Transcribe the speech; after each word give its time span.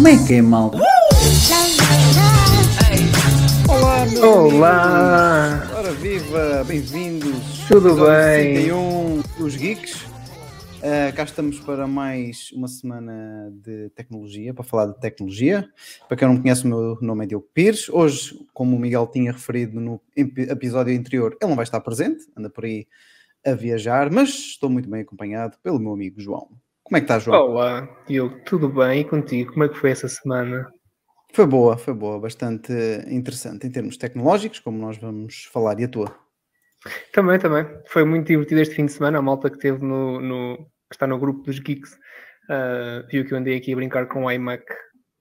Como 0.00 0.08
é 0.08 0.16
que 0.26 0.34
é, 0.34 0.40
malta? 0.42 0.78
Olá, 3.68 4.06
meus 4.06 4.24
Olá! 4.24 5.46
amigos. 5.46 5.76
Ora 5.76 5.92
viva, 5.92 6.64
bem-vindos. 6.66 7.36
Tudo 7.68 7.94
bem? 7.96 8.54
61 8.56 9.22
dos 9.38 9.56
Geeks. 9.56 10.09
Ah, 10.82 11.12
cá 11.12 11.24
estamos 11.24 11.60
para 11.60 11.86
mais 11.86 12.50
uma 12.52 12.66
semana 12.66 13.52
de 13.52 13.90
tecnologia, 13.90 14.54
para 14.54 14.64
falar 14.64 14.86
de 14.86 14.98
tecnologia. 14.98 15.68
Para 16.08 16.16
quem 16.16 16.26
não 16.26 16.34
me 16.36 16.40
conhece, 16.40 16.64
o 16.64 16.68
meu 16.68 16.98
nome 17.02 17.24
é 17.24 17.28
Diogo 17.28 17.46
Pires. 17.52 17.88
Hoje, 17.90 18.46
como 18.54 18.76
o 18.76 18.80
Miguel 18.80 19.06
tinha 19.08 19.32
referido 19.32 19.78
no 19.80 20.00
epi- 20.16 20.42
episódio 20.42 20.96
anterior, 20.98 21.36
ele 21.40 21.48
não 21.48 21.56
vai 21.56 21.64
estar 21.64 21.80
presente, 21.80 22.26
anda 22.36 22.48
por 22.48 22.64
aí 22.64 22.86
a 23.44 23.52
viajar, 23.52 24.10
mas 24.10 24.30
estou 24.30 24.70
muito 24.70 24.88
bem 24.88 25.02
acompanhado 25.02 25.58
pelo 25.62 25.78
meu 25.78 25.92
amigo 25.92 26.20
João. 26.20 26.48
Como 26.82 26.96
é 26.96 27.00
que 27.00 27.04
está, 27.04 27.18
João? 27.18 27.50
Olá, 27.50 27.86
Diogo, 28.06 28.38
tudo 28.44 28.68
bem? 28.68 29.00
E 29.00 29.04
contigo? 29.04 29.52
Como 29.52 29.64
é 29.64 29.68
que 29.68 29.76
foi 29.76 29.90
essa 29.90 30.08
semana? 30.08 30.70
Foi 31.32 31.46
boa, 31.46 31.76
foi 31.76 31.94
boa, 31.94 32.18
bastante 32.18 32.72
interessante 33.06 33.66
em 33.66 33.70
termos 33.70 33.96
tecnológicos, 33.96 34.58
como 34.58 34.78
nós 34.78 34.96
vamos 34.98 35.44
falar, 35.52 35.78
e 35.78 35.84
a 35.84 35.88
tua? 35.88 36.14
Também, 37.12 37.38
também. 37.38 37.64
Foi 37.88 38.04
muito 38.04 38.26
divertido 38.26 38.60
este 38.60 38.74
fim 38.74 38.86
de 38.86 38.92
semana. 38.92 39.18
A 39.18 39.22
malta 39.22 39.50
que 39.50 39.58
teve 39.58 39.84
no, 39.84 40.20
no- 40.20 40.56
que 40.88 40.94
está 40.96 41.06
no 41.06 41.18
grupo 41.18 41.42
dos 41.42 41.58
Geeks 41.58 41.98
ah, 42.48 43.04
viu 43.10 43.24
que 43.24 43.32
eu 43.32 43.38
andei 43.38 43.56
aqui 43.56 43.72
a 43.72 43.76
brincar 43.76 44.06
com 44.06 44.24
o 44.24 44.30
iMac 44.30 44.64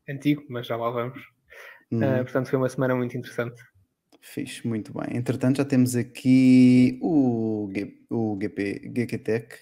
antigo, 0.10 0.44
mas 0.50 0.68
já 0.68 0.76
lá 0.76 0.90
vamos. 0.90 1.20
Hum. 1.92 2.00
Ah, 2.04 2.24
portanto, 2.24 2.50
foi 2.50 2.58
uma 2.58 2.70
semana 2.70 2.96
muito 2.96 3.18
interessante. 3.18 3.62
Fixe, 4.22 4.68
muito 4.68 4.94
bem. 4.94 5.18
Entretanto, 5.18 5.58
já 5.58 5.66
temos 5.66 5.96
aqui 5.96 7.00
o, 7.02 7.70
G, 7.74 7.94
o 8.10 8.38
GP, 8.40 8.92
GQTech, 8.94 9.56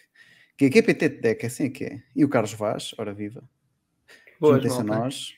G- 0.59 0.71
GPT 0.71 1.09
Tech, 1.09 1.45
assim 1.45 1.66
é 1.66 1.69
que 1.69 1.83
é, 1.86 2.03
e 2.16 2.25
o 2.25 2.30
Carlos 2.30 2.53
Vaz, 2.53 2.91
ora 2.97 3.14
viva. 3.14 3.43
Boas, 4.39 4.55
Juntem-se 4.64 4.81
a 4.81 4.83
nós. 4.83 5.36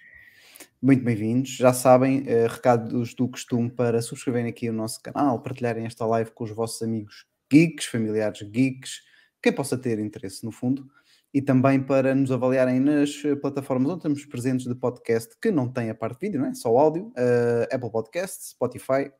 Muito 0.81 1.03
bem-vindos. 1.03 1.58
Já 1.58 1.73
sabem, 1.73 2.23
eh, 2.25 2.47
recados 2.47 3.13
do 3.13 3.27
costume 3.27 3.69
para 3.69 4.02
subscreverem 4.02 4.49
aqui 4.49 4.69
o 4.69 4.73
nosso 4.73 5.02
canal, 5.02 5.41
partilharem 5.41 5.86
esta 5.86 6.05
live 6.05 6.31
com 6.31 6.45
os 6.45 6.52
vossos 6.52 6.81
amigos 6.81 7.25
geeks, 7.52 7.86
familiares 7.86 8.41
geeks, 8.44 9.02
quem 9.44 9.52
possa 9.52 9.77
ter 9.77 9.99
interesse 9.99 10.45
no 10.45 10.52
fundo, 10.53 10.88
e 11.33 11.41
também 11.41 11.83
para 11.83 12.16
nos 12.16 12.31
avaliarem 12.31 12.80
nas 12.80 13.21
eh, 13.25 13.36
plataformas 13.36 13.89
onde 13.89 13.99
estamos 13.99 14.25
presentes 14.25 14.67
de 14.67 14.75
podcast 14.75 15.36
que 15.41 15.52
não 15.52 15.67
tem 15.69 15.89
a 15.89 15.95
parte 15.95 16.21
de 16.21 16.27
vídeo, 16.27 16.39
não 16.39 16.47
é? 16.47 16.53
Só 16.53 16.69
áudio, 16.77 17.11
eh, 17.17 17.67
Apple 17.73 17.91
Podcasts, 17.91 18.52
Spotify. 18.52 19.11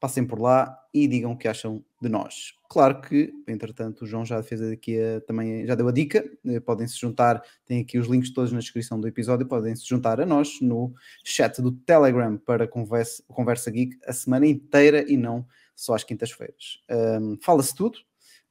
Passem 0.00 0.24
por 0.24 0.40
lá 0.40 0.78
e 0.94 1.08
digam 1.08 1.32
o 1.32 1.36
que 1.36 1.48
acham 1.48 1.84
de 2.00 2.08
nós. 2.08 2.52
Claro 2.70 3.00
que, 3.00 3.32
entretanto, 3.48 4.02
o 4.02 4.06
João 4.06 4.24
já 4.24 4.40
fez 4.42 4.62
aqui 4.62 4.96
a- 5.00 5.20
também 5.22 5.66
já 5.66 5.74
deu 5.74 5.88
a 5.88 5.92
dica. 5.92 6.24
eh, 6.46 6.60
Podem 6.60 6.86
se 6.86 6.96
juntar, 6.98 7.42
tem 7.66 7.80
aqui 7.80 7.98
os 7.98 8.06
links 8.06 8.30
todos 8.32 8.52
na 8.52 8.60
descrição 8.60 9.00
do 9.00 9.08
episódio. 9.08 9.46
Podem 9.46 9.74
se 9.74 9.84
juntar 9.88 10.20
a 10.20 10.26
nós 10.26 10.60
no 10.60 10.94
chat 11.24 11.60
do 11.60 11.72
Telegram 11.72 12.36
para 12.38 12.68
conversa, 12.68 13.22
conversa 13.26 13.70
geek 13.70 13.98
a 14.06 14.12
semana 14.12 14.46
inteira 14.46 15.04
e 15.10 15.16
não 15.16 15.44
só 15.74 15.94
às 15.94 16.04
quintas-feiras. 16.04 16.80
Ahm, 16.88 17.36
Fala-se 17.42 17.74
tudo. 17.74 17.98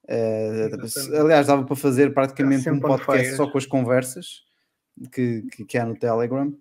Exatamente. 0.09 1.15
aliás, 1.17 1.47
dava 1.47 1.63
para 1.65 1.75
fazer 1.75 2.13
praticamente 2.13 2.69
um 2.69 2.79
podcast 2.79 3.35
só 3.35 3.49
com 3.51 3.57
as 3.57 3.65
conversas 3.65 4.43
que, 5.11 5.43
que, 5.51 5.65
que 5.65 5.77
há 5.77 5.85
no 5.85 5.95
Telegram, 5.97 6.53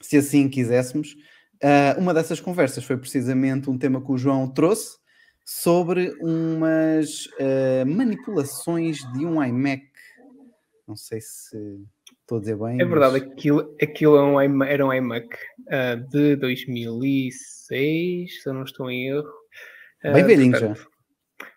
se 0.00 0.16
assim 0.16 0.48
quiséssemos. 0.48 1.14
Ah, 1.62 1.94
uma 1.98 2.14
dessas 2.14 2.40
conversas 2.40 2.84
foi 2.84 2.96
precisamente 2.96 3.68
um 3.68 3.76
tema 3.78 4.02
que 4.04 4.10
o 4.10 4.16
João 4.18 4.48
trouxe 4.48 4.98
sobre 5.44 6.10
umas 6.20 7.28
ah, 7.40 7.84
manipulações 7.86 8.98
de 9.12 9.26
um 9.26 9.42
iMac. 9.44 9.82
Não 10.88 10.96
sei 10.96 11.20
se 11.20 11.56
estou 12.22 12.38
a 12.38 12.40
dizer 12.40 12.56
bem. 12.56 12.80
É 12.80 12.84
verdade, 12.84 13.20
mas- 13.20 13.32
aquilo, 13.32 13.76
aquilo 13.80 14.16
é 14.16 14.22
um 14.22 14.40
iMac- 14.42 14.72
era 14.72 14.86
um 14.86 14.92
iMac 14.92 15.28
ah, 15.68 15.94
de 15.96 16.36
2006, 16.36 18.42
se 18.42 18.48
eu 18.48 18.54
não 18.54 18.64
estou 18.64 18.90
em 18.90 19.08
erro. 19.08 19.30
Bem 20.02 20.24
velhinho 20.24 20.52
portanto, 20.52 20.88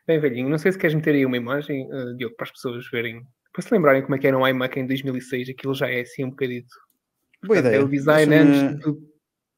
Bem 0.06 0.20
velhinho. 0.20 0.50
Não 0.50 0.58
sei 0.58 0.72
se 0.72 0.78
queres 0.78 0.96
meter 0.96 1.16
aí 1.16 1.26
uma 1.26 1.38
imagem, 1.38 1.88
Diogo, 2.18 2.36
para 2.36 2.46
as 2.46 2.52
pessoas 2.52 2.86
verem, 2.92 3.22
para 3.54 3.62
se 3.62 3.74
lembrarem 3.74 4.02
como 4.02 4.16
é 4.16 4.20
que 4.20 4.28
era 4.28 4.38
um 4.38 4.46
iMac 4.46 4.78
em 4.80 4.86
2006, 4.86 5.50
aquilo 5.50 5.74
já 5.74 5.90
é 5.90 6.02
assim 6.02 6.26
um 6.26 6.30
bocadito. 6.30 6.76
Boa 7.42 7.56
Portanto, 7.62 7.68
ideia. 7.68 7.82
É 7.82 7.84
o 7.84 7.88
design 7.88 8.36
antes 8.36 8.84
do, 8.84 9.13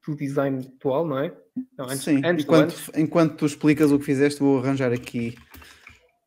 do 0.08 0.16
design 0.16 0.66
atual, 0.78 1.06
não 1.06 1.20
é? 1.20 1.36
Não, 1.78 1.86
antes, 1.86 2.04
Sim, 2.04 2.22
antes 2.24 2.46
enquanto, 2.46 2.64
antes. 2.64 2.92
enquanto 2.96 3.38
tu 3.38 3.46
explicas 3.46 3.92
o 3.92 4.00
que 4.00 4.06
fizeste, 4.06 4.40
vou 4.40 4.60
arranjar 4.60 4.92
aqui 4.92 5.36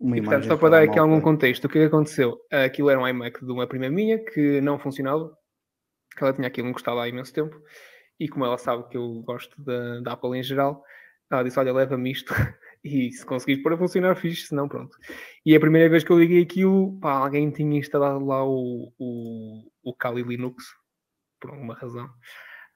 uma 0.01 0.17
E, 0.17 0.21
imagem. 0.21 0.25
portanto, 0.25 0.47
só 0.49 0.57
para 0.57 0.69
dar 0.71 0.83
aqui 0.83 0.99
algum 0.99 1.21
contexto, 1.21 1.65
o 1.65 1.69
que 1.69 1.79
é 1.79 1.83
que 1.83 1.87
aconteceu? 1.89 2.39
Aquilo 2.51 2.91
era 2.91 3.01
um 3.01 3.07
iMac 3.07 3.45
de 3.45 3.53
uma 3.53 3.67
prima 3.67 3.89
minha 3.91 4.19
que 4.25 4.61
não 4.61 4.79
funcionava, 4.79 5.31
que 6.17 6.23
ela 6.23 6.33
tinha 6.33 6.49
aquilo 6.49 6.69
encostado 6.69 6.99
há 6.99 7.09
imenso 7.09 7.33
tempo, 7.33 7.61
e 8.19 8.29
como 8.29 8.45
ela 8.45 8.59
sabe 8.59 8.89
que 8.89 8.97
eu 8.97 9.23
gosto 9.23 9.61
da, 9.63 10.01
da 10.01 10.13
Apple 10.13 10.39
em 10.39 10.43
geral, 10.43 10.83
ela 11.31 11.43
disse: 11.43 11.59
Olha, 11.59 11.73
leva-me 11.73 12.11
isto, 12.11 12.33
e 12.83 13.11
se 13.13 13.25
conseguires 13.27 13.63
pôr 13.63 13.75
a 13.75 13.79
funcionar, 13.79 14.17
fixe, 14.17 14.47
se 14.47 14.55
não, 14.55 14.69
pronto. 14.69 14.97
E 15.45 15.55
a 15.55 15.61
primeira 15.61 15.89
vez 15.89 16.03
que 16.03 16.11
eu 16.11 16.19
liguei 16.19 16.43
aquilo, 16.43 16.99
pá, 17.01 17.13
alguém 17.13 17.51
tinha 17.51 17.79
instalado 17.79 18.25
lá 18.25 18.45
o, 18.45 18.93
o, 18.99 19.71
o 19.83 19.95
Kali 19.95 20.23
Linux, 20.23 20.65
por 21.41 21.51
alguma 21.51 21.75
razão. 21.75 22.09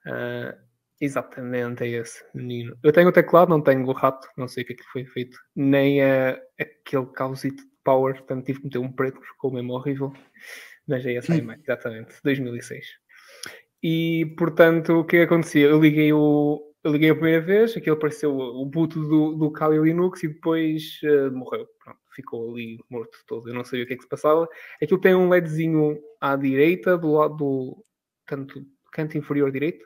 Ah, 0.05 0.55
exatamente, 1.03 1.83
é 1.83 1.87
esse 1.87 2.23
menino. 2.33 2.77
Eu 2.83 2.91
tenho 2.93 3.09
o 3.09 3.11
teclado, 3.11 3.49
não 3.49 3.61
tenho 3.61 3.85
o 3.85 3.91
rato, 3.91 4.27
não 4.37 4.47
sei 4.47 4.63
o 4.63 4.67
que 4.67 4.73
é 4.73 4.75
que 4.75 4.83
foi 4.91 5.05
feito, 5.05 5.37
nem 5.55 6.01
ah, 6.01 6.39
aquele 6.59 7.05
causito 7.07 7.63
de 7.63 7.69
power, 7.83 8.15
portanto 8.15 8.45
tive 8.45 8.59
que 8.59 8.65
meter 8.65 8.79
um 8.79 8.91
preto, 8.91 9.21
ficou 9.21 9.51
mesmo 9.51 9.73
horrível. 9.73 10.13
Mas 10.87 11.05
é 11.05 11.13
esse 11.13 11.31
Hum. 11.31 11.35
iMac, 11.35 11.61
exatamente, 11.63 12.15
2006. 12.23 12.85
E 13.81 14.33
portanto, 14.37 14.99
o 14.99 15.05
que 15.05 15.17
é 15.17 15.19
que 15.19 15.25
acontecia? 15.25 15.67
Eu 15.67 15.79
liguei 15.81 16.13
o. 16.13 16.61
Eu 16.83 16.91
liguei 16.91 17.09
a 17.09 17.15
primeira 17.15 17.41
vez, 17.41 17.77
aquilo 17.77 17.95
apareceu 17.95 18.35
o 18.35 18.65
boot 18.65 18.93
do, 18.93 19.35
do 19.35 19.51
Kali 19.51 19.77
Linux 19.79 20.23
e 20.23 20.27
depois 20.29 20.99
ah, 21.05 21.31
morreu. 21.31 21.67
Pronto, 21.83 21.99
ficou 22.13 22.51
ali 22.51 22.77
morto 22.89 23.17
todo. 23.27 23.49
Eu 23.49 23.53
não 23.53 23.63
sabia 23.63 23.83
o 23.85 23.87
que 23.87 23.93
é 23.93 23.97
que 23.97 24.03
se 24.03 24.09
passava. 24.09 24.47
Aquilo 24.81 24.99
tem 24.99 25.15
um 25.15 25.29
LEDzinho 25.29 25.97
à 26.19 26.35
direita, 26.35 26.97
do 26.97 27.13
lado 27.13 27.35
do 27.37 27.85
tanto 28.25 28.59
do 28.59 28.67
canto 28.91 29.17
inferior 29.17 29.51
direito. 29.51 29.85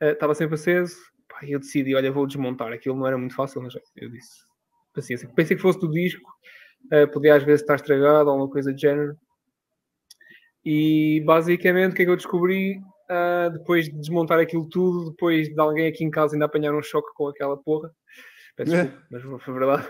Estava 0.00 0.34
sempre 0.34 0.54
aceso. 0.54 0.96
Pá, 1.28 1.40
eu 1.46 1.58
decidi, 1.58 1.94
olha, 1.94 2.10
vou 2.10 2.26
desmontar. 2.26 2.72
Aquilo 2.72 2.96
não 2.96 3.06
era 3.06 3.18
muito 3.18 3.34
fácil, 3.34 3.62
mas 3.62 3.74
eu 3.96 4.10
disse, 4.10 4.40
paciência. 4.94 5.28
Pensei 5.34 5.56
que 5.56 5.62
fosse 5.62 5.78
do 5.78 5.90
disco, 5.90 6.30
ah, 6.92 7.06
podia 7.06 7.34
às 7.34 7.42
vezes 7.42 7.62
estar 7.62 7.76
estragado 7.76 8.26
ou 8.26 8.30
alguma 8.30 8.50
coisa 8.50 8.72
do 8.72 8.78
género. 8.78 9.16
E 10.64 11.22
basicamente 11.24 11.92
o 11.92 11.94
que 11.94 12.02
é 12.02 12.04
que 12.04 12.10
eu 12.10 12.16
descobri 12.16 12.80
ah, 13.08 13.48
depois 13.52 13.86
de 13.86 13.98
desmontar 13.98 14.38
aquilo 14.38 14.68
tudo, 14.68 15.10
depois 15.10 15.48
de 15.48 15.60
alguém 15.60 15.88
aqui 15.88 16.04
em 16.04 16.10
casa 16.10 16.34
ainda 16.34 16.46
apanhar 16.46 16.74
um 16.74 16.82
choque 16.82 17.12
com 17.14 17.28
aquela 17.28 17.56
porra. 17.56 17.90
Peço 18.56 18.70
desculpa, 18.72 19.06
mas 19.10 19.42
foi 19.42 19.54
verdade. 19.54 19.88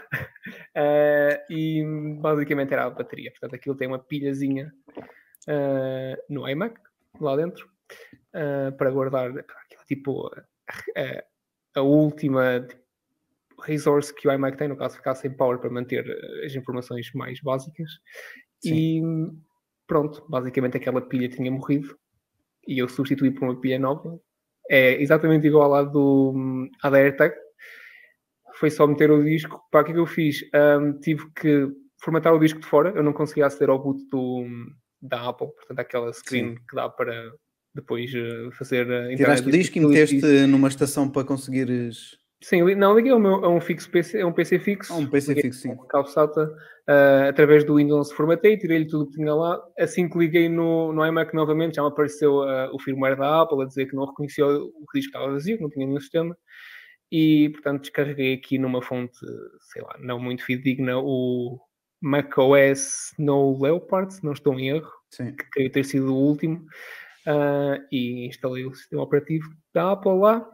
Ah, 0.75 1.45
e 1.51 1.83
basicamente 2.21 2.73
era 2.73 2.87
a 2.87 2.91
bateria. 2.91 3.31
Portanto, 3.31 3.55
aquilo 3.55 3.77
tem 3.77 3.89
uma 3.89 3.99
pilhazinha 3.99 4.73
ah, 5.49 6.17
no 6.29 6.49
iMac, 6.49 6.81
lá 7.21 7.37
dentro, 7.37 7.69
ah, 8.35 8.73
para 8.77 8.91
guardar 8.91 9.33
tipo 9.91 10.31
a, 10.97 11.25
a 11.75 11.83
última 11.83 12.61
tipo, 12.61 12.81
resource 13.63 14.15
que 14.15 14.29
o 14.29 14.33
iMac 14.33 14.57
tem, 14.57 14.69
no 14.69 14.77
caso 14.77 14.97
ficar 14.97 15.17
sem 15.17 15.37
power 15.37 15.59
para 15.59 15.69
manter 15.69 16.09
eh, 16.09 16.47
as 16.47 16.55
informações 16.55 17.11
mais 17.13 17.41
básicas. 17.41 17.91
E 18.65 19.03
pronto, 19.87 20.25
basicamente 20.29 20.77
aquela 20.77 21.01
pilha 21.01 21.29
tinha 21.29 21.51
morrido 21.51 21.99
e 22.67 22.79
eu 22.79 22.89
substituí 22.89 23.33
por 23.33 23.45
uma 23.45 23.61
pilha 23.61 23.79
nova. 23.79 24.19
É 24.69 25.03
exatamente 25.03 25.47
igual 25.47 25.75
à 25.75 25.83
do 25.83 26.69
à 26.83 26.89
da 26.89 26.99
AirTag. 26.99 27.35
Foi 28.55 28.71
só 28.71 28.87
meter 28.87 29.11
o 29.11 29.25
disco. 29.25 29.61
Para 29.71 29.81
o 29.81 29.85
que 29.85 29.91
é 29.91 29.95
que 29.95 30.01
eu 30.01 30.07
fiz? 30.07 30.45
Ahm, 30.55 31.01
tive 31.01 31.29
que 31.33 31.69
formatar 32.03 32.33
o 32.35 32.39
disco 32.39 32.61
de 32.61 32.67
fora. 32.67 32.93
Eu 32.95 33.03
não 33.03 33.13
conseguia 33.13 33.47
aceder 33.47 33.71
ao 33.71 33.83
boot 33.83 34.07
do, 34.09 34.47
da 35.03 35.29
Apple, 35.29 35.49
portanto, 35.49 35.79
aquela 35.81 36.13
screen 36.13 36.55
que 36.55 36.77
dá 36.77 36.89
para 36.89 37.33
depois 37.75 38.13
eh, 38.15 38.51
fazer 38.53 38.91
a 38.91 39.15
Tiraste 39.17 39.49
o 39.49 39.53
disco 39.53 39.79
e 39.79 39.81
meteste 39.81 40.47
numa 40.47 40.69
estação 40.69 41.09
para 41.09 41.27
conseguires. 41.27 42.19
Sim, 42.43 42.75
não, 42.75 42.97
liguei 42.97 43.13
ao 43.13 43.21
meu, 43.21 43.45
a 43.45 43.49
um 43.51 43.61
fixo 43.61 43.91
PC, 43.91 44.23
a 44.23 44.27
um 44.27 44.33
PC 44.33 44.59
fixo. 44.59 44.95
Um 44.95 45.07
PC 45.07 45.35
fixo, 45.35 45.61
sim. 45.61 45.77
cabo 45.91 46.09
SATA, 46.09 46.51
ah, 46.87 47.29
através 47.29 47.65
do 47.65 47.77
Windows 47.77 48.11
formatei, 48.13 48.57
tirei-lhe 48.57 48.87
tudo 48.87 49.05
o 49.05 49.07
que 49.09 49.17
tinha 49.17 49.35
lá. 49.35 49.63
Assim 49.79 50.09
que 50.09 50.19
liguei 50.19 50.49
no, 50.49 50.91
no 50.93 51.07
iMac 51.07 51.35
novamente, 51.35 51.77
já 51.77 51.83
me 51.83 51.89
apareceu 51.89 52.43
ah, 52.43 52.71
o 52.73 52.79
firmware 52.81 53.17
da 53.17 53.43
Apple 53.43 53.63
a 53.63 53.67
dizer 53.67 53.87
que 53.87 53.95
não 53.95 54.07
reconhecia 54.07 54.47
o 54.47 54.73
o 54.75 54.87
que 54.87 54.99
disco 54.99 55.15
estava 55.15 55.31
vazio, 55.31 55.57
que 55.59 55.63
não 55.63 55.71
tinha 55.71 55.87
nenhum 55.87 56.01
sistema. 56.01 56.37
E, 57.13 57.51
portanto, 57.51 57.83
descarreguei 57.83 58.35
aqui 58.35 58.59
numa 58.59 58.81
fonte, 58.81 59.19
sei 59.73 59.83
lá, 59.83 59.97
não 59.99 60.19
muito 60.19 60.45
fidedigna, 60.45 60.99
o 60.99 61.59
macOS 62.01 63.13
No 63.19 63.61
Leopard, 63.61 64.15
se 64.15 64.25
não 64.25 64.33
estou 64.33 64.59
em 64.59 64.71
erro, 64.71 64.91
Sim. 65.11 65.35
que 65.35 65.45
creio 65.51 65.71
ter 65.71 65.85
sido 65.85 66.15
o 66.15 66.19
último. 66.19 66.65
Ah, 67.27 67.79
e 67.91 68.27
instalei 68.27 68.65
o 68.65 68.75
sistema 68.75 69.03
operativo 69.03 69.49
da 69.73 69.93
Apple 69.93 70.19
lá. 70.19 70.47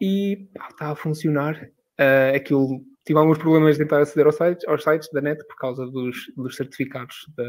e 0.00 0.48
pá, 0.54 0.68
está 0.68 0.90
a 0.90 0.96
funcionar. 0.96 1.68
Ah, 1.98 2.32
aquilo 2.34 2.82
tive 3.04 3.18
alguns 3.18 3.38
problemas 3.38 3.76
de 3.76 3.84
tentar 3.84 4.00
aceder 4.00 4.26
aos 4.26 4.36
sites, 4.36 4.68
aos 4.68 4.82
sites 4.82 5.08
da 5.12 5.20
net 5.20 5.44
por 5.46 5.56
causa 5.56 5.86
dos, 5.86 6.16
dos 6.36 6.56
certificados 6.56 7.14
da, 7.36 7.44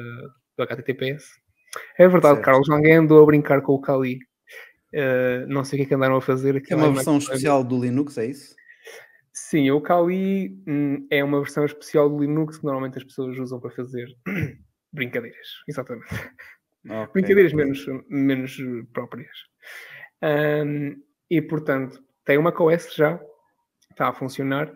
do 0.57 0.63
HTTPS. 0.63 1.25
É 1.97 2.07
verdade, 2.07 2.35
Certo. 2.35 2.45
Carlos, 2.45 2.69
alguém 2.69 2.95
andou 2.95 3.21
a 3.21 3.25
brincar 3.25 3.61
com 3.61 3.73
o 3.73 3.81
Kali. 3.81 4.19
Ah, 4.95 5.45
não 5.47 5.63
sei 5.63 5.77
o 5.77 5.79
que 5.79 5.85
é 5.85 5.87
que 5.89 5.95
andaram 5.95 6.15
a 6.15 6.21
fazer. 6.21 6.61
É 6.69 6.75
uma 6.75 6.87
é 6.87 6.91
versão 6.91 7.17
especial 7.17 7.63
do 7.63 7.79
Linux, 7.79 8.17
é 8.17 8.25
isso? 8.27 8.55
Sim, 9.39 9.69
o 9.69 9.79
Kali 9.79 10.57
hum, 10.67 11.05
é 11.11 11.23
uma 11.23 11.39
versão 11.39 11.63
especial 11.63 12.09
do 12.09 12.19
Linux 12.19 12.57
que 12.57 12.65
normalmente 12.65 12.97
as 12.97 13.03
pessoas 13.03 13.37
usam 13.37 13.59
para 13.59 13.69
fazer 13.69 14.07
brincadeiras. 14.91 15.47
Exatamente. 15.67 16.07
Ok. 16.89 17.13
Brincadeiras 17.13 17.53
menos, 17.53 17.85
menos 18.09 18.59
eh, 18.59 18.85
próprias. 18.93 19.37
Ahm, 20.21 20.95
e 21.29 21.41
portanto, 21.41 22.01
tem 22.25 22.37
uma 22.37 22.53
OS 22.57 22.93
já, 22.95 23.19
está 23.91 24.09
a 24.09 24.13
funcionar. 24.13 24.73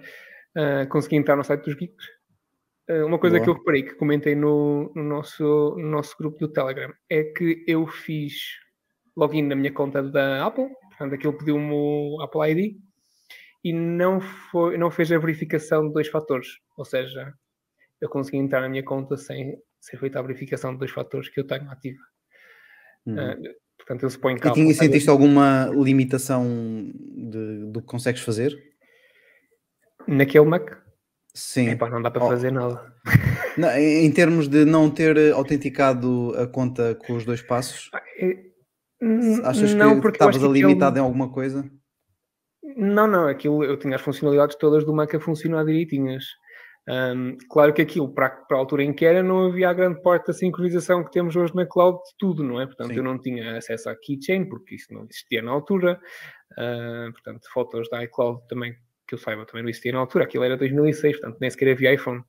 Ah, 0.55 0.85
consegui 0.87 1.15
entrar 1.15 1.35
no 1.35 1.43
site 1.43 1.63
dos 1.63 1.75
Geeks. 1.75 2.05
Ah, 2.89 3.05
uma 3.05 3.19
coisa 3.19 3.37
Boa. 3.37 3.43
que 3.43 3.49
eu 3.49 3.53
reparei, 3.55 3.83
que 3.83 3.95
comentei 3.95 4.35
no, 4.35 4.91
no 4.95 5.03
nosso, 5.03 5.75
no 5.77 5.89
nosso 5.89 6.15
grupo 6.17 6.37
do 6.39 6.51
Telegram, 6.51 6.93
é 7.09 7.23
que 7.23 7.63
eu 7.67 7.87
fiz 7.87 8.33
login 9.15 9.43
na 9.43 9.55
minha 9.55 9.71
conta 9.73 10.01
da 10.03 10.45
Apple, 10.45 10.69
portanto, 10.89 11.15
aquilo 11.15 11.37
pediu-me 11.37 11.71
o 11.73 12.21
Apple 12.21 12.51
ID 12.51 12.77
e 13.63 13.73
não, 13.73 14.19
foi, 14.19 14.77
não 14.77 14.89
fez 14.89 15.11
a 15.11 15.17
verificação 15.17 15.87
de 15.87 15.93
dois 15.93 16.07
fatores. 16.07 16.47
Ou 16.77 16.85
seja, 16.85 17.33
eu 17.99 18.09
consegui 18.09 18.37
entrar 18.37 18.61
na 18.61 18.69
minha 18.69 18.83
conta 18.83 19.15
sem 19.17 19.55
ser 19.81 19.97
feita 19.97 20.19
a 20.19 20.21
verificação 20.21 20.71
de 20.73 20.79
dois 20.79 20.91
fatores 20.91 21.27
que 21.29 21.39
eu 21.39 21.45
tenho 21.47 21.69
ativa. 21.69 21.99
Uhum. 23.05 23.19
Ah, 23.19 23.35
portanto, 23.77 24.03
eu 24.03 24.09
suponho 24.09 24.39
que 24.39 24.47
E 24.47 24.49
a 24.49 24.53
tinha, 24.53 24.73
sentiste 24.73 25.09
alguma 25.09 25.69
limitação 25.73 26.45
de- 26.95 27.71
do 27.71 27.81
que 27.81 27.87
consegues 27.87 28.21
fazer? 28.21 28.55
naquele 30.07 30.45
Mac, 30.45 30.69
Sim. 31.33 31.69
epá, 31.69 31.89
não 31.89 32.01
dá 32.01 32.09
para 32.11 32.23
Oh. 32.25 32.29
fazer 32.29 32.51
nada. 32.51 32.93
Não, 33.57 33.69
em 33.77 34.11
termos 34.11 34.47
de 34.47 34.65
não 34.65 34.89
ter 34.89 35.31
autenticado 35.33 36.33
a 36.37 36.47
conta 36.47 36.95
com 36.95 37.13
os 37.13 37.25
dois 37.25 37.41
passos, 37.41 37.89
Ah, 37.93 38.01
é- 38.17 38.51
achas 39.43 39.73
não, 39.75 39.99
que 39.99 40.07
eu 40.07 40.11
estavas 40.11 40.37
que 40.37 40.47
limitado 40.47 40.85
aquele- 40.85 40.99
em 40.99 41.03
alguma 41.03 41.31
coisa? 41.31 41.69
Não, 42.77 43.07
não, 43.07 43.27
aquilo 43.27 43.63
eu 43.63 43.77
tinha 43.77 43.95
as 43.95 44.01
funcionalidades 44.01 44.55
todas 44.55 44.83
do 44.85 44.93
Mac 44.93 45.13
a 45.13 45.19
funcionar 45.19 45.65
direitinhas. 45.65 46.23
Ahm, 46.87 47.37
claro 47.49 47.73
que 47.73 47.81
aquilo, 47.81 48.11
para, 48.11 48.29
para 48.29 48.57
a 48.57 48.59
altura 48.59 48.83
em 48.83 48.93
que 48.93 49.05
era, 49.05 49.21
não 49.21 49.45
havia 49.45 49.69
a 49.69 49.73
grande 49.73 50.01
parte 50.01 50.27
da 50.27 50.33
sincronização 50.33 51.03
que 51.03 51.11
temos 51.11 51.35
hoje 51.35 51.55
na 51.55 51.65
cloud 51.65 51.97
de 51.97 52.17
tudo, 52.17 52.43
não 52.43 52.59
é? 52.59 52.65
Portanto, 52.65 52.89
Sim. 52.89 52.97
eu 52.97 53.03
não 53.03 53.19
tinha 53.19 53.57
acesso 53.57 53.89
à 53.89 53.95
keychain, 53.95 54.45
porque 54.49 54.75
isso 54.75 54.91
não 54.93 55.03
existia 55.03 55.41
na 55.41 55.51
altura. 55.51 55.99
Ah, 56.57 57.09
portanto, 57.11 57.47
fotos 57.53 57.89
da 57.89 58.03
iCloud 58.03 58.41
também, 58.47 58.75
que 59.07 59.13
eu 59.15 59.19
saiba, 59.19 59.45
também 59.45 59.63
não 59.63 59.69
existia 59.69 59.91
na 59.91 59.99
altura. 59.99 60.23
Aquilo 60.23 60.43
era 60.43 60.57
2006, 60.57 61.19
portanto, 61.19 61.37
nem 61.39 61.49
sequer 61.49 61.71
havia 61.71 61.93
iPhone. 61.93 62.23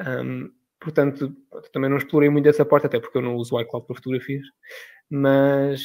Ahm, 0.00 0.48
portanto, 0.80 1.34
também 1.72 1.90
não 1.90 1.96
explorei 1.96 2.30
muito 2.30 2.48
essa 2.48 2.64
parte, 2.64 2.86
até 2.86 3.00
porque 3.00 3.18
eu 3.18 3.22
não 3.22 3.34
uso 3.34 3.56
o 3.56 3.60
iCloud 3.60 3.86
para 3.86 3.96
fotografias. 3.96 4.46
Mas 5.10 5.80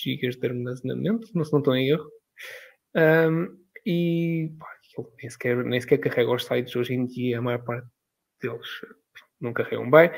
GB 0.04 0.38
de 0.38 0.48
armazenamento, 0.48 1.30
não 1.34 1.46
se 1.46 1.54
não 1.54 1.60
estou 1.60 1.76
em 1.76 1.90
erro. 1.90 2.10
Ahm, 2.96 3.48
e 3.86 4.52
pá, 4.60 4.68
aquilo 4.76 5.12
nem 5.18 5.30
sequer, 5.30 5.64
nem 5.64 5.80
sequer 5.80 6.00
carrega 6.00 6.34
os 6.34 6.46
sites 6.46 6.76
hoje 6.76 6.94
em 6.94 7.06
dia, 7.06 7.40
a 7.40 7.42
maior 7.42 7.64
parte 7.64 7.88
deles 8.42 8.68
não 9.40 9.54
carregam 9.54 9.90
bem. 9.90 10.12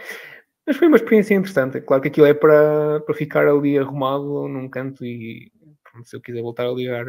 Mas 0.66 0.78
foi 0.78 0.88
uma 0.88 0.98
experiência 0.98 1.36
interessante. 1.36 1.78
É 1.78 1.82
claro 1.82 2.02
que 2.02 2.08
aquilo 2.10 2.26
é 2.26 2.34
para, 2.34 3.02
para 3.02 3.16
ficar 3.16 3.48
ali 3.48 3.78
arrumado 3.78 4.48
num 4.48 4.70
canto 4.70 5.06
e 5.06 5.52
pronto, 5.84 6.08
se 6.08 6.16
eu 6.16 6.22
quiser 6.22 6.42
voltar 6.42 6.66
a 6.66 6.72
ligar 6.72 7.06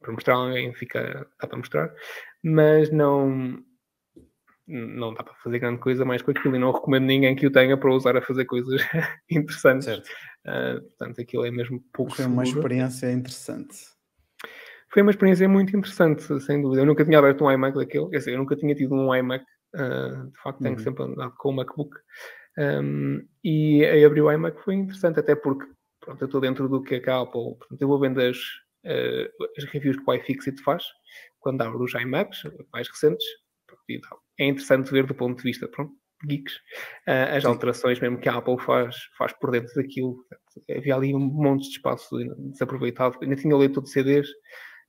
para 0.00 0.12
mostrar 0.12 0.34
a 0.34 0.38
alguém, 0.38 0.72
fica, 0.74 1.26
dá 1.40 1.46
para 1.46 1.58
mostrar. 1.58 1.94
Mas 2.42 2.90
não, 2.90 3.62
não 4.66 5.12
dá 5.14 5.22
para 5.22 5.34
fazer 5.34 5.58
grande 5.58 5.80
coisa 5.80 6.04
mais 6.04 6.22
com 6.22 6.30
aquilo 6.30 6.56
e 6.56 6.58
não 6.58 6.72
recomendo 6.72 7.04
ninguém 7.04 7.36
que 7.36 7.46
o 7.46 7.50
tenha 7.50 7.76
para 7.76 7.92
usar 7.92 8.16
a 8.16 8.22
fazer 8.22 8.44
coisas 8.44 8.80
interessantes. 9.30 9.84
Certo. 9.84 10.10
Ah, 10.46 10.78
portanto, 10.80 11.20
aquilo 11.20 11.44
é 11.44 11.50
mesmo 11.50 11.82
pouco 11.92 12.14
Foi 12.14 12.24
uma 12.26 12.44
seguro. 12.44 12.58
experiência 12.60 13.12
interessante. 13.12 13.76
Foi 14.92 15.02
uma 15.02 15.10
experiência 15.10 15.48
muito 15.48 15.76
interessante, 15.76 16.40
sem 16.40 16.60
dúvida. 16.60 16.82
Eu 16.82 16.86
nunca 16.86 17.04
tinha 17.04 17.18
aberto 17.18 17.44
um 17.44 17.50
iMac 17.50 17.76
daquele, 17.76 18.08
quer 18.08 18.18
dizer, 18.18 18.32
eu 18.32 18.38
nunca 18.38 18.56
tinha 18.56 18.74
tido 18.74 18.94
um 18.94 19.14
iMac, 19.14 19.44
ah, 19.74 20.26
de 20.32 20.40
facto 20.42 20.60
tenho 20.60 20.76
Uhum. 20.76 20.82
sempre 20.82 21.04
andado 21.04 21.34
com 21.36 21.50
o 21.50 21.52
MacBook. 21.52 21.96
Um, 22.58 23.24
e 23.44 23.84
aí 23.84 24.04
abrir 24.04 24.22
o 24.22 24.32
iMac 24.32 24.60
foi 24.62 24.74
interessante, 24.74 25.20
até 25.20 25.34
porque 25.36 25.64
pronto, 26.00 26.20
eu 26.20 26.26
estou 26.26 26.40
dentro 26.40 26.68
do 26.68 26.82
que 26.82 26.96
é 26.96 27.00
que 27.00 27.08
a 27.08 27.20
Apple, 27.20 27.54
portanto, 27.56 27.80
eu 27.80 27.86
vou 27.88 28.00
vendo 28.00 28.20
as, 28.20 28.36
as 28.84 29.64
reviews 29.64 29.96
que 29.96 30.04
o 30.06 30.14
iFixit 30.14 30.62
faz 30.62 30.84
quando 31.38 31.62
abro 31.62 31.82
os 31.82 31.94
iMacs 31.94 32.42
mais 32.72 32.88
recentes. 32.88 33.26
É 34.38 34.46
interessante 34.46 34.90
ver 34.90 35.06
do 35.06 35.14
ponto 35.14 35.38
de 35.38 35.42
vista 35.42 35.66
pronto, 35.66 35.92
geeks 36.26 36.60
ah, 37.06 37.36
as 37.36 37.44
alterações 37.44 37.98
mesmo 38.00 38.18
que 38.18 38.28
a 38.28 38.36
Apple 38.36 38.58
faz, 38.58 38.96
faz 39.16 39.32
por 39.32 39.50
dentro 39.50 39.74
daquilo. 39.74 40.16
Havia 40.70 40.94
ali 40.94 41.14
um 41.14 41.18
monte 41.18 41.64
de 41.64 41.76
espaço 41.76 42.16
desaproveitado. 42.52 43.18
Ainda 43.22 43.36
tinha 43.36 43.54
o 43.54 43.58
leitor 43.58 43.82
de 43.82 43.90
CDs, 43.90 44.28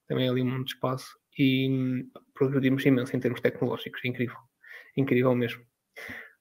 também 0.08 0.30
ali 0.30 0.42
um 0.42 0.50
monte 0.50 0.68
de 0.68 0.74
espaço. 0.74 1.08
E 1.40 2.06
progredimos 2.34 2.86
imenso 2.86 3.16
em 3.16 3.20
termos 3.20 3.42
tecnológicos. 3.42 4.02
É 4.04 4.08
incrível. 4.10 4.38
Incrível 4.98 5.34
mesmo. 5.34 5.64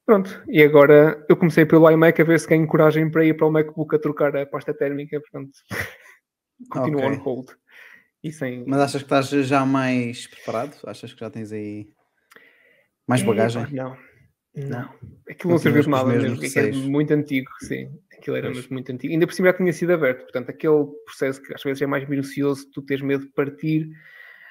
Pronto, 0.04 0.42
e 0.48 0.60
agora 0.62 1.24
eu 1.28 1.36
comecei 1.36 1.64
pelo 1.64 1.88
iMac 1.88 2.20
a 2.20 2.24
ver 2.24 2.40
se 2.40 2.48
ganho 2.48 2.66
coragem 2.66 3.08
para 3.08 3.24
ir 3.24 3.36
para 3.36 3.46
o 3.46 3.50
MacBook 3.50 3.94
a 3.94 3.98
trocar 3.98 4.36
a 4.36 4.44
pasta 4.44 4.74
térmica, 4.74 5.20
portanto, 5.20 5.52
continuo 6.68 7.00
Ok. 7.00 7.10
on 7.18 7.22
hold. 7.22 7.48
E 8.22 8.30
sem. 8.32 8.64
Mas 8.66 8.80
achas 8.80 9.02
que 9.02 9.06
estás 9.06 9.28
já 9.46 9.64
mais 9.64 10.26
preparado? 10.26 10.76
Achas 10.86 11.12
que 11.14 11.20
já 11.20 11.30
tens 11.30 11.52
aí 11.52 11.88
mais 13.08 13.22
É, 13.22 13.24
bagagem? 13.24 13.64
pá, 13.64 13.70
não, 13.72 13.96
não. 14.56 14.94
Aquilo 15.28 15.52
não 15.52 15.58
serviu 15.58 15.82
de 15.82 15.88
nada 15.88 16.08
mesmo. 16.10 16.34
Aquilo 16.34 16.66
é 16.66 16.72
muito 16.72 17.12
antigo, 17.12 17.50
sim. 17.60 17.90
Aquilo 18.12 18.36
era 18.36 18.50
Pois. 18.52 18.68
muito 18.68 18.92
antigo. 18.92 19.12
Ainda 19.12 19.26
por 19.26 19.32
cima 19.32 19.48
já 19.48 19.54
tinha 19.56 19.72
sido 19.72 19.92
aberto. 19.94 20.22
Portanto, 20.24 20.50
aquele 20.50 20.84
processo 21.06 21.40
que 21.40 21.54
às 21.54 21.62
vezes 21.62 21.80
é 21.80 21.86
mais 21.86 22.06
minucioso, 22.06 22.70
tu 22.70 22.82
tens 22.82 23.00
medo 23.00 23.24
de 23.24 23.32
partir. 23.32 23.88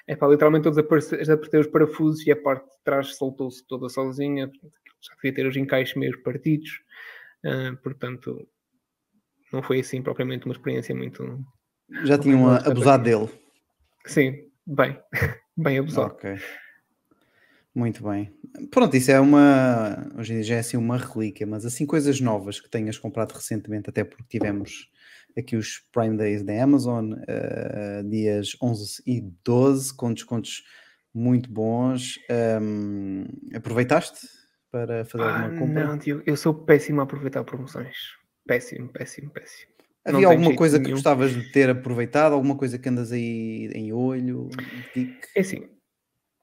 É 0.07 0.15
pá, 0.15 0.27
literalmente 0.27 0.67
desapareci- 0.67 1.17
desapertei 1.17 1.59
os 1.59 1.67
parafusos 1.67 2.25
e 2.25 2.31
a 2.31 2.35
parte 2.35 2.65
de 2.65 2.83
trás 2.83 3.15
soltou-se 3.15 3.63
toda 3.67 3.87
sozinha. 3.89 4.47
Portanto, 4.47 4.73
já 5.01 5.13
devia 5.15 5.33
ter 5.35 5.45
os 5.47 5.55
encaixes 5.55 5.93
meio 5.95 6.19
partidos. 6.23 6.81
Ah, 7.45 7.77
portanto, 7.83 8.47
não 9.53 9.61
foi 9.61 9.81
assim 9.81 10.01
propriamente 10.01 10.45
uma 10.45 10.53
experiência 10.53 10.95
muito. 10.95 11.45
Já 12.03 12.17
tinham 12.17 12.55
está 12.55 12.69
abusado 12.69 13.03
dele. 13.03 13.29
Sim, 14.05 14.33
bem, 14.65 14.97
bem 15.57 15.79
abusado. 15.79 16.13
Ok. 16.13 16.37
Muito 17.73 18.03
bem. 18.03 18.31
Pronto, 18.71 18.95
isso 18.97 19.11
é 19.11 19.19
uma. 19.19 20.07
Hoje 20.17 20.33
em 20.33 20.35
dia 20.37 20.43
já 20.43 20.55
é 20.55 20.59
assim 20.59 20.75
uma 20.75 20.97
relíquia, 20.97 21.45
mas 21.45 21.65
assim 21.65 21.85
coisas 21.85 22.19
novas 22.19 22.59
que 22.59 22.69
tenhas 22.69 22.97
comprado 22.97 23.31
recentemente, 23.33 23.89
até 23.89 24.03
porque 24.03 24.25
tivemos 24.27 24.89
aqui 25.37 25.55
os 25.55 25.79
Prime 25.91 26.17
Days 26.17 26.43
da 26.43 26.61
Amazon, 26.63 27.13
eh, 27.27 28.03
dias 28.05 28.57
11 28.61 29.01
e 29.05 29.21
12, 29.45 29.95
com 29.95 30.11
descontos 30.13 30.63
muito 31.13 31.49
bons. 31.51 32.15
Ahm, 32.29 33.25
aproveitaste 33.55 34.27
para 34.71 35.05
fazer 35.05 35.23
Ah, 35.23 35.43
alguma 35.43 35.59
compra? 35.59 35.85
não, 35.85 35.99
tio, 35.99 36.23
eu 36.25 36.35
sou 36.35 36.53
péssimo 36.53 37.01
a 37.01 37.03
aproveitar 37.03 37.43
promoções. 37.43 37.95
Péssimo, 38.47 38.91
péssimo, 38.91 39.29
péssimo. 39.31 39.71
Havia 40.09 40.27
alguma 40.27 40.55
coisa 40.55 40.77
que 40.77 40.83
nenhum. 40.85 40.95
gostavas 40.97 41.33
de 41.33 41.51
ter 41.51 41.69
aproveitado? 41.69 42.33
Alguma 42.33 42.55
coisa 42.57 42.77
que 42.79 42.89
andas 42.89 43.11
aí 43.11 43.69
em 43.73 43.91
olho? 43.93 44.49
É 45.35 45.41
assim, 45.41 45.67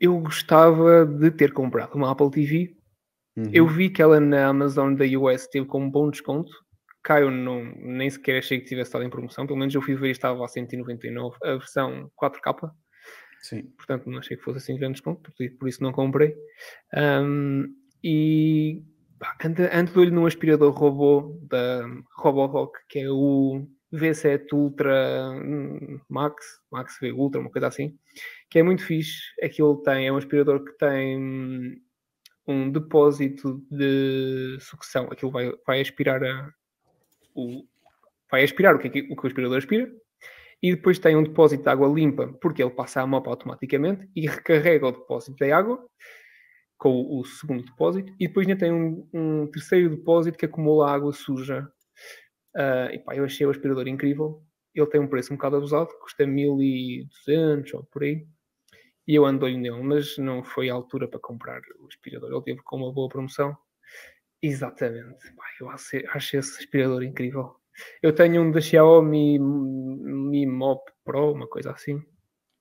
eu 0.01 0.19
gostava 0.21 1.05
de 1.07 1.31
ter 1.31 1.53
comprado 1.53 1.95
uma 1.95 2.11
Apple 2.11 2.31
TV. 2.31 2.77
Eu 3.53 3.65
Uhum. 3.67 3.73
vi 3.73 3.91
que 3.91 4.01
ela 4.01 4.19
na 4.19 4.47
Amazon 4.47 4.95
da 4.95 5.05
US 5.05 5.47
teve 5.47 5.67
com 5.67 5.83
um 5.83 5.91
bom 5.91 6.11
desconto. 6.11 6.51
Eu 7.09 7.31
não, 7.31 7.63
nem 7.77 8.11
sequer 8.11 8.39
achei 8.39 8.59
que 8.59 8.67
tivesse 8.67 8.89
estado 8.89 9.05
em 9.05 9.11
promoção. 9.11 9.47
Pelo 9.47 9.59
menos 9.59 9.73
eu 9.75 9.81
fui 9.83 9.95
ver 9.95 10.09
e 10.09 10.11
estava 10.11 10.45
a 10.45 10.49
199, 10.49 11.37
a 11.45 11.53
versão 11.53 12.11
4K. 12.17 12.73
Sim. 13.43 13.63
Portanto, 13.77 14.11
não 14.11 14.19
achei 14.19 14.37
que 14.37 14.43
fosse 14.43 14.59
assim 14.59 14.77
grande 14.77 14.95
desconto, 14.95 15.31
por, 15.59 15.69
isso 15.69 15.83
não 15.83 15.93
comprei. 15.93 16.35
Ahm, 16.93 17.67
e 18.03 18.83
pá, 19.19 19.37
ando, 19.45 19.63
ando 19.73 19.93
de 19.93 19.99
olho 19.99 20.13
num 20.13 20.27
aspirador 20.27 20.73
robô 20.73 21.39
da 21.49 21.87
Roborock, 22.17 22.79
que 22.89 23.01
é 23.01 23.11
o 23.11 23.67
V7 23.93 24.53
Ultra 24.53 25.31
hum, 25.31 26.01
Max, 26.09 26.45
Max 26.71 26.99
V 27.01 27.13
Ultra, 27.13 27.41
uma 27.41 27.51
coisa 27.51 27.69
assim, 27.69 27.97
que 28.51 28.59
é 28.59 28.63
muito 28.63 28.83
fixe. 28.85 29.21
Aquilo 29.43 29.83
tem, 29.83 30.07
é 30.07 30.13
um 30.13 30.17
aspirador 30.17 30.65
que 30.65 30.73
tem 30.79 31.19
hum, 31.19 31.81
um 32.47 32.71
depósito 32.71 33.63
de 33.71 34.59
sucção. 34.61 35.09
Aquilo 35.11 35.31
vai, 35.31 35.53
vai 35.67 35.81
aspirar 35.81 36.23
a, 36.23 36.51
o, 37.35 37.65
vai 38.31 38.45
aspirar 38.45 38.75
o 38.75 38.79
que, 38.79 38.89
é 38.89 38.91
que- 38.91 39.09
o 39.11 39.17
que 39.17 39.25
o 39.25 39.27
aspirador 39.27 39.59
aspira 39.59 39.91
E 40.63 40.75
depois 40.75 40.99
tem 40.99 41.17
um 41.17 41.23
depósito 41.23 41.63
de 41.63 41.69
água 41.69 41.89
limpa, 41.89 42.29
porque 42.41 42.63
ele 42.63 42.71
passa 42.71 43.03
a 43.03 43.07
mopa 43.07 43.31
automaticamente 43.31 44.09
e 44.15 44.27
recarrega 44.27 44.87
o 44.87 44.93
depósito 44.93 45.37
de 45.37 45.53
água 45.53 45.85
com 46.79 47.19
o, 47.19 47.25
segundo 47.25 47.65
depósito. 47.65 48.13
E 48.19 48.29
depois 48.29 48.47
ainda 48.47 48.59
tem 48.59 48.73
um, 48.73 49.09
um 49.13 49.47
terceiro 49.51 49.91
depósito 49.91 50.39
que 50.39 50.47
acumula 50.47 50.91
água 50.91 51.13
suja. 51.13 51.67
Ah, 52.57 52.89
e 52.93 52.99
pá, 52.99 53.15
eu 53.15 53.25
achei 53.25 53.47
o 53.47 53.51
aspirador 53.51 53.87
incrível. 53.89 54.43
Ele 54.75 54.87
tem 54.87 55.01
um 55.01 55.09
preço 55.09 55.33
um 55.33 55.37
bocado 55.37 55.57
abusado, 55.57 55.89
custa 56.01 56.27
1200 56.27 57.75
ou 57.75 57.85
por 57.85 58.03
aí. 58.03 58.27
E 59.07 59.15
eu 59.15 59.25
ando-lhe 59.25 59.57
nele, 59.57 59.83
mas 59.83 60.19
não 60.19 60.43
foi 60.43 60.69
a 60.69 60.75
altura 60.75 61.09
para 61.09 61.21
comprar 61.21 61.61
o 61.81 61.87
aspirador. 61.87 62.31
Ele 62.31 62.43
teve 62.43 62.63
com 62.63 62.77
uma 62.77 62.93
boa 62.93 63.09
promoção. 63.09 63.57
Exatamente. 64.43 65.35
Pá, 65.35 65.45
eu 65.61 65.71
achei, 65.71 66.05
achei 66.09 66.41
esse 66.41 66.59
aspirador 66.59 67.03
incrível. 67.03 67.57
Eu 68.03 68.15
tenho 68.15 68.43
um 68.43 68.51
da 68.51 68.61
Xiaomi 68.61 69.39
Mi 69.39 70.47
Mop 70.47 70.83
Pro, 71.05 71.33
uma 71.33 71.47
coisa 71.47 71.73
assim. 71.73 72.03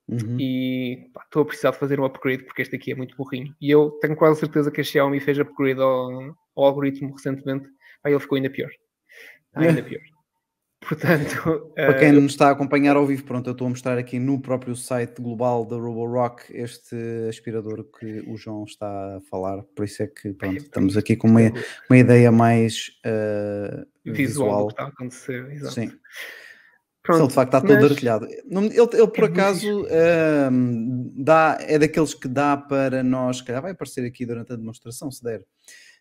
Uhum. 0.07 0.37
E 0.39 1.09
estou 1.23 1.41
a 1.41 1.45
precisar 1.45 1.71
de 1.71 1.77
fazer 1.77 1.99
um 1.99 2.05
upgrade 2.05 2.43
porque 2.43 2.61
este 2.61 2.75
aqui 2.75 2.91
é 2.91 2.95
muito 2.95 3.15
burrinho. 3.17 3.55
E 3.59 3.71
eu 3.71 3.91
tenho 4.01 4.15
quase 4.15 4.39
certeza 4.39 4.71
que 4.71 4.81
a 4.81 4.83
Xiaomi 4.83 5.19
fez 5.19 5.39
upgrade 5.39 5.81
ao, 5.81 6.35
ao 6.55 6.63
algoritmo 6.63 7.13
recentemente. 7.13 7.67
Aí 8.03 8.13
ele 8.13 8.19
ficou 8.19 8.35
ainda 8.35 8.49
pior. 8.49 8.69
Ainda 9.55 9.81
pior. 9.83 10.01
Portanto, 10.87 11.71
Para 11.73 11.95
eh, 11.95 11.99
quem 11.99 12.11
nos 12.11 12.33
está 12.33 12.49
a 12.49 12.51
acompanhar 12.51 12.95
ao 12.95 13.07
vivo, 13.07 13.23
pronto, 13.23 13.49
eu 13.49 13.53
estou 13.53 13.65
a 13.65 13.69
mostrar 13.71 13.97
aqui 13.97 14.19
no 14.19 14.39
próprio 14.39 14.75
site 14.75 15.19
global 15.19 15.65
da 15.65 15.75
Roborock 15.75 16.43
este 16.49 16.95
aspirador 17.27 17.83
que 17.85 18.23
o 18.27 18.37
João 18.37 18.63
está 18.65 19.17
a 19.17 19.21
falar, 19.21 19.63
por 19.75 19.83
isso 19.83 20.03
é 20.03 20.07
que 20.07 20.31
pronto, 20.33 20.57
estamos 20.57 20.95
aqui 20.95 21.15
com 21.15 21.27
uma, 21.27 21.41
uma 21.89 21.97
ideia 21.97 22.31
mais 22.31 22.91
uh, 23.03 23.83
visual, 24.05 24.15
visual. 24.15 24.61
do 24.61 24.67
que 24.67 24.73
está 24.73 24.83
a 24.83 24.87
acontecer. 24.89 25.51
Exato. 25.53 25.73
Sim. 25.73 25.91
Pronto, 27.05 27.19
ele 27.21 27.27
de 27.27 27.33
facto 27.33 27.53
está 27.55 27.61
todo 27.61 27.81
mas- 27.81 27.91
artilhado. 27.91 28.27
Não- 28.49 28.63
Ele, 28.63 28.79
ele, 28.79 29.07
por 29.07 29.23
É 29.23 29.27
acaso 29.27 29.85
ahm, 29.89 31.11
dá, 31.15 31.57
é 31.61 31.77
daqueles 31.77 32.13
que 32.13 32.27
dá 32.27 32.57
para 32.57 33.03
nós, 33.03 33.37
se 33.37 33.43
calhar 33.45 33.61
vai 33.61 33.71
aparecer 33.71 34.05
aqui 34.05 34.25
durante 34.25 34.51
a 34.53 34.55
demonstração, 34.55 35.11
se 35.11 35.23
der, 35.23 35.43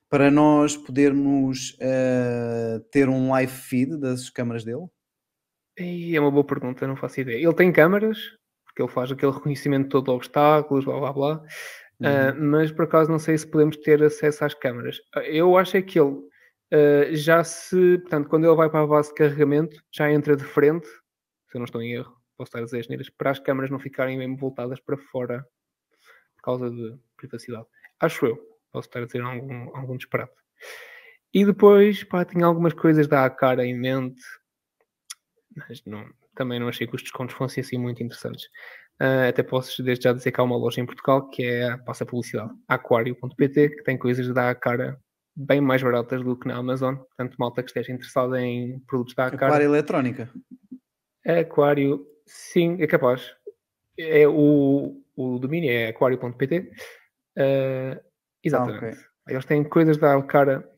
para 0.08 0.30
nós 0.30 0.76
podermos 0.76 1.76
ah, 1.80 2.80
ter 2.90 3.08
um 3.08 3.30
live 3.30 3.52
feed 3.52 3.96
das 3.98 4.30
câmaras 4.30 4.64
dele. 4.64 4.86
É 5.76 6.18
uma 6.20 6.30
boa 6.30 6.44
pergunta, 6.44 6.86
não 6.86 6.96
faço 6.96 7.20
ideia. 7.20 7.42
Ele 7.44 7.54
tem 7.54 7.72
câmaras, 7.72 8.16
porque 8.64 8.80
ele 8.80 8.90
faz 8.92 9.10
aquele 9.10 9.32
reconhecimento 9.32 9.88
todo 9.88 10.04
de 10.06 10.10
obstáculos, 10.12 10.84
blá 10.84 10.98
blá 11.00 11.12
blá. 11.12 11.42
Ah, 12.02 12.32
Uhum. 12.36 12.50
mas 12.50 12.72
por 12.72 12.84
acaso 12.84 13.10
não 13.10 13.18
sei 13.18 13.36
se 13.38 13.46
podemos 13.46 13.76
ter 13.78 14.02
acesso 14.02 14.44
às 14.44 14.54
câmaras. 14.54 14.98
Eu 15.26 15.56
acho 15.56 15.76
é 15.76 15.82
que 15.82 15.98
ele 15.98 16.14
ah, 16.74 17.14
já 17.14 17.44
se, 17.44 17.98
portanto, 17.98 18.28
quando 18.28 18.46
ele 18.46 18.56
vai 18.56 18.68
para 18.68 18.80
a 18.80 18.86
base 18.86 19.10
de 19.10 19.14
carregamento, 19.14 19.80
já 19.92 20.10
entra 20.10 20.36
de 20.36 20.42
frente, 20.42 20.88
se 20.88 21.54
eu 21.54 21.60
não 21.60 21.66
estou 21.66 21.80
em 21.80 21.92
erro, 21.92 22.12
posso 22.36 22.48
estar 22.48 22.58
a 22.58 22.64
dizer 22.64 22.80
asneiras, 22.80 23.08
para 23.08 23.30
as 23.30 23.38
câmaras 23.38 23.70
não 23.70 23.78
ficarem 23.78 24.18
mesmo 24.18 24.36
voltadas 24.36 24.80
para 24.80 24.96
fora 24.96 25.46
por 26.36 26.42
causa 26.42 26.68
de 26.68 26.98
privacidade. 27.16 27.64
Acho 28.00 28.26
eu, 28.26 28.36
posso 28.72 28.88
estar 28.88 29.02
a 29.02 29.06
dizer 29.06 29.22
algum, 29.22 29.76
algum 29.76 29.96
disparate. 29.96 30.34
E 31.32 31.44
depois, 31.44 32.02
pá, 32.02 32.24
tinha 32.24 32.44
algumas 32.44 32.72
coisas 32.72 33.06
da 33.06 33.30
cara 33.30 33.64
em 33.64 33.78
mente, 33.78 34.20
mas 35.56 35.80
não, 35.86 36.04
também 36.34 36.58
não 36.58 36.66
achei 36.66 36.88
que 36.88 36.96
os 36.96 37.02
descontos 37.02 37.36
fossem 37.36 37.62
assim 37.62 37.78
muito 37.78 38.02
interessantes. 38.02 38.48
Ah, 38.98 39.28
até 39.28 39.44
posso 39.44 39.80
desde 39.80 40.04
já 40.04 40.12
dizer 40.12 40.32
que 40.32 40.40
há 40.40 40.44
uma 40.44 40.56
loja 40.56 40.80
em 40.80 40.86
Portugal 40.86 41.28
que 41.30 41.44
é 41.44 41.76
passa 41.78 42.04
publicidade, 42.04 42.50
aquario.pt, 42.66 43.68
que 43.70 43.82
tem 43.84 43.96
coisas 43.96 44.26
da 44.34 44.52
cara 44.56 45.00
bem 45.36 45.60
mais 45.60 45.82
baratas 45.82 46.22
do 46.22 46.36
que 46.36 46.46
na 46.48 46.56
Amazon. 46.56 46.96
Portanto, 46.96 47.36
malta 47.38 47.62
que 47.62 47.70
esteja 47.70 47.92
interessada 47.92 48.40
em 48.40 48.78
produtos 48.80 49.14
da 49.14 49.26
Aquário 49.26 49.46
Acara. 49.46 49.64
eletrónica. 49.64 50.30
Aquário, 51.26 52.06
sim, 52.26 52.76
é 52.80 52.86
capaz. 52.86 53.34
É 53.98 54.26
o, 54.28 55.00
o 55.16 55.38
domínio 55.38 55.70
é 55.70 55.88
aquario.pt. 55.88 56.70
Ah, 57.38 58.00
exatamente. 58.42 58.84
ok. 58.84 58.94
Eles 59.28 59.44
têm 59.44 59.64
coisas 59.64 59.96
da 59.96 60.20
cara 60.22 60.68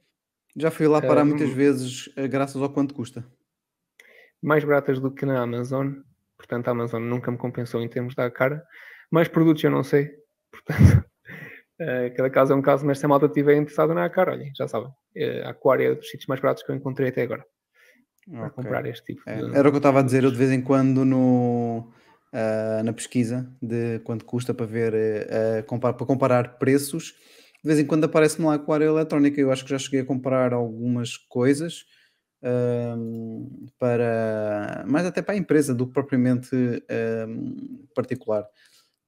Já 0.56 0.70
fui 0.70 0.86
lá 0.86 1.00
parar 1.00 1.22
Ah, 1.22 1.24
muitas 1.24 1.50
vezes 1.50 2.08
ah, 2.16 2.26
graças 2.26 2.60
ao 2.62 2.70
quanto 2.70 2.94
custa. 2.94 3.26
mais 4.42 4.62
baratas 4.64 5.00
do 5.00 5.10
que 5.10 5.26
na 5.26 5.40
Amazon. 5.42 5.94
Portanto, 6.36 6.68
a 6.68 6.70
Amazon 6.70 7.02
nunca 7.02 7.30
me 7.30 7.38
compensou 7.38 7.82
em 7.82 7.88
termos 7.88 8.14
da 8.14 8.30
cara. 8.30 8.62
Mais 9.10 9.26
produtos 9.28 9.64
eu 9.64 9.70
não 9.70 9.82
sei. 9.82 10.10
Portanto, 10.50 11.05
eh, 11.80 12.10
cada 12.10 12.30
caso 12.30 12.52
é 12.52 12.56
um 12.56 12.62
caso, 12.62 12.84
mas 12.86 12.98
se 12.98 13.06
a 13.06 13.08
malta 13.08 13.26
estiver 13.26 13.56
interessada 13.56 13.94
na 13.94 14.08
cara, 14.10 14.32
olhem, 14.32 14.52
já 14.56 14.66
sabem. 14.68 14.90
Eh, 15.14 15.42
A 15.44 15.50
Aquária 15.50 15.88
é 15.88 15.94
dos 15.94 16.08
sítios 16.08 16.26
mais 16.26 16.40
baratos 16.40 16.62
que 16.62 16.70
eu 16.70 16.76
encontrei 16.76 17.08
até 17.10 17.22
agora 17.22 17.44
para 18.30 18.48
Ok. 18.48 18.56
comprar 18.64 18.86
este 18.86 19.04
tipo 19.14 19.22
É, 19.28 19.36
de. 19.40 19.56
Era 19.56 19.68
o 19.68 19.72
que 19.72 19.76
eu 19.76 19.78
estava 19.78 20.00
a 20.00 20.02
dizer, 20.02 20.24
eu 20.24 20.30
de 20.30 20.36
vez 20.36 20.50
em 20.50 20.60
quando 20.62 21.04
no, 21.04 21.92
ah, 22.32 22.82
na 22.84 22.92
pesquisa 22.92 23.50
de 23.62 24.00
quanto 24.00 24.24
custa 24.24 24.52
para 24.54 24.66
ver, 24.66 24.94
ah, 25.30 25.62
compar- 25.64 25.94
para 25.94 26.06
comparar 26.06 26.58
preços, 26.58 27.14
de 27.62 27.68
vez 27.68 27.78
em 27.78 27.86
quando 27.86 28.04
aparece-me 28.04 28.46
lá 28.46 28.54
aquário 28.54 28.86
eletrónica. 28.88 29.40
Eu 29.40 29.50
acho 29.52 29.64
que 29.64 29.70
já 29.70 29.78
cheguei 29.78 30.00
a 30.00 30.04
comprar 30.04 30.52
algumas 30.52 31.16
coisas 31.16 31.84
ahm, 32.42 33.66
para 33.78 34.84
mais 34.86 35.06
até 35.06 35.22
para 35.22 35.34
a 35.34 35.38
empresa 35.38 35.74
do 35.74 35.86
que 35.86 35.92
propriamente 35.92 36.54
ahm, 36.90 37.54
particular. 37.94 38.44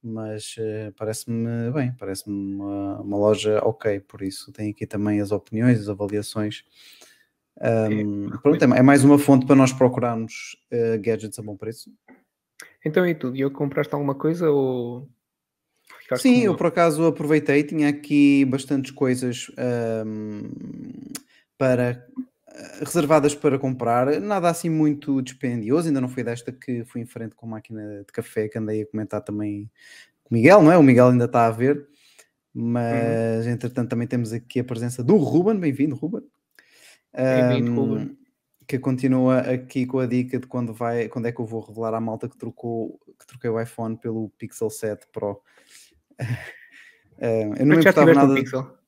Mas 0.01 0.55
eh, 0.57 0.93
parece-me 0.95 1.71
bem, 1.71 1.93
parece-me 1.97 2.55
uma, 2.55 3.01
uma 3.01 3.17
loja 3.17 3.59
ok, 3.63 3.99
por 3.99 4.21
isso 4.21 4.51
tem 4.51 4.71
aqui 4.71 4.87
também 4.87 5.19
as 5.19 5.31
opiniões, 5.31 5.81
as 5.81 5.89
avaliações. 5.89 6.63
Ahm, 7.61 8.29
pronto, 8.41 8.63
é, 8.63 8.79
é 8.79 8.81
mais 8.81 9.03
uma 9.03 9.19
fonte 9.19 9.45
para 9.45 9.55
nós 9.55 9.73
procurarmos 9.73 10.55
eh, 10.71 10.97
gadgets 10.97 11.37
a 11.37 11.41
bom 11.41 11.57
preço. 11.57 11.91
Então 12.85 13.05
e 13.05 13.13
tudo? 13.13 13.35
E 13.35 13.41
eu 13.41 13.51
compraste 13.51 13.93
alguma 13.93 14.15
coisa 14.15 14.49
ou. 14.49 15.09
ficaste 16.01 16.21
Sim, 16.21 16.43
eu 16.43 16.55
por 16.55 16.67
acaso 16.67 17.05
aproveitei, 17.05 17.63
tinha 17.63 17.89
aqui 17.89 18.45
bastantes 18.45 18.91
coisas 18.91 19.51
ahm, 19.57 20.49
para 21.57 22.07
reservadas 22.79 23.35
para 23.35 23.57
comprar, 23.59 24.19
nada 24.21 24.49
assim 24.49 24.69
muito 24.69 25.21
dispendioso, 25.21 25.87
ainda 25.87 26.01
não 26.01 26.09
foi 26.09 26.23
desta 26.23 26.51
que 26.51 26.83
fui 26.85 27.01
em 27.01 27.05
frente 27.05 27.35
com 27.35 27.45
a 27.45 27.49
máquina 27.49 27.99
de 28.05 28.11
café 28.11 28.47
que 28.49 28.57
andei 28.57 28.81
a 28.81 28.87
comentar 28.87 29.21
também 29.21 29.69
com 30.23 30.33
o 30.33 30.37
Miguel, 30.37 30.61
não 30.61 30.71
é? 30.71 30.77
O 30.77 30.83
Miguel 30.83 31.07
ainda 31.09 31.25
está 31.25 31.45
a 31.47 31.51
ver, 31.51 31.87
mas 32.53 33.47
entretanto 33.47 33.89
também 33.89 34.07
temos 34.07 34.33
aqui 34.33 34.59
a 34.59 34.63
presença 34.63 35.03
do 35.03 35.15
Ruben, 35.17 35.59
bem-vindo 35.59 35.95
Ruben. 35.95 36.21
Bem-vindo, 37.13 37.71
Ahm, 37.71 37.75
Ruben. 37.75 38.17
que 38.67 38.77
continua 38.79 39.39
aqui 39.39 39.85
com 39.85 39.99
a 39.99 40.05
dica 40.05 40.39
de 40.39 40.45
quando 40.47 40.73
vai, 40.73 41.07
quando 41.09 41.27
é 41.27 41.31
que 41.31 41.39
eu 41.41 41.45
vou 41.45 41.61
revelar 41.61 41.93
à 41.93 41.99
malta 41.99 42.29
que 42.29 42.37
trocou, 42.37 42.99
que 43.19 43.25
troquei 43.25 43.49
o 43.49 43.59
iPhone 43.59 43.97
pelo 43.97 44.29
Pixel 44.37 44.69
7 44.69 45.07
Pro. 45.11 45.41
Eu 47.21 47.65
não 47.65 47.75
me 47.75 47.75
Mas 47.75 47.83
já 47.83 47.91
importava 47.91 48.11
tiveste 48.11 48.25
um 48.25 48.27
nada. 48.27 48.33
pixel? 48.35 48.78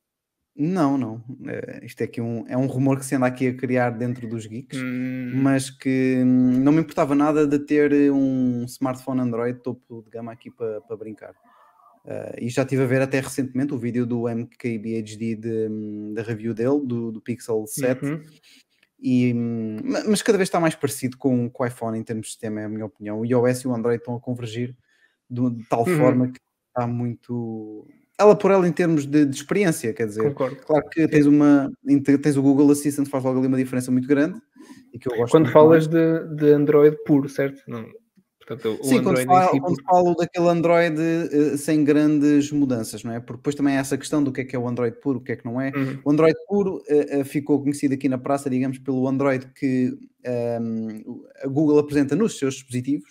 Não, 0.54 0.98
não. 0.98 1.22
Eh, 1.46 1.80
isto 1.86 2.00
é 2.02 2.04
aqui 2.04 2.20
um, 2.20 2.44
é 2.46 2.56
um 2.56 2.66
rumor 2.66 2.98
que 2.98 3.06
se 3.06 3.14
anda 3.14 3.26
aqui 3.26 3.48
a 3.48 3.54
criar 3.54 3.90
dentro 3.90 4.28
dos 4.28 4.46
geeks, 4.46 4.78
Hum, 4.78 5.40
mas 5.42 5.70
que 5.70 6.18
hum, 6.22 6.60
não 6.62 6.72
me 6.72 6.80
importava 6.80 7.14
nada 7.14 7.46
de 7.46 7.58
ter 7.58 7.90
eh, 7.92 8.10
um 8.10 8.64
smartphone 8.66 9.20
Android 9.22 9.58
topo 9.60 10.02
de 10.02 10.10
gama 10.10 10.30
aqui 10.32 10.50
para 10.50 10.80
para 10.82 10.96
brincar. 10.96 11.34
Eh, 12.04 12.38
e 12.42 12.48
já 12.50 12.62
estive 12.62 12.82
a 12.82 12.86
ver 12.86 13.00
até 13.00 13.18
recentemente 13.20 13.72
o 13.72 13.78
vídeo 13.78 14.04
do 14.04 14.28
MKBHD 14.28 15.36
de, 15.36 15.68
hum, 15.70 16.12
da 16.14 16.22
review 16.22 16.52
dele, 16.52 16.80
do, 16.84 17.10
do 17.12 17.20
Pixel 17.20 17.64
7. 17.66 18.04
uhum. 18.04 18.20
E, 19.04 19.32
hum, 19.34 19.78
ma- 19.84 20.04
mas 20.06 20.22
cada 20.22 20.36
vez 20.38 20.48
está 20.48 20.60
mais 20.60 20.74
parecido 20.74 21.16
com, 21.16 21.48
com 21.50 21.62
o 21.62 21.66
iPhone 21.66 21.98
em 21.98 22.02
termos 22.04 22.26
de 22.26 22.32
sistema, 22.32 22.60
é 22.60 22.64
a 22.66 22.68
minha 22.68 22.84
opinião. 22.86 23.20
O 23.20 23.24
iOS 23.24 23.62
e 23.62 23.68
o 23.68 23.74
Android 23.74 23.98
estão 23.98 24.14
a 24.14 24.20
convergir 24.20 24.76
de, 25.30 25.50
de 25.50 25.64
tal 25.68 25.86
Uhum. 25.86 25.96
forma 25.98 26.28
que 26.28 26.38
está 26.68 26.86
muito. 26.86 27.88
Ela 28.22 28.36
por 28.36 28.50
ela 28.50 28.66
em 28.66 28.72
termos 28.72 29.04
de, 29.04 29.24
de 29.24 29.34
experiência, 29.34 29.92
quer 29.92 30.06
dizer. 30.06 30.22
Concordo. 30.22 30.56
Claro 30.56 30.88
que 30.90 31.08
tens, 31.08 31.26
uma, 31.26 31.70
tens 32.22 32.36
o 32.36 32.42
Google 32.42 32.70
Assistant, 32.70 33.08
faz 33.08 33.24
logo 33.24 33.38
ali 33.38 33.48
uma 33.48 33.56
diferença 33.56 33.90
muito 33.90 34.06
grande. 34.06 34.40
E 34.92 34.98
que 34.98 35.10
eu 35.10 35.16
gosto 35.16 35.32
Quando 35.32 35.50
falas 35.50 35.86
de, 35.88 36.26
de 36.36 36.52
Android 36.52 36.96
puro, 37.04 37.28
certo? 37.28 37.62
Não. 37.66 37.84
Portanto, 38.46 38.78
Sim, 38.82 39.02
quando 39.02 39.18
Android 39.18 39.26
falo, 39.26 39.50
si 39.52 39.60
quando 39.60 39.82
falo 39.82 40.14
daquele 40.14 40.48
Android 40.48 41.00
eh, 41.00 41.56
sem 41.56 41.84
grandes 41.84 42.50
mudanças, 42.50 43.04
não 43.04 43.12
é? 43.12 43.20
Porque 43.20 43.38
depois 43.38 43.54
também 43.54 43.76
há 43.76 43.80
essa 43.80 43.96
questão 43.96 44.22
do 44.22 44.32
que 44.32 44.40
é 44.40 44.44
que 44.44 44.56
é 44.56 44.58
o 44.58 44.68
Android 44.68 44.96
puro, 45.00 45.18
o 45.18 45.22
que 45.22 45.32
é 45.32 45.36
que 45.36 45.44
não 45.44 45.60
é. 45.60 45.70
Uhum. 45.74 45.98
O 46.04 46.10
Android 46.10 46.36
puro 46.48 46.82
eh, 46.88 47.20
eh, 47.20 47.24
ficou 47.24 47.60
conhecido 47.60 47.94
aqui 47.94 48.08
na 48.08 48.18
praça, 48.18 48.50
digamos, 48.50 48.78
pelo 48.78 49.06
Android 49.06 49.46
que 49.54 49.96
ehm, 50.24 51.02
a 51.42 51.46
Google 51.46 51.78
apresenta 51.78 52.16
nos 52.16 52.38
seus 52.38 52.54
dispositivos, 52.54 53.08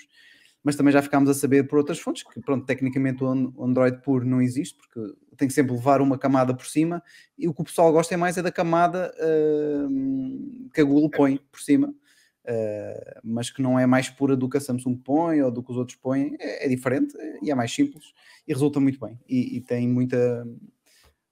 mas 0.64 0.76
também 0.76 0.92
já 0.94 1.02
ficámos 1.02 1.30
a 1.30 1.34
saber 1.34 1.68
por 1.68 1.78
outras 1.80 2.00
fontes 2.00 2.24
que, 2.24 2.40
pronto, 2.42 2.66
tecnicamente 2.66 3.24
o 3.24 3.28
An- 3.28 3.52
o 3.56 3.66
Android 3.66 4.02
puro 4.02 4.26
não 4.26 4.42
existe, 4.42 4.78
porque 4.78 5.16
tem 5.38 5.48
que 5.48 5.54
sempre 5.54 5.74
levar 5.74 6.02
uma 6.02 6.18
camada 6.18 6.54
por 6.56 6.66
cima, 6.68 7.02
e 7.38 7.48
o 7.48 7.54
que 7.54 7.62
o 7.62 7.66
pessoal 7.66 7.92
gosta 7.92 8.14
é 8.14 8.18
mais 8.18 8.38
é 8.38 8.42
da 8.42 8.52
camada 8.52 9.14
ehm, 9.20 10.70
que 10.74 10.82
a 10.82 10.84
Google 10.84 11.10
põe 11.10 11.38
por 11.52 11.60
cima, 11.62 11.94
eh, 12.46 13.20
mas 13.24 13.50
que 13.50 13.62
não 13.62 13.78
é 13.80 13.86
mais 13.86 14.10
pura 14.10 14.36
do 14.36 14.50
que 14.50 14.58
a 14.58 14.62
Samsung 14.62 14.96
põe 14.98 15.42
ou 15.42 15.52
do 15.52 15.64
que 15.64 15.72
os 15.72 15.78
outros 15.78 15.98
põem, 15.98 16.36
é, 16.40 16.66
é 16.66 16.70
diferente 16.70 17.16
e 17.42 17.52
é 17.52 17.56
mais 17.56 17.74
simples 17.74 18.14
e 18.48 18.54
resulta 18.54 18.80
muito 18.80 19.00
bem 19.00 19.20
e, 19.28 19.58
e 19.58 19.62
tem 19.62 19.88
muita 19.88 20.46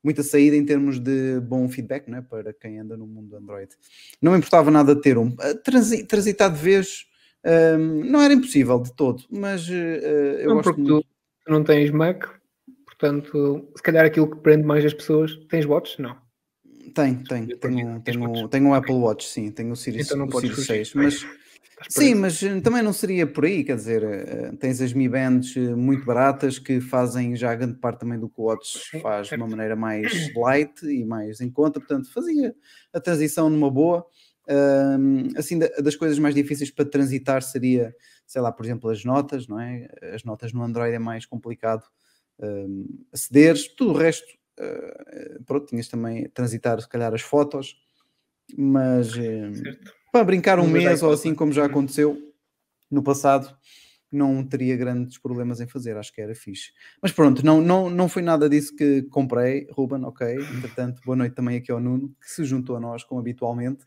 muita 0.03 0.23
saída 0.23 0.55
em 0.55 0.65
termos 0.65 0.97
de 0.99 1.41
bom 1.41 1.67
feedback 1.67 2.09
né, 2.09 2.21
para 2.21 2.53
quem 2.53 2.79
anda 2.79 2.95
no 2.95 3.05
mundo 3.05 3.35
Android. 3.35 3.69
Não 4.21 4.31
me 4.31 4.37
importava 4.37 4.71
nada 4.71 4.95
ter 4.95 5.17
um. 5.17 5.35
A 5.39 5.53
transi- 5.55 6.05
Transitar 6.05 6.49
de 6.53 6.57
vez 6.57 7.05
Ahm, 7.45 8.03
não 8.09 8.21
era 8.21 8.33
impossível 8.33 8.79
de 8.81 8.93
todo, 8.93 9.23
mas 9.31 9.67
eh, 9.69 10.39
eu 10.41 10.49
Não, 10.49 10.55
gosto 10.57 10.77
muito. 10.79 11.05
tu 11.45 11.51
não 11.51 11.63
tens 11.63 11.89
Mac, 11.89 12.25
portanto, 12.85 13.69
se 13.75 13.81
calhar 13.81 14.05
aquilo 14.05 14.29
que 14.29 14.41
prende 14.41 14.63
mais 14.65 14.83
as 14.83 14.93
pessoas. 14.93 15.35
Tens 15.49 15.65
watch? 15.65 16.01
Não. 16.01 16.17
Tem, 16.93 17.15
tem. 17.23 17.47
Tenho, 17.47 18.01
tenho, 18.01 18.47
tenho 18.49 18.67
um 18.67 18.73
Apple 18.73 18.95
Watch, 18.95 19.27
sim. 19.27 19.51
Tenho 19.51 19.71
o 19.71 19.75
Series, 19.75 20.05
Então 20.05 20.17
não 20.17 20.27
o 20.27 20.31
Series 20.33 20.55
fugir. 20.55 20.85
6. 20.85 20.93
Mas, 20.95 21.25
sim, 21.89 22.15
mas 22.15 22.43
eh, 22.43 22.59
também 22.59 22.81
não 22.81 22.91
seria 22.91 23.25
por 23.25 23.45
aí. 23.45 23.63
Quer 23.63 23.75
dizer, 23.77 24.57
tens 24.57 24.81
as 24.81 24.91
Mi 24.91 25.07
Bands 25.07 25.55
muito 25.55 26.03
baratas 26.05 26.59
que 26.59 26.81
fazem 26.81 27.35
já 27.37 27.55
grande 27.55 27.77
parte 27.79 27.99
também 28.01 28.19
do 28.19 28.27
que 28.27 28.41
o 28.41 28.45
Watch 28.45 28.99
faz 29.01 29.29
de 29.29 29.35
uma 29.35 29.47
maneira 29.47 29.75
mais 29.77 30.11
light 30.35 30.83
e 30.83 31.05
mais 31.05 31.39
em 31.39 31.49
conta. 31.49 31.79
Portanto, 31.79 32.11
fazia 32.11 32.53
a 32.91 32.99
transição 32.99 33.49
numa 33.49 33.71
boa. 33.71 34.05
Ahm, 34.49 35.29
assim, 35.37 35.59
da- 35.59 35.67
das 35.81 35.95
coisas 35.95 36.17
mais 36.19 36.33
difíceis 36.35 36.71
para 36.71 36.85
transitar 36.85 37.43
seria, 37.43 37.95
sei 38.25 38.41
lá, 38.41 38.51
por 38.51 38.65
exemplo, 38.65 38.89
as 38.89 39.03
notas, 39.05 39.47
não 39.47 39.59
é? 39.59 39.87
As 40.13 40.23
notas 40.23 40.53
no 40.53 40.63
Android 40.63 40.93
é 40.95 40.99
mais 40.99 41.25
complicado 41.25 41.83
ahm, 42.41 42.85
acederes. 43.13 43.67
Tudo 43.75 43.91
o 43.91 43.97
resto, 43.97 44.25
eh, 44.59 45.39
pronto, 45.45 45.67
tinhas 45.67 45.87
também 45.87 46.27
transitar, 46.29 46.81
se 46.81 46.87
calhar, 46.89 47.13
as 47.13 47.21
fotos, 47.21 47.75
mas 48.57 49.13
Certo. 49.13 49.93
para 50.11 50.23
brincar 50.25 50.59
um 50.59 50.63
Mas 50.63 50.83
mês 50.83 51.03
ou 51.03 51.11
assim 51.11 51.35
como 51.35 51.51
já 51.51 51.63
Uhum. 51.63 51.69
aconteceu 51.69 52.33
no 52.91 53.03
passado, 53.03 53.55
não 54.11 54.43
teria 54.43 54.75
grandes 54.77 55.17
problemas 55.19 55.61
em 55.61 55.67
fazer, 55.67 55.97
acho 55.97 56.13
que 56.13 56.21
era 56.21 56.35
fixe. 56.35 56.71
Mas 57.01 57.11
pronto, 57.11 57.45
não, 57.45 57.61
não, 57.61 57.89
não 57.89 58.09
foi 58.09 58.23
nada 58.23 58.49
disso 58.49 58.75
que 58.75 59.03
comprei, 59.03 59.67
Ruben, 59.71 60.03
ok. 60.05 60.27
Entretanto, 60.51 61.01
boa 61.05 61.15
noite 61.15 61.35
também 61.35 61.57
aqui 61.57 61.71
ao 61.71 61.79
Nuno, 61.79 62.15
que 62.21 62.29
se 62.31 62.43
juntou 62.43 62.75
a 62.77 62.79
nós, 62.79 63.03
como 63.03 63.19
habitualmente. 63.21 63.85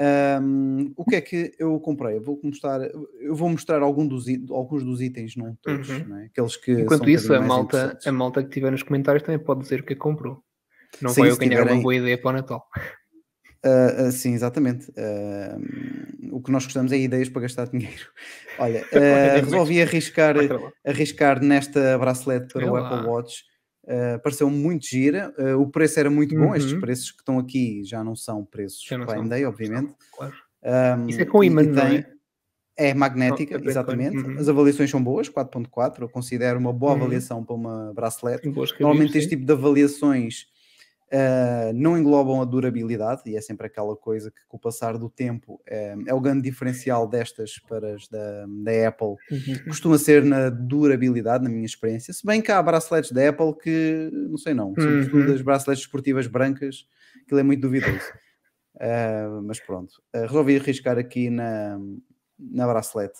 Ahm, 0.00 0.92
o 0.96 1.04
que 1.04 1.16
é 1.16 1.20
que 1.20 1.52
eu 1.58 1.78
comprei? 1.78 2.16
Eu 2.16 2.22
vou 2.22 2.40
mostrar, 2.42 2.80
eu 3.20 3.34
vou 3.34 3.48
mostrar 3.50 3.82
algum 3.82 4.06
dos, 4.06 4.24
alguns 4.50 4.82
dos 4.84 5.00
itens, 5.00 5.36
não 5.36 5.54
todos, 5.62 5.88
Uhum. 5.88 6.04
não 6.08 6.16
é? 6.18 6.24
aqueles 6.26 6.56
que 6.56 6.72
Enquanto 6.72 7.06
um 7.06 7.08
isso, 7.10 7.34
a 7.34 7.40
malta, 7.40 7.98
a 8.04 8.12
malta 8.12 8.42
que 8.42 8.50
tiver 8.50 8.70
nos 8.72 8.82
comentários 8.82 9.22
também 9.22 9.38
pode 9.38 9.60
dizer 9.60 9.80
o 9.80 9.84
que 9.84 9.92
é 9.92 9.96
comprou. 9.96 10.42
Não 11.00 11.10
Sim, 11.10 11.20
vai 11.22 11.30
eu 11.30 11.36
ganhar 11.36 11.50
tiverem- 11.58 11.74
uma 11.74 11.82
boa 11.82 11.94
ideia 11.94 12.18
para 12.20 12.30
o 12.30 12.32
Natal. 12.32 12.66
Ah, 13.64 14.06
ah, 14.08 14.10
sim, 14.10 14.32
exatamente. 14.34 14.90
Ah, 14.98 15.56
o 16.32 16.40
que 16.42 16.50
nós 16.50 16.64
gostamos 16.64 16.90
é 16.90 16.96
ideias 16.98 17.28
para 17.28 17.42
gastar 17.42 17.68
dinheiro. 17.68 18.06
Olha, 18.58 18.84
ah, 18.92 19.40
resolvi 19.44 19.80
arriscar, 19.82 20.34
arriscar 20.84 21.40
nesta 21.42 21.96
bracelete 21.98 22.52
para 22.54 22.70
o 22.72 22.76
Apple. 22.76 23.06
Watch. 23.06 23.44
Ah, 23.86 24.18
pareceu 24.22 24.48
muito 24.48 24.86
gira. 24.86 25.34
Ah, 25.38 25.56
o 25.56 25.68
preço 25.68 25.98
era 25.98 26.10
muito 26.10 26.34
bom. 26.34 26.54
Estes 26.54 26.72
Uhum. 26.72 26.80
preços 26.80 27.10
que 27.10 27.18
estão 27.20 27.38
aqui 27.38 27.82
já 27.84 28.02
não 28.04 28.14
são 28.14 28.44
preços 28.44 28.84
não 28.90 29.04
Prime 29.06 29.20
são. 29.20 29.28
Day, 29.28 29.44
obviamente. 29.44 29.92
Claro. 30.16 30.34
Ah, 30.64 31.04
Isso 31.08 31.20
é 31.20 31.24
com 31.24 31.42
imã, 31.42 31.62
e 31.62 31.66
não 31.66 31.74
tem- 31.74 31.98
é? 31.98 32.12
É 32.74 32.94
magnética, 32.94 33.56
é 33.58 33.68
exatamente. 33.68 34.16
Uhum. 34.16 34.38
As 34.38 34.48
avaliações 34.48 34.90
são 34.90 35.02
boas, 35.02 35.28
4.4. 35.28 36.04
Eu 36.04 36.08
considero 36.08 36.58
uma 36.58 36.72
boa 36.72 36.92
Uhum. 36.92 36.98
avaliação 37.02 37.44
para 37.44 37.54
uma 37.54 37.92
bracelete. 37.92 38.42
Tem 38.42 38.52
Normalmente 38.80 39.18
este 39.18 39.30
tipo 39.30 39.44
de 39.44 39.52
avaliações 39.52 40.46
ah, 41.12 41.70
não 41.74 41.96
englobam 41.98 42.40
a 42.40 42.44
durabilidade 42.44 43.22
e 43.26 43.36
é 43.36 43.40
sempre 43.40 43.66
aquela 43.66 43.94
coisa 43.96 44.30
que 44.30 44.40
com 44.48 44.56
o 44.56 44.60
passar 44.60 44.96
do 44.98 45.10
tempo 45.10 45.60
eh, 45.66 45.94
é 46.06 46.14
o 46.14 46.20
grande 46.20 46.42
diferencial 46.42 47.06
destas 47.08 47.58
para 47.68 47.94
as 47.94 48.08
da, 48.08 48.46
da 48.46 48.88
Apple. 48.88 49.16
Uhum. 49.30 49.64
Costuma 49.68 49.98
ser 49.98 50.24
na 50.24 50.48
durabilidade, 50.48 51.44
na 51.44 51.50
minha 51.50 51.66
experiência. 51.66 52.12
Se 52.14 52.24
bem 52.26 52.40
que 52.40 52.50
há 52.50 52.62
braceletes 52.62 53.12
da 53.12 53.28
Apple 53.28 53.54
que, 53.62 54.10
não 54.12 54.38
sei 54.38 54.54
não, 54.54 54.74
sobretudo 54.74 55.28
Uhum. 55.28 55.34
as 55.34 55.42
braceletes 55.42 55.84
esportivas 55.84 56.26
brancas, 56.26 56.86
aquilo 57.24 57.40
é 57.40 57.42
muito 57.42 57.60
duvidoso. 57.60 58.00
Ah, 58.80 59.40
mas 59.44 59.60
pronto, 59.60 59.92
Ah, 60.14 60.22
resolvi 60.22 60.56
arriscar 60.56 60.98
aqui 60.98 61.28
na, 61.30 61.78
na 62.38 62.66
bracelete. 62.66 63.18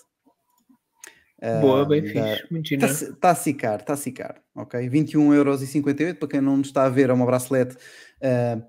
Boa, 1.60 1.82
Ah, 1.82 1.84
bem 1.84 2.02
da- 2.02 2.08
fixe. 2.12 2.52
Muito 2.52 2.66
Está 2.74 2.86
giro. 3.06 3.30
a 3.30 3.34
sicar, 3.34 3.80
está 3.80 3.92
a 3.94 3.96
sicar, 3.96 4.42
ok? 4.54 4.88
21,58€ 4.88 6.18
para 6.18 6.28
quem 6.28 6.40
não 6.40 6.60
está 6.60 6.84
a 6.84 6.88
ver, 6.88 7.10
é 7.10 7.12
uma 7.12 7.26
bracelete 7.26 7.76
ah, 8.22 8.62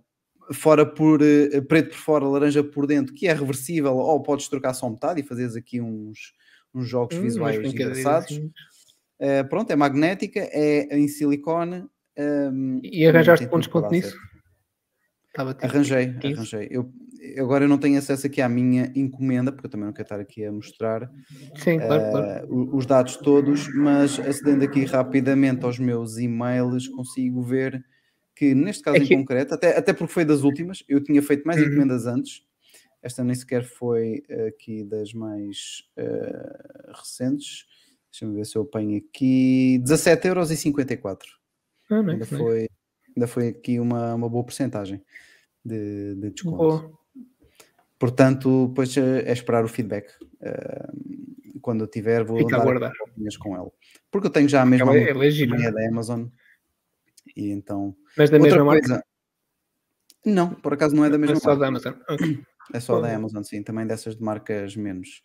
fora 0.51 0.85
por 0.85 1.21
eh, 1.21 1.61
preto 1.61 1.89
por 1.89 1.97
fora, 1.97 2.25
laranja 2.25 2.63
por 2.63 2.87
dentro, 2.87 3.13
que 3.13 3.27
é 3.27 3.33
reversível, 3.33 3.95
ou 3.95 4.21
podes 4.23 4.47
trocar 4.47 4.73
só 4.73 4.89
metade 4.89 5.21
e 5.21 5.23
fazeres 5.23 5.55
aqui 5.55 5.79
uns, 5.79 6.33
uns 6.73 6.87
jogos 6.87 7.15
Hum, 7.17 7.21
visuais 7.21 7.63
engraçados. 7.63 8.41
Ah, 9.21 9.43
pronto, 9.43 9.71
é 9.71 9.75
magnética, 9.75 10.39
é 10.51 10.97
em 10.97 11.07
silicone. 11.07 11.85
ah, 12.17 12.51
E 12.81 13.05
arranjaste 13.05 13.45
desconto 13.45 13.81
dar 13.81 13.91
nisso? 13.91 14.17
Estava 15.33 15.53
tipo 15.53 15.65
Arranjei, 15.65 16.07
15? 16.19 16.35
arranjei. 16.35 16.67
Eu, 16.69 16.93
agora 17.39 17.63
eu 17.65 17.67
não 17.69 17.77
tenho 17.79 17.97
acesso 17.97 18.27
aqui 18.27 18.39
à 18.41 18.47
minha 18.47 18.91
encomenda, 18.95 19.51
porque 19.51 19.65
eu 19.65 19.71
também 19.71 19.85
não 19.87 19.93
quero 19.93 20.05
estar 20.05 20.19
aqui 20.19 20.45
a 20.45 20.51
mostrar 20.51 21.09
Sim, 21.55 21.79
claro, 21.79 22.11
claro. 22.11 22.25
eh, 22.27 22.45
o- 22.49 22.77
os 22.77 22.85
dados 22.85 23.17
todos, 23.17 23.67
mas 23.73 24.19
acedendo 24.19 24.63
aqui 24.63 24.85
rapidamente 24.85 25.65
aos 25.65 25.79
meus 25.79 26.17
e-mails, 26.17 26.87
consigo 26.87 27.41
ver 27.41 27.83
que 28.35 28.53
neste 28.53 28.83
caso 28.83 28.97
É 28.97 29.05
que- 29.05 29.13
em 29.13 29.17
concreto, 29.19 29.53
até, 29.55 29.75
até 29.77 29.91
porque 29.93 30.13
foi 30.13 30.25
das 30.25 30.43
últimas, 30.43 30.83
eu 30.87 31.03
tinha 31.03 31.21
feito 31.21 31.45
mais 31.47 31.59
Uhum. 31.59 31.67
encomendas 31.67 32.05
antes, 32.05 32.43
esta 33.01 33.23
nem 33.23 33.35
sequer 33.35 33.63
foi 33.63 34.21
aqui 34.47 34.83
das 34.83 35.13
mais 35.13 35.83
eh, 35.97 36.91
recentes. 36.95 37.65
Deixa-me 38.11 38.35
ver 38.35 38.45
se 38.45 38.55
eu 38.55 38.61
apanho 38.61 38.97
aqui 38.97 39.79
17,54€. 39.79 41.39
Ah, 41.89 41.95
Ainda 41.99 42.25
nice, 42.25 42.33
nice. 42.33 42.37
foi, 42.37 42.67
ainda 43.15 43.27
foi 43.27 43.47
aqui 43.49 43.79
uma, 43.79 44.13
uma 44.15 44.29
boa 44.29 44.43
porcentagem 44.43 45.01
de, 45.63 46.15
de 46.15 46.29
desconto. 46.31 46.57
Boa. 46.57 46.91
Portanto, 47.99 48.67
depois 48.67 48.95
eh, 48.97 49.23
é 49.25 49.31
esperar 49.31 49.63
o 49.63 49.67
feedback. 49.67 50.11
Eh, 50.41 50.87
quando 51.61 51.81
eu 51.85 51.87
tiver, 51.87 52.23
vou 52.25 52.37
Fica 52.39 52.57
dar 52.57 52.91
opiniões 53.07 53.37
com 53.37 53.55
ela. 53.55 53.71
Porque 54.11 54.27
eu 54.27 54.31
tenho 54.31 54.49
já 54.49 54.61
a 54.61 54.65
mesma 54.65 54.93
é- 54.95 55.13
marca, 55.13 55.25
é 55.67 55.71
da 55.71 55.87
Amazon. 55.87 56.25
E 57.35 57.49
então. 57.51 57.95
Mas 58.17 58.29
da 58.29 58.37
Outra 58.37 58.57
mesma 58.57 58.65
marca? 58.65 58.87
coisa. 58.87 59.03
Não, 60.25 60.53
por 60.53 60.73
acaso 60.73 60.95
não 60.95 61.05
é 61.05 61.09
da 61.09 61.17
mesma 61.17 61.37
É 61.37 61.39
só 61.39 61.49
marca. 61.49 61.61
da 61.61 61.67
Amazon. 61.67 61.93
Ok. 62.09 62.43
É 62.73 62.79
só 62.79 62.99
da. 63.01 63.13
Amazon, 63.13 63.43
sim, 63.43 63.61
também 63.61 63.85
dessas 63.85 64.15
de 64.15 64.23
marcas 64.23 64.75
menos 64.75 65.21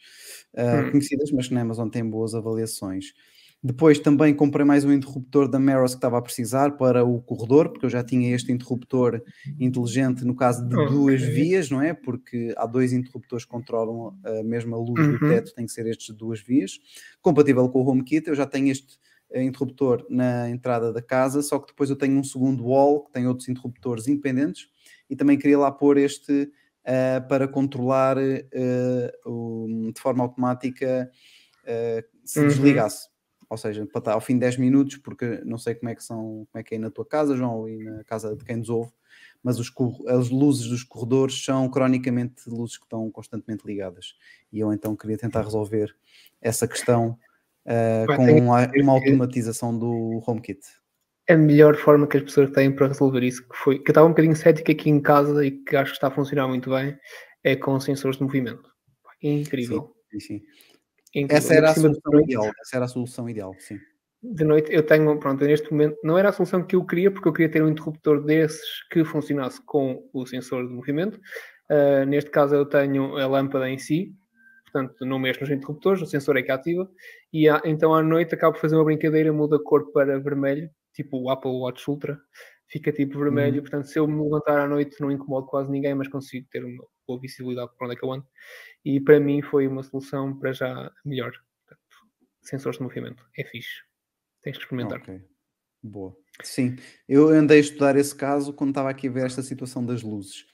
ah, 0.57 0.83
Hum. 0.87 0.91
conhecidas, 0.91 1.31
mas 1.31 1.47
que 1.49 1.55
na 1.55 1.61
Amazon 1.63 1.89
tem 1.89 2.05
boas 2.05 2.35
avaliações. 2.35 3.15
Depois 3.63 3.99
também 3.99 4.33
comprei 4.35 4.65
mais 4.65 4.85
um 4.85 4.93
interruptor 4.93 5.49
da 5.49 5.59
Meros 5.59 5.91
que 5.93 5.99
estava 5.99 6.17
a 6.19 6.23
precisar 6.23 6.77
para 6.77 7.05
o 7.05 7.21
corredor, 7.21 7.71
porque 7.71 7.87
eu 7.87 7.91
já 7.91 8.05
tinha 8.05 8.33
este 8.35 8.53
interruptor 8.53 9.21
inteligente 9.59 10.25
no 10.25 10.37
caso 10.37 10.63
de 10.69 10.77
Ok. 10.77 10.87
duas 10.87 11.21
vias, 11.23 11.69
não 11.69 11.83
é? 11.83 11.93
Porque 11.93 12.55
há 12.57 12.67
dois 12.67 12.93
interruptores 12.93 13.45
que 13.45 13.51
controlam 13.51 14.17
a 14.25 14.45
mesma 14.45 14.77
luz 14.77 15.09
do 15.09 15.15
Uhum. 15.15 15.19
teto, 15.29 15.53
tem 15.55 15.67
que 15.67 15.73
ser 15.73 15.87
estes 15.89 16.07
de 16.07 16.17
duas 16.17 16.41
vias. 16.41 16.79
Compatível 17.21 17.69
com 17.69 17.81
o 17.83 17.89
HomeKit, 17.89 18.29
eu 18.29 18.35
já 18.37 18.47
tenho 18.47 18.69
este 18.71 18.97
eh, 19.33 19.43
interruptor 19.43 20.07
na 20.09 20.49
entrada 20.49 20.93
da 20.93 21.03
casa, 21.03 21.43
só 21.43 21.59
que 21.59 21.67
depois 21.67 21.91
eu 21.91 21.97
tenho 21.97 22.17
um 22.17 22.25
segundo 22.25 22.65
wall 22.65 23.07
que 23.07 23.13
tem 23.13 23.27
outros 23.27 23.49
interruptores 23.49 24.07
independentes 24.07 24.69
e 25.11 25.17
também 25.17 25.37
queria 25.37 25.59
lá 25.59 25.73
pôr 25.73 25.99
este 25.99 26.49
eh, 26.85 27.19
para 27.29 27.49
controlar 27.49 28.17
o- 29.27 29.91
de 29.93 30.01
forma 30.01 30.23
automática 30.23 31.11
eh, 31.67 32.05
se 32.25 32.41
Uhum. 32.41 32.47
desligasse. 32.47 33.09
Ou 33.51 33.57
seja, 33.57 33.87
para 33.87 33.99
estar 33.99 34.13
ao 34.13 34.21
fim 34.21 34.35
de 34.35 34.41
10 34.41 34.59
minutos, 34.59 34.97
porque 34.99 35.41
não 35.45 35.57
sei 35.57 35.75
como 35.75 35.89
é 35.89 35.95
que 35.95 36.05
são, 36.05 36.47
como 36.51 36.61
é 36.61 36.63
que 36.63 36.75
é 36.75 36.79
na 36.79 36.91
tua 36.91 37.07
casa, 37.07 37.37
João, 37.37 37.69
e 37.69 37.83
na 37.83 38.05
casa 38.05 38.37
de 38.37 38.45
quem 38.45 38.57
nos 38.57 38.69
ouve, 38.69 38.93
mas 39.43 39.59
os 39.59 39.73
as 40.09 40.29
luzes 40.29 40.67
dos 40.67 40.85
corredores 40.85 41.43
são 41.45 41.69
cronicamente 41.71 42.49
luzes 42.49 42.77
que 42.77 42.85
estão 42.85 43.11
constantemente 43.11 43.67
ligadas. 43.67 44.15
E 44.53 44.61
eu 44.61 44.73
então 44.73 44.95
queria 44.95 45.17
tentar 45.17 45.43
resolver 45.43 45.95
essa 46.41 46.69
questão 46.69 47.19
Pá, 48.07 48.17
com 48.17 48.25
uma, 48.25 48.71
uma 48.77 48.93
automatização 48.93 49.79
do 49.79 50.23
HomeKit. 50.27 50.61
a 51.29 51.37
melhor 51.37 51.77
forma 51.77 52.07
que 52.07 52.17
as 52.17 52.23
pessoas 52.23 52.51
têm 52.51 52.75
para 52.75 52.89
resolver 52.89 53.23
isso, 53.23 53.47
que 53.47 53.57
foi 53.57 53.79
que 53.79 53.91
eu 53.91 53.93
estava 53.93 54.07
um 54.07 54.11
bocadinho 54.11 54.37
cético 54.37 54.71
aqui 54.71 54.89
em 54.89 55.01
casa 55.01 55.45
e 55.45 55.51
que 55.51 55.77
acho 55.77 55.93
que 55.93 55.97
está 55.97 56.09
a 56.09 56.11
funcionar 56.11 56.49
muito 56.49 56.71
bem, 56.71 56.99
é 57.45 57.57
com 57.57 57.79
sensores 57.79 58.17
de 58.17 58.25
movimento. 58.25 58.71
Incrível. 59.23 59.95
Sim, 60.11 60.21
sim. 60.21 60.43
Essa 61.29 61.55
era 61.55 61.71
a 61.71 61.75
solução 61.75 62.21
ideal. 62.21 62.45
Essa 62.61 62.77
era 62.77 62.85
a 62.85 62.89
solução 62.89 63.29
ideal, 63.29 63.55
sim. 63.59 63.79
De 64.23 64.45
noite 64.45 64.73
eu 64.73 64.85
tenho, 64.85 65.19
pronto, 65.21 65.45
neste 65.45 65.71
momento 65.71 65.97
não 66.03 66.19
era 66.19 66.31
a 66.31 66.33
solução 66.33 66.65
que 66.67 66.75
eu 66.75 66.85
queria, 66.85 67.11
porque 67.11 67.29
eu 67.29 67.33
queria 67.33 67.51
ter 67.51 67.63
um 67.63 67.69
interruptor 67.69 68.21
desses 68.25 68.83
que 68.91 69.05
funcionasse 69.05 69.65
com 69.65 70.09
o 70.13 70.27
sensor 70.27 70.67
de 70.67 70.75
movimento. 70.75 71.21
Ah, 71.71 72.05
neste 72.05 72.31
caso 72.31 72.55
eu 72.55 72.67
tenho 72.67 73.17
a 73.17 73.27
lâmpada 73.27 73.69
em 73.71 73.79
si, 73.79 74.13
portanto 74.65 75.05
não 75.07 75.19
mexo 75.21 75.41
nos 75.43 75.51
interruptores, 75.51 76.03
o 76.03 76.07
sensor 76.07 76.37
é 76.37 76.43
que 76.43 76.51
ativa, 76.51 76.91
e 77.33 77.49
à- 77.49 77.63
então 77.65 77.95
à 77.95 78.03
noite 78.03 78.35
acabo 78.35 78.55
de 78.55 78.61
fazer 78.61 78.75
uma 78.75 78.85
brincadeira, 78.85 79.33
muda 79.33 79.57
a 79.57 79.63
cor 79.63 79.93
para 79.93 80.19
vermelho, 80.19 80.69
tipo 80.93 81.17
o 81.23 81.31
Apple 81.31 81.53
Watch 81.53 81.89
Ultra, 81.89 82.19
fica 82.67 82.91
tipo 82.91 83.19
vermelho, 83.21 83.57
Uhum. 83.57 83.61
portanto 83.63 83.85
se 83.87 83.99
eu 83.99 84.07
me 84.09 84.21
levantar 84.23 84.59
à 84.61 84.67
noite 84.67 85.01
não 85.01 85.13
incomodo 85.13 85.47
quase 85.47 85.71
ninguém, 85.71 85.95
mas 85.95 86.09
consigo 86.09 86.47
ter 86.51 86.65
uma 87.09 87.17
boa 87.17 87.21
visibilidade 87.21 87.71
para 87.77 87.87
onde 87.87 87.97
é 87.97 87.99
que 87.99 88.05
eu 88.05 88.13
ando. 88.13 88.27
E 88.85 89.01
para 89.01 89.19
mim 89.19 89.41
foi 89.43 89.67
uma 89.67 89.83
solução 89.83 90.39
para 90.39 90.53
já 90.53 90.93
melhor. 91.05 91.33
Portanto, 91.67 91.81
sensores 92.43 92.79
de 92.79 92.85
movimento, 92.85 93.25
é 93.37 93.45
fixe. 93.45 93.83
Tens 94.43 94.57
que 94.57 94.63
experimentar. 94.65 95.01
Ok. 95.01 95.21
Boa. 95.83 96.17
Sim, 96.43 96.77
eu 97.09 97.29
andei 97.29 97.59
a 97.59 97.61
estudar 97.61 97.97
esse 97.97 98.15
caso 98.15 98.53
quando 98.53 98.71
estava 98.71 98.91
aqui 98.91 99.09
a 99.09 99.11
ver 99.11 99.27
esta 99.27 99.43
situação 99.43 99.85
das 99.85 100.03
luzes. 100.03 100.45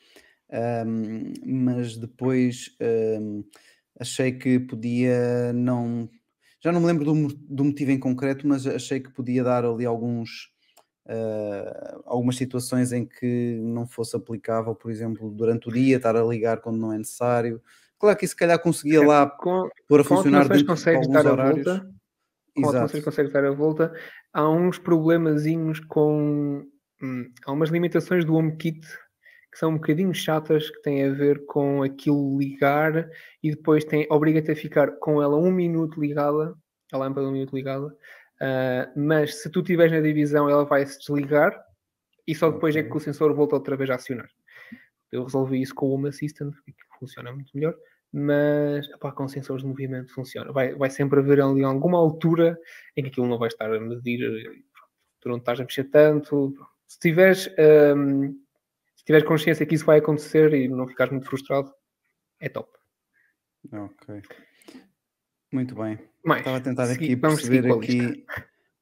Ahm, 0.51 1.33
mas 1.45 1.97
depois 1.97 2.77
ahm, 2.81 3.43
achei 3.99 4.33
que 4.33 4.61
podia 4.61 5.53
não. 5.53 6.09
Já 6.63 6.73
não 6.73 6.81
me 6.81 6.87
lembro 6.87 7.05
do, 7.05 7.29
do 7.29 7.65
motivo 7.65 7.91
em 7.91 7.99
concreto, 7.99 8.47
mas 8.47 8.67
achei 8.67 9.01
que 9.01 9.13
podia 9.13 9.43
dar 9.43 9.65
ali 9.65 9.85
alguns. 9.85 10.54
Ah, 11.09 12.01
algumas 12.07 12.37
situações 12.37 12.93
em 12.93 13.07
que 13.07 13.59
não 13.63 13.87
fosse 13.87 14.17
aplicável, 14.17 14.75
por 14.75 14.91
exemplo, 14.91 15.31
durante 15.31 15.69
o 15.69 15.73
dia, 15.73 15.97
estar 15.97 16.17
a 16.17 16.25
ligar 16.25 16.61
quando 16.61 16.79
não 16.79 16.93
é 16.93 16.99
necessário. 16.99 17.63
Claro 17.99 18.17
que 18.19 18.25
isso 18.25 18.33
se 18.33 18.39
calhar 18.39 18.59
conseguia 18.61 19.01
É, 19.01 19.07
lá 19.07 19.27
com, 19.29 19.69
pôr 19.89 20.01
a 20.01 20.05
funcionar 20.05 20.49
dentro 20.49 20.75
de 20.91 20.97
alguns 20.97 21.25
a 21.27 21.33
horários. 21.33 21.67
volta. 21.67 21.95
Com 22.61 22.67
automações 22.69 23.03
Exato. 23.03 23.05
consegues 23.05 23.33
dar 23.33 23.45
a 23.45 23.51
volta. 23.53 23.93
Há 24.33 24.49
uns 24.51 24.79
problemazinhos 24.79 25.81
com. 25.81 26.65
hum, 27.03 27.33
há 27.47 27.53
umas 27.53 27.71
limitações 27.71 28.25
do 28.25 28.35
HomeKit 28.35 28.81
que 29.53 29.59
são 29.59 29.71
um 29.71 29.75
bocadinho 29.77 30.13
chatas, 30.15 30.69
que 30.71 30.83
têm 30.83 31.05
a 31.05 31.13
ver 31.13 31.47
com 31.47 31.83
aquilo 31.83 32.39
ligar 32.39 33.09
e 33.43 33.51
depois 33.51 33.85
tem, 33.85 34.07
obriga-te 34.11 34.51
a 34.51 34.57
ficar 34.57 34.99
com 34.99 35.23
ela 35.23 35.37
um 35.37 35.53
minuto 35.53 36.01
ligada, 36.01 36.57
a 36.93 36.99
lâmpada 36.99 37.29
um 37.29 37.33
minuto 37.33 37.55
ligada, 37.55 37.95
ah, 38.41 38.91
mas 38.97 39.43
se 39.43 39.51
tu 39.51 39.61
estiveres 39.61 39.93
na 39.93 40.01
divisão 40.01 40.49
ela 40.49 40.65
vai 40.65 40.85
se 40.87 40.99
desligar 40.99 41.59
e 42.27 42.35
só 42.35 42.51
depois 42.51 42.75
é 42.75 42.83
que 42.83 42.97
o 42.97 43.01
sensor 43.01 43.35
volta 43.35 43.57
outra 43.57 43.77
vez 43.77 43.91
a 43.91 43.97
acionar. 43.97 44.29
Eu 45.13 45.25
resolvi 45.25 45.61
isso 45.61 45.75
com 45.75 45.87
o 45.87 45.93
Home 45.93 46.09
Assistant, 46.09 46.55
que 46.65 46.75
funciona 46.99 47.33
muito 47.33 47.51
melhor, 47.55 47.77
mas 48.13 48.89
epá, 48.89 49.13
com 49.13 49.29
sensores 49.29 49.63
de 49.63 49.69
movimento 49.69 50.13
funciona. 50.13 50.51
Vai, 50.53 50.75
vai 50.75 50.91
sempre 50.91 51.21
haver 51.21 51.41
ali 51.41 51.63
alguma 51.63 51.99
altura 51.99 52.59
em 52.97 53.03
que 53.03 53.11
aquilo 53.11 53.29
não 53.29 53.39
vai 53.39 53.49
estar 53.49 53.73
a 53.73 53.79
medir, 53.79 54.65
tu 55.21 55.29
não 55.29 55.37
estás 55.37 55.61
a 55.61 55.65
mexer 55.65 55.85
tanto. 55.85 56.55
Se 56.89 56.99
tiveres, 56.99 57.49
hum, 57.97 58.41
se 58.97 59.05
tiveres 59.05 59.27
consciência 59.27 59.67
que 59.67 59.75
isso 59.75 59.85
vai 59.85 59.99
acontecer 59.99 60.53
e 60.55 60.69
não 60.69 60.89
ficares 60.89 61.13
muito 61.13 61.27
frustrado, 61.27 61.73
é 62.41 62.49
top. 62.49 62.71
Ok. 63.73 64.23
Muito 65.55 65.73
bem. 65.77 65.97
Mais, 66.25 66.41
Estava 66.41 66.57
a 66.57 66.61
tentar 66.61 66.87
segui- 66.87 67.05
aqui 67.05 67.17
perceber 67.17 67.71
aqui. 67.71 68.27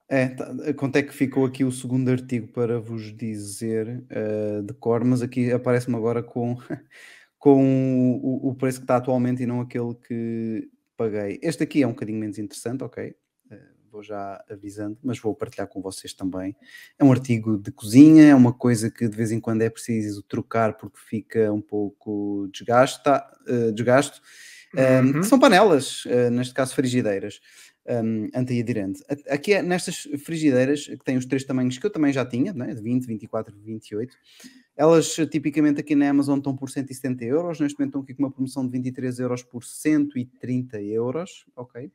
É, 0.09 0.29
tá- 0.29 0.55
quanto 0.75 0.97
é 0.97 1.03
que 1.03 1.13
ficou 1.13 1.45
aqui 1.45 1.65
o 1.65 1.71
segundo 1.71 2.11
artigo 2.11 2.49
para 2.49 2.81
vos 2.81 3.15
dizer 3.15 4.03
eh, 4.09 4.63
de 4.63 4.73
cor, 4.75 5.05
mas 5.05 5.21
aqui 5.21 5.53
aparece-me 5.53 5.97
agora 5.97 6.23
com, 6.23 6.57
com 7.39 8.13
o, 8.23 8.49
o 8.49 8.55
preço 8.55 8.79
que 8.79 8.85
está 8.85 8.97
atualmente 8.97 9.43
e 9.43 9.47
não 9.47 9.61
aquele 9.61 9.95
que 9.95 10.71
paguei. 10.97 11.39
Este 11.43 11.63
aqui 11.63 11.83
é 11.83 11.87
um 11.87 11.91
bocadinho 11.91 12.19
menos 12.19 12.39
interessante, 12.39 12.83
ok? 12.85 13.15
Eh, 13.51 13.59
vou 13.91 14.03
já 14.03 14.43
avisando, 14.51 14.97
mas 15.03 15.19
vou 15.19 15.35
partilhar 15.35 15.69
com 15.69 15.83
vocês 15.83 16.15
também. 16.15 16.57
É 16.99 17.05
um 17.05 17.13
artigo 17.13 17.59
de 17.59 17.71
cozinha, 17.71 18.25
é 18.31 18.35
uma 18.35 18.53
coisa 18.55 18.91
que 18.91 19.07
de 19.07 19.15
vez 19.17 19.31
em 19.31 19.41
quando 19.41 19.61
é 19.61 19.69
preciso 19.69 20.23
trocar 20.23 20.77
porque 20.79 20.99
fica 20.99 21.53
um 21.53 21.61
pouco 21.61 22.49
desgasta, 22.51 23.23
eh, 23.47 23.73
desgasto. 23.73 24.23
Um, 24.75 25.07
Uhum. 25.07 25.21
que 25.21 25.27
são 25.27 25.39
panelas, 25.39 26.05
uh, 26.07 26.31
neste 26.31 26.55
caso 26.55 26.75
frigideiras, 26.75 27.41
um, 27.87 28.29
antiaderente. 28.35 29.03
Aqui 29.29 29.53
é 29.55 29.63
nestas 29.63 30.09
frigideiras, 30.25 30.87
que 30.87 31.05
têm 31.05 31.17
os 31.17 31.27
três 31.27 31.45
tamanhos 31.45 31.77
que 31.79 31.85
eu 31.87 31.91
também 31.91 32.13
já 32.13 32.25
tinha, 32.25 32.53
né, 32.55 32.75
de 32.75 32.81
20, 32.83 33.05
24 33.07 33.55
e 33.55 33.61
28, 33.61 34.17
elas 34.77 35.19
uh, 35.19 35.27
tipicamente 35.27 35.81
aqui 35.81 35.95
na 35.95 36.09
Amazon 36.09 36.39
estão 36.39 36.57
por 36.57 36.71
170 36.71 37.25
euros, 37.25 37.61
neste 37.61 37.79
momento 37.79 37.91
estão 37.91 38.03
aqui 38.03 38.15
com 38.15 38.23
uma 38.23 38.31
promoção 38.31 38.65
de 38.65 38.73
23 38.73 39.19
euros 39.19 39.43
por 39.43 39.63
130 39.65 40.81
euros, 40.81 41.45
ok? 41.55 41.91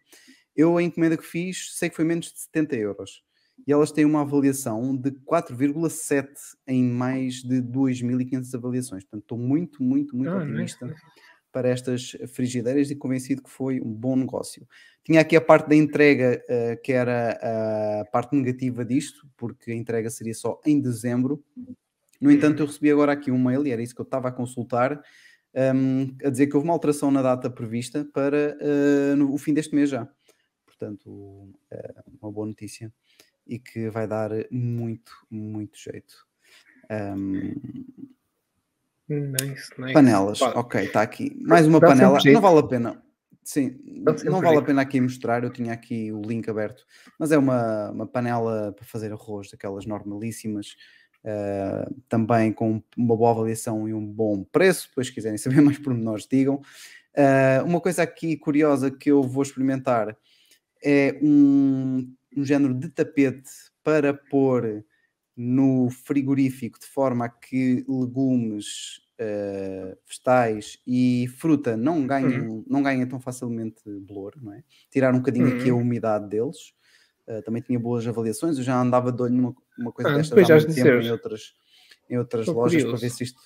Eu 0.55 0.77
a 0.77 0.83
encomenda 0.83 1.17
que 1.17 1.25
fiz, 1.25 1.71
sei 1.75 1.89
que 1.89 1.95
foi 1.95 2.05
menos 2.05 2.31
de 2.31 2.39
70 2.39 2.75
euros. 2.75 3.23
E 3.65 3.71
elas 3.73 3.91
têm 3.91 4.05
uma 4.05 4.21
avaliação 4.21 4.95
de 4.95 5.11
4,7 5.11 6.27
em 6.67 6.83
mais 6.83 7.41
de 7.41 7.59
2.500 7.61 8.53
avaliações. 8.55 9.03
Portanto, 9.03 9.23
estou 9.23 9.37
muito, 9.37 9.81
muito, 9.81 10.15
muito 10.15 10.29
Ah, 10.29 10.37
otimista 10.37 10.85
nice. 10.85 11.01
Para 11.57 11.69
estas 11.69 12.15
frigideiras 12.27 12.91
e 12.91 12.95
convencido 12.95 13.41
que 13.41 13.49
foi 13.49 13.81
um 13.81 13.91
bom 13.91 14.15
negócio. 14.15 14.67
Tinha 15.03 15.21
aqui 15.21 15.35
a 15.35 15.41
parte 15.41 15.67
da 15.67 15.75
entrega, 15.75 16.39
eh, 16.47 16.75
que 16.75 16.91
era 16.93 17.31
a 18.01 18.05
parte 18.05 18.35
negativa 18.35 18.85
disto, 18.85 19.27
porque 19.35 19.71
a 19.71 19.75
entrega 19.75 20.07
seria 20.11 20.35
só 20.35 20.61
em 20.63 20.79
dezembro. 20.79 21.43
No 22.21 22.31
entanto, 22.31 22.61
eu 22.61 22.67
recebi 22.67 22.91
agora 22.91 23.11
aqui 23.11 23.31
um 23.31 23.43
mail, 23.43 23.65
e 23.65 23.71
era 23.71 23.81
isso 23.81 23.95
que 23.95 24.01
eu 24.01 24.03
estava 24.05 24.27
a 24.27 24.31
consultar, 24.31 25.01
ehm, 25.51 26.15
a 26.23 26.29
dizer 26.29 26.45
que 26.45 26.55
houve 26.55 26.67
uma 26.67 26.75
alteração 26.75 27.09
na 27.09 27.23
data 27.23 27.49
prevista 27.49 28.05
para 28.13 28.55
eh, 28.61 29.15
no- 29.15 29.33
o 29.33 29.37
fim 29.39 29.51
deste 29.55 29.73
mês 29.73 29.89
já. 29.89 30.07
Portanto, 30.63 31.49
é 31.71 31.91
uma 32.21 32.31
boa 32.31 32.45
notícia 32.45 32.93
e 33.47 33.57
que 33.57 33.89
vai 33.89 34.07
dar 34.07 34.29
muito, 34.51 35.11
muito 35.31 35.75
jeito. 35.79 36.27
Ehm, 36.87 37.55
Nice, 39.09 39.71
nice. 39.77 39.93
Panelas, 39.93 40.39
Pá, 40.39 40.51
ok, 40.55 40.81
está 40.81 41.01
aqui. 41.01 41.37
Mais 41.41 41.65
uma 41.65 41.79
Dá 41.79 41.87
panela. 41.87 42.19
Não 42.25 42.41
vale 42.41 42.59
a 42.59 42.63
pena. 42.63 43.03
Sim, 43.41 43.79
Dá 44.03 44.13
não 44.25 44.41
vale 44.41 44.57
a 44.57 44.61
pena 44.61 44.81
aqui 44.81 44.99
mostrar. 44.99 45.43
Eu 45.43 45.49
tinha 45.49 45.71
aqui 45.71 46.11
o 46.11 46.21
link 46.21 46.49
aberto, 46.49 46.85
mas 47.17 47.31
é 47.31 47.37
uma, 47.37 47.89
uma 47.91 48.05
panela 48.05 48.73
para 48.73 48.85
fazer 48.85 49.13
arroz, 49.13 49.49
daquelas 49.49 49.85
normalíssimas, 49.85 50.75
eh, 51.23 51.89
também 52.09 52.51
com 52.51 52.83
uma 52.97 53.15
boa 53.15 53.31
avaliação 53.31 53.87
e 53.87 53.93
um 53.93 54.05
bom 54.05 54.43
preço. 54.43 54.89
Depois, 54.89 55.07
se 55.07 55.13
quiserem 55.13 55.37
saber 55.39 55.61
mais 55.61 55.77
pormenores, 55.77 56.27
digam. 56.29 56.61
Eh, 57.13 57.61
uma 57.65 57.79
coisa 57.79 58.03
aqui 58.03 58.35
curiosa 58.35 58.91
que 58.91 59.09
eu 59.09 59.23
vou 59.23 59.43
experimentar 59.43 60.17
é 60.83 61.17
um, 61.21 62.13
um 62.35 62.43
género 62.43 62.73
de 62.73 62.89
tapete 62.89 63.49
para 63.81 64.13
pôr 64.13 64.83
no 65.37 65.89
frigorífico 65.91 66.79
de 66.79 66.87
forma 66.87 67.25
a 67.25 67.29
que 67.29 67.85
legumes, 67.89 69.01
eh, 69.19 69.97
vegetais 70.07 70.79
e 70.87 71.27
fruta 71.39 71.77
não 71.77 72.07
ganhem, 72.07 72.63
não 72.67 72.83
ganhem 72.83 73.07
tão 73.07 73.19
facilmente 73.21 73.81
bolor, 74.01 74.33
não 74.41 74.53
é? 74.53 74.63
Tirar 74.91 75.13
um 75.15 75.19
bocadinho 75.19 75.49
aqui 75.51 75.69
a 75.69 75.75
Uhum. 75.75 75.81
umidade 75.81 76.29
deles. 76.29 76.73
Eh, 77.27 77.41
também 77.43 77.61
tinha 77.61 77.79
boas 77.79 78.07
avaliações. 78.07 78.57
Eu 78.57 78.63
já 78.65 78.79
andava 78.81 79.11
de 79.11 79.21
olho 79.23 79.33
numa 79.35 79.55
uma 79.77 79.91
coisa 79.93 80.11
Ah, 80.11 80.13
destas 80.13 80.41
há 80.41 80.49
muito 80.49 80.71
tempo 80.73 80.99
em 81.01 81.11
outras, 81.11 81.53
em 82.09 82.17
outras 82.17 82.49
Estou 82.49 82.53
lojas 82.53 82.83
para 82.85 82.97
ver 82.99 83.09
se 83.11 83.23
isto 83.25 83.41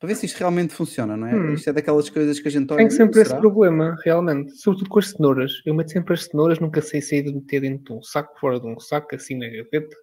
para 0.00 0.08
ver 0.08 0.16
se 0.16 0.26
isto 0.26 0.38
realmente 0.38 0.74
funciona, 0.74 1.16
não 1.16 1.26
é? 1.28 1.40
Hum. 1.40 1.54
Isto 1.54 1.70
é 1.70 1.74
daquelas 1.74 2.10
coisas 2.10 2.40
que 2.40 2.48
a 2.48 2.50
gente 2.52 2.72
olha. 2.72 2.88
Tenho 2.88 2.90
"Hum, 2.90 3.10
sempre 3.10 3.20
esse 3.22 3.34
será?" 3.34 3.36
problema, 3.36 3.96
realmente. 4.04 4.52
Sobretudo 4.56 4.90
com 4.90 4.98
as 5.00 5.08
cenouras. 5.10 5.52
Eu 5.66 5.74
meto 5.74 5.90
sempre 5.90 6.14
as 6.14 6.24
cenouras, 6.24 6.60
nunca 6.60 6.80
sei 6.82 7.02
sair 7.02 7.22
de 7.24 7.32
meter 7.34 7.60
dentro 7.62 7.84
de 7.84 7.92
um 7.94 8.02
saco, 8.02 8.38
fora 8.38 8.60
de 8.60 8.66
um 8.66 8.78
saco, 8.80 9.14
assim 9.14 9.36
na 9.38 9.48
gaveta. 9.48 9.96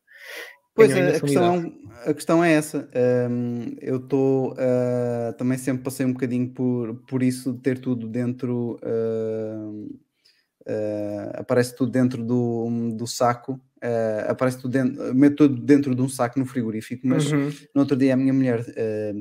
Pois 0.75 0.93
Tenho 0.93 0.95
a, 0.95 1.17
a 1.17 1.21
questão, 1.21 1.53
umidade. 1.53 1.65
a 2.05 2.13
questão 2.13 2.43
é 2.43 2.51
essa. 2.53 2.89
Hum, 3.29 3.75
eu 3.81 3.97
estou 3.97 4.55
também 5.37 5.57
sempre 5.57 5.83
passei 5.83 6.05
um 6.05 6.13
bocadinho 6.13 6.49
por, 6.53 6.95
por 7.07 7.23
isso 7.23 7.53
de 7.53 7.59
ter 7.61 7.79
tudo 7.79 8.07
dentro. 8.07 8.77
hum, 8.83 9.89
ah, 10.67 11.39
aparece 11.41 11.75
tudo 11.75 11.91
dentro 11.91 12.23
do, 12.23 12.91
do 12.95 13.07
saco. 13.07 13.59
ah, 13.81 14.31
aparece 14.31 14.59
tudo 14.59 14.71
dentro, 14.71 15.15
meto 15.15 15.35
tudo 15.47 15.61
dentro 15.61 15.95
de 15.95 16.01
um 16.01 16.09
saco 16.09 16.39
no 16.39 16.45
frigorífico, 16.45 17.07
mas 17.07 17.33
Uhum. 17.33 17.67
no 17.73 17.81
outro 17.81 17.95
dia 17.97 18.13
a 18.13 18.17
minha 18.17 18.33
mulher 18.33 18.65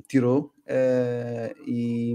tirou 0.09 0.53
e, 1.67 2.14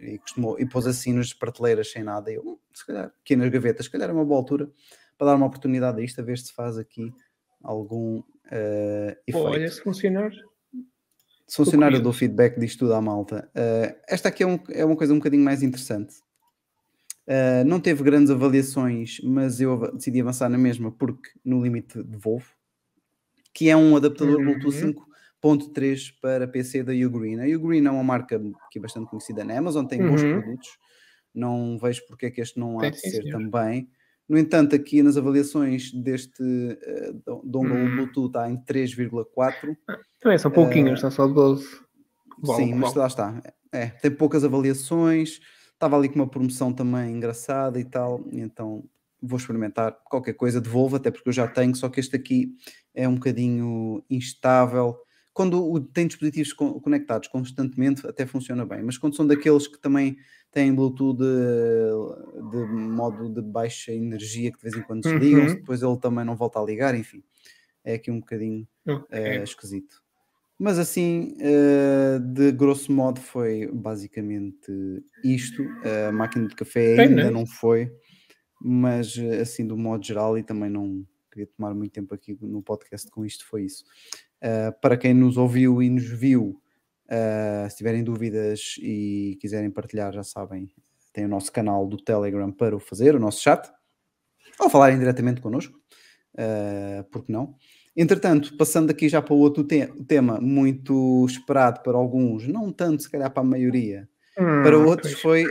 e, 0.00 0.18
costumou, 0.18 0.58
e 0.58 0.66
pôs 0.66 0.86
assim 0.86 1.12
nas 1.12 1.32
prateleiras 1.32 1.90
sem 1.90 2.02
nada. 2.02 2.30
E 2.30 2.34
eu, 2.36 2.42
"Hum, 2.44 2.58
se 2.74 2.86
calhar, 2.86 3.06
aqui 3.22 3.36
nas 3.36 3.48
gavetas, 3.50 3.86
se 3.86 3.92
calhar 3.92 4.10
é 4.10 4.12
uma 4.12 4.24
boa 4.24 4.38
altura 4.38 4.70
para 5.18 5.28
dar 5.28 5.36
uma 5.36 5.46
oportunidade 5.46 6.00
a 6.00 6.04
isto, 6.04 6.20
a 6.20 6.24
ver 6.24 6.38
se 6.38 6.52
faz 6.52 6.76
aqui 6.78 7.14
algum 7.66 8.22
ah, 8.50 9.16
Pô, 9.30 9.40
olha, 9.42 9.64
efeito. 9.64 9.74
se 9.74 9.82
funcionar. 9.82 10.30
Se 11.48 11.56
funcionar, 11.56 11.92
eu 11.92 12.00
dou 12.00 12.12
feedback 12.12 12.58
disto 12.58 12.80
tudo 12.80 12.94
à 12.94 13.00
malta. 13.00 13.50
Ah, 13.54 13.96
esta 14.08 14.28
aqui 14.28 14.42
é, 14.42 14.46
um- 14.46 14.58
é 14.70 14.84
uma 14.84 14.96
coisa 14.96 15.12
um 15.12 15.18
bocadinho 15.18 15.44
mais 15.44 15.62
interessante. 15.62 16.14
Ah, 17.28 17.64
não 17.64 17.80
teve 17.80 18.02
grandes 18.04 18.30
avaliações, 18.30 19.18
mas 19.22 19.60
eu 19.60 19.92
decidi 19.92 20.20
avançar 20.20 20.48
na 20.48 20.58
mesma 20.58 20.90
porque 20.92 21.30
no 21.44 21.62
limite 21.62 22.02
de 22.02 22.16
Volvo, 22.16 22.46
que 23.54 23.68
é 23.68 23.76
um 23.76 23.96
adaptador 23.96 24.40
Bluetooth 24.42 24.74
Uhum. 24.84 24.94
5.3 25.40 26.10
para 26.20 26.46
PC 26.48 26.82
da 26.82 26.92
Ugreen. 26.92 27.40
A 27.40 27.56
Ugreen 27.56 27.86
é 27.86 27.90
uma 27.90 28.04
marca 28.04 28.40
que 28.70 28.78
é 28.78 28.82
bastante 28.82 29.08
conhecida 29.08 29.44
na 29.44 29.58
Amazon, 29.58 29.86
tem 29.86 30.04
bons 30.04 30.22
Uhum. 30.22 30.30
produtos. 30.30 30.68
Não 31.34 31.78
vejo 31.78 32.02
porque 32.06 32.26
é 32.26 32.30
que 32.30 32.40
este 32.40 32.58
não 32.58 32.78
há 32.78 32.82
Tem, 32.82 32.90
de 32.90 32.98
ser 33.00 33.22
senhor. 33.22 33.32
também. 33.32 33.90
No 34.28 34.36
entanto, 34.38 34.74
aqui 34.74 35.02
nas 35.02 35.16
avaliações 35.16 35.92
deste 35.92 36.42
uh, 36.42 37.12
do- 37.24 37.42
dongle 37.44 37.76
Hum. 37.76 37.94
Bluetooth 37.96 38.26
está 38.28 38.50
em 38.50 38.56
3,4 38.64 39.76
Também 40.20 40.38
são 40.38 40.50
pouquinhos, 40.50 41.00
são 41.00 41.10
só 41.10 41.26
12. 41.28 41.64
Vale, 42.38 42.64
Sim, 42.64 42.74
mas 42.74 42.88
vale. 42.88 42.98
lá 43.00 43.06
está. 43.06 43.42
É, 43.72 43.86
tem 43.86 44.10
poucas 44.10 44.44
avaliações, 44.44 45.40
estava 45.72 45.96
ali 45.96 46.08
com 46.08 46.16
uma 46.16 46.28
promoção 46.28 46.72
também 46.72 47.14
engraçada 47.16 47.78
e 47.80 47.84
tal, 47.84 48.24
então 48.32 48.84
vou 49.22 49.38
experimentar 49.38 49.92
qualquer 50.04 50.34
coisa, 50.34 50.60
devolvo, 50.60 50.96
até 50.96 51.10
porque 51.10 51.28
eu 51.28 51.32
já 51.32 51.46
tenho, 51.48 51.74
só 51.74 51.88
que 51.88 51.98
este 52.00 52.14
aqui 52.16 52.52
é 52.94 53.08
um 53.08 53.14
bocadinho 53.14 54.02
instável. 54.10 54.96
Quando 55.36 55.80
tem 55.92 56.06
dispositivos 56.06 56.52
co- 56.54 56.80
conectados 56.80 57.28
constantemente, 57.28 58.06
até 58.06 58.24
funciona 58.26 58.64
bem, 58.64 58.82
mas 58.82 58.96
quando 58.96 59.14
são 59.16 59.26
daqueles 59.26 59.68
que 59.68 59.78
também 59.78 60.16
têm 60.50 60.74
Bluetooth 60.74 61.18
de, 61.18 62.50
de 62.50 62.72
modo 62.72 63.28
de 63.28 63.42
baixa 63.42 63.92
energia, 63.92 64.50
que 64.50 64.56
de 64.56 64.62
vez 64.62 64.76
em 64.76 64.82
quando 64.82 65.02
desligam-se, 65.02 65.54
Uhum. 65.54 65.60
depois 65.60 65.82
ele 65.82 65.98
também 65.98 66.24
não 66.24 66.36
volta 66.36 66.58
a 66.58 66.64
ligar, 66.64 66.94
enfim, 66.94 67.22
é 67.84 67.94
aqui 67.94 68.10
um 68.10 68.20
bocadinho 68.20 68.66
Ok. 68.86 69.08
eh, 69.10 69.42
esquisito. 69.44 70.02
Mas 70.58 70.78
assim, 70.78 71.36
eh, 71.40 72.18
de 72.20 72.52
grosso 72.52 72.92
modo, 72.92 73.20
foi 73.20 73.66
basicamente 73.72 74.72
isto. 75.24 75.62
A 76.08 76.12
máquina 76.12 76.48
de 76.48 76.54
café 76.56 77.02
ainda 77.04 77.30
né? 77.30 77.30
não 77.30 77.46
foi, 77.46 77.90
mas 78.60 79.16
eh, 79.18 79.40
assim, 79.40 79.66
do 79.66 79.76
modo 79.76 80.04
geral, 80.04 80.38
e 80.38 80.42
também 80.42 80.70
não 80.70 81.06
queria 81.30 81.46
tomar 81.48 81.74
muito 81.74 81.92
tempo 81.92 82.14
aqui 82.14 82.36
no 82.40 82.62
podcast 82.62 83.10
com 83.10 83.24
isto, 83.24 83.46
foi 83.46 83.64
isso. 83.64 83.84
Eh, 84.46 84.70
para 84.80 84.96
quem 84.96 85.12
nos 85.12 85.36
ouviu 85.36 85.82
e 85.82 85.90
nos 85.90 86.08
viu, 86.08 86.62
eh, 87.08 87.66
se 87.68 87.78
tiverem 87.78 88.04
dúvidas 88.04 88.76
e 88.78 89.36
quiserem 89.40 89.72
partilhar, 89.72 90.12
já 90.12 90.22
sabem, 90.22 90.68
tem 91.12 91.24
o 91.24 91.28
nosso 91.28 91.50
canal 91.50 91.84
do 91.84 91.96
Telegram 91.96 92.52
para 92.52 92.76
o 92.76 92.78
fazer, 92.78 93.16
o 93.16 93.18
nosso 93.18 93.42
chat, 93.42 93.68
ou 94.60 94.70
falarem 94.70 95.00
diretamente 95.00 95.40
connosco, 95.40 95.76
uh, 96.34 97.02
porque 97.10 97.32
não? 97.32 97.56
Entretanto, 97.96 98.56
passando 98.56 98.90
aqui 98.90 99.08
já 99.08 99.20
para 99.20 99.34
o 99.34 99.38
outro 99.38 99.64
te 99.64 99.84
tema, 100.06 100.40
muito 100.40 101.26
esperado 101.26 101.82
para 101.82 101.96
alguns, 101.96 102.46
não 102.46 102.70
tanto 102.70 103.02
se 103.02 103.10
calhar 103.10 103.30
para 103.32 103.42
a 103.42 103.46
maioria, 103.46 104.08
Hum, 104.38 104.62
para 104.62 104.78
outros 104.78 105.14
foi 105.14 105.46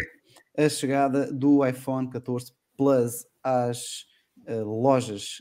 a 0.55 0.69
chegada 0.69 1.31
do 1.33 1.65
iPhone 1.65 2.07
14 2.09 2.53
Plus 2.77 3.25
às 3.43 4.05
uh, 4.47 4.63
lojas. 4.63 5.37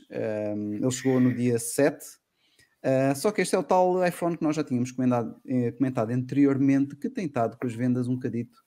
Um, 0.55 0.73
ele 0.73 0.91
chegou 0.91 1.19
no 1.19 1.33
dia 1.33 1.59
7, 1.59 2.03
uh, 2.85 3.15
só 3.15 3.31
que 3.31 3.41
este 3.41 3.55
é 3.55 3.59
o 3.59 3.63
tal 3.63 4.05
iPhone 4.05 4.37
que 4.37 4.43
nós 4.43 4.55
já 4.55 4.63
tínhamos 4.63 4.91
comentado, 4.91 5.35
eh, 5.47 5.71
comentado 5.71 6.11
anteriormente, 6.11 6.95
que 6.95 7.09
tem 7.09 7.25
estado 7.25 7.57
com 7.57 7.65
as 7.65 7.73
vendas 7.73 8.07
um 8.07 8.15
bocadito 8.15 8.57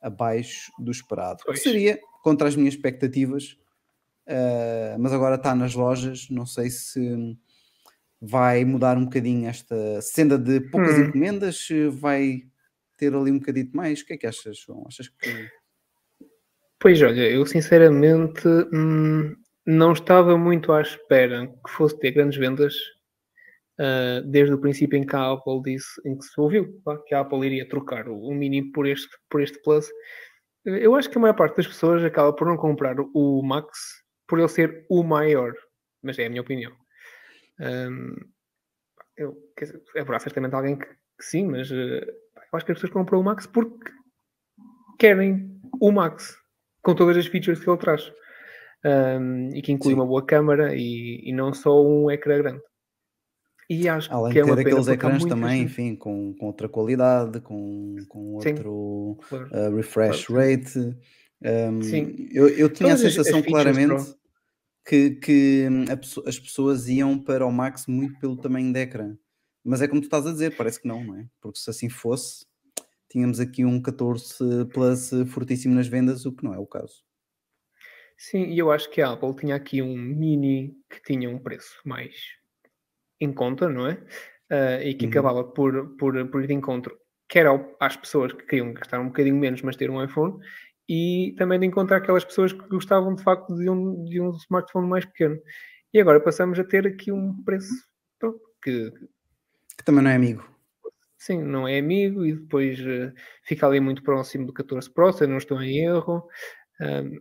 abaixo 0.00 0.72
do 0.78 0.90
esperado. 0.90 1.42
Que 1.44 1.56
seria 1.56 1.98
contra 2.22 2.48
as 2.48 2.56
minhas 2.56 2.74
expectativas, 2.74 3.56
uh, 4.26 4.98
mas 4.98 5.12
agora 5.12 5.36
está 5.36 5.54
nas 5.54 5.74
lojas. 5.74 6.28
Não 6.30 6.46
sei 6.46 6.70
se 6.70 7.36
vai 8.20 8.64
mudar 8.64 8.96
um 8.96 9.04
bocadinho 9.04 9.48
esta 9.48 10.00
senda 10.00 10.38
de 10.38 10.60
poucas 10.60 10.96
Hum. 10.96 11.04
encomendas, 11.04 11.66
se 11.66 11.88
vai 11.88 12.42
ter 12.96 13.14
ali 13.14 13.30
um 13.30 13.38
bocadito 13.38 13.76
mais. 13.76 14.00
O 14.00 14.06
que 14.06 14.14
é 14.14 14.16
que 14.16 14.26
achas, 14.26 14.58
João? 14.58 14.84
Achas 14.86 15.08
que. 15.08 15.50
Pois 16.78 17.00
olha, 17.02 17.28
eu 17.28 17.44
sinceramente 17.46 18.46
hum, 18.72 19.34
não 19.64 19.92
estava 19.92 20.36
muito 20.36 20.72
à 20.72 20.82
espera 20.82 21.46
que 21.46 21.70
fosse 21.70 21.98
ter 21.98 22.12
grandes 22.12 22.38
vendas 22.38 22.74
ah, 23.78 24.22
desde 24.24 24.54
o 24.54 24.60
princípio 24.60 24.98
em 24.98 25.06
que 25.06 25.14
a 25.14 25.32
Apple 25.32 25.62
disse, 25.62 26.00
em 26.04 26.16
que 26.16 26.24
se 26.24 26.40
ouviu 26.40 26.80
que 27.06 27.14
a 27.14 27.20
Apple 27.20 27.46
iria 27.46 27.68
trocar 27.68 28.08
o, 28.08 28.18
o 28.18 28.34
Mini 28.34 28.70
por 28.72 28.86
este, 28.86 29.10
por 29.28 29.42
este 29.42 29.60
Plus. 29.62 29.88
Eu 30.64 30.94
acho 30.94 31.08
que 31.10 31.18
a 31.18 31.20
maior 31.20 31.34
parte 31.34 31.56
das 31.56 31.66
pessoas 31.66 32.02
acaba 32.02 32.32
por 32.32 32.46
não 32.46 32.56
comprar 32.56 32.96
o 32.98 33.42
Max 33.42 33.78
por 34.26 34.38
ele 34.38 34.48
ser 34.48 34.84
o 34.90 35.04
maior, 35.04 35.52
mas 36.02 36.18
é 36.18 36.26
a 36.26 36.28
minha 36.28 36.42
opinião. 36.42 36.72
Hum, 37.60 38.16
eu, 39.16 39.36
dizer, 39.58 39.80
haverá 39.96 40.18
certamente 40.18 40.54
alguém 40.54 40.76
que, 40.76 40.86
que 40.86 41.24
sim, 41.24 41.46
mas 41.46 41.70
eh, 41.70 42.04
eu 42.04 42.56
acho 42.56 42.66
que 42.66 42.72
as 42.72 42.78
pessoas 42.78 42.92
compram 42.92 43.20
o 43.20 43.24
Max 43.24 43.46
porque 43.46 43.90
querem 44.98 45.60
o 45.80 45.92
Max 45.92 46.36
com 46.82 46.94
todas 46.94 47.16
as 47.16 47.26
features 47.26 47.62
que 47.62 47.70
ele 47.70 47.78
traz 47.78 48.12
Um, 48.84 49.48
e 49.52 49.62
que 49.62 49.72
inclui 49.72 49.94
Sim. 49.94 50.00
uma 50.00 50.06
boa 50.06 50.24
câmara 50.24 50.76
e, 50.76 51.20
e 51.24 51.32
não 51.32 51.52
só 51.52 51.82
um 51.82 52.08
ecrã 52.08 52.38
grande. 52.38 52.62
E 53.68 53.88
acho 53.88 54.12
Além 54.12 54.32
que 54.32 54.34
de 54.34 54.40
é 54.40 54.44
ter 54.44 54.50
uma 54.50 54.56
pena 54.56 54.68
aqueles 54.68 54.88
ecrãs 54.88 55.24
também, 55.24 55.50
gente- 55.58 55.64
enfim, 55.72 55.96
com, 55.96 56.34
com 56.34 56.46
outra 56.46 56.68
qualidade, 56.68 57.40
com, 57.40 57.96
com 58.08 58.40
Sim. 58.40 58.50
outro 58.50 59.18
Claro. 59.28 59.48
uh, 59.52 59.74
refresh 59.76 60.26
Claro. 60.26 60.40
rate. 60.50 60.78
Um, 61.42 61.82
Sim. 61.82 62.28
Eu, 62.32 62.48
eu 62.48 62.68
tinha 62.70 62.90
Todas 62.90 62.90
a 62.90 62.92
as- 62.94 63.04
as 63.04 63.14
sensação 63.14 63.42
features 63.42 63.50
claramente 63.74 64.14
que, 64.86 65.10
que 65.16 65.68
hum, 65.70 65.84
a 65.88 66.28
as 66.28 66.38
pessoas 66.38 66.88
iam 66.88 67.18
para 67.18 67.44
o 67.44 67.50
Max 67.52 67.86
muito 67.88 68.18
pelo 68.20 68.36
tamanho 68.36 68.72
de 68.72 68.78
ecrã. 68.80 69.16
Mas 69.64 69.82
é 69.82 69.88
como 69.88 70.00
tu 70.00 70.04
estás 70.04 70.24
a 70.26 70.30
dizer, 70.30 70.56
parece 70.56 70.80
que 70.80 70.86
não, 70.86 71.02
não 71.02 71.16
é? 71.18 71.26
Porque 71.40 71.58
se 71.58 71.68
assim 71.68 71.88
fosse, 71.88 72.46
tínhamos 73.10 73.40
aqui 73.40 73.64
um 73.64 73.82
14 73.82 74.64
Plus 74.72 75.10
fortíssimo 75.32 75.74
nas 75.74 75.88
vendas, 75.88 76.24
o 76.24 76.30
que 76.32 76.44
não 76.44 76.54
é 76.54 76.58
o 76.58 76.66
caso. 76.66 77.02
Sim, 78.16 78.44
e 78.44 78.58
eu 78.58 78.70
acho 78.70 78.88
que 78.90 79.02
a 79.02 79.10
Apple 79.12 79.34
tinha 79.34 79.56
aqui 79.56 79.82
um 79.82 79.96
mini 79.98 80.74
que 80.88 81.02
tinha 81.02 81.28
um 81.28 81.38
preço 81.40 81.74
mais 81.84 82.14
em 83.20 83.32
conta, 83.32 83.68
não 83.68 83.86
é? 83.86 83.98
Ah, 84.50 84.82
e 84.82 84.94
que 84.94 85.04
Uhum. 85.06 85.10
acabava 85.10 85.44
por, 85.44 85.96
por, 85.96 86.28
por 86.28 86.42
ir 86.42 86.46
de 86.46 86.54
encontro, 86.54 86.96
quer 87.28 87.46
ao- 87.46 87.76
às 87.80 87.96
pessoas 87.96 88.32
que 88.32 88.44
queriam 88.46 88.72
gastar 88.72 89.00
um 89.00 89.06
bocadinho 89.08 89.36
menos, 89.36 89.62
mas 89.62 89.76
ter 89.76 89.90
um 89.90 90.02
iPhone, 90.02 90.38
e 90.88 91.34
também 91.38 91.58
de 91.58 91.66
encontrar 91.66 91.96
aquelas 91.98 92.24
pessoas 92.24 92.52
que 92.52 92.68
gostavam 92.68 93.14
de 93.14 93.22
facto 93.22 93.54
de 93.56 93.68
um, 93.68 94.04
de 94.04 94.20
um 94.20 94.30
smartphone 94.36 94.88
mais 94.88 95.04
pequeno. 95.04 95.36
E 95.92 96.00
agora 96.00 96.20
passamos 96.20 96.58
a 96.58 96.64
ter 96.64 96.86
aqui 96.86 97.10
um 97.12 97.42
preço 97.44 97.72
pronto, 98.20 98.40
que 98.62 98.92
Que 99.78 99.84
também 99.84 100.02
não 100.04 100.10
é 100.10 100.16
amigo. 100.16 100.44
sim, 101.18 101.42
não 101.42 101.66
é 101.66 101.78
amigo, 101.78 102.24
e 102.24 102.34
depois 102.34 102.78
eh, 102.80 103.12
fica 103.44 103.66
ali 103.66 103.80
muito 103.80 104.02
próximo 104.02 104.46
do 104.46 104.52
14 104.52 104.90
Pro, 104.92 105.12
se 105.12 105.24
eu 105.24 105.28
não 105.28 105.38
estou 105.38 105.60
em 105.62 105.78
erro. 105.84 106.26
Ahm, 106.80 107.18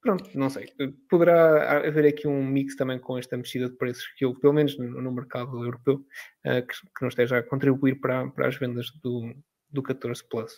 pronto, 0.00 0.30
não 0.34 0.50
sei. 0.50 0.68
Poderá 1.08 1.86
haver 1.86 2.06
aqui 2.06 2.26
um 2.26 2.44
mix 2.44 2.76
também 2.76 2.98
com 2.98 3.18
esta 3.18 3.36
mexida 3.36 3.68
de 3.68 3.76
preços 3.76 4.06
que 4.16 4.24
eu, 4.24 4.34
pelo 4.34 4.52
menos 4.52 4.76
no, 4.78 5.00
no 5.02 5.12
mercado 5.12 5.64
europeu, 5.64 6.04
ah, 6.44 6.62
que, 6.62 6.74
que 6.74 7.02
não 7.02 7.08
esteja 7.08 7.38
a 7.38 7.42
contribuir 7.42 8.00
para, 8.00 8.28
para 8.30 8.48
as 8.48 8.56
vendas 8.56 8.90
do, 9.02 9.34
do 9.70 9.82
14 9.82 10.22
Plus. 10.28 10.52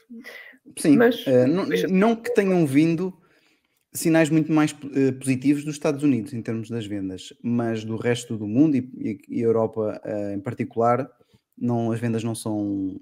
Sim, 0.78 0.96
Mas, 0.96 1.24
eh, 1.26 1.46
não, 1.46 1.66
não 1.88 2.16
que 2.16 2.33
tenham 2.35 2.66
vindo 2.66 3.12
sinais 3.92 4.31
muito 4.31 4.50
mais 4.50 4.74
eh, 4.94 5.12
positivos 5.12 5.64
dos 5.64 5.74
Estados 5.74 6.02
Unidos 6.02 6.33
em 6.33 6.40
termos 6.40 6.70
das 6.70 6.87
vendas, 6.87 7.35
mas 7.42 7.85
do 7.85 7.96
resto 7.96 8.38
do 8.38 8.46
mundo 8.46 8.76
e, 8.76 9.20
e- 9.28 9.40
Europa 9.40 10.00
eh, 10.05 10.35
em 10.35 10.40
particular, 10.40 11.11
não, 11.59 11.92
as 11.92 12.00
vendas 12.00 12.24
não 12.24 12.35
são 12.35 12.98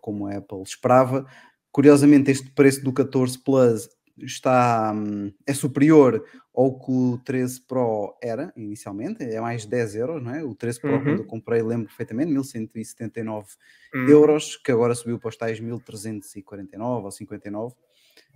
como 0.00 0.26
a 0.26 0.36
Apple 0.36 0.62
esperava. 0.62 1.26
Curiosamente, 1.70 2.30
este 2.30 2.50
preço 2.52 2.82
do 2.82 2.92
14 2.92 3.42
Plus 3.42 3.88
está 4.22 4.92
hum, 4.94 5.32
é 5.46 5.54
superior 5.54 6.24
ao 6.54 6.78
que 6.78 6.90
o 6.90 7.18
13 7.24 7.60
Pro 7.62 8.16
era 8.22 8.52
inicialmente, 8.56 9.22
é 9.22 9.40
mais 9.40 9.64
10 9.66 9.94
euros, 9.94 10.22
não 10.22 10.34
é? 10.34 10.42
O 10.44 10.54
13 10.54 10.80
Pro, 10.80 11.00
Uhum. 11.00 11.04
quando 11.04 11.20
eu 11.20 11.24
comprei, 11.26 11.62
lembro 11.62 11.86
perfeitamente, 11.86 12.32
1179 12.32 13.48
Hum, 13.94 14.06
euros, 14.10 14.56
que 14.56 14.72
agora 14.72 14.94
subiu 14.94 15.18
para 15.18 15.28
os 15.28 15.36
tais 15.36 15.60
1349 15.60 17.04
ou 17.06 17.10
59, 17.10 17.74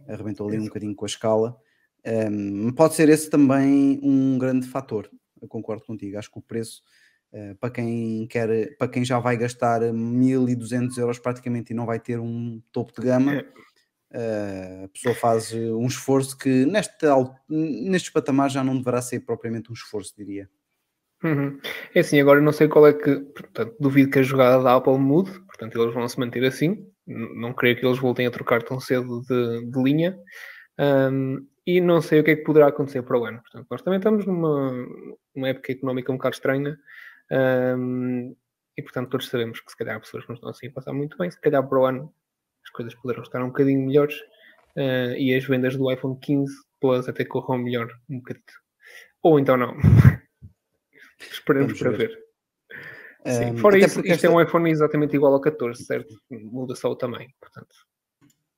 arrebentou 0.09 0.49
ali 0.49 0.59
um 0.59 0.65
bocadinho 0.65 0.95
com 0.95 1.05
a 1.05 1.09
escala. 1.09 1.57
Um, 2.05 2.73
pode 2.73 2.95
ser 2.95 3.09
esse 3.09 3.31
também 3.31 4.01
um 4.03 4.39
grande 4.39 4.67
fator, 4.67 5.09
eu 5.41 5.49
concordo 5.49 5.85
contigo. 5.85 6.19
Acho 6.19 6.31
que 6.33 6.39
o 6.39 6.43
preço, 6.43 6.83
eh, 7.33 7.55
para 7.55 7.71
quem 7.71 8.27
quer, 8.27 8.77
para 8.77 8.89
quem 8.89 9.05
já 9.05 9.19
vai 9.21 9.37
gastar 9.37 9.81
1200 9.93 10.99
euros 10.99 11.19
praticamente 11.19 11.73
e 11.73 11.77
não 11.77 11.87
vai 11.87 12.01
ter 12.01 12.19
um 12.19 12.61
topo 12.73 12.93
de 13.01 13.07
gama, 13.07 13.33
É. 13.35 13.45
eh, 14.15 14.83
a 14.85 14.89
pessoa 14.89 15.15
faz 15.15 15.53
eh, 15.53 15.73
um 15.73 15.87
esforço 15.87 16.37
que 16.37 16.67
neste, 16.67 17.07
nestes 17.49 18.11
patamares 18.11 18.53
já 18.53 18.63
não 18.63 18.77
deverá 18.77 19.01
ser 19.01 19.21
propriamente 19.21 19.71
um 19.71 19.75
esforço, 19.75 20.15
diria. 20.17 20.49
Uhum. 21.25 21.59
É 21.95 22.01
assim, 22.01 22.21
agora 22.21 22.41
não 22.41 22.53
sei 22.53 22.69
qual 22.69 22.87
é 22.87 22.93
que. 22.93 23.17
Portanto, 23.21 23.77
duvido 23.81 24.11
que 24.11 24.19
a 24.19 24.23
jogada 24.23 24.63
da 24.63 24.75
Apple 24.75 24.99
mude, 24.99 25.31
portanto, 25.47 25.81
eles 25.81 25.95
vão 25.95 26.07
se 26.09 26.19
manter 26.19 26.45
assim. 26.45 26.87
Não 27.07 27.53
creio 27.55 27.77
que 27.77 27.87
eles 27.87 27.99
voltem 27.99 28.27
a 28.27 28.31
trocar 28.31 28.63
tão 28.63 28.81
cedo 28.81 29.23
de, 29.23 29.67
de 29.71 29.83
linha. 29.83 30.19
Ahm, 30.79 31.47
e 31.67 31.81
não 31.81 32.01
sei 32.03 32.21
o 32.21 32.25
que 32.25 32.33
é 32.33 32.37
que 32.37 32.45
poderá 32.45 32.69
acontecer 32.69 33.03
para 33.03 33.19
o 33.19 33.25
ano. 33.25 33.41
Portanto, 33.43 33.67
nós 33.71 33.83
também 33.83 33.99
estamos 33.99 34.27
numa, 34.27 34.73
numa 35.35 35.49
época 35.49 35.73
económica 35.73 36.13
um 36.13 36.17
bocado 36.17 36.35
estranha. 36.35 36.77
ahm, 37.31 38.35
e, 38.77 38.83
portanto, 38.83 39.11
todos 39.11 39.29
sabemos 39.29 39.61
que 39.61 39.71
se 39.71 39.77
calhar 39.77 40.01
pessoas 40.01 40.27
não 40.27 40.35
estão 40.35 40.51
assim 40.51 40.69
a 40.69 40.73
passar 40.73 40.93
muito 40.93 41.17
bem. 41.19 41.31
Se 41.31 41.41
calhar 41.41 41.67
para 41.67 41.79
o 41.79 41.85
ano 41.87 42.13
coisas 42.73 42.95
poderão 42.97 43.23
estar 43.23 43.43
um 43.43 43.49
bocadinho 43.49 43.87
melhores. 43.87 44.17
ah, 44.77 45.15
e 45.19 45.35
as 45.35 45.45
vendas 45.45 45.77
do 45.77 45.91
iPhone 45.93 46.19
15 46.21 46.53
Plus 46.81 47.09
até 47.09 47.25
corram 47.25 47.59
melhor 47.59 47.89
um 48.11 48.17
bocadito. 48.19 48.53
Ou 49.23 49.39
então 49.39 49.57
não. 49.57 49.77
Esperemos 51.31 51.79
para 51.79 51.91
ver. 51.91 52.09
ver. 52.09 52.19
Sim, 53.25 53.57
fora 53.59 53.77
até 53.77 53.87
isso, 53.87 53.95
porque 53.97 54.11
isto 54.13 54.25
é 54.25 54.27
esta- 54.29 54.37
um 54.37 54.41
iPhone 54.41 54.69
exatamente 54.71 55.15
igual 55.15 55.33
ao 55.33 55.41
14, 55.41 55.85
certo? 55.85 56.13
Muda 56.29 56.75
só 56.75 56.91
o 56.91 56.97
tamanho, 56.97 57.29
portanto. 57.41 57.69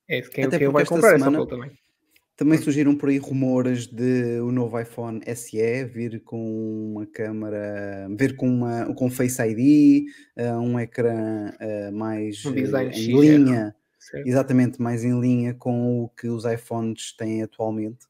É 0.08 0.20
de 0.22 0.30
quem, 0.30 0.44
Até 0.44 0.58
quem 0.58 0.68
vai 0.68 0.86
comprar 0.86 1.14
é 1.14 1.18
semana- 1.18 1.36
pelo 1.36 1.46
tamanho. 1.46 1.72
Também 2.36 2.58
surgiram 2.58 2.96
por 2.96 3.10
aí 3.10 3.18
rumores 3.18 3.86
de 3.86 4.40
o 4.40 4.50
novo 4.50 4.80
iPhone 4.80 5.20
SE 5.36 5.84
vir 5.84 6.20
com 6.24 6.92
uma 6.92 7.06
câmara, 7.06 8.08
vir 8.18 8.34
com, 8.34 8.48
uma, 8.48 8.92
com 8.94 9.08
Face 9.08 9.40
ID, 9.40 10.06
eh, 10.34 10.52
um 10.56 10.80
ecrã 10.80 11.52
eh, 11.60 11.90
mais 11.92 12.44
Um 12.44 12.52
em 12.56 13.20
linha, 13.20 13.76
Certo? 14.10 14.26
exatamente, 14.26 14.82
mais 14.82 15.02
em 15.04 15.18
linha 15.20 15.54
com 15.54 16.02
o 16.02 16.08
que 16.10 16.28
os 16.28 16.44
iPhones 16.44 17.14
têm 17.16 17.42
atualmente. 17.42 18.06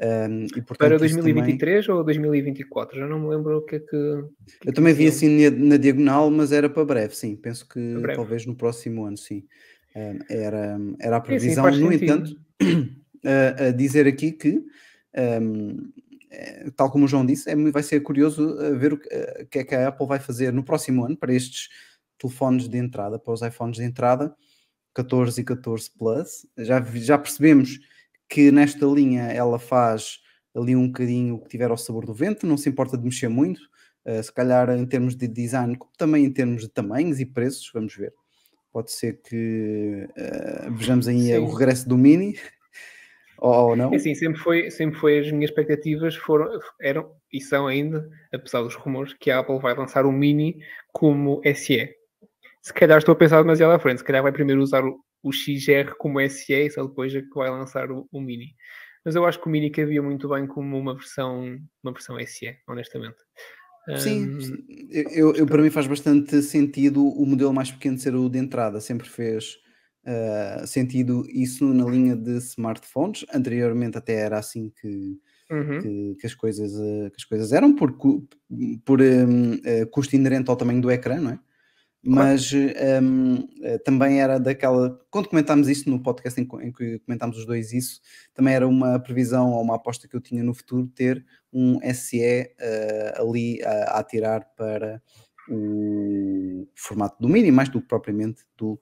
Um, 0.00 0.44
e, 0.44 0.62
portanto, 0.62 0.78
Para 0.78 1.06
isso 1.06 1.16
também- 1.18 1.34
2023 1.34 1.88
ou 1.88 2.04
2024? 2.04 2.98
Já 2.98 3.06
não 3.06 3.18
me 3.20 3.28
lembro 3.28 3.58
o 3.58 3.62
que 3.62 3.76
é 3.76 3.80
que. 3.80 3.96
o 3.96 4.28
que 4.60 4.68
é 4.68 4.70
eu 4.70 4.72
também 4.72 4.94
vi 4.94 5.10
diziam. 5.10 5.48
assim 5.48 5.50
na, 5.58 5.68
na 5.70 5.76
diagonal, 5.76 6.30
mas 6.30 6.52
era 6.52 6.70
para 6.70 6.84
breve, 6.84 7.14
sim. 7.16 7.36
Penso 7.36 7.68
que 7.68 7.94
talvez 8.14 8.46
no 8.46 8.54
próximo 8.54 9.04
ano, 9.04 9.16
sim. 9.16 9.44
Um, 9.96 10.18
era, 10.30 10.78
era 11.00 11.16
a 11.16 11.18
É, 11.18 11.22
sim, 11.22 11.26
previsão. 11.26 11.64
faz 11.64 11.78
no 11.78 11.90
sentido. 11.90 12.12
entanto, 12.12 12.40
a, 13.26 13.64
a 13.66 13.70
dizer 13.72 14.06
aqui 14.06 14.30
que, 14.32 14.64
um, 15.42 15.90
eh, 16.30 16.70
tal 16.76 16.90
como 16.90 17.04
o 17.04 17.08
João 17.08 17.26
disse, 17.26 17.50
é, 17.50 17.56
vai 17.70 17.82
ser 17.82 18.00
curioso 18.00 18.56
eh, 18.60 18.72
ver 18.74 18.92
o 18.92 18.98
que, 18.98 19.08
eh, 19.10 19.46
que 19.50 19.58
é 19.58 19.64
que 19.64 19.74
a 19.74 19.88
Apple 19.88 20.06
vai 20.06 20.20
fazer 20.20 20.52
no 20.52 20.62
próximo 20.62 21.04
ano 21.04 21.16
para 21.16 21.34
estes 21.34 21.68
telefones 22.18 22.68
de 22.68 22.78
entrada, 22.78 23.18
para 23.18 23.32
os 23.34 23.42
iPhones 23.42 23.78
de 23.78 23.82
entrada, 23.84 24.32
14 24.94 25.40
e 25.40 25.44
14 25.44 25.90
Plus. 25.96 26.46
Já, 26.58 26.80
já 26.80 27.18
percebemos 27.18 27.78
que 28.28 28.50
nesta 28.50 28.84
linha 28.86 29.22
ela 29.22 29.58
faz 29.58 30.20
ali 30.54 30.76
um 30.76 30.86
bocadinho 30.86 31.40
que 31.40 31.48
tiver 31.48 31.70
ao 31.70 31.76
sabor 31.76 32.04
do 32.04 32.12
vento, 32.12 32.46
não 32.46 32.56
se 32.56 32.68
importa 32.68 32.96
de 32.96 33.04
mexer 33.04 33.28
muito, 33.28 33.60
eh, 34.04 34.22
se 34.22 34.32
calhar 34.32 34.68
em 34.70 34.86
termos 34.86 35.14
de 35.14 35.28
design, 35.28 35.76
como 35.76 35.92
também 35.96 36.24
em 36.24 36.32
termos 36.32 36.62
de 36.62 36.68
tamanhos 36.68 37.20
e 37.20 37.26
preços, 37.26 37.70
vamos 37.72 37.94
ver. 37.94 38.12
Pode 38.72 38.92
ser 38.92 39.20
que 39.22 40.08
eh, 40.16 40.68
vejamos 40.70 41.08
aí 41.08 41.38
o 41.38 41.46
Sim. 41.46 41.52
regresso 41.52 41.88
do 41.88 41.96
Mini, 41.96 42.36
ou, 43.38 43.70
ou 43.70 43.76
não. 43.76 43.92
É 43.92 43.96
Assim, 43.96 44.14
sempre 44.14 44.40
foi, 44.40 44.70
sempre 44.70 44.98
foi 44.98 45.18
as 45.20 45.30
minhas 45.30 45.50
expectativas 45.50 46.16
foram, 46.16 46.58
eram 46.80 47.10
e 47.32 47.40
são 47.40 47.66
ainda, 47.66 48.08
apesar 48.32 48.62
dos 48.62 48.74
rumores, 48.74 49.14
que 49.14 49.30
a 49.30 49.40
Apple 49.40 49.58
vai 49.58 49.74
lançar 49.74 50.06
o 50.06 50.12
Mini 50.12 50.58
como 50.92 51.40
SE. 51.54 51.97
Se 52.68 52.74
calhar 52.74 52.98
estou 52.98 53.14
a 53.14 53.16
pensar 53.16 53.40
demasiado 53.40 53.72
à 53.72 53.78
frente, 53.78 53.98
se 53.98 54.04
calhar 54.04 54.22
vai 54.22 54.30
primeiro 54.30 54.60
usar 54.60 54.84
o, 54.84 55.00
o 55.22 55.32
XR 55.32 55.94
como 55.96 56.20
SE 56.20 56.52
e 56.52 56.70
só 56.70 56.84
depois 56.84 57.14
é 57.14 57.22
que 57.22 57.34
vai 57.34 57.48
lançar 57.48 57.90
o, 57.90 58.06
o 58.12 58.20
Mini. 58.20 58.54
Mas 59.02 59.14
eu 59.14 59.24
acho 59.24 59.40
que 59.40 59.46
o 59.46 59.50
Mini 59.50 59.70
cabia 59.70 60.02
muito 60.02 60.28
bem 60.28 60.46
como 60.46 60.76
uma 60.78 60.94
versão, 60.94 61.58
uma 61.82 61.92
versão 61.94 62.20
SE, 62.20 62.54
honestamente. 62.68 63.16
Sim, 63.96 64.24
Ahm, 64.26 64.66
eu, 65.14 65.34
eu- 65.34 65.46
para 65.46 65.62
mim 65.62 65.70
faz 65.70 65.86
bastante 65.86 66.42
sentido 66.42 67.02
o 67.08 67.24
modelo 67.24 67.54
mais 67.54 67.70
pequeno 67.70 67.96
ser 67.98 68.14
o 68.14 68.28
de 68.28 68.38
entrada, 68.38 68.82
sempre 68.82 69.08
fez 69.08 69.56
ah, 70.04 70.66
sentido 70.66 71.24
isso 71.30 71.64
na 71.72 71.86
linha 71.86 72.14
de 72.14 72.32
smartphones. 72.36 73.24
Anteriormente 73.32 73.96
até 73.96 74.12
era 74.12 74.38
assim 74.38 74.70
que, 74.78 75.18
uhum. 75.50 75.80
que, 75.80 76.16
que 76.20 76.26
as, 76.26 76.34
coisas, 76.34 76.78
ah, 76.78 77.08
que 77.08 77.16
as 77.16 77.24
coisas 77.24 77.50
eram, 77.50 77.74
por, 77.74 77.92
por 78.84 79.00
hum, 79.00 79.54
ah, 79.64 79.86
custo 79.90 80.14
inerente 80.14 80.50
ao 80.50 80.56
tamanho 80.56 80.82
do 80.82 80.90
ecrã, 80.90 81.18
não 81.18 81.30
é? 81.30 81.38
Mas 82.02 82.52
hum, 82.52 83.48
eh, 83.62 83.78
também 83.78 84.20
era 84.20 84.38
daquela. 84.38 85.00
Quando 85.10 85.28
comentámos 85.28 85.68
isso 85.68 85.90
no 85.90 86.00
podcast 86.00 86.40
em, 86.40 86.48
em 86.62 86.72
que 86.72 87.00
comentámos 87.00 87.36
os 87.38 87.44
dois, 87.44 87.72
isso 87.72 88.00
também 88.32 88.54
era 88.54 88.66
uma 88.68 89.00
previsão 89.00 89.50
ou 89.50 89.62
uma 89.62 89.74
aposta 89.74 90.06
que 90.06 90.14
eu 90.14 90.20
tinha 90.20 90.42
no 90.42 90.54
futuro 90.54 90.86
ter 90.86 91.24
um 91.52 91.78
SE 91.92 92.20
eh, 92.22 93.14
ali 93.16 93.60
a, 93.64 93.70
a 93.70 93.98
atirar 93.98 94.48
para 94.56 95.02
o 95.48 96.68
formato 96.74 97.16
do 97.20 97.28
Mini, 97.28 97.50
mais 97.50 97.68
do 97.68 97.80
que 97.80 97.88
propriamente 97.88 98.42
do, 98.56 98.80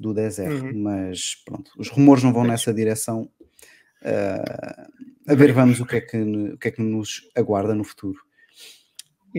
do 0.00 0.12
10R. 0.12 0.62
Uhum. 0.62 0.82
Mas 0.82 1.36
pronto, 1.44 1.70
os 1.78 1.88
rumores 1.88 2.24
não 2.24 2.32
vão 2.32 2.44
nessa 2.44 2.74
direção. 2.74 3.30
eh, 4.02 4.86
a 5.28 5.34
ver, 5.34 5.52
vamos 5.52 5.80
o 5.80 5.86
que, 5.86 5.96
é 5.96 6.00
que, 6.00 6.16
o 6.16 6.58
que 6.58 6.68
é 6.68 6.70
que 6.70 6.82
nos 6.82 7.28
aguarda 7.36 7.74
no 7.74 7.84
futuro. 7.84 8.25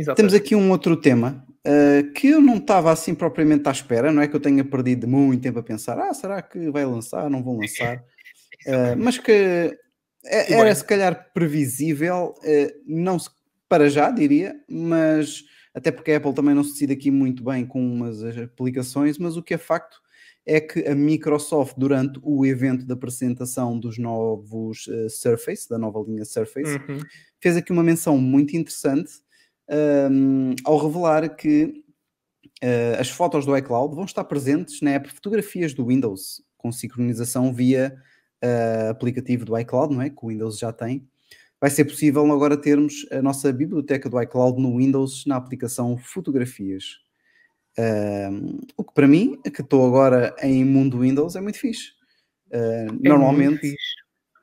Temos 0.03 0.33
Exatamente. 0.33 0.35
aqui 0.35 0.55
um 0.55 0.69
outro 0.71 0.95
tema 0.95 1.45
uh, 1.65 2.11
que 2.13 2.27
eu 2.27 2.39
não 2.41 2.57
estava 2.57 2.91
assim 2.91 3.15
propriamente 3.15 3.67
à 3.67 3.71
espera, 3.71 4.11
não 4.11 4.21
é 4.21 4.27
que 4.27 4.35
eu 4.35 4.39
tenha 4.39 4.63
perdido 4.63 5.07
muito 5.07 5.41
tempo 5.41 5.59
a 5.59 5.63
pensar, 5.63 5.97
ah, 5.99 6.13
será 6.13 6.41
que 6.41 6.69
vai 6.69 6.85
lançar, 6.85 7.29
não 7.29 7.43
vão 7.43 7.57
lançar, 7.57 8.03
Uh, 8.65 8.97
mas 8.97 9.17
que 9.17 9.77
é- 10.25 10.53
era 10.53 10.73
se 10.75 10.83
calhar 10.83 11.31
previsível, 11.33 12.33
uh, 12.39 12.81
não 12.85 13.17
se- 13.17 13.29
para 13.69 13.89
já 13.89 14.09
diria, 14.11 14.55
mas 14.69 15.43
até 15.73 15.89
porque 15.91 16.11
a 16.11 16.17
Apple 16.17 16.33
também 16.33 16.53
não 16.55 16.63
se 16.63 16.73
decide 16.73 16.91
aqui 16.93 17.09
muito 17.11 17.43
bem 17.43 17.65
com 17.65 17.79
umas 17.85 18.21
aplicações, 18.23 19.17
mas 19.17 19.37
o 19.37 19.43
que 19.43 19.53
é 19.53 19.57
facto 19.57 19.97
é 20.45 20.59
que 20.59 20.85
a 20.87 20.95
Microsoft, 20.95 21.75
durante 21.77 22.19
o 22.23 22.45
evento 22.45 22.85
da 22.85 22.95
apresentação 22.95 23.79
dos 23.79 23.97
novos 23.97 24.89
Surface, 25.09 25.69
da 25.69 25.77
nova 25.77 26.03
linha 26.05 26.25
Surface, 26.25 26.77
Uhum. 26.89 26.99
fez 27.39 27.55
aqui 27.55 27.71
uma 27.71 27.83
menção 27.83 28.17
muito 28.17 28.55
interessante 28.57 29.11
um, 29.69 30.55
ao 30.63 30.77
revelar 30.77 31.35
que 31.35 31.83
uh, 32.63 32.99
as 32.99 33.09
fotos 33.09 33.45
do 33.45 33.55
iCloud 33.57 33.95
vão 33.95 34.05
estar 34.05 34.23
presentes 34.23 34.81
na 34.81 34.91
app 34.91 35.09
Fotografias 35.09 35.73
do 35.73 35.87
Windows, 35.87 36.41
com 36.57 36.71
sincronização 36.71 37.53
via 37.53 37.97
uh, 38.43 38.89
aplicativo 38.89 39.45
do 39.45 39.57
iCloud, 39.57 39.93
não 39.93 40.01
é? 40.01 40.09
Que 40.09 40.23
o 40.23 40.29
Windows 40.29 40.57
já 40.57 40.71
tem. 40.71 41.07
Vai 41.59 41.71
ser 41.71 41.85
possível 41.85 42.31
agora 42.31 42.55
termos 42.55 43.07
a 43.11 43.21
nossa 43.21 43.51
biblioteca 43.51 44.07
do 44.07 44.21
iCloud 44.21 44.61
no 44.61 44.77
Windows 44.77 45.25
na 45.25 45.35
aplicação 45.35 45.97
Fotografias. 45.97 46.99
Um, 47.79 48.59
o 48.75 48.83
que 48.83 48.93
para 48.93 49.07
mim, 49.07 49.39
que 49.41 49.61
estou 49.61 49.85
agora 49.85 50.35
em 50.41 50.63
mundo 50.63 50.99
Windows, 50.99 51.35
é 51.35 51.41
muito 51.41 51.59
fixe. 51.59 51.91
Uh, 52.51 52.55
É 52.55 52.85
muito 52.85 53.03
normalmente, 53.03 53.59
fixe. 53.59 53.95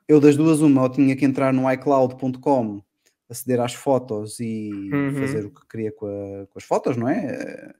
eu 0.07 0.19
das 0.19 0.35
duas, 0.35 0.61
uma, 0.61 0.83
eu 0.83 0.89
tinha 0.89 1.15
que 1.15 1.25
entrar 1.25 1.53
no 1.53 1.71
iCloud.com, 1.71 2.81
aceder 3.29 3.59
às 3.59 3.73
fotos 3.73 4.39
e 4.39 4.89
Uhum. 4.93 5.11
fazer 5.19 5.45
o 5.45 5.49
que 5.49 5.65
queria 5.67 5.91
com, 5.91 6.05
a- 6.05 6.45
com 6.47 6.57
as 6.59 6.63
fotos, 6.63 6.95
não 6.97 7.07
é? 7.07 7.25
Eh, 7.25 7.73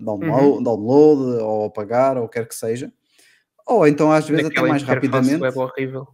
Download, 0.00 0.56
Uhum. 0.58 0.62
download 0.62 1.42
ou 1.42 1.64
apagar, 1.66 2.16
ou 2.16 2.28
quer 2.28 2.46
que 2.48 2.54
seja. 2.54 2.92
Ou 3.66 3.86
então, 3.86 4.10
às 4.10 4.26
vezes, 4.28 4.46
até 4.46 4.54
Naquela 4.54 4.68
mais 4.68 4.82
interface 4.82 5.08
rapidamente. 5.10 5.42
web 5.42 5.58
horrível. 5.58 6.08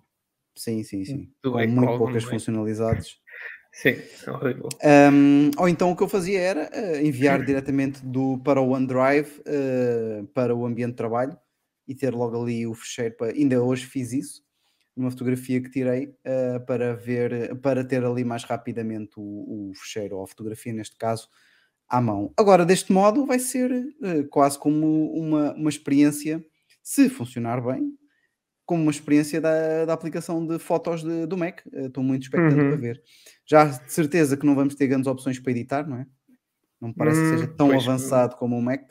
Sim, 0.56 0.82
sim, 0.82 1.04
sim. 1.04 1.30
do 1.42 1.52
com 1.52 1.66
muito 1.66 1.98
poucas 1.98 2.24
funcionalidades. 2.24 3.16
Sim, 3.70 3.90
é 4.26 4.30
horrível. 4.32 4.68
Um, 4.82 5.50
ou 5.56 5.68
então 5.68 5.92
o 5.92 5.96
que 5.96 6.02
eu 6.02 6.08
fazia 6.08 6.40
era 6.40 6.68
eh, 6.72 7.04
enviar 7.04 7.44
diretamente 7.44 8.04
do, 8.04 8.38
para 8.38 8.60
o 8.60 8.70
OneDrive 8.70 9.40
eh, 9.46 10.24
para 10.34 10.52
o 10.56 10.66
ambiente 10.66 10.90
de 10.92 10.96
trabalho 10.96 11.38
e 11.86 11.94
ter 11.94 12.12
logo 12.12 12.42
ali 12.42 12.66
o 12.66 12.74
fecheiro. 12.74 13.14
Para, 13.16 13.32
ainda 13.32 13.62
hoje 13.62 13.86
fiz 13.86 14.12
isso 14.12 14.42
numa 14.98 15.10
fotografia 15.10 15.60
que 15.62 15.70
tirei 15.70 16.14
eh, 16.24 16.58
para 16.60 16.94
ver, 16.94 17.56
para 17.60 17.84
ter 17.84 18.04
ali 18.04 18.24
mais 18.24 18.44
rapidamente 18.44 19.12
o, 19.18 19.70
o 19.70 19.74
fecheiro 19.74 20.16
ou 20.18 20.24
a 20.24 20.28
fotografia, 20.28 20.72
neste 20.72 20.96
caso, 20.96 21.28
à 21.88 22.00
mão. 22.00 22.32
Agora, 22.36 22.64
deste 22.66 22.92
modo, 22.92 23.26
vai 23.26 23.38
ser 23.38 23.70
eh, 24.02 24.22
quase 24.30 24.58
como 24.58 25.12
uma, 25.12 25.52
uma 25.54 25.70
experiência, 25.70 26.44
se 26.82 27.08
funcionar 27.08 27.60
bem, 27.62 27.92
como 28.66 28.82
uma 28.82 28.90
experiência 28.92 29.40
da, 29.40 29.84
da 29.86 29.92
aplicação 29.94 30.46
de 30.46 30.58
fotos 30.58 31.02
de- 31.02 31.26
do 31.26 31.36
Mac. 31.38 31.60
Eh, 31.72 31.86
Estou 31.86 32.04
muito 32.04 32.22
expectante 32.24 32.62
Uhum. 32.62 32.68
para 32.68 32.76
ver. 32.76 33.02
Já 33.46 33.64
de 33.66 33.92
certeza 33.92 34.36
que 34.36 34.46
não 34.46 34.54
vamos 34.54 34.74
ter 34.74 34.86
grandes 34.88 35.06
opções 35.08 35.38
para 35.38 35.52
editar, 35.52 35.88
não 35.88 35.98
é? 35.98 36.06
Não 36.80 36.90
me 36.90 36.94
parece 36.96 37.22
que 37.22 37.28
seja 37.28 37.46
Hum, 37.46 37.56
tão 37.56 37.68
pois, 37.70 37.82
avançado 37.82 38.36
como 38.36 38.56
o 38.58 38.62
Mac. 38.62 38.82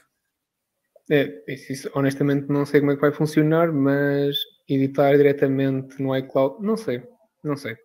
É, 1.10 1.44
isso, 1.72 1.90
honestamente 1.96 2.48
não 2.50 2.66
sei 2.66 2.80
como 2.82 2.92
é 2.92 2.96
que 2.96 3.02
vai 3.02 3.14
funcionar, 3.14 3.72
mas 3.72 4.36
editar 4.70 5.16
diretamente 5.18 6.02
no 6.02 6.16
iCloud, 6.16 6.64
não 6.66 6.76
sei, 6.78 7.02
não 7.44 7.56
sei. 7.56 7.76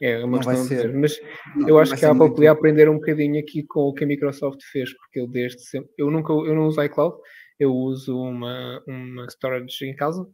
É 0.00 0.18
uma 0.24 0.38
Não 0.38 0.38
questão 0.38 0.62
de 0.62 0.68
ser-. 0.68 0.92
Mas 0.94 1.20
Não- 1.54 1.68
eu 1.68 1.78
acho 1.78 1.96
que 1.96 2.04
a 2.04 2.08
Apple 2.08 2.18
muito- 2.20 2.34
podia 2.34 2.50
aprender 2.50 2.88
um 2.88 2.94
bocadinho 2.96 3.38
aqui 3.40 3.62
com 3.62 3.80
o 3.82 3.94
que 3.94 4.02
a 4.02 4.06
Microsoft 4.06 4.60
fez, 4.72 4.92
porque 4.96 5.20
eu 5.20 5.28
desde 5.28 5.62
sempre, 5.64 5.90
eu 5.96 6.10
nunca, 6.10 6.32
eu 6.32 6.54
não 6.54 6.66
uso 6.66 6.82
iCloud, 6.82 7.16
eu 7.58 7.72
uso 7.72 8.18
uma, 8.20 8.82
uma 8.88 9.26
storage 9.26 9.84
em 9.86 9.94
casa 9.94 10.26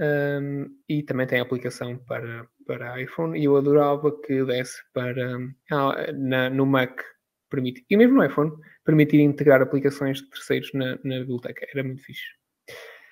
hum, 0.00 0.66
e 0.88 1.02
também 1.04 1.26
tem 1.28 1.38
aplicação 1.38 1.96
para, 2.08 2.48
para 2.66 3.00
iPhone 3.00 3.38
e 3.38 3.44
eu 3.44 3.56
adorava 3.56 4.10
que 4.20 4.44
desse 4.44 4.82
para 4.92 5.38
ah, 5.70 6.12
na- 6.12 6.50
no 6.50 6.66
Mac 6.66 7.00
permitir, 7.48 7.84
e 7.88 7.96
mesmo 7.96 8.16
no 8.16 8.24
iPhone, 8.24 8.50
permitir 8.84 9.20
integrar 9.20 9.62
aplicações 9.62 10.18
de 10.20 10.28
terceiros 10.28 10.70
na, 10.74 10.98
na 11.04 11.20
biblioteca. 11.20 11.64
Era 11.72 11.84
muito 11.84 12.02
fixe. 12.02 12.24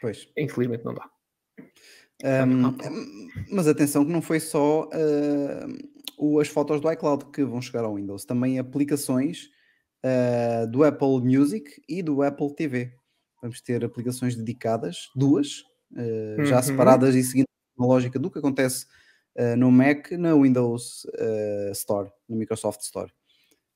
Pois. 0.00 0.28
Infelizmente 0.36 0.84
não 0.84 0.94
dá. 0.94 1.08
Um, 2.24 2.76
mas 3.50 3.66
atenção 3.66 4.04
que 4.04 4.12
não 4.12 4.22
foi 4.22 4.38
só 4.38 4.88
uh, 4.88 6.40
as 6.40 6.48
fotos 6.48 6.80
do 6.80 6.90
iCloud 6.92 7.26
que 7.32 7.44
vão 7.44 7.60
chegar 7.60 7.84
ao 7.84 7.96
Windows, 7.96 8.24
também 8.24 8.58
aplicações 8.58 9.48
uh, 10.04 10.66
do 10.70 10.84
Apple 10.84 11.20
Music 11.20 11.82
e 11.88 12.02
do 12.02 12.22
Apple 12.22 12.54
TV. 12.54 12.92
Vamos 13.40 13.60
ter 13.60 13.84
aplicações 13.84 14.36
dedicadas, 14.36 15.08
duas, 15.16 15.62
uh, 15.92 16.44
já 16.44 16.56
Uhum. 16.58 16.62
separadas 16.62 17.14
e 17.16 17.22
seguindo 17.24 17.46
a 17.78 17.84
lógica 17.84 18.18
do 18.18 18.30
que 18.30 18.38
acontece 18.38 18.86
no 19.56 19.70
Mac, 19.72 20.10
na 20.12 20.34
Windows 20.34 21.06
Store, 21.72 22.10
no 22.28 22.36
Microsoft 22.36 22.82
Store. 22.82 23.10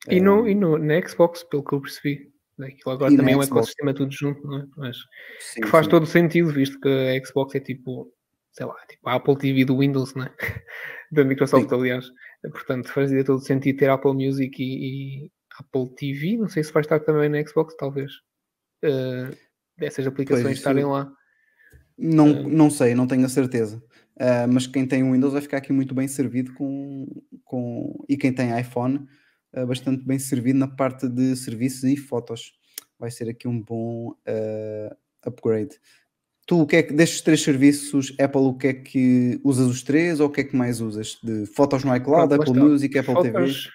E, 0.07 0.20
no, 0.20 0.46
e 0.46 0.55
no, 0.55 0.77
na 0.77 1.01
Xbox, 1.09 1.42
pelo 1.44 1.64
que 1.64 1.72
eu 1.75 1.81
percebi. 1.81 2.31
Aquilo 2.61 2.90
agora 2.92 3.11
E 3.12 3.16
na 3.16 3.22
também 3.22 3.35
é 3.35 3.38
um 3.38 3.42
Xbox. 3.42 3.57
ecossistema 3.59 3.94
tudo 3.94 4.12
junto, 4.12 4.46
não 4.46 4.59
é? 4.59 4.66
Mas 4.77 4.96
sim, 5.40 5.62
que 5.62 5.66
faz 5.68 5.87
sim. 5.87 5.90
todo 5.90 6.07
sentido, 6.07 6.51
visto 6.53 6.79
que 6.79 6.88
a 6.88 7.27
Xbox 7.27 7.55
é 7.55 7.61
tipo, 7.61 8.12
sei 8.57 8.66
lá, 8.66 8.75
tipo 8.88 9.09
a 9.09 9.14
Apple 9.14 9.37
TV 9.37 9.64
do 9.64 9.79
Windows, 9.79 10.14
né? 10.14 10.31
da 11.12 11.25
Microsoft, 11.25 11.69
Sim. 11.69 11.75
aliás. 11.75 12.07
Portanto, 12.51 12.88
fazia 12.92 13.25
todo 13.25 13.40
sentido 13.40 13.77
ter 13.79 13.90
Apple 13.90 14.15
Music 14.15 14.63
e, 14.63 15.25
e 15.27 15.31
Apple 15.59 15.94
TV. 15.94 16.37
Não 16.37 16.48
sei 16.48 16.63
se 16.65 16.73
vai 16.73 16.81
estar 16.83 17.00
também 17.00 17.29
na 17.29 17.44
Xbox, 17.46 17.75
talvez. 17.77 18.13
Dessas 19.79 20.07
aplicações 20.07 20.44
isso- 20.46 20.61
estarem 20.61 20.85
lá. 20.85 21.13
Não, 21.98 22.27
Um, 22.27 22.48
não 22.48 22.71
sei, 22.71 22.94
não 22.94 23.07
tenho 23.07 23.25
a 23.25 23.29
certeza. 23.29 23.83
Ah, 24.19 24.46
mas 24.46 24.67
quem 24.67 24.87
tem 24.87 25.11
Windows 25.11 25.33
vai 25.33 25.42
ficar 25.42 25.59
aqui 25.59 25.73
muito 25.73 25.94
bem 25.94 26.07
servido 26.09 26.52
com, 26.54 27.07
com 27.44 28.04
e 28.09 28.17
quem 28.17 28.33
tem 28.33 28.59
iPhone 28.59 29.07
ah, 29.54 29.65
bastante 29.67 30.04
bem 30.04 30.19
servido 30.19 30.59
na 30.59 30.69
parte 30.69 31.09
de 31.09 31.35
serviços 31.37 31.85
e 31.85 31.96
fotos. 31.96 32.52
Vai 32.98 33.11
ser 33.11 33.29
aqui 33.29 33.46
um 33.48 33.61
bom 33.61 34.15
upgrade. 35.23 35.79
Tu, 36.47 36.61
o 36.61 36.67
que 36.67 36.77
é 36.77 36.83
que 36.85 36.92
destes 36.92 37.21
três 37.23 37.42
serviços, 37.42 38.15
Apple, 38.21 38.40
o 38.42 38.55
que 38.55 38.69
é 38.69 38.73
que 38.75 39.40
usas 39.42 39.67
os 39.67 39.83
três 39.83 40.21
ou 40.21 40.29
o 40.29 40.31
que 40.31 40.42
é 40.42 40.44
que 40.44 40.55
mais 40.57 40.81
usas? 40.81 41.19
De 41.23 41.44
fotos 41.47 41.83
no 41.83 41.94
iCloud, 41.97 42.33
Apple 42.33 42.51
está. 42.53 42.65
Music, 42.65 42.99
Apple 42.99 43.15
TV? 43.15 43.33
Fotos, 43.33 43.71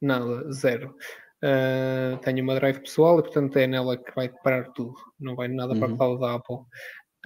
Nada, 0.00 0.50
zero. 0.52 0.94
Uh, 1.42 2.16
tenho 2.22 2.42
uma 2.42 2.54
drive 2.54 2.80
pessoal 2.80 3.18
e, 3.18 3.22
portanto, 3.22 3.56
é 3.58 3.66
nela 3.66 3.96
que 3.98 4.14
vai 4.14 4.30
parar 4.42 4.64
tudo. 4.72 4.94
Não 5.20 5.36
vai 5.36 5.48
nada 5.48 5.74
para 5.76 5.86
Uhum. 5.88 5.94
a 5.94 5.96
cloud 5.98 6.20
da 6.20 6.34
Apple. 6.34 6.56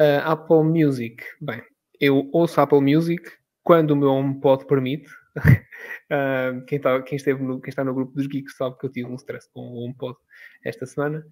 Uh, 0.01 0.21
Apple 0.25 0.65
Music. 0.65 1.23
Bem, 1.41 1.63
eu 2.01 2.29
ouço 2.33 2.61
Apple 2.61 2.81
Music 2.81 3.23
quando 3.63 3.93
o 3.93 3.97
meu 3.97 4.09
HomePod 4.11 4.67
permite. 4.67 5.09
Uh, 6.11 6.65
quem, 6.67 6.81
tá- 6.81 7.03
quem 7.03 7.15
esteve 7.17 7.41
no- 7.43 7.61
quem 7.61 7.69
está 7.71 7.85
no 7.85 7.95
grupo 7.95 8.13
dos 8.15 8.27
geeks 8.27 8.57
sabe 8.57 8.77
que 8.79 8.87
eu 8.87 8.91
tive 8.91 9.09
um 9.09 9.15
stress 9.15 9.49
com 9.53 9.61
o 9.61 9.85
HomePod 9.85 10.17
esta 10.65 10.85
semana. 10.87 11.25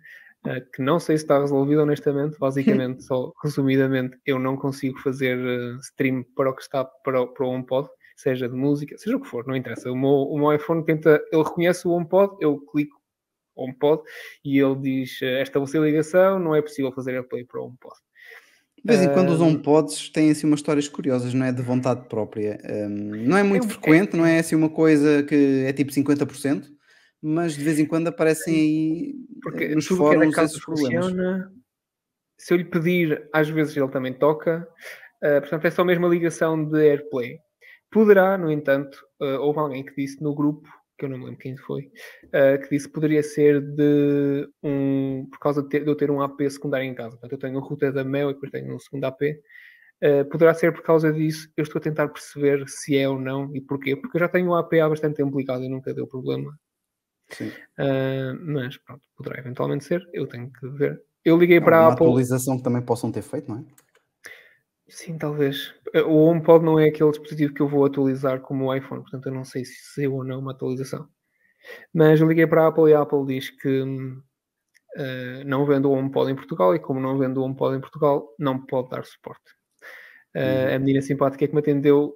Uh, 0.47 0.71
que 0.75 0.83
não 0.83 0.99
sei 0.99 1.17
se 1.17 1.25
está 1.25 1.39
resolvido 1.39 1.83
honestamente. 1.83 2.39
Basicamente, 2.39 3.05
só 3.05 3.33
resumidamente, 3.43 4.17
eu 4.27 4.39
não 4.39 4.57
consigo 4.57 4.99
fazer 4.99 5.39
uh, 5.39 5.77
stream 5.81 6.25
para 6.35 6.51
o 6.51 6.55
que 6.55 6.63
está 6.63 6.85
para 6.85 7.23
o, 7.23 7.29
para 7.29 7.47
o 7.47 7.51
HomePod 7.51 7.89
seja 8.17 8.49
de 8.49 8.57
música, 8.57 8.97
seja 8.97 9.17
o 9.17 9.21
que 9.21 9.29
for, 9.29 9.47
não 9.47 9.55
interessa. 9.55 9.93
O 9.93 9.97
meu, 9.97 10.09
o 10.09 10.39
meu 10.39 10.53
iPhone 10.55 10.83
tenta, 10.85 11.23
ele 11.31 11.43
reconhece 11.43 11.87
o 11.87 11.91
HomePod, 11.91 12.35
eu 12.41 12.59
clico 12.73 12.97
HomePod 13.55 14.03
e 14.45 14.59
ele 14.59 14.77
diz 14.77 15.21
eh, 15.23 15.43
estabelecer 15.43 15.83
ligação, 15.83 16.39
não 16.39 16.55
é 16.55 16.63
possível 16.63 16.91
fazer 16.93 17.13
AirPlay 17.13 17.45
para 17.45 17.61
o 17.61 17.67
HomePod. 17.67 17.95
De 18.85 18.93
vez 18.97 19.03
em 19.03 19.13
quando 19.13 19.31
os. 19.31 19.41
HomePods 19.41 20.11
têm 20.11 20.31
assim 20.31 20.47
umas 20.47 20.61
histórias 20.61 20.89
curiosas, 20.89 21.35
não 21.35 21.45
é? 21.45 21.53
De 21.53 21.61
vontade 21.61 22.07
própria. 22.09 22.59
Ahm, 22.65 23.27
não 23.27 23.37
é 23.37 23.43
muito 23.43 23.67
um- 23.67 23.69
frequente, 23.69 24.17
não 24.17 24.25
é 24.25 24.39
assim 24.39 24.55
uma 24.55 24.69
coisa 24.69 25.23
que 25.25 25.65
é 25.67 25.73
tipo 25.73 25.91
50%, 25.93 26.69
mas 27.29 27.57
de 27.57 27.65
vez 27.65 27.79
em 27.79 27.87
quando 27.87 28.09
aparecem 28.09 28.55
aí 28.55 29.15
Porque 29.43 29.65
eh, 29.65 29.75
nos 29.75 29.87
fóruns 29.87 30.37
esses 30.39 30.65
problemas. 30.65 31.05
funciona. 31.07 31.53
Se 32.39 32.53
eu 32.55 32.59
lhe 32.59 32.65
pedir, 32.65 33.29
às 33.33 33.49
vezes 33.49 33.77
ele 33.77 33.89
também 33.89 34.13
toca. 34.13 34.69
Eh, 35.23 35.41
portanto, 35.41 35.65
é 35.65 35.71
só 35.71 35.85
mesmo 35.85 36.07
a 36.07 36.09
ligação 36.09 36.63
de 36.65 36.79
AirPlay. 36.79 37.39
Poderá, 37.91 38.37
no 38.39 38.51
entanto, 38.53 38.99
eh, 39.23 39.39
houve 39.39 39.59
alguém 39.59 39.85
que 39.85 39.95
disse 39.97 40.23
no 40.23 40.35
grupo, 40.35 40.69
que 40.99 41.05
eu 41.05 41.09
não 41.09 41.19
me 41.19 41.25
lembro 41.25 41.41
quem 41.41 41.57
foi, 41.57 41.91
eh, 42.33 42.59
que 42.59 42.69
disse 42.71 42.87
que 42.87 42.93
poderia 42.95 43.23
ser 43.23 43.61
de 43.61 44.49
um. 44.63 45.27
por 45.31 45.39
causa 45.41 45.63
de, 45.63 45.69
ter- 45.69 45.83
de 45.85 45.89
eu 45.91 45.95
ter 45.97 46.11
um 46.11 46.21
AP 46.23 46.41
secundário 46.51 46.87
em 46.87 46.95
casa. 46.95 47.13
Portanto, 47.13 47.33
eu 47.33 47.39
tenho 47.39 47.57
um 47.59 47.63
router 47.63 47.93
da 47.93 48.05
Mel 48.05 48.31
e 48.31 48.35
depois 48.35 48.53
tenho 48.53 48.75
um 48.75 48.79
segundo 48.79 49.05
AP. 49.05 49.23
Eh, 50.03 50.25
poderá 50.25 50.53
ser 50.55 50.73
por 50.75 50.83
causa 50.83 51.11
disso. 51.13 51.49
Eu 51.57 51.63
estou 51.63 51.79
a 51.79 51.83
tentar 51.83 52.09
perceber 52.09 52.69
se 52.69 52.97
é 52.99 53.09
ou 53.09 53.19
não 53.19 53.51
e 53.57 53.61
porquê. 53.63 53.97
Porque 53.97 54.17
eu 54.19 54.21
já 54.21 54.29
tenho 54.29 54.49
um 54.51 54.55
AP 54.55 54.75
há 54.75 54.89
bastante 54.89 55.17
tempo 55.17 55.39
ligado 55.39 55.65
e 55.65 55.69
nunca 55.69 55.95
deu 55.95 56.07
problema. 56.07 56.55
Uh, 57.79 58.39
mas 58.41 58.77
pronto, 58.79 59.03
poderá 59.17 59.39
eventualmente 59.41 59.85
ser, 59.85 60.03
eu 60.13 60.27
tenho 60.27 60.51
que 60.53 60.69
ver. 60.69 61.03
Eu 61.25 61.37
liguei 61.37 61.61
para 61.61 61.81
uma 61.81 61.89
a 61.89 61.93
Apple. 61.93 62.07
atualização 62.07 62.57
que 62.57 62.63
também 62.63 62.83
possam 62.83 63.11
ter 63.11 63.23
feito, 63.23 63.51
não 63.51 63.59
é? 63.59 63.65
Sim, 64.89 65.19
talvez. 65.19 65.71
Uh, 65.95 66.03
O 66.07 66.27
HomePod 66.27 66.65
não 66.65 66.79
é 66.79 66.89
aquele 66.89 67.11
dispositivo 67.11 67.53
que 67.53 67.61
eu 67.61 67.69
vou 67.69 67.85
atualizar 67.85 68.41
como 68.41 68.67
o 68.67 68.75
iPhone, 68.75 69.03
portanto 69.03 69.27
eu 69.27 69.33
não 69.33 69.45
sei 69.45 69.65
se 69.65 69.95
saiu 69.95 70.15
ou 70.15 70.25
não 70.25 70.39
uma 70.39 70.53
atualização. 70.53 71.09
Mas 71.93 72.21
eu 72.21 72.29
liguei 72.29 72.47
para 72.47 72.63
a 72.65 72.69
Apple 72.69 72.91
e 72.91 72.95
a 72.95 73.01
Apple 73.01 73.27
diz 73.27 73.51
que 73.51 73.83
uh, 73.83 75.45
não 75.45 75.67
vende 75.67 75.87
o 75.87 75.91
HomePod 75.93 76.31
em 76.31 76.37
Portugal 76.37 76.75
e 76.75 76.79
como 76.79 77.01
não 77.01 77.19
vende 77.19 77.39
o 77.39 77.43
HomePod 77.43 77.77
em 77.77 77.81
Portugal, 77.81 78.29
não 78.39 78.65
pode 78.65 78.91
dar 78.91 79.05
suporte. 79.05 79.51
Uh, 80.37 80.71
Uhum. 80.71 80.75
A 80.77 80.79
menina 80.79 81.01
simpática 81.01 81.49
que 81.49 81.55
me 81.55 81.61
atendeu 81.61 82.15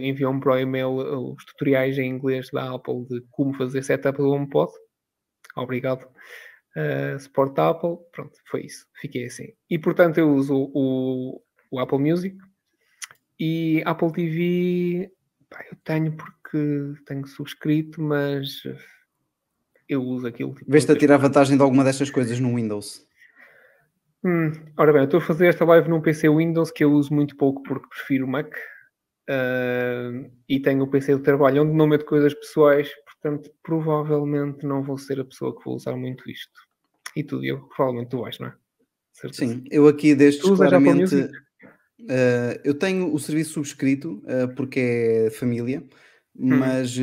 enviou-me 0.00 0.40
para 0.40 0.52
o 0.52 0.58
e-mail 0.58 0.90
uh, 0.90 1.34
os 1.34 1.44
tutoriais 1.44 1.98
em 1.98 2.08
inglês 2.08 2.50
da 2.52 2.74
Apple 2.74 3.06
de 3.06 3.22
como 3.30 3.54
fazer 3.54 3.82
setup 3.82 4.18
do 4.18 4.30
HomePod. 4.30 4.72
Obrigado. 5.56 6.06
Uh, 6.76 7.18
suporte 7.18 7.54
da 7.54 7.70
Apple, 7.70 7.96
pronto, 8.12 8.32
foi 8.50 8.66
isso. 8.66 8.86
Fiquei 9.00 9.26
assim. 9.26 9.52
E 9.68 9.78
portanto 9.78 10.18
eu 10.18 10.32
uso 10.32 10.70
o, 10.74 11.42
o 11.70 11.78
Apple 11.78 11.98
Music 11.98 12.36
e 13.38 13.82
Apple 13.84 14.12
TV 14.12 15.12
pá, 15.50 15.64
eu 15.70 15.76
tenho 15.84 16.16
porque 16.16 16.94
tenho 17.06 17.26
subscrito, 17.26 18.00
mas 18.00 18.62
eu 19.88 20.02
uso 20.02 20.26
aquilo. 20.26 20.54
tipo, 20.54 20.70
Veste 20.70 20.92
a 20.92 20.96
tirar 20.96 21.18
vantagem 21.18 21.56
de 21.56 21.62
alguma 21.62 21.84
destas 21.84 22.10
coisas 22.10 22.40
no 22.40 22.54
Windows. 22.54 23.06
Hum, 24.24 24.52
ora 24.78 24.92
bem, 24.92 25.02
eu 25.02 25.06
estou 25.06 25.18
a 25.18 25.22
fazer 25.22 25.48
esta 25.48 25.64
live 25.64 25.88
num 25.88 26.00
PC 26.00 26.28
Windows 26.28 26.70
que 26.70 26.84
eu 26.84 26.92
uso 26.92 27.12
muito 27.12 27.36
pouco 27.36 27.62
porque 27.62 27.88
prefiro 27.88 28.26
Mac. 28.26 28.54
Ah, 29.28 30.10
e 30.48 30.60
tenho 30.60 30.82
o 30.82 30.90
PC 30.90 31.16
do 31.16 31.22
trabalho 31.22 31.62
onde 31.62 31.72
não 31.72 31.86
meto 31.86 32.04
coisas 32.04 32.34
pessoais, 32.34 32.90
portanto, 33.04 33.50
provavelmente 33.62 34.66
não 34.66 34.82
vou 34.82 34.98
ser 34.98 35.20
a 35.20 35.24
pessoa 35.24 35.56
que 35.56 35.64
vou 35.64 35.76
usar 35.76 35.96
muito 35.96 36.28
isto. 36.30 36.60
E 37.14 37.22
tu, 37.22 37.40
Diogo, 37.40 37.68
provavelmente 37.74 38.10
tu 38.10 38.20
vais, 38.20 38.38
não 38.38 38.48
é? 38.48 38.54
Sim, 39.32 39.64
eu 39.70 39.86
aqui 39.86 40.14
destes 40.14 40.42
Tu 40.48 40.56
claramente. 40.56 41.30
Eh, 42.08 42.60
eu 42.64 42.74
tenho 42.74 43.14
o 43.14 43.18
serviço 43.18 43.52
subscrito 43.52 44.22
eh, 44.26 44.46
porque 44.48 44.80
é 44.80 45.30
família, 45.30 45.84
Hum. 46.34 46.58
mas 46.58 46.98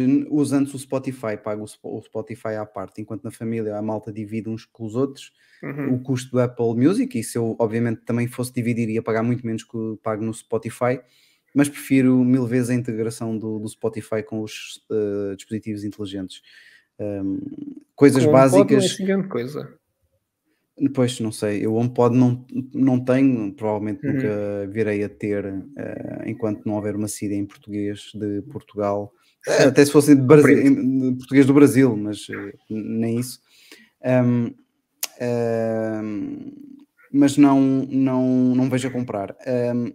antes 0.51 0.73
o 0.73 0.79
Spotify, 0.79 1.37
pago 1.41 1.63
o 1.63 1.67
Spo- 1.67 1.97
o 1.97 2.01
Spotify 2.01 2.55
à 2.55 2.65
parte, 2.65 2.99
enquanto 2.99 3.23
na 3.23 3.31
família 3.31 3.77
a 3.77 3.81
malta 3.81 4.11
divide 4.11 4.49
uns 4.49 4.65
com 4.65 4.85
os 4.85 4.95
outros 4.95 5.31
Uhum. 5.61 5.93
o 5.95 5.99
custo 6.01 6.31
do 6.31 6.39
Apple 6.41 6.73
Music, 6.75 7.17
e 7.17 7.23
se 7.23 7.37
eu 7.37 7.55
obviamente 7.59 8.01
também 8.01 8.27
fosse 8.27 8.51
dividir 8.51 8.89
ia 8.89 9.03
pagar 9.03 9.21
muito 9.23 9.45
menos 9.45 9.63
que 9.63 9.77
pago 10.01 10.23
no 10.23 10.33
Spotify, 10.33 10.99
mas 11.53 11.69
prefiro 11.69 12.23
mil 12.23 12.45
vezes 12.45 12.69
a 12.69 12.73
integração 12.75 13.37
do, 13.37 13.59
do 13.59 13.67
Spotify 13.67 14.23
com 14.23 14.41
os 14.41 14.83
eh, 14.91 15.35
dispositivos 15.35 15.83
inteligentes. 15.83 16.41
Um, 16.99 17.39
coisas 17.95 18.23
Com 18.25 18.31
HomePod 18.31 18.51
não 18.51 18.59
é 18.59 18.63
básicas. 18.75 18.91
assim 18.93 19.05
grande 19.05 19.27
coisa. 19.27 19.73
Pois, 20.93 21.19
não 21.19 21.31
sei, 21.31 21.65
eu 21.65 21.75
HomePod 21.75 22.15
não, 22.17 22.45
não 22.73 23.03
tenho, 23.03 23.53
provavelmente 23.53 24.05
Uhum. 24.05 24.13
nunca 24.13 24.67
virei 24.71 25.03
a 25.03 25.09
ter, 25.09 25.45
eh, 25.77 26.23
enquanto 26.27 26.65
não 26.65 26.75
houver 26.75 26.95
uma 26.95 27.07
síria 27.09 27.35
em 27.35 27.45
português 27.45 28.11
de 28.15 28.41
Portugal, 28.43 29.11
Eh, 29.47 29.63
até 29.63 29.83
se 29.85 29.91
fosse 29.91 30.15
de, 30.15 30.21
Brasi- 30.21 30.43
Compreendo. 30.55 30.81
em- 30.81 31.11
de 31.11 31.17
português 31.17 31.45
do 31.45 31.53
Brasil, 31.53 31.95
mas 31.97 32.27
nem 32.69 33.19
isso. 33.19 33.39
Ahm, 35.19 36.51
mas 37.11 37.37
não, 37.37 37.59
não, 37.89 38.55
não 38.55 38.69
vejo 38.69 38.87
a 38.87 38.91
comprar. 38.91 39.31
A- 39.31 39.91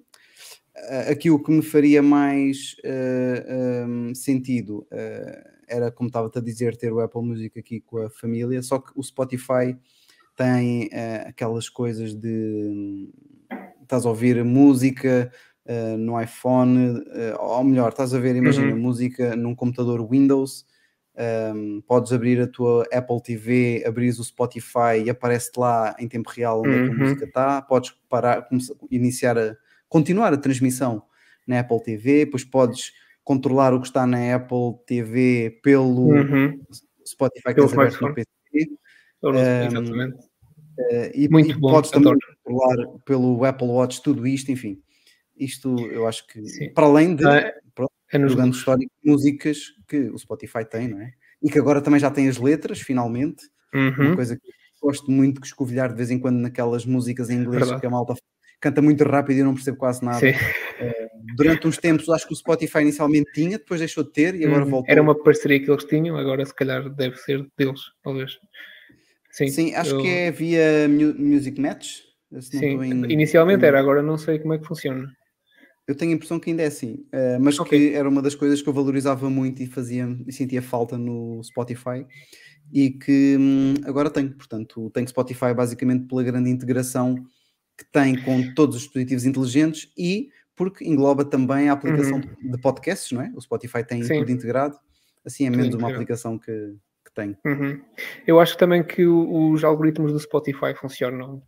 aqui 1.10 1.30
o 1.30 1.42
que 1.42 1.50
me 1.52 1.62
faria 1.62 2.02
mais 2.02 2.76
eh, 2.84 3.46
ahm, 3.84 4.14
sentido 4.14 4.86
eh, 4.90 5.44
era, 5.68 5.90
como 5.90 6.08
estava-te 6.08 6.38
a 6.38 6.42
dizer, 6.42 6.76
ter 6.76 6.92
o 6.92 7.00
Apple 7.00 7.22
Music 7.22 7.58
aqui 7.58 7.80
com 7.80 7.98
a 7.98 8.10
família, 8.10 8.62
só 8.62 8.78
que 8.78 8.92
o 8.96 9.02
Spotify 9.02 9.76
tem 10.36 10.88
eh, 10.92 11.24
aquelas 11.28 11.68
coisas 11.68 12.14
de 12.14 13.08
estás 13.82 14.06
a 14.06 14.08
ouvir 14.08 14.42
música 14.44 15.30
eh, 15.66 15.96
no 15.96 16.20
iPhone, 16.20 17.02
eh, 17.12 17.34
ou 17.38 17.64
melhor, 17.64 17.90
estás 17.90 18.14
a 18.14 18.18
ver, 18.18 18.36
imagina, 18.36 18.74
Uhum. 18.74 18.80
música 18.80 19.36
num 19.36 19.54
computador 19.54 20.06
Windows, 20.08 20.66
um, 21.54 21.80
podes 21.86 22.12
abrir 22.12 22.40
a 22.40 22.46
tua 22.48 22.84
Apple 22.92 23.22
TV, 23.22 23.84
abris 23.86 24.18
o 24.18 24.24
Spotify 24.24 25.00
e 25.04 25.10
aparece-te 25.10 25.58
lá 25.60 25.94
em 25.98 26.08
tempo 26.08 26.28
real 26.30 26.64
onde 26.64 26.76
é 26.76 26.80
que 26.80 26.90
a 26.90 26.92
Uhum. 26.92 26.98
música 27.00 27.24
está, 27.24 27.62
podes 27.62 27.92
parar, 28.08 28.42
começar- 28.48 28.74
iniciar 28.90 29.38
a 29.38 29.56
continuar 29.88 30.32
a 30.32 30.36
transmissão 30.38 31.02
na 31.46 31.60
Apple 31.60 31.82
TV, 31.82 32.24
depois 32.26 32.44
podes 32.44 32.92
controlar 33.22 33.72
o 33.74 33.80
que 33.80 33.86
está 33.86 34.06
na 34.06 34.34
Apple 34.36 34.74
TV 34.86 35.60
pelo 35.62 36.08
Uhum. 36.12 36.60
Spotify 37.06 37.48
que 37.48 37.54
tens 37.54 37.72
aberto 37.72 38.00
no. 38.00 38.14
PC. 38.14 38.28
Exatamente. 39.22 40.18
Eh, 40.90 41.12
e, 41.14 41.28
Muito 41.28 41.50
e 41.52 41.54
bom, 41.60 41.70
podes 41.70 41.90
também 41.90 42.14
controlar 42.44 42.98
pelo 43.04 43.44
Apple 43.44 43.68
Watch 43.68 44.02
tudo 44.02 44.26
isto, 44.26 44.50
enfim. 44.50 44.80
Isto 45.36 45.78
eu 45.90 46.06
acho 46.06 46.26
que, 46.26 46.44
Sim. 46.46 46.72
para 46.74 46.86
além 46.86 47.14
de 47.16 47.26
Ah, 47.26 47.52
É 48.12 48.18
nos 48.18 48.32
do 48.32 48.36
grande 48.36 48.50
looks. 48.50 48.58
histórico 48.60 48.92
músicas 49.04 49.58
que 49.88 49.98
o 50.10 50.18
Spotify 50.18 50.64
tem, 50.64 50.88
não 50.88 51.00
é? 51.00 51.12
E 51.42 51.50
que 51.50 51.58
agora 51.58 51.80
também 51.80 51.98
já 52.00 52.10
tem 52.10 52.28
as 52.28 52.38
letras, 52.38 52.80
finalmente. 52.80 53.44
Uma 53.74 54.10
Uhum. 54.10 54.14
coisa 54.16 54.36
que 54.36 54.48
gosto 54.80 55.10
muito 55.10 55.40
de 55.40 55.46
escovilhar 55.48 55.88
de 55.90 55.96
vez 55.96 56.10
em 56.10 56.18
quando 56.18 56.36
naquelas 56.38 56.84
músicas 56.86 57.30
em 57.30 57.36
inglês 57.38 57.60
Verdade. 57.62 57.80
que 57.80 57.86
a 57.86 57.90
malta 57.90 58.14
canta 58.64 58.80
muito 58.82 59.04
rápido 59.04 59.36
e 59.36 59.40
eu 59.40 59.44
não 59.44 59.54
percebo 59.54 59.76
quase 59.76 60.02
nada. 60.04 60.18
Sim. 60.18 60.32
Durante 61.36 61.66
uns 61.66 61.76
tempos 61.78 62.08
acho 62.08 62.26
que 62.26 62.32
o 62.32 62.36
Spotify 62.36 62.80
inicialmente 62.80 63.30
tinha, 63.32 63.58
depois 63.58 63.80
deixou 63.80 64.02
de 64.04 64.12
ter 64.12 64.34
e 64.34 64.44
agora 64.44 64.64
Uhum. 64.64 64.70
voltou. 64.70 64.90
Era 64.90 65.02
uma 65.02 65.14
parceria 65.14 65.60
que 65.62 65.70
eles 65.70 65.84
tinham, 65.84 66.16
agora 66.16 66.44
se 66.44 66.54
calhar 66.54 66.88
deve 66.88 67.16
ser 67.16 67.46
deles, 67.58 67.80
talvez. 68.02 68.38
Sim, 69.30 69.48
Sim, 69.48 69.74
acho 69.74 69.96
eu- 69.96 70.00
que 70.00 70.08
é 70.08 70.30
via 70.30 70.88
Mu- 70.88 71.14
Music 71.18 71.60
Match. 71.60 72.00
Sim, 72.40 72.82
em- 72.82 73.12
inicialmente 73.12 73.64
em- 73.64 73.66
era, 73.68 73.78
agora 73.78 74.02
não 74.02 74.16
sei 74.16 74.38
como 74.38 74.54
é 74.54 74.58
que 74.58 74.66
funciona. 74.66 75.08
Eu 75.86 75.94
tenho 75.94 76.12
a 76.12 76.14
impressão 76.14 76.40
que 76.40 76.50
ainda 76.50 76.62
é 76.62 76.66
assim, 76.66 77.04
eh, 77.12 77.38
mas 77.38 77.58
Ok. 77.60 77.78
que 77.78 77.94
era 77.94 78.08
uma 78.08 78.22
das 78.22 78.34
coisas 78.34 78.62
que 78.62 78.68
eu 78.68 78.72
valorizava 78.72 79.28
muito 79.28 79.62
e 79.62 79.66
fazia 79.66 80.08
e 80.26 80.32
sentia 80.32 80.62
falta 80.62 80.96
no 80.96 81.42
Spotify 81.44 82.06
e 82.72 82.90
que 82.90 83.36
hum, 83.38 83.74
agora 83.84 84.08
tenho. 84.08 84.32
Portanto, 84.34 84.90
tenho 84.94 85.06
Spotify 85.08 85.52
basicamente 85.54 86.06
pela 86.06 86.22
grande 86.22 86.48
integração 86.48 87.16
que 87.76 87.84
tem 87.92 88.20
com 88.22 88.54
todos 88.54 88.76
os 88.76 88.82
dispositivos 88.82 89.24
inteligentes 89.24 89.90
e 89.96 90.30
porque 90.56 90.84
engloba 90.84 91.24
também 91.24 91.68
a 91.68 91.72
aplicação 91.72 92.18
Uhum. 92.18 92.50
de 92.52 92.58
podcasts, 92.58 93.10
não 93.10 93.22
é? 93.22 93.32
O 93.34 93.40
Spotify 93.40 93.84
tem 93.84 94.02
Sim. 94.02 94.20
tudo 94.20 94.30
integrado, 94.30 94.78
assim 95.24 95.46
é 95.46 95.50
menos 95.50 95.74
uma 95.74 95.90
aplicação 95.90 96.38
que, 96.38 96.76
que 97.04 97.12
tenho. 97.14 97.36
Uhum. 97.44 97.80
Eu 98.26 98.38
acho 98.38 98.56
também 98.56 98.82
que 98.84 99.04
os 99.04 99.64
algoritmos 99.64 100.12
do 100.12 100.20
Spotify 100.20 100.74
funcionam 100.74 101.42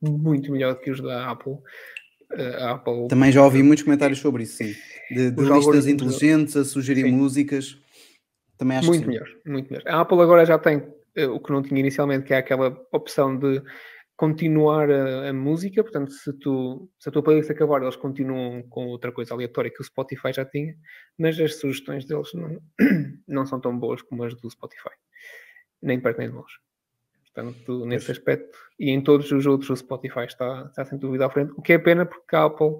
muito 0.00 0.50
melhor 0.50 0.74
que 0.80 0.90
os 0.90 1.00
da 1.00 1.30
Apple. 1.30 1.58
Eh, 2.32 2.64
Apple 2.64 3.08
Também 3.08 3.30
já 3.30 3.44
ouvi 3.44 3.62
muitos 3.62 3.84
comentários 3.84 4.18
sobre 4.18 4.42
isso, 4.42 4.56
sim. 4.56 4.74
De, 5.10 5.30
de 5.30 5.42
listas 5.42 5.86
inteligentes 5.86 6.56
a 6.56 6.64
sugerir 6.64 7.04
Sim. 7.04 7.12
músicas. 7.12 7.78
Também 8.56 8.78
acho 8.78 8.88
muito 8.88 9.06
melhor, 9.06 9.28
muito 9.44 9.70
melhor. 9.70 9.86
A 9.86 10.00
Apple 10.00 10.20
agora 10.20 10.44
já 10.44 10.58
tem 10.58 10.82
eh, 11.14 11.26
o 11.26 11.38
que 11.38 11.52
não 11.52 11.62
tinha 11.62 11.78
inicialmente, 11.78 12.24
que 12.24 12.34
é 12.34 12.38
aquela 12.38 12.76
opção 12.92 13.36
de 13.38 13.62
continuar 14.22 14.88
a, 14.88 15.30
a 15.30 15.32
música, 15.32 15.82
portanto, 15.82 16.12
se, 16.12 16.32
tu, 16.34 16.88
se 16.96 17.08
a 17.08 17.12
tua 17.12 17.24
playlist 17.24 17.50
acabar, 17.50 17.82
eles 17.82 17.96
continuam 17.96 18.62
com 18.68 18.86
outra 18.86 19.10
coisa 19.10 19.34
aleatória 19.34 19.68
que 19.68 19.80
o 19.80 19.84
Spotify 19.84 20.32
já 20.32 20.44
tinha, 20.44 20.76
mas 21.18 21.40
as 21.40 21.56
sugestões 21.56 22.04
deles 22.04 22.32
não, 22.32 22.62
não 23.26 23.44
são 23.44 23.60
tão 23.60 23.76
boas 23.76 24.00
como 24.00 24.22
as 24.22 24.32
do 24.36 24.48
Spotify, 24.48 24.94
nem 25.82 25.98
perto 25.98 26.18
nem 26.18 26.28
de 26.28 26.36
longe. 26.36 26.54
Portanto, 27.34 27.84
nesse 27.84 28.06
Pois. 28.06 28.18
aspecto, 28.18 28.56
e 28.78 28.90
em 28.90 29.02
todos 29.02 29.32
os 29.32 29.44
outros, 29.44 29.70
o 29.70 29.76
Spotify 29.76 30.20
está, 30.20 30.66
está 30.68 30.84
sem 30.84 31.00
dúvida 31.00 31.26
à 31.26 31.30
frente, 31.30 31.52
o 31.56 31.60
que 31.60 31.72
é 31.72 31.78
pena 31.80 32.06
porque 32.06 32.36
a 32.36 32.44
Apple 32.44 32.76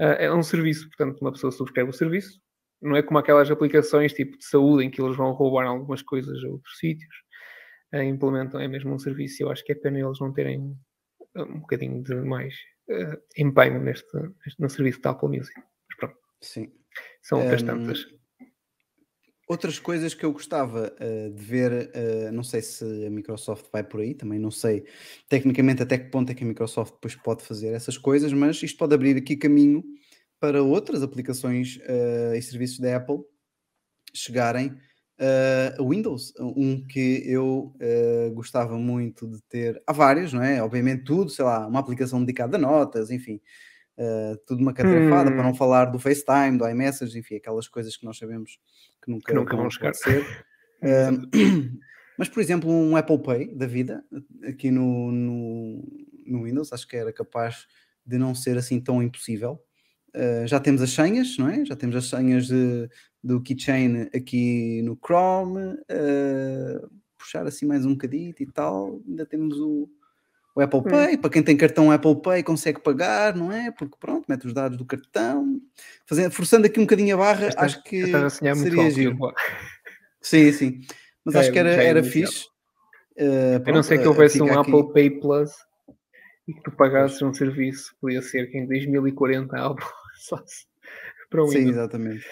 ah, 0.00 0.16
é 0.18 0.32
um 0.32 0.42
serviço, 0.42 0.88
portanto, 0.88 1.20
uma 1.20 1.30
pessoa 1.30 1.52
subscreve 1.52 1.90
o 1.90 1.92
serviço, 1.92 2.40
não 2.82 2.96
é 2.96 3.02
como 3.02 3.20
aquelas 3.20 3.48
aplicações 3.48 4.12
tipo 4.12 4.36
de 4.36 4.44
saúde 4.44 4.84
em 4.84 4.90
que 4.90 5.00
eles 5.00 5.16
vão 5.16 5.30
roubar 5.34 5.66
algumas 5.66 6.02
coisas 6.02 6.42
a 6.42 6.48
outros 6.48 6.76
sítios, 6.80 7.14
implementam, 8.02 8.58
é 8.60 8.66
mesmo 8.66 8.92
um 8.94 8.98
serviço, 8.98 9.42
e 9.42 9.44
eu 9.44 9.50
acho 9.50 9.64
que 9.64 9.72
é 9.72 9.74
pena 9.74 10.00
eles 10.00 10.18
não 10.18 10.32
terem 10.32 10.74
ah, 11.36 11.42
um 11.44 11.60
bocadinho 11.60 12.02
de 12.02 12.14
mais 12.16 12.54
ah, 12.90 13.18
empenho 13.36 13.80
neste, 13.82 14.06
neste- 14.44 14.60
no 14.60 14.68
serviço 14.70 15.00
da 15.02 15.10
Apple 15.10 15.28
Music. 15.28 15.54
Mas 15.60 15.96
pronto, 15.98 16.16
Sim. 16.40 16.72
são 17.22 17.40
outras 17.40 17.62
Hum, 17.62 17.66
tantas. 17.66 18.06
Outras 19.46 19.78
coisas 19.78 20.14
que 20.14 20.24
eu 20.24 20.32
gostava 20.32 20.96
eh, 20.98 21.28
de 21.28 21.42
ver, 21.44 21.90
eh, 21.92 22.30
não 22.30 22.42
sei 22.42 22.62
se 22.62 22.82
a 23.06 23.10
Microsoft 23.10 23.66
vai 23.70 23.84
por 23.84 24.00
aí, 24.00 24.14
também 24.14 24.38
não 24.38 24.50
sei 24.50 24.86
tecnicamente 25.28 25.82
até 25.82 25.98
que 25.98 26.08
ponto 26.10 26.32
é 26.32 26.34
que 26.34 26.42
a 26.42 26.46
Microsoft 26.46 26.94
depois 26.94 27.14
pode 27.14 27.42
fazer 27.42 27.68
essas 27.74 27.98
coisas, 27.98 28.32
mas 28.32 28.62
isto 28.62 28.78
pode 28.78 28.94
abrir 28.94 29.18
aqui 29.18 29.36
caminho 29.36 29.84
para 30.40 30.62
outras 30.62 31.02
aplicações 31.02 31.78
eh, 31.82 32.32
e 32.38 32.40
serviços 32.40 32.78
da 32.78 32.96
Apple 32.96 33.18
chegarem 34.14 34.74
a 35.78 35.82
Windows. 35.82 36.32
Um 36.40 36.84
que 36.86 37.22
eu 37.26 37.74
eh, 37.80 38.30
gostava 38.34 38.76
muito 38.78 39.28
de 39.28 39.40
ter, 39.48 39.82
há 39.86 39.92
vários, 39.92 40.32
não 40.32 40.42
é? 40.42 40.62
Obviamente 40.62 41.04
tudo, 41.04 41.30
sei 41.30 41.44
lá, 41.44 41.66
uma 41.66 41.80
aplicação 41.80 42.20
dedicada 42.20 42.56
a 42.56 42.60
notas, 42.60 43.10
enfim, 43.10 43.40
eh, 43.98 44.34
tudo 44.46 44.60
uma 44.62 44.74
catrefada, 44.74 45.30
para 45.30 45.42
Hum. 45.42 45.46
não 45.46 45.54
falar 45.54 45.86
do 45.86 45.98
FaceTime, 45.98 46.58
do 46.58 46.68
iMessage, 46.68 47.18
enfim, 47.18 47.36
aquelas 47.36 47.68
coisas 47.68 47.96
que 47.96 48.04
nós 48.04 48.18
sabemos 48.18 48.58
que 49.02 49.10
nunca, 49.10 49.32
Que 49.32 49.34
nunca 49.34 49.56
vão 49.56 49.70
chegar. 49.70 49.92
mas, 52.18 52.28
por 52.28 52.40
exemplo, 52.40 52.70
um 52.70 52.96
Apple 52.96 53.22
Pay 53.22 53.54
da 53.54 53.66
vida, 53.66 54.04
aqui 54.46 54.70
no, 54.70 55.10
no, 55.12 55.82
no 56.26 56.44
Windows, 56.44 56.72
acho 56.72 56.86
que 56.86 56.96
era 56.96 57.12
capaz 57.12 57.66
de 58.06 58.18
não 58.18 58.34
ser 58.34 58.58
assim 58.58 58.80
tão 58.80 59.02
impossível. 59.02 59.58
Uh, 60.14 60.46
já 60.46 60.60
temos 60.60 60.80
as 60.80 60.90
senhas, 60.90 61.36
não 61.38 61.48
é? 61.48 61.64
Já 61.64 61.74
temos 61.74 61.96
as 61.96 62.04
senhas 62.08 62.46
de- 62.46 62.88
do 63.22 63.40
Keychain 63.42 64.08
aqui 64.14 64.80
no 64.82 64.96
Chrome. 65.04 65.74
uh, 65.90 66.88
puxar 67.18 67.46
assim 67.46 67.64
mais 67.66 67.84
um 67.86 67.92
bocadito 67.92 68.42
e 68.42 68.46
tal. 68.46 69.00
Ainda 69.08 69.24
temos 69.26 69.58
o, 69.58 69.88
o 70.54 70.60
Apple 70.60 70.80
Hum. 70.80 70.82
Pay. 70.82 71.16
Para 71.16 71.30
quem 71.30 71.42
tem 71.42 71.56
cartão 71.56 71.90
Apple 71.90 72.20
Pay 72.20 72.42
consegue 72.42 72.80
pagar, 72.80 73.34
não 73.34 73.50
é? 73.50 73.70
Porque 73.72 73.96
pronto, 73.98 74.26
mete 74.28 74.46
os 74.46 74.52
dados 74.52 74.76
do 74.78 74.84
cartão. 74.84 75.58
Fazendo, 76.06 76.30
forçando 76.32 76.66
aqui 76.66 76.78
um 76.78 76.82
bocadinho 76.84 77.14
a 77.14 77.18
barra, 77.18 77.48
Estás- 77.48 77.74
acho 77.74 77.82
que 77.84 77.96
estás 77.96 78.24
a 78.24 78.30
sonhar 78.30 78.54
muito 78.54 78.68
seria 78.68 78.84
alto, 78.84 78.94
giro. 78.94 79.18
Sim, 80.20 80.52
sim. 80.52 80.80
Mas 81.24 81.34
Já 81.34 81.40
acho 81.40 81.48
é- 81.48 81.52
que 81.52 81.58
era, 81.58 81.70
é 81.82 81.86
era 81.86 82.02
fixe. 82.04 82.44
Uh, 83.18 83.54
A 83.54 83.58
não 83.58 83.64
pronto, 83.64 83.82
ser 83.84 83.98
que 84.00 84.06
houvesse 84.08 84.42
um 84.42 84.46
aqui- 84.58 84.70
Apple 84.70 84.92
Pay 84.92 85.10
Plus 85.20 85.50
e 86.46 86.52
que 86.52 86.62
tu 86.62 86.70
pagasses 86.72 87.20
um 87.22 87.32
serviço, 87.32 87.94
podia 88.00 88.20
ser 88.20 88.46
que 88.50 88.58
em 88.58 88.66
2040 88.66 89.56
a 89.56 89.66
Apple 89.66 89.84
para 91.30 91.42
o 91.42 91.48
Sim, 91.48 91.58
Windows. 91.58 91.76
exatamente. 91.76 92.24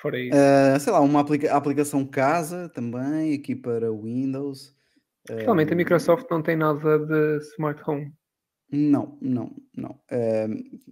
Fora 0.00 0.18
isso. 0.18 0.36
Uh, 0.36 0.80
sei 0.80 0.92
lá, 0.92 1.00
uma 1.00 1.20
aplica- 1.20 1.54
aplicação 1.54 2.04
casa 2.04 2.68
também, 2.68 3.34
aqui 3.34 3.54
para 3.54 3.92
Windows. 3.92 4.74
Realmente 5.28 5.70
a 5.70 5.74
Um, 5.74 5.76
Microsoft 5.76 6.26
não 6.30 6.42
tem 6.42 6.56
nada 6.56 6.98
de 6.98 7.38
smart 7.54 7.80
home. 7.88 8.12
Não, 8.74 9.18
não, 9.20 9.54
não. 9.76 10.00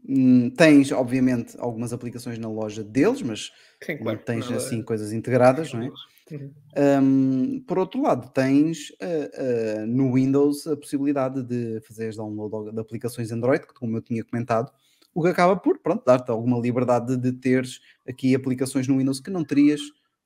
Hum, 0.07 0.51
tens, 0.51 0.93
obviamente, 0.93 1.57
algumas 1.59 1.93
aplicações 1.93 2.39
na 2.39 2.49
loja 2.49 2.85
deles, 2.85 3.23
mas 3.23 3.51
Sim, 3.83 3.95
não 3.95 4.03
claro. 4.03 4.19
tens 4.19 4.45
nada- 4.45 4.57
assim 4.59 4.83
coisas 4.83 5.13
integradas, 5.13 5.73
não 5.73 5.83
é? 5.83 5.91
Uhum. 6.31 6.53
Um, 6.77 7.61
por 7.67 7.79
outro 7.79 8.01
lado, 8.03 8.31
tens 8.33 8.91
uh, 8.91 9.83
uh, 9.83 9.87
no 9.87 10.13
Windows 10.15 10.67
a 10.69 10.77
possibilidade 10.77 11.43
de 11.43 11.81
fazeres 11.81 12.17
download 12.17 12.71
de 12.73 12.79
aplicações 12.81 13.33
Android, 13.33 13.67
como 13.75 13.97
eu 13.97 14.03
tinha 14.03 14.23
comentado, 14.25 14.71
o 15.15 15.23
que 15.23 15.29
acaba 15.29 15.57
por 15.57 15.79
pronto, 15.79 16.05
dar-te 16.05 16.31
alguma 16.31 16.59
liberdade 16.59 17.17
de 17.17 17.33
teres 17.33 17.81
aqui 18.09 18.35
aplicações 18.35 18.87
no 18.87 18.99
Windows 18.99 19.21
que 19.21 19.31
não 19.31 19.45
terias 19.45 19.81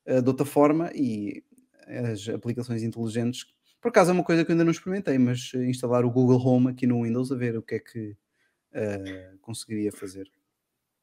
uh, 0.07 0.21
de 0.23 0.29
outra 0.29 0.47
forma 0.47 0.91
e 0.95 1.43
as 1.87 2.29
aplicações 2.29 2.83
inteligentes. 2.83 3.47
Por 3.81 3.89
acaso 3.89 4.11
é 4.11 4.15
uma 4.15 4.25
coisa 4.25 4.45
que 4.45 4.51
eu 4.51 4.55
ainda 4.55 4.65
não 4.65 4.73
experimentei, 4.73 5.19
mas 5.19 5.53
instalar 5.55 6.05
o 6.05 6.11
Google 6.11 6.41
Home 6.41 6.71
aqui 6.71 6.87
no 6.87 7.03
Windows 7.03 7.31
a 7.31 7.37
ver 7.37 7.57
o 7.57 7.63
que 7.63 7.75
é 7.75 7.79
que 7.79 8.11
uh, 8.11 9.39
conseguiria 9.41 9.93
fazer. 9.93 10.31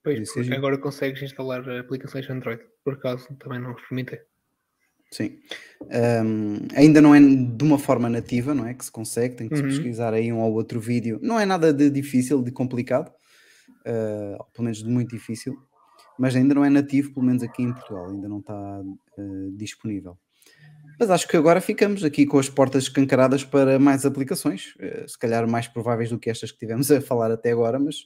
Pois, 0.04 0.34
giro. 0.34 0.56
agora 0.56 0.78
consegues 0.80 1.22
instalar 1.22 1.68
aplicações 1.78 2.28
Android. 2.30 2.62
Por 2.84 2.94
acaso 2.94 3.28
também 3.36 3.60
não 3.60 3.74
experimentei. 3.74 4.20
Sim. 5.12 5.40
Um, 6.26 6.68
ainda 6.74 7.02
não 7.02 7.14
é 7.14 7.20
de 7.20 7.64
uma 7.64 7.78
forma 7.78 8.10
nativa, 8.10 8.56
não 8.56 8.66
é? 8.66 8.74
Que 8.74 8.86
se 8.86 8.92
consegue, 8.92 9.36
tem 9.36 9.50
que 9.50 9.58
se 9.58 9.62
Uhum. 9.62 9.70
pesquisar 9.70 10.14
aí 10.14 10.32
um 10.32 10.40
ou 10.40 10.54
outro 10.54 10.80
vídeo. 10.80 11.20
Não 11.22 11.40
é 11.40 11.46
nada 11.46 11.74
de 11.74 11.90
difícil, 11.90 12.42
de 12.42 12.52
complicado, 12.52 13.12
uh, 13.82 14.44
pelo 14.54 14.66
menos 14.66 14.84
de 14.84 14.90
muito 14.90 15.10
difícil, 15.12 15.58
mas 16.18 16.36
ainda 16.36 16.54
não 16.54 16.64
é 16.64 16.70
nativo, 16.70 17.14
pelo 17.14 17.26
menos 17.26 17.44
aqui 17.44 17.64
em 17.64 17.74
Portugal, 17.74 18.10
ainda 18.10 18.28
não 18.28 18.40
está 18.40 18.82
uh, 18.82 19.52
disponível. 19.58 20.18
Mas 21.00 21.10
acho 21.10 21.28
que 21.28 21.36
agora 21.36 21.60
ficamos 21.62 22.04
aqui 22.04 22.26
com 22.26 22.38
as 22.38 22.50
portas 22.50 22.84
escancaradas 22.84 23.44
para 23.44 23.80
mais 23.80 24.06
aplicações, 24.06 24.76
uh, 24.76 25.08
se 25.08 25.18
calhar 25.18 25.48
mais 25.50 25.68
prováveis 25.68 26.10
do 26.10 26.20
que 26.20 26.30
estas 26.30 26.52
que 26.52 26.60
tivemos 26.60 26.92
a 26.92 27.02
falar 27.02 27.32
até 27.32 27.52
agora, 27.52 27.80
mas 27.80 28.06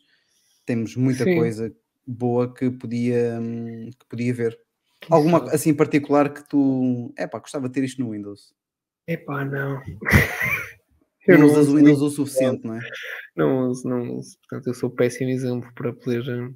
temos 0.66 0.96
muita 0.96 1.24
Sim. 1.24 1.38
coisa 1.38 1.76
boa 2.06 2.54
que 2.54 2.70
podia, 2.70 3.40
hum, 3.40 3.90
que 3.98 4.06
podia 4.08 4.34
ver. 4.34 4.58
Alguma 5.10 5.44
assim 5.52 5.74
particular 5.74 6.34
que 6.34 6.48
tu. 6.48 7.14
É 7.18 7.28
pá, 7.28 7.40
gostava 7.40 7.68
de 7.68 7.74
ter 7.74 7.84
isto 7.84 8.02
no 8.02 8.12
Windows. 8.12 8.54
Epá, 9.08 9.46
não. 9.46 9.82
Não 11.28 11.46
usas 11.48 11.68
uso 11.68 11.74
o 11.74 11.78
Windows 11.78 12.02
o 12.02 12.10
suficiente, 12.10 12.66
não 12.66 12.76
é? 12.76 12.80
Não 13.36 13.70
uso, 13.70 13.88
não 13.88 14.16
uso. 14.16 14.38
Portanto, 14.40 14.68
eu 14.68 14.74
sou 14.74 14.90
péssimo 14.90 15.30
exemplo 15.30 15.70
para 15.74 15.94
poder, 15.94 16.22
eh, 16.28 16.50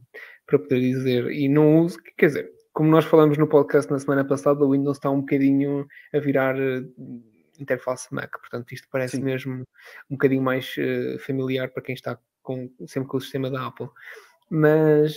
para 0.46 0.60
poder 0.60 0.80
dizer. 0.80 1.32
E 1.32 1.50
não 1.50 1.80
uso, 1.80 1.98
quer 2.18 2.28
dizer, 2.28 2.52
como 2.74 2.90
nós 2.90 3.06
falamos 3.06 3.38
no 3.38 3.48
podcast 3.48 3.92
na 3.92 4.00
semana 4.00 4.26
passada, 4.26 4.64
o 4.64 4.72
Windows 4.72 4.98
está 4.98 5.10
um 5.10 5.22
bocadinho 5.22 5.86
a 6.14 6.20
virar 6.20 6.58
eh, 6.60 6.84
interface 7.60 8.08
Mac. 8.14 8.32
Portanto, 8.40 8.72
isto 8.72 8.88
parece 8.92 9.18
Sim. 9.18 9.24
mesmo 9.24 9.64
um 10.10 10.16
bocadinho 10.16 10.42
mais 10.42 10.76
eh, 10.78 11.18
familiar 11.20 11.70
para 11.70 11.84
quem 11.84 11.94
está 11.94 12.18
com, 12.42 12.72
sempre 12.88 13.10
com 13.10 13.18
o 13.18 13.22
sistema 13.22 13.50
da 13.50 13.68
Apple. 13.68 13.90
Mas 14.50 15.16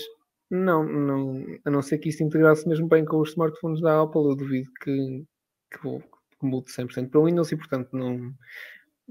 não, 0.50 0.84
não, 0.84 1.46
a 1.64 1.70
não 1.70 1.82
ser 1.82 1.98
que 1.98 2.11
isso 2.11 2.22
integrasse 2.22 2.68
mesmo 2.68 2.88
bem 2.88 3.05
com 3.05 3.18
os 3.18 3.30
smartphones 3.30 3.80
da 3.80 4.03
Apple, 4.03 4.22
eu 4.22 4.36
duvido 4.36 4.70
que, 4.82 5.24
que, 5.70 5.78
que 5.78 6.46
mude 6.46 6.70
100% 6.70 7.11
para 7.11 7.20
o 7.20 7.24
Windows 7.24 7.50
e, 7.53 7.57
portanto, 7.57 7.88
não, 7.92 8.34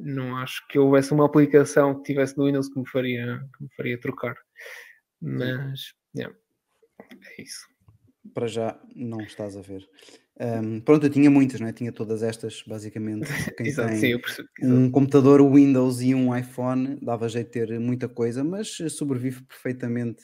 não 0.02 0.38
acho 0.38 0.68
que 0.68 0.80
houvesse 0.80 1.14
uma 1.14 1.26
aplicação 1.26 1.96
que 1.96 2.04
tivesse 2.04 2.38
no 2.38 2.46
Windows 2.46 2.70
que 2.70 2.80
me 2.80 2.88
faria, 2.88 3.40
que 3.56 3.64
me 3.64 3.70
faria 3.76 4.00
trocar. 4.00 4.36
Mas, 5.22 5.94
yeah, 6.16 6.36
é 7.38 7.42
isso. 7.42 7.68
Para 8.34 8.48
já 8.48 8.80
não 8.96 9.22
estás 9.22 9.56
a 9.56 9.62
ver. 9.62 9.88
Ahm, 10.40 10.80
pronto, 10.80 11.06
eu 11.06 11.10
tinha 11.10 11.30
muitas, 11.30 11.60
não 11.60 11.68
é? 11.68 11.74
Tinha 11.74 11.92
todas 11.92 12.24
estas, 12.24 12.64
basicamente. 12.66 13.28
Quem 13.58 13.68
Exato, 13.68 13.90
tem 13.90 14.00
sim, 14.00 14.08
eu 14.08 14.20
percebo. 14.20 14.50
exato. 14.60 14.76
um 14.76 14.90
computador 14.90 15.54
Windows 15.54 16.02
e 16.02 16.16
um 16.16 16.36
iPhone 16.36 16.98
dava 17.02 17.30
jeito 17.30 17.48
de 17.48 17.66
ter 17.68 17.80
muita 17.80 18.10
coisa, 18.10 18.44
mas 18.44 18.80
eh, 18.80 18.90
sobrevive 18.90 19.44
perfeitamente, 19.44 20.24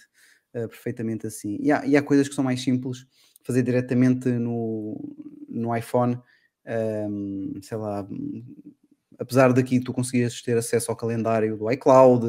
eh, 0.53 0.67
perfeitamente 0.67 1.28
assim. 1.28 1.57
E 1.61 1.71
há, 1.71 1.86
e 1.86 1.95
há 1.95 2.01
coisas 2.01 2.28
que 2.28 2.34
são 2.34 2.43
mais 2.43 2.61
simples, 2.61 3.05
fazer 3.43 3.61
diretamente 3.61 4.30
no, 4.30 5.15
no 5.47 5.75
iPhone, 5.75 6.19
ahm, 6.65 7.59
sei 7.61 7.78
lá, 7.78 8.07
apesar 9.20 9.51
daqui 9.53 9.80
tu 9.80 9.93
conseguias 9.93 10.41
ter 10.41 10.57
acesso 10.57 10.91
ao 10.91 10.97
calendário 10.97 11.57
do 11.57 11.72
iCloud, 11.72 12.26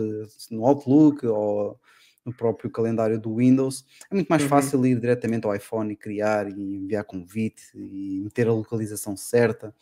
no 0.51 0.65
Outlook 0.67 1.27
ou 1.27 1.79
no 2.25 2.33
próprio 2.35 2.71
calendário 2.71 3.19
do 3.19 3.37
Windows, 3.37 3.85
é 4.11 4.15
muito 4.15 4.29
mais 4.29 4.43
Uhum. 4.43 4.49
fácil 4.49 4.85
ir 4.87 5.01
diretamente 5.01 5.47
ao 5.47 5.55
iPhone 5.55 5.93
e 5.93 5.97
criar 5.97 6.47
e 6.49 6.77
enviar 6.77 7.05
convite 7.05 7.63
e 7.75 8.21
meter 8.23 8.49
a 8.49 8.53
localização 8.53 9.17
certa. 9.17 9.75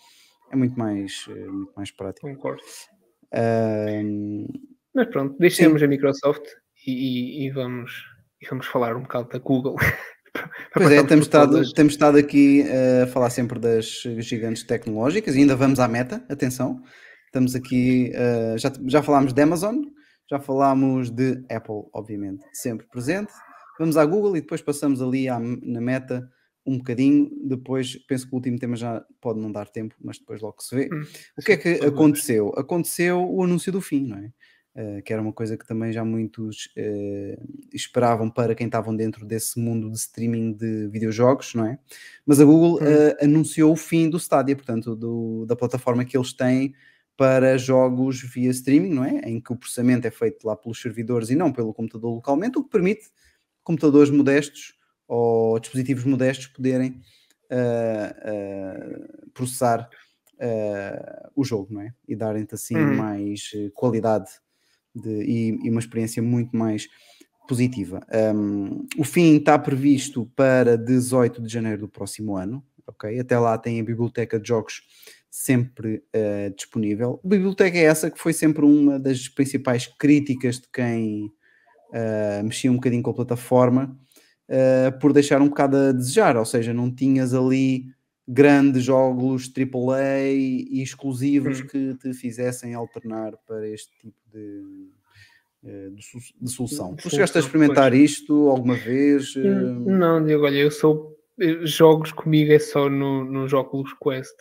É 0.53 0.55
muito 0.57 0.79
mais, 0.79 1.27
eh, 1.29 1.47
muito 1.47 1.73
mais 1.75 1.91
prático. 1.91 2.29
Concordo. 2.29 2.63
Ahm, 3.33 4.47
Mas 4.95 5.09
pronto, 5.09 5.37
deixemos 5.39 5.83
a 5.83 5.87
Microsoft 5.89 6.45
e, 6.87 6.93
e- 6.93 7.47
e 7.47 7.51
vamos, 7.51 8.05
e 8.41 8.47
vamos 8.49 8.67
falar 8.67 8.97
um 8.97 9.03
bocado 9.03 9.29
da 9.29 9.39
Google. 9.39 9.75
Pois 10.73 10.91
é, 10.91 11.03
temos 11.05 11.27
estado, 11.27 11.73
temos 11.73 11.93
estado 11.95 12.19
aqui 12.19 12.63
eh, 12.63 13.03
a 13.05 13.07
falar 13.07 13.31
sempre 13.31 13.59
das 13.59 14.03
gigantes 14.19 14.63
tecnológicas 14.65 15.35
e 15.35 15.39
ainda 15.41 15.57
vamos 15.57 15.79
à 15.81 15.89
meta, 15.89 16.25
atenção. 16.29 16.83
Estamos 17.27 17.55
aqui, 17.55 18.11
eh, 18.15 18.57
já, 18.59 18.73
já 18.87 19.03
falámos 19.03 19.33
de 19.33 19.43
Amazon, 19.43 19.77
já 20.31 20.39
falámos 20.39 21.11
de 21.11 21.43
Apple, 21.51 21.85
obviamente, 21.93 22.45
sempre 22.53 22.87
presente. 22.87 23.33
Vamos 23.79 23.97
à 23.97 24.05
Google 24.05 24.37
e 24.37 24.41
depois 24.41 24.63
passamos 24.63 25.03
ali 25.03 25.29
à- 25.29 25.39
na 25.39 25.81
meta 25.81 26.29
um 26.69 26.79
bocadinho, 26.79 27.31
depois 27.47 27.97
penso 28.09 28.27
que 28.29 28.33
o 28.35 28.37
último 28.37 28.59
tema 28.59 28.75
já 28.75 29.05
pode 29.21 29.39
não 29.39 29.53
dar 29.53 29.69
tempo, 29.69 29.95
mas 30.03 30.19
depois 30.19 30.41
logo 30.41 30.57
se 30.61 30.75
vê. 30.75 30.89
Hum, 30.93 31.05
O 31.39 31.43
que 31.43 31.53
é 31.53 31.57
que 31.57 31.69
aconteceu? 31.87 32.53
Aconteceu 32.57 33.21
o 33.23 33.43
anúncio 33.45 33.71
do 33.71 33.81
fim, 33.81 34.07
não 34.09 34.19
é? 34.19 34.31
Eh, 34.79 35.01
que 35.03 35.11
era 35.13 35.23
uma 35.23 35.33
coisa 35.33 35.57
que 35.57 35.67
também 35.67 35.91
já 35.91 36.05
muitos 36.05 36.69
eh, 36.77 37.39
esperavam 37.73 38.29
para 38.31 38.55
quem 38.55 38.67
estavam 38.67 38.95
dentro 38.95 39.25
desse 39.25 39.59
mundo 39.59 39.91
de 39.91 39.97
streaming 39.97 40.53
de 40.53 40.89
videojogos, 40.89 41.55
não 41.55 41.65
é? 41.67 41.79
Mas 42.27 42.41
a 42.41 42.45
Google 42.45 42.81
eh, 42.83 43.17
anunciou 43.25 43.73
o 43.73 43.77
fim 43.77 44.11
do 44.11 44.19
Stadia, 44.19 44.55
portanto, 44.55 44.95
do- 44.95 45.47
da 45.47 45.57
plataforma 45.57 46.05
que 46.05 46.15
eles 46.15 46.35
têm 46.35 46.75
para 47.17 47.57
jogos 47.57 48.21
via 48.21 48.51
streaming, 48.51 48.93
não 48.93 49.05
é? 49.05 49.21
Em 49.21 49.41
que 49.41 49.51
o 49.51 49.57
processamento 49.57 50.07
é 50.07 50.11
feito 50.11 50.47
lá 50.47 50.55
pelos 50.55 50.83
servidores 50.83 51.31
e 51.31 51.35
não 51.35 51.51
pelo 51.53 51.73
computador 51.73 52.15
localmente, 52.15 52.59
o 52.59 52.63
que 52.65 52.69
permite 52.71 53.07
computadores 53.65 54.11
modestos 54.11 54.75
ou 55.09 55.59
dispositivos 55.59 56.05
modestos 56.05 56.49
poderem 56.49 57.01
processar 59.33 59.89
o 61.35 61.45
jogo, 61.45 61.73
não 61.73 61.81
é? 61.83 61.95
E 62.07 62.15
darem-te 62.15 62.55
assim 62.55 62.77
Uhum. 62.77 62.97
mais 62.97 63.51
qualidade 63.75 64.29
de- 65.01 65.23
e, 65.25 65.59
e 65.67 65.71
uma 65.71 65.81
experiência 65.81 66.23
muito 66.23 66.57
mais 66.57 66.89
positiva. 67.49 68.01
Um, 68.35 68.87
o 68.99 69.05
fim 69.05 69.37
está 69.37 69.59
previsto 69.59 70.31
para 70.35 70.77
18 70.77 71.41
de 71.43 71.53
janeiro 71.53 71.83
do 71.83 71.89
próximo 71.89 72.37
ano, 72.37 72.65
ok? 72.87 73.19
Até 73.21 73.39
lá 73.39 73.57
tem 73.57 73.81
a 73.81 73.85
biblioteca 73.85 74.39
de 74.41 74.49
jogos 74.49 74.83
sempre 75.31 76.03
eh, 76.13 76.51
disponível. 76.57 77.21
A 77.25 77.29
biblioteca 77.29 77.77
é 77.79 77.83
essa 77.83 78.11
que 78.11 78.19
foi 78.19 78.33
sempre 78.33 78.65
uma 78.65 78.99
das 78.99 79.29
principais 79.29 79.87
críticas 79.87 80.57
de 80.59 80.67
quem 80.73 81.31
eh, 81.93 82.43
mexia 82.43 82.71
um 82.71 82.77
bocadinho 82.77 83.03
com 83.03 83.11
a 83.11 83.15
plataforma, 83.15 83.97
eh, 84.49 84.91
por 85.01 85.13
deixar 85.13 85.43
um 85.43 85.49
bocado 85.49 85.77
a 85.77 85.93
desejar, 85.93 86.37
ou 86.37 86.45
seja, 86.45 86.73
não 86.75 86.95
tinhas 86.95 87.35
ali 87.35 87.87
grandes 88.29 88.83
jogos 88.85 89.49
AAA 89.49 90.31
e 90.33 90.83
exclusivos 90.83 91.61
Hum. 91.61 91.67
que 91.67 91.95
te 91.95 92.13
fizessem 92.15 92.75
alternar 92.75 93.37
para 93.47 93.67
este 93.69 93.91
tipo 93.99 94.19
de, 94.33 94.91
eh, 95.65 95.91
de, 95.91 95.97
de 96.43 96.51
solução. 96.51 96.95
Tu 96.97 97.09
chegaste 97.11 97.39
a 97.39 97.41
experimentar 97.41 97.91
pois. 97.93 98.11
isto 98.11 98.49
alguma 98.49 98.75
vez? 98.77 99.35
Hum, 99.37 99.87
Eh, 99.87 99.91
Não, 99.99 100.25
Diego, 100.25 100.45
olha, 100.45 100.59
eu 100.59 100.71
sou. 100.71 101.17
eh, 101.41 101.65
Jogos 101.67 102.13
comigo 102.13 102.53
é 102.53 102.59
só 102.59 102.89
no, 102.89 103.25
nos 103.25 103.53
Oculus 103.53 103.93
Quest 104.03 104.37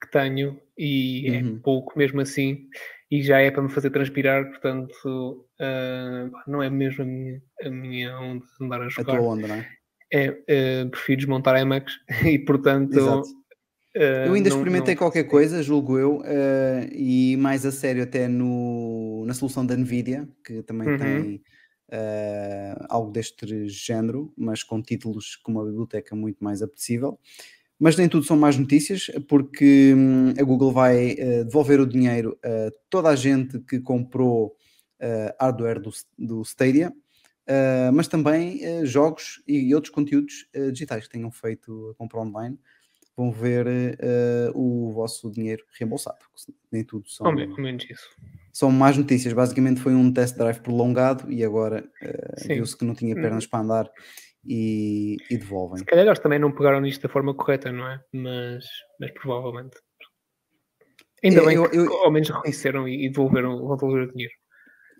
que 0.00 0.10
tenho 0.12 0.60
e 0.78 1.28
é 1.28 1.42
Uhum. 1.42 1.58
pouco 1.60 1.98
mesmo 1.98 2.20
assim. 2.20 2.66
E 3.10 3.22
já 3.22 3.40
é 3.40 3.50
para 3.50 3.62
me 3.62 3.70
fazer 3.70 3.90
transpirar, 3.90 4.44
portanto, 4.50 5.48
pá, 5.58 6.44
não 6.46 6.62
é 6.62 6.68
mesmo 6.70 7.02
a 7.02 7.06
minha, 7.06 7.42
a 7.64 7.70
minha 7.70 8.18
onda 8.20 8.44
andar 8.60 8.82
a 8.82 8.86
A 8.86 8.90
jogar. 8.90 9.16
tua 9.18 9.32
onda, 9.32 9.48
não 9.48 9.54
é? 9.56 9.77
É, 10.12 10.38
eh, 10.48 10.84
prefiro 10.86 11.18
desmontar 11.18 11.56
Emacs 11.60 11.94
e, 12.34 12.38
portanto. 12.38 12.96
Exato. 12.98 13.28
eh, 13.94 14.26
Eu 14.28 14.34
ainda 14.34 14.48
não- 14.48 14.56
experimentei 14.56 14.94
não- 14.94 14.98
qualquer 14.98 15.24
coisa, 15.24 15.62
julgo 15.62 15.98
eu, 15.98 16.22
eh, 16.24 16.88
e 16.92 17.36
mais 17.36 17.66
a 17.66 17.72
sério 17.72 18.02
até 18.02 18.26
no, 18.28 19.24
na 19.26 19.34
solução 19.34 19.64
da 19.66 19.76
Nvidia, 19.76 20.28
que 20.44 20.62
também 20.62 20.88
Uhum. 20.88 20.98
tem 20.98 21.42
eh, 21.90 22.76
algo 22.90 23.10
deste 23.10 23.66
género, 23.68 24.30
mas 24.36 24.62
com 24.62 24.80
títulos 24.82 25.36
com 25.36 25.52
uma 25.52 25.64
biblioteca 25.64 26.14
muito 26.14 26.42
mais 26.44 26.60
apetecível. 26.62 27.18
Mas 27.80 27.96
nem 27.96 28.08
tudo 28.08 28.26
são 28.26 28.36
más 28.36 28.58
notícias, 28.58 29.10
porque 29.28 29.94
hum, 29.96 30.34
a 30.38 30.42
Google 30.42 30.70
vai 30.72 31.14
devolver 31.44 31.80
o 31.80 31.86
dinheiro 31.86 32.36
a 32.44 32.70
toda 32.90 33.08
a 33.08 33.16
gente 33.16 33.58
que 33.60 33.78
comprou 33.80 34.54
hardware 35.40 35.80
do, 35.80 35.90
do 36.18 36.42
Stadia, 36.42 36.92
eh, 37.48 37.90
mas 37.92 38.06
também 38.06 38.62
eh, 38.62 38.84
jogos 38.84 39.42
e 39.48 39.74
outros 39.74 39.92
conteúdos 39.92 40.46
eh, 40.52 40.70
digitais 40.70 41.04
que 41.06 41.10
tenham 41.12 41.30
feito 41.30 41.90
a 41.90 41.94
compra 41.96 42.20
online 42.20 42.58
vão 43.16 43.32
ver 43.32 43.66
o 44.54 44.92
vosso 44.92 45.28
dinheiro 45.28 45.64
reembolsado. 45.76 46.18
porque 46.20 46.52
Nem 46.70 46.84
tudo 46.84 47.08
são, 47.08 47.32
menos, 47.34 47.56
ao 47.56 47.64
menos 47.64 47.84
isso. 47.90 48.08
são 48.52 48.70
más 48.70 48.96
notícias. 48.96 49.32
Basicamente 49.34 49.80
foi 49.80 49.92
um 49.92 50.12
test 50.12 50.36
drive 50.36 50.60
prolongado 50.60 51.28
e 51.28 51.42
agora 51.44 51.84
viu-se 52.46 52.76
que 52.76 52.84
não 52.84 52.94
tinha 52.94 53.16
pernas 53.16 53.44
para 53.44 53.58
andar 53.58 53.90
e, 54.46 55.16
e 55.28 55.36
devolvem. 55.36 55.78
Se 55.78 55.84
calhar 55.84 56.06
eles 56.06 56.20
também 56.20 56.38
não 56.38 56.52
pegaram 56.52 56.80
nisto 56.80 57.02
da 57.02 57.08
forma 57.12 57.34
correta, 57.34 57.72
não 57.72 57.88
é? 57.88 58.00
Mas, 58.12 58.64
mas 59.00 59.10
provavelmente. 59.10 59.76
Ainda 61.24 61.40
É, 61.42 61.44
bem 61.46 61.56
eu- 61.56 61.68
que 61.68 61.76
eu- 61.76 61.92
ao 62.04 62.12
menos 62.12 62.28
reconheceram 62.30 62.86
e, 62.86 63.06
e 63.06 63.08
devolveram, 63.10 63.58
vão 63.66 63.76
devolver 63.76 64.04
o 64.08 64.12
dinheiro. 64.12 64.34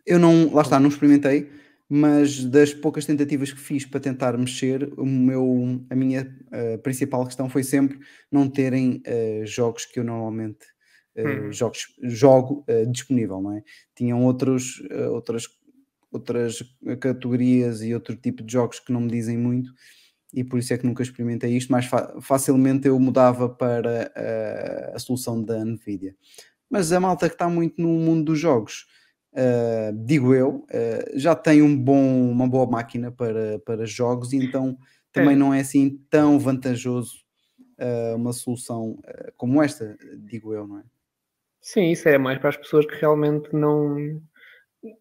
Eu 0.05 0.19
não, 0.19 0.53
lá 0.53 0.63
está, 0.63 0.81
não 0.81 0.89
experimentei, 0.89 1.49
mas 1.89 2.45
das 2.45 2.75
poucas 2.75 3.07
tentativas 3.07 3.53
que 3.53 3.61
fiz 3.61 3.87
para 3.87 4.01
tentar 4.01 4.37
mexer, 4.37 4.93
o 4.99 5.07
meu, 5.07 5.81
a 5.91 5.95
minha 5.97 6.35
eh, 6.53 6.77
principal 6.79 7.25
questão 7.27 7.49
foi 7.49 7.63
sempre 7.65 7.99
não 8.31 8.49
terem 8.49 9.01
eh, 9.05 9.43
jogos 9.47 9.87
que 9.87 9.99
eu 10.01 10.05
normalmente 10.05 10.67
eh, 11.17 11.49
Uhum. 11.49 11.53
jogos, 11.53 11.87
jogo 12.03 12.65
eh, 12.69 12.85
disponível, 12.87 13.41
não 13.41 13.53
é? 13.57 13.63
Tinham 13.97 14.23
outros, 14.25 14.83
outras, 15.13 15.45
outras 16.13 16.63
categorias 17.01 17.83
e 17.83 17.95
outro 17.95 18.17
tipo 18.17 18.43
de 18.43 18.53
jogos 18.53 18.81
que 18.81 18.93
não 18.93 19.01
me 19.01 19.11
dizem 19.11 19.37
muito 19.39 19.73
e 20.33 20.45
por 20.45 20.59
isso 20.59 20.75
é 20.75 20.79
que 20.79 20.87
nunca 20.87 21.03
experimentei 21.03 21.57
isto, 21.57 21.73
mais 21.73 21.87
fa- 21.87 22.15
facilmente 22.21 22.87
eu 22.89 22.99
mudava 23.01 23.49
para 23.49 24.13
a 24.95 24.99
solução 24.99 25.43
da 25.43 25.65
Nvidia. 25.65 26.15
Mas 26.71 26.93
a 26.93 27.01
malta 27.01 27.29
que 27.29 27.35
está 27.35 27.49
muito 27.49 27.81
no 27.81 27.89
mundo 27.89 28.25
dos 28.27 28.39
jogos, 28.39 28.87
eh, 29.35 29.93
digo 29.95 30.35
eu, 30.35 30.65
eh, 30.71 31.13
já 31.15 31.35
tem 31.35 31.63
um 31.63 31.77
bom, 31.77 32.31
uma 32.31 32.49
boa 32.49 32.67
máquina 32.67 33.11
para, 33.13 33.59
para 33.61 33.85
jogos 33.87 34.33
e 34.33 34.37
então 34.37 34.77
também 35.13 35.35
É. 35.35 35.39
não 35.39 35.53
é 35.55 35.61
assim 35.61 35.99
tão 36.11 36.39
vantajoso 36.39 37.17
eh, 37.79 38.15
uma 38.15 38.33
solução 38.33 38.99
como 39.37 39.63
esta, 39.63 39.97
digo 40.19 40.53
eu, 40.55 40.67
não 40.67 40.79
é? 40.79 40.83
Sim, 41.61 41.91
isso 41.91 42.09
era 42.09 42.19
mais 42.19 42.39
para 42.39 42.51
as 42.51 42.57
pessoas 42.57 42.87
que 42.87 42.95
realmente 42.95 43.53
não, 43.53 44.21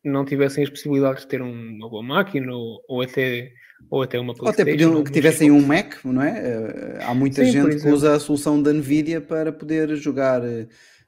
não 0.04 0.26
tivessem 0.26 0.64
as 0.64 0.70
possibilidades 0.70 1.22
de 1.24 1.28
ter 1.30 1.42
um- 1.42 1.76
uma 1.76 1.90
boa 1.90 2.04
máquina 2.04 2.52
ou, 2.54 2.84
ou 2.88 3.02
até, 3.02 3.52
ou 3.90 4.02
até 4.02 4.20
uma 4.20 4.34
Ou 4.40 4.50
até 4.50 4.66
podiam 4.66 5.04
que 5.04 5.12
tivessem 5.12 5.52
um. 5.52 5.66
Mac, 5.66 6.04
não 6.04 6.22
é? 6.22 6.98
Há 7.04 7.14
muita 7.14 7.44
Sim, 7.46 7.52
gente 7.52 7.78
que 7.82 7.88
usa 7.90 8.16
a 8.16 8.20
solução 8.20 8.62
da 8.62 8.74
Nvidia 8.74 9.22
para 9.22 9.52
poder 9.52 9.96
jogar, 9.96 10.42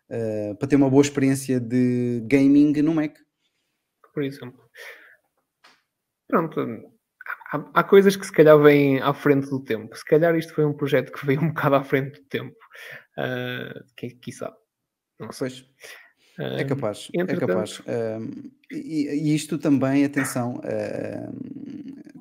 eh, 0.09 0.51
eh, 0.51 0.53
para 0.55 0.67
ter 0.67 0.75
uma 0.75 0.89
boa 0.89 1.01
experiência 1.01 1.59
de 1.59 2.21
gaming 2.25 2.73
no 2.81 2.93
Mac. 2.93 3.15
por 4.13 4.23
exemplo. 4.23 4.59
Pronto, 6.27 6.59
há, 7.51 7.69
há 7.73 7.83
coisas 7.83 8.15
que 8.15 8.25
se 8.25 8.31
calhar 8.31 8.59
vêm 8.59 8.99
à 9.01 9.13
frente 9.13 9.49
do 9.49 9.63
tempo. 9.63 9.95
Se 9.95 10.05
calhar 10.05 10.35
isto 10.35 10.53
foi 10.53 10.65
um 10.65 10.73
projeto 10.73 11.11
que 11.11 11.25
veio 11.25 11.41
um 11.41 11.49
bocado 11.53 11.75
à 11.75 11.83
frente 11.83 12.19
do 12.19 12.27
tempo. 12.27 12.57
Uh, 13.17 13.83
que, 13.97 14.09
quiçá. 14.11 14.53
Não 15.19 15.31
sei. 15.31 15.49
Pois. 15.49 15.65
É 16.39 16.61
Ah, 16.61 16.65
capaz, 16.65 17.09
é 17.13 17.35
capaz. 17.35 17.81
E, 18.71 19.09
e 19.09 19.35
isto 19.35 19.57
também, 19.57 20.05
atenção, 20.05 20.61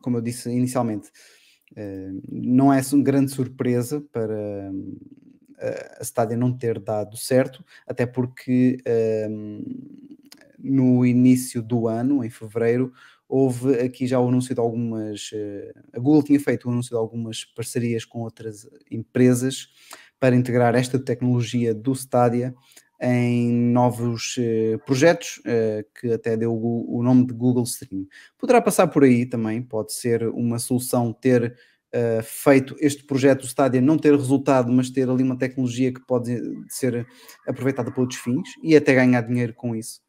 como 0.03 0.16
eu 0.16 0.20
disse 0.20 0.51
inicialmente, 0.51 1.09
não 2.28 2.72
é 2.72 2.80
uma 2.93 3.05
grande 3.05 3.30
surpresa 3.30 4.01
para 4.11 4.72
a 6.00 6.02
Stadia 6.04 6.36
não 6.36 6.56
ter 6.56 6.78
dado 6.78 7.16
certo, 7.16 7.64
até 7.86 8.06
porque 8.06 8.78
ahm, 8.86 9.62
no 10.59 11.06
início 11.06 11.62
do 11.62 11.88
ano, 11.88 12.24
em 12.24 12.30
fevereiro, 12.30 12.92
houve 13.28 13.74
aqui 13.80 14.06
já 14.06 14.18
o 14.20 14.28
anúncio 14.28 14.54
de 14.54 14.61
algumas. 14.61 15.30
eh, 15.32 15.72
a 15.92 15.98
Google 15.98 16.22
tinha 16.22 16.40
feito 16.40 16.66
o 16.68 16.70
anúncio 16.70 16.90
de 16.90 16.96
algumas 16.96 17.44
parcerias 17.44 18.04
com 18.04 18.20
outras 18.20 18.66
empresas 18.90 19.68
para 20.18 20.34
integrar 20.34 20.74
esta 20.74 20.98
tecnologia 20.98 21.74
do 21.74 21.92
Stadia 21.92 22.54
em 23.00 23.52
novos 23.52 24.34
eh, 24.38 24.76
projetos, 24.84 25.40
eh, 25.46 25.84
que 26.00 26.12
até 26.12 26.36
deu 26.36 26.52
o, 26.52 26.98
o 26.98 27.02
nome 27.02 27.26
de 27.26 27.32
Google 27.34 27.62
Stream. 27.64 28.06
Poderá 28.36 28.61
passar 28.61 28.88
por 28.88 29.04
aí 29.04 29.24
também, 29.26 29.62
pode 29.62 29.92
ser 29.92 30.24
uma 30.28 30.59
solução 30.59 31.12
ter 31.12 31.56
eh, 31.91 32.20
feito 32.22 32.76
este 32.80 33.03
projeto 33.05 33.41
do 33.41 33.47
Stadia, 33.47 33.80
não 33.80 33.97
ter 33.97 34.14
resultado, 34.14 34.70
mas 34.70 34.91
ter 34.91 35.09
ali 35.09 35.22
uma 35.22 35.39
tecnologia 35.39 35.93
que 35.93 36.05
pode 36.07 36.39
ser 36.68 37.07
aproveitada 37.47 37.91
para 37.91 38.01
outros 38.03 38.20
fins 38.20 38.51
e 38.62 38.76
até 38.76 38.95
ganhar 38.95 39.22
dinheiro 39.22 39.55
com 39.55 39.74
isso, 39.74 40.03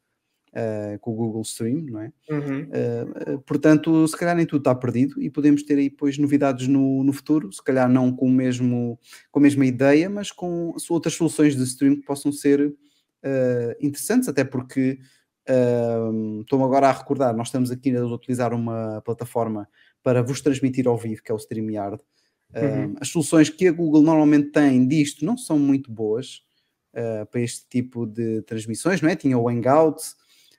eh, 0.52 0.98
com 1.00 1.12
o 1.12 1.14
Google 1.14 1.40
Stream, 1.40 1.86
não 1.86 2.00
é? 2.00 2.12
Uhum. 2.28 2.62
Uh, 2.64 3.34
uh, 3.34 3.40
portanto, 3.42 4.06
se 4.06 4.14
calhar 4.14 4.36
nem 4.36 4.44
tudo 4.44 4.60
está 4.60 4.74
perdido 4.74 5.22
e 5.22 5.30
podemos 5.30 5.62
ter 5.62 5.78
aí 5.78 5.88
depois 5.88 6.18
novidades 6.18 6.68
no, 6.68 7.02
no 7.02 7.14
futuro, 7.14 7.50
se 7.50 7.64
calhar 7.64 7.88
não 7.88 8.12
com, 8.12 8.26
o 8.26 8.30
mesmo, 8.30 8.98
com 9.30 9.38
a 9.38 9.42
mesma 9.42 9.64
ideia, 9.64 10.10
mas 10.10 10.30
com 10.30 10.74
outras 10.90 11.14
soluções 11.14 11.56
de 11.56 11.62
stream 11.62 11.96
que 11.96 12.02
possam 12.02 12.30
ser 12.30 12.60
uh, 12.60 13.76
interessantes, 13.80 14.28
até 14.28 14.44
porque 14.44 14.98
uh, 15.48 16.40
estou-me 16.42 16.64
agora 16.64 16.88
a 16.88 16.92
recordar, 16.92 17.34
nós 17.34 17.48
estamos 17.48 17.70
aqui 17.70 17.96
a 17.96 18.04
utilizar 18.04 18.52
uma 18.52 19.00
plataforma 19.02 19.66
para 20.02 20.22
vos 20.22 20.40
transmitir 20.40 20.86
ao 20.88 20.96
vivo, 20.96 21.22
que 21.22 21.30
é 21.30 21.34
o 21.34 21.38
StreamYard. 21.38 22.02
Uh, 22.52 22.58
Uhum. 22.58 22.94
As 23.00 23.08
soluções 23.08 23.48
que 23.48 23.68
a 23.68 23.72
Google 23.72 24.02
normalmente 24.02 24.50
tem 24.50 24.86
disto 24.86 25.24
não 25.24 25.36
são 25.38 25.58
muito 25.58 25.90
boas 25.92 26.42
uh, 26.94 27.24
para 27.30 27.40
este 27.40 27.68
tipo 27.68 28.04
de 28.06 28.42
transmissões, 28.42 29.00
não 29.00 29.08
é? 29.08 29.14
Tinha 29.16 29.38
o 29.38 29.48
Hangout, 29.48 30.02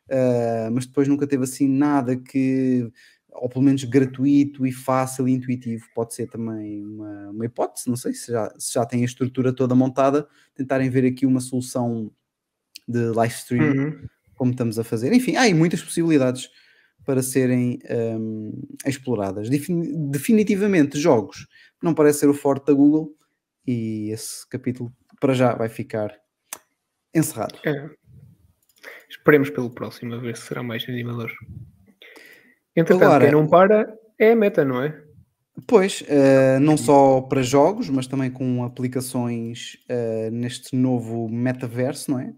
Uh, 0.09 0.69
mas 0.73 0.85
depois 0.85 1.07
nunca 1.07 1.25
teve 1.25 1.45
assim 1.45 1.69
nada 1.69 2.17
que 2.17 2.91
ou 3.31 3.47
pelo 3.47 3.63
menos 3.63 3.85
gratuito 3.85 4.65
e 4.67 4.71
fácil 4.73 5.25
e 5.25 5.31
intuitivo, 5.31 5.85
pode 5.95 6.13
ser 6.13 6.27
também 6.27 6.83
uma, 6.85 7.29
uma 7.29 7.45
hipótese. 7.45 7.87
Não 7.87 7.95
sei 7.95 8.13
se 8.13 8.29
já, 8.29 8.53
se 8.59 8.73
já 8.73 8.85
tem 8.85 9.03
a 9.03 9.05
estrutura 9.05 9.53
toda 9.53 9.73
montada, 9.73 10.27
tentarem 10.53 10.89
ver 10.89 11.05
aqui 11.05 11.25
uma 11.25 11.39
solução 11.39 12.11
de 12.85 13.05
live 13.11 13.33
stream, 13.33 13.73
Uhum. 13.73 14.07
como 14.35 14.51
estamos 14.51 14.77
a 14.77 14.83
fazer. 14.83 15.13
Enfim, 15.13 15.37
há 15.37 15.41
aí 15.43 15.53
muitas 15.53 15.81
possibilidades 15.81 16.49
para 17.05 17.21
serem 17.23 17.79
hum, 18.19 18.51
exploradas. 18.85 19.49
Defini- 19.49 19.91
definitivamente, 20.09 20.99
jogos 20.99 21.47
não 21.81 21.93
parece 21.93 22.19
ser 22.19 22.29
o 22.29 22.33
forte 22.33 22.67
da 22.67 22.73
Google 22.73 23.15
e 23.65 24.09
esse 24.11 24.47
capítulo 24.49 24.91
para 25.19 25.33
já 25.33 25.53
vai 25.55 25.69
ficar 25.69 26.13
encerrado. 27.13 27.59
É. 27.65 27.89
Esperemos 29.09 29.49
pelo 29.49 29.69
próximo, 29.69 30.13
a 30.15 30.17
ver 30.17 30.35
se 30.37 30.43
será 30.47 30.63
mais 30.63 30.87
animador. 30.87 31.31
Entretanto, 32.75 33.03
Agora- 33.03 33.25
quem 33.25 33.31
não 33.33 33.47
para 33.47 33.93
é 34.17 34.31
a 34.31 34.35
meta, 34.35 34.63
não 34.63 34.81
é? 34.81 35.03
Pois, 35.67 36.03
eh, 36.07 36.57
não 36.59 36.77
só 36.77 37.19
para 37.21 37.43
jogos, 37.43 37.89
mas 37.89 38.07
também 38.07 38.31
com 38.31 38.63
aplicações 38.63 39.77
eh, 39.89 40.29
neste 40.31 40.75
novo 40.75 41.27
metaverso, 41.29 42.11
não 42.11 42.19
é? 42.19 42.33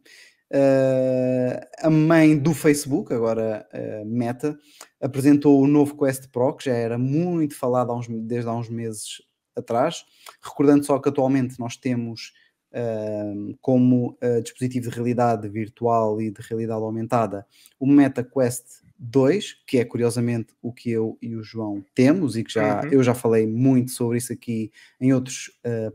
Eh, 0.56 1.68
a 1.80 1.89
mãe 1.89 2.38
do 2.38 2.54
Facebook, 2.54 3.12
agora 3.12 3.68
eh, 3.74 4.04
Meta, 4.06 4.56
apresentou 5.01 5.60
o 5.60 5.66
novo 5.68 5.97
Quest 5.97 6.28
Pro, 6.32 6.56
que 6.56 6.66
já 6.66 6.74
era 6.76 6.95
muito 6.97 7.56
falado 7.56 7.91
há 7.91 7.95
uns- 7.97 8.08
desde 8.08 8.47
há 8.47 8.54
uns 8.54 8.70
meses 8.70 9.20
atrás. 9.56 10.06
Recordando 10.41 10.86
só 10.86 10.99
que 10.99 11.10
atualmente 11.10 11.60
nós 11.60 11.76
temos 11.76 12.34
eh, 12.72 13.34
como 13.62 14.16
eh, 14.22 14.41
dispositivo 14.41 14.89
de 14.89 14.95
realidade 14.95 15.47
virtual 15.49 16.22
e 16.22 16.30
de 16.32 16.41
realidade 16.41 16.82
aumentada 16.82 17.45
o 17.80 17.86
Meta 17.88 18.24
Quest 18.24 18.66
2, 18.97 19.56
que 19.68 19.78
é 19.80 19.86
curiosamente 19.86 20.54
o 20.62 20.72
que 20.72 20.89
eu 20.91 21.18
e 21.22 21.36
o 21.36 21.43
João 21.43 21.84
temos 21.95 22.36
e 22.38 22.43
que 22.43 22.51
já 22.54 22.82
Uhum. 22.82 22.89
eu 22.91 23.04
já 23.04 23.14
falei 23.16 23.45
muito 23.47 23.91
sobre 23.91 24.18
isso 24.20 24.32
aqui 24.34 24.72
em 24.99 25.14
outros 25.14 25.51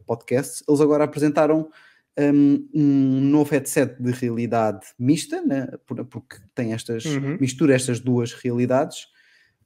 podcasts. 0.07 0.63
Eles 0.69 0.81
agora 0.81 1.05
apresentaram 1.05 1.69
um, 2.19 2.69
um 2.75 3.21
novo 3.21 3.51
headset 3.53 4.01
de 4.03 4.11
realidade 4.13 4.87
mista, 4.99 5.41
né, 5.43 5.67
por- 5.87 6.05
porque 6.07 6.37
tem 6.55 6.73
estas 6.73 7.05
Uhum. 7.05 7.37
mistura 7.41 7.75
estas 7.75 8.01
duas 8.01 8.33
realidades 8.33 9.07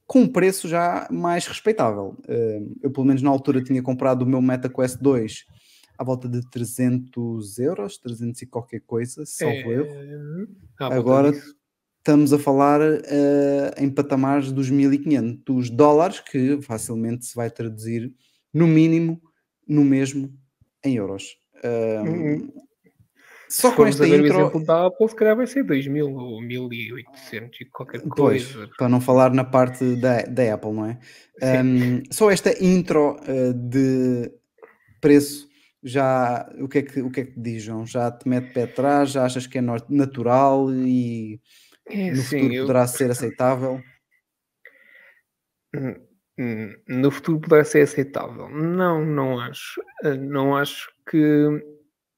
com 0.06 0.20
um 0.22 0.28
preço 0.28 0.68
já 0.68 1.08
mais 1.10 1.46
respeitável. 1.46 2.16
Um, 2.28 2.74
eu 2.82 2.90
pelo 2.90 3.06
menos 3.06 3.22
na 3.22 3.30
altura 3.30 3.62
tinha 3.62 3.82
comprado 3.82 4.22
o 4.22 4.26
meu 4.26 4.42
MetaQuest 4.42 4.98
2 5.00 5.44
à 5.98 6.04
volta 6.04 6.28
de 6.28 6.40
300 6.50 7.58
euros, 7.58 7.96
300 7.98 8.42
e 8.42 8.46
qualquer 8.46 8.80
coisa, 8.80 9.24
salvo 9.24 9.72
erro. 9.72 9.86
É, 9.86 10.14
à 10.80 10.88
volta 10.88 10.94
Agora 10.96 11.32
disso. 11.32 11.54
estamos 11.98 12.32
a 12.32 12.38
falar 12.38 12.80
eh, 12.82 13.74
em 13.78 13.88
patamares 13.88 14.50
dos 14.52 14.68
1500 14.68 15.70
dólares, 15.70 16.20
que 16.20 16.60
facilmente 16.62 17.24
se 17.24 17.34
vai 17.36 17.50
traduzir 17.50 18.12
no 18.52 18.66
mínimo, 18.66 19.22
no 19.66 19.84
mesmo, 19.84 20.34
em 20.84 20.96
euros. 20.96 21.36
Um, 21.64 22.06
Uhum. 22.08 22.52
Só 23.48 23.68
Se 23.70 23.76
com 23.76 23.86
esta 23.86 24.06
ver 24.06 24.12
o 24.20 24.26
intro, 24.26 24.38
exemplo 24.40 24.64
da 24.64 24.86
Apple, 24.86 25.08
se 25.10 25.14
calhar 25.14 25.36
vai 25.36 25.46
ser 25.46 25.62
2000 25.62 26.08
ou 26.10 26.40
1800 26.40 27.60
e 27.60 27.64
qualquer 27.66 28.00
pois, 28.16 28.50
coisa. 28.50 28.70
para 28.78 28.88
não 28.88 28.98
falar 28.98 29.30
na 29.34 29.44
parte 29.44 29.94
da, 29.96 30.22
da 30.22 30.54
Apple, 30.54 30.72
não 30.72 30.86
é? 30.86 30.98
Sim. 31.42 31.58
Um, 31.58 32.02
só 32.10 32.30
esta 32.30 32.64
intro 32.64 33.18
eh, 33.26 33.52
de 33.52 34.32
preço 35.02 35.46
já 35.82 36.48
o 36.60 36.68
que 36.68 36.78
é 36.78 36.82
que 36.82 37.02
o 37.02 37.10
que 37.10 37.20
é 37.20 37.24
que 37.26 37.32
te 37.32 37.40
diz 37.40 37.62
João? 37.64 37.84
Já 37.84 38.10
te 38.10 38.26
mete 38.26 38.52
pé 38.54 38.62
atrás, 38.62 39.10
já 39.10 39.24
achas 39.26 39.46
que 39.46 39.58
é 39.58 39.60
natural 39.60 40.72
e 40.72 41.38
É 41.90 42.10
no 42.12 42.20
assim, 42.22 42.38
futuro 42.38 42.54
eu- 42.54 42.62
poderá 42.62 42.86
ser 42.86 43.10
aceitável? 43.10 43.82
Hum, 45.74 45.94
hum, 46.38 46.74
no 46.88 47.10
futuro 47.10 47.40
poderá 47.40 47.64
ser 47.64 47.82
aceitável. 47.82 48.48
Não, 48.48 49.04
não 49.04 49.40
acho. 49.40 49.80
Uh, 50.04 50.14
Não 50.16 50.56
acho 50.56 50.90
que. 51.08 51.64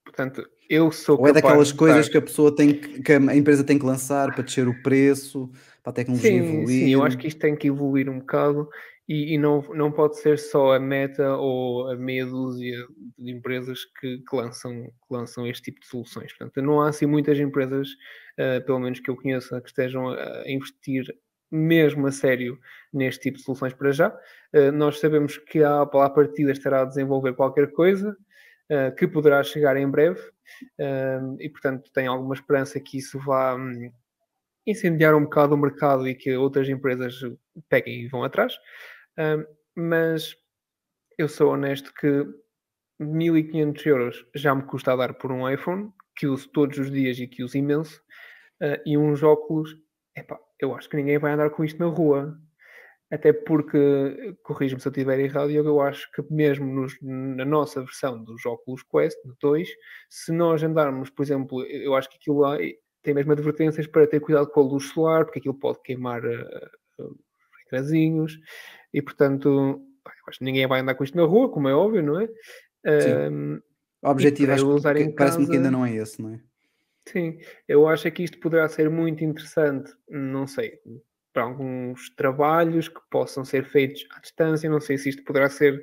Portanto, 0.04 0.46
eu 0.68 0.90
sou 0.90 1.18
Ou 1.18 1.28
é 1.28 1.32
daquelas 1.32 1.72
coisas 1.72 2.08
que 2.08 2.16
a 2.16 2.22
pessoa 2.22 2.54
tem 2.54 2.74
que, 2.74 3.02
que 3.02 3.12
a 3.12 3.36
empresa 3.36 3.64
tem 3.64 3.78
que 3.78 3.84
lançar 3.84 4.32
para 4.34 4.42
descer 4.42 4.66
o 4.66 4.82
preço, 4.82 5.50
para 5.82 5.90
a 5.90 5.94
tecnologia 5.94 6.30
Sim, 6.30 6.38
evoluir? 6.38 6.68
sim, 6.68 6.90
eu 6.90 7.02
acho 7.02 7.18
que 7.18 7.28
isto 7.28 7.38
tem 7.38 7.56
que 7.56 7.68
evoluir 7.68 8.08
um 8.08 8.18
bocado 8.18 8.68
e, 9.08 9.34
e 9.34 9.38
não, 9.38 9.60
não 9.74 9.92
pode 9.92 10.18
ser 10.18 10.38
só 10.38 10.74
a 10.74 10.80
Meta 10.80 11.36
ou 11.36 11.90
a 11.90 11.96
meia 11.96 12.24
dúzia 12.24 12.86
de 13.18 13.30
empresas 13.30 13.84
que, 14.00 14.18
que 14.18 14.36
lançam, 14.36 14.84
que 14.84 15.14
lançam 15.14 15.46
este 15.46 15.64
tipo 15.64 15.80
de 15.80 15.86
soluções. 15.86 16.32
Portanto, 16.32 16.62
não 16.62 16.80
há 16.80 16.88
assim 16.88 17.06
muitas 17.06 17.38
empresas, 17.38 17.88
eh, 18.38 18.60
pelo 18.60 18.80
menos 18.80 19.00
que 19.00 19.10
eu 19.10 19.16
conheça, 19.16 19.60
que 19.60 19.68
estejam 19.68 20.08
a, 20.08 20.42
a 20.42 20.50
investir 20.50 21.04
mesmo 21.50 22.06
a 22.06 22.12
sério 22.12 22.58
neste 22.92 23.20
tipo 23.24 23.36
de 23.36 23.44
soluções 23.44 23.74
para 23.74 23.92
já. 23.92 24.18
Eh, 24.52 24.70
nós 24.70 24.98
sabemos 24.98 25.36
que 25.36 25.62
a 25.62 25.82
Apple, 25.82 26.00
à 26.00 26.08
partida, 26.08 26.52
estará 26.52 26.80
a 26.82 26.86
desenvolver 26.86 27.34
qualquer 27.34 27.70
coisa 27.72 28.16
eh, 28.70 28.90
que 28.92 29.06
poderá 29.08 29.42
chegar 29.44 29.76
em 29.76 29.88
breve 29.90 30.20
eh, 30.78 31.20
e, 31.40 31.48
portanto, 31.50 31.90
tenho 31.92 32.12
alguma 32.12 32.34
esperança 32.34 32.80
que 32.80 32.98
isso 32.98 33.18
vá. 33.20 33.54
hum, 33.56 33.90
incendiar 34.66 35.14
um 35.14 35.24
bocado 35.24 35.54
o 35.54 35.58
mercado 35.58 36.06
e 36.08 36.14
que 36.14 36.36
outras 36.36 36.68
empresas 36.68 37.14
peguem 37.68 38.02
e 38.02 38.08
vão 38.08 38.24
atrás. 38.24 38.54
Ahm, 39.18 39.44
mas 39.76 40.36
eu 41.18 41.28
sou 41.28 41.52
honesto 41.52 41.92
que 41.94 42.26
1500 42.98 43.86
euros 43.86 44.26
já 44.34 44.54
me 44.54 44.62
custa 44.64 44.92
a 44.92 44.96
dar 44.96 45.14
por 45.14 45.32
um 45.32 45.48
iPhone, 45.50 45.92
que 46.16 46.26
uso 46.26 46.48
todos 46.50 46.78
os 46.78 46.90
dias 46.90 47.18
e 47.18 47.26
que 47.26 47.42
uso 47.44 47.58
imenso, 47.58 48.02
ah, 48.62 48.80
e 48.86 48.96
uns 48.98 49.22
óculos, 49.22 49.76
epá, 50.16 50.38
eu 50.60 50.74
acho 50.74 50.88
que 50.88 50.96
ninguém 50.96 51.18
vai 51.18 51.32
andar 51.32 51.50
com 51.50 51.64
isto 51.64 51.78
na 51.80 51.86
rua. 51.86 52.38
Até 53.14 53.32
porque, 53.32 54.34
corrijo-me 54.42 54.80
se 54.80 54.88
eu 54.88 54.90
estiver 54.90 55.20
errado, 55.20 55.48
eu 55.50 55.80
acho 55.80 56.10
que 56.10 56.20
mesmo 56.32 56.66
nos- 56.66 56.98
na 57.00 57.44
nossa 57.44 57.80
versão 57.80 58.22
dos 58.24 58.44
óculos 58.44 58.82
Quest 58.82 59.16
2, 59.40 59.68
se 60.10 60.32
nós 60.32 60.64
andarmos, 60.64 61.10
por 61.10 61.22
exemplo, 61.22 61.62
eu 61.64 61.94
acho 61.94 62.10
que 62.10 62.16
aquilo 62.16 62.38
lá 62.40 62.58
tem 63.02 63.14
mesmo 63.14 63.30
advertências 63.30 63.86
para 63.86 64.06
ter 64.08 64.18
cuidado 64.18 64.48
com 64.48 64.60
a 64.60 64.64
luz 64.64 64.88
solar, 64.88 65.24
porque 65.24 65.38
aquilo 65.38 65.54
pode 65.54 65.80
queimar 65.82 66.24
uh, 66.24 66.68
uh, 66.98 67.16
ecrãzinhos, 67.66 68.36
e 68.92 69.00
portanto, 69.00 69.80
acho 70.26 70.38
que 70.38 70.44
ninguém 70.44 70.66
vai 70.66 70.80
andar 70.80 70.96
com 70.96 71.04
isto 71.04 71.16
na 71.16 71.22
rua, 71.24 71.48
como 71.52 71.68
é 71.68 71.74
óbvio, 71.74 72.02
não 72.02 72.20
é? 72.20 72.26
Sim. 73.00 73.60
O 74.02 74.08
objetivo 74.10 74.52
eu 74.52 74.68
usar 74.70 74.94
que 74.96 75.02
em 75.04 75.14
parece-me 75.14 75.48
que 75.48 75.56
ainda 75.56 75.70
não 75.70 75.86
é 75.86 75.94
esse, 75.94 76.20
não 76.20 76.34
é? 76.34 76.40
Sim, 77.06 77.38
eu 77.68 77.86
acho 77.86 78.08
é 78.08 78.10
que 78.10 78.24
isto 78.24 78.40
poderá 78.40 78.68
ser 78.68 78.90
muito 78.90 79.22
interessante, 79.22 79.92
não 80.08 80.46
sei, 80.46 80.80
para 81.34 81.44
alguns 81.44 82.10
trabalhos 82.16 82.88
que 82.88 83.00
possam 83.10 83.44
ser 83.44 83.66
feitos 83.66 84.06
à 84.16 84.20
distância, 84.20 84.70
não 84.70 84.80
sei 84.80 84.98
se 84.98 85.10
isto 85.10 85.24
poderá 85.24 85.50
ser 85.50 85.82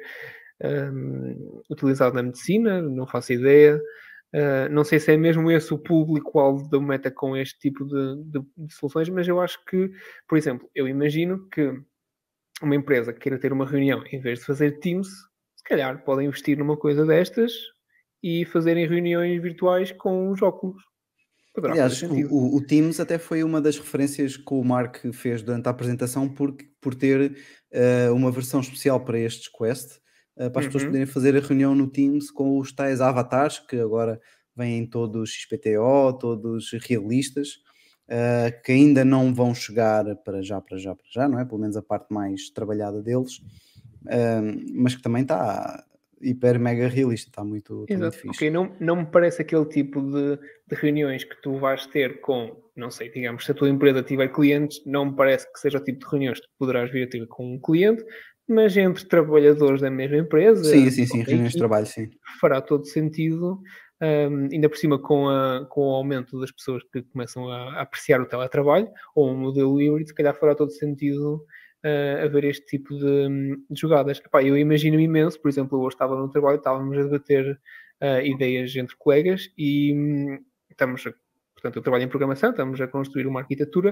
hum, 0.64 1.62
utilizado 1.70 2.16
na 2.16 2.24
medicina, 2.24 2.82
não 2.82 3.08
faço 3.08 3.34
ideia. 3.34 3.80
Uh, 4.34 4.70
não 4.72 4.84
sei 4.86 4.98
se 5.00 5.12
é 5.14 5.18
mesmo 5.18 5.52
esse 5.52 5.74
o 5.74 5.78
público-alvo 5.78 6.70
da 6.70 6.80
Meta 6.80 7.12
com 7.12 7.36
este 7.36 7.60
tipo 7.60 7.86
de, 7.86 8.24
de- 8.32 8.46
de 8.66 8.74
soluções, 8.74 9.10
mas 9.10 9.28
eu 9.28 9.42
acho 9.42 9.64
que, 9.66 9.92
por 10.28 10.38
exemplo, 10.38 10.70
eu 10.74 10.88
imagino 10.88 11.50
que 11.50 11.70
uma 12.62 12.76
empresa 12.76 13.14
que 13.14 13.20
queira 13.20 13.40
ter 13.40 13.52
uma 13.54 13.66
reunião, 13.66 14.04
em 14.12 14.20
vez 14.22 14.40
de 14.40 14.46
fazer 14.46 14.80
Teams, 14.80 15.08
se 15.56 15.64
calhar 15.66 16.04
pode 16.04 16.24
investir 16.24 16.58
numa 16.58 16.78
coisa 16.78 17.06
destas 17.06 17.54
e 18.24 18.46
fazerem 18.46 18.88
reuniões 18.88 19.42
virtuais 19.42 19.92
com 19.92 20.32
os 20.32 20.42
óculos. 20.42 20.82
Aliás, 21.68 22.04
o, 22.10 22.58
o- 22.58 22.62
Teams 22.62 23.00
até 23.00 23.18
foi 23.18 23.44
uma 23.44 23.62
das 23.62 23.78
referências 23.78 24.36
que 24.38 24.54
o 24.54 24.64
Mark 24.64 24.98
fez 25.14 25.42
durante 25.42 25.68
a 25.68 25.70
apresentação 25.72 26.28
por, 26.28 26.56
por 26.82 26.96
ter 26.96 27.38
eh, 27.72 28.10
uma 28.12 28.32
versão 28.32 28.60
especial 28.62 29.04
para 29.06 29.20
estes 29.20 29.48
Quest, 29.48 30.00
eh, 30.38 30.50
para 30.50 30.60
as 30.62 30.66
pessoas 30.66 30.84
Uhum. 30.84 30.90
poderem 30.90 31.06
fazer 31.08 31.36
a 31.36 31.40
reunião 31.40 31.76
no 31.76 31.88
Teams 31.90 32.32
com 32.32 32.58
os 32.58 32.72
tais 32.74 33.00
avatares 33.00 33.60
que 33.60 33.78
agora 33.78 34.20
vêm 34.56 34.86
todos 34.90 35.30
XPTO, 35.32 36.14
todos 36.14 36.72
realistas, 36.88 37.60
eh, 38.10 38.52
que 38.66 38.72
ainda 38.72 39.06
não 39.06 39.34
vão 39.34 39.54
chegar 39.54 40.04
para 40.24 40.42
já, 40.42 40.60
para 40.60 40.78
já, 40.78 40.96
para 40.96 41.06
já, 41.14 41.30
não 41.30 41.40
é? 41.40 41.46
Pelo 41.46 41.60
menos 41.62 41.78
a 41.78 41.82
parte 41.84 42.12
mais 42.14 42.50
trabalhada 42.50 43.02
deles, 43.02 43.40
mas 44.74 44.96
que 44.96 45.02
também 45.02 45.22
está 45.24 45.84
hiper 46.24 46.60
mega 46.60 46.88
realista, 46.88 47.30
está 47.30 47.44
muito, 47.44 47.84
está 47.84 47.94
muito 47.96 48.14
Exato. 48.14 48.18
fixe. 48.18 48.30
Ok, 48.46 48.50
não, 48.50 48.76
não 48.80 48.96
me 48.98 49.06
parece 49.06 49.42
aquele 49.42 49.66
tipo 49.66 50.02
de, 50.02 50.38
de 50.68 50.76
reuniões 50.76 51.24
que 51.24 51.40
tu 51.42 51.58
vais 51.58 51.86
ter 51.88 52.22
com, 52.22 52.56
não 52.76 52.90
sei, 52.92 53.10
digamos, 53.12 53.46
se 53.46 53.52
a 53.52 53.56
tua 53.56 53.70
empresa 53.70 54.02
tiver 54.04 54.28
clientes, 54.30 54.82
não 54.86 55.06
me 55.06 55.16
parece 55.16 55.52
que 55.52 55.60
seja 55.60 55.78
o 55.78 55.84
tipo 55.84 56.00
de 56.00 56.06
reuniões 56.12 56.40
que 56.40 56.48
tu 56.48 56.54
poderás 56.60 56.92
vir 56.92 57.04
a 57.08 57.10
ter 57.10 57.26
com 57.28 57.56
um 57.56 57.60
cliente, 57.60 58.04
mas 58.48 58.76
entre 58.76 59.06
trabalhadores 59.06 59.82
da 59.82 59.90
mesma 59.90 60.18
empresa, 60.18 60.64
Sim, 60.64 60.90
sim, 60.90 61.06
sim, 61.06 61.22
reuniões 61.24 61.54
de 61.54 61.58
trabalho, 61.58 61.86
sim. 61.86 62.10
fará 62.40 62.60
todo 62.62 62.86
sentido, 62.86 63.62
hum, 64.02 64.50
ainda 64.52 64.68
por 64.68 64.78
cima 64.78 65.00
com, 65.00 65.30
a- 65.30 65.66
com 65.70 65.82
o 65.82 65.96
aumento 65.96 66.40
das 66.40 66.52
pessoas 66.52 66.84
que 66.92 67.02
começam 67.04 67.50
a, 67.50 67.76
a 67.76 67.82
apreciar 67.82 68.20
o 68.20 68.26
teletrabalho, 68.26 68.90
ou 69.16 69.30
um 69.30 69.38
modelo 69.38 69.82
híbrido, 69.82 70.10
se 70.10 70.16
calhar 70.16 70.36
fará 70.38 70.54
todo 70.56 70.72
sentido 70.72 71.46
uh, 71.86 72.26
haver 72.26 72.46
este 72.46 72.66
tipo 72.66 72.96
de, 72.96 73.56
de 73.70 73.80
jogadas. 73.80 74.20
Epá, 74.20 74.44
eu 74.44 74.58
imagino 74.58 75.00
imenso, 75.00 75.40
por 75.42 75.50
exemplo, 75.50 75.80
hoje 75.80 75.96
estava 75.96 76.16
no 76.16 76.30
trabalho, 76.30 76.58
estávamos 76.58 76.98
a 76.98 77.04
debater 77.04 77.60
uh, 78.02 78.22
ideias 78.26 78.76
entre 78.76 78.96
colegas 78.98 79.50
e 79.58 79.94
hum, 79.94 80.40
estamos, 80.70 81.06
a- 81.08 81.14
portanto, 81.54 81.76
eu 81.78 81.82
trabalho 81.82 82.04
em 82.04 82.08
programação, 82.10 82.52
estamos 82.52 82.80
a 82.82 82.88
construir 82.88 83.28
uma 83.28 83.42
arquitetura 83.42 83.92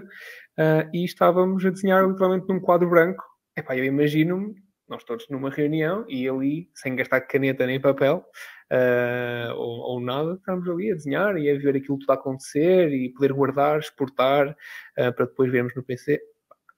uh, 0.58 0.90
e 0.94 1.04
estávamos 1.06 1.66
a 1.66 1.70
desenhar 1.70 2.08
literalmente 2.08 2.48
num 2.48 2.60
quadro 2.60 2.90
branco 2.90 3.24
epá, 3.56 3.76
eu 3.78 3.84
imagino-me, 3.86 4.56
nós 4.88 5.04
todos 5.04 5.28
numa 5.30 5.50
reunião 5.50 6.06
e 6.08 6.28
ali, 6.28 6.70
sem 6.74 6.96
gastar 6.96 7.22
caneta 7.22 7.66
nem 7.66 7.80
papel, 7.80 8.26
uh, 8.72 9.54
ou, 9.56 9.80
ou, 9.94 10.00
nada, 10.02 10.34
estamos 10.34 10.68
ali 10.68 10.92
a 10.92 10.96
desenhar 10.96 11.38
e 11.38 11.50
a 11.50 11.58
ver 11.58 11.76
aquilo 11.76 12.00
tudo 12.00 12.12
a 12.12 12.16
acontecer 12.16 12.92
e 12.92 13.10
poder 13.14 13.34
guardar, 13.34 13.80
exportar, 13.80 14.50
uh, 14.50 15.14
para 15.14 15.26
depois 15.26 15.52
vermos 15.52 15.76
no 15.76 15.84
PC. 15.84 16.20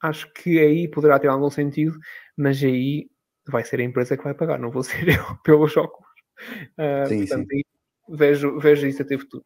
Acho 0.02 0.32
que 0.34 0.60
aí 0.60 0.88
poderá 0.88 1.20
ter 1.20 1.28
algum 1.28 1.49
sentido, 1.49 1.97
mas 2.36 2.62
aí 2.64 3.10
vai 3.47 3.64
ser 3.64 3.80
a 3.80 3.84
empresa 3.84 4.18
que 4.18 4.24
vai 4.24 4.34
pagar, 4.34 4.60
não 4.60 4.72
vou 4.72 4.84
ser 4.84 5.08
eu 5.08 5.38
pelos 5.43 5.76
óculos. 5.78 6.10
Uh, 6.78 7.08
sim, 7.08 7.20
portanto, 7.20 7.47
sim. 7.52 7.62
Vejo, 8.10 8.60
vejo 8.60 8.88
isso 8.88 9.02
a 9.02 9.06
ter 9.06 9.20
futuro. 9.20 9.45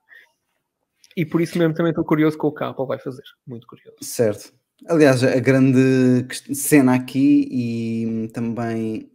E 1.15 1.25
por 1.25 1.39
isso 1.41 1.57
mesmo 1.57 1.73
também 1.73 1.91
estou 1.91 2.03
curioso 2.03 2.37
com 2.37 2.47
o 2.47 2.53
que 2.53 2.63
a 2.63 2.69
Apple 2.69 2.87
vai 2.87 2.99
fazer. 2.99 3.23
Muito 3.45 3.67
curioso. 3.67 3.97
Certo. 4.01 4.53
Aliás, 4.87 5.23
a 5.23 5.39
grande 5.39 6.27
cena 6.53 6.95
aqui 6.95 7.47
e 7.49 8.27
também 8.29 9.09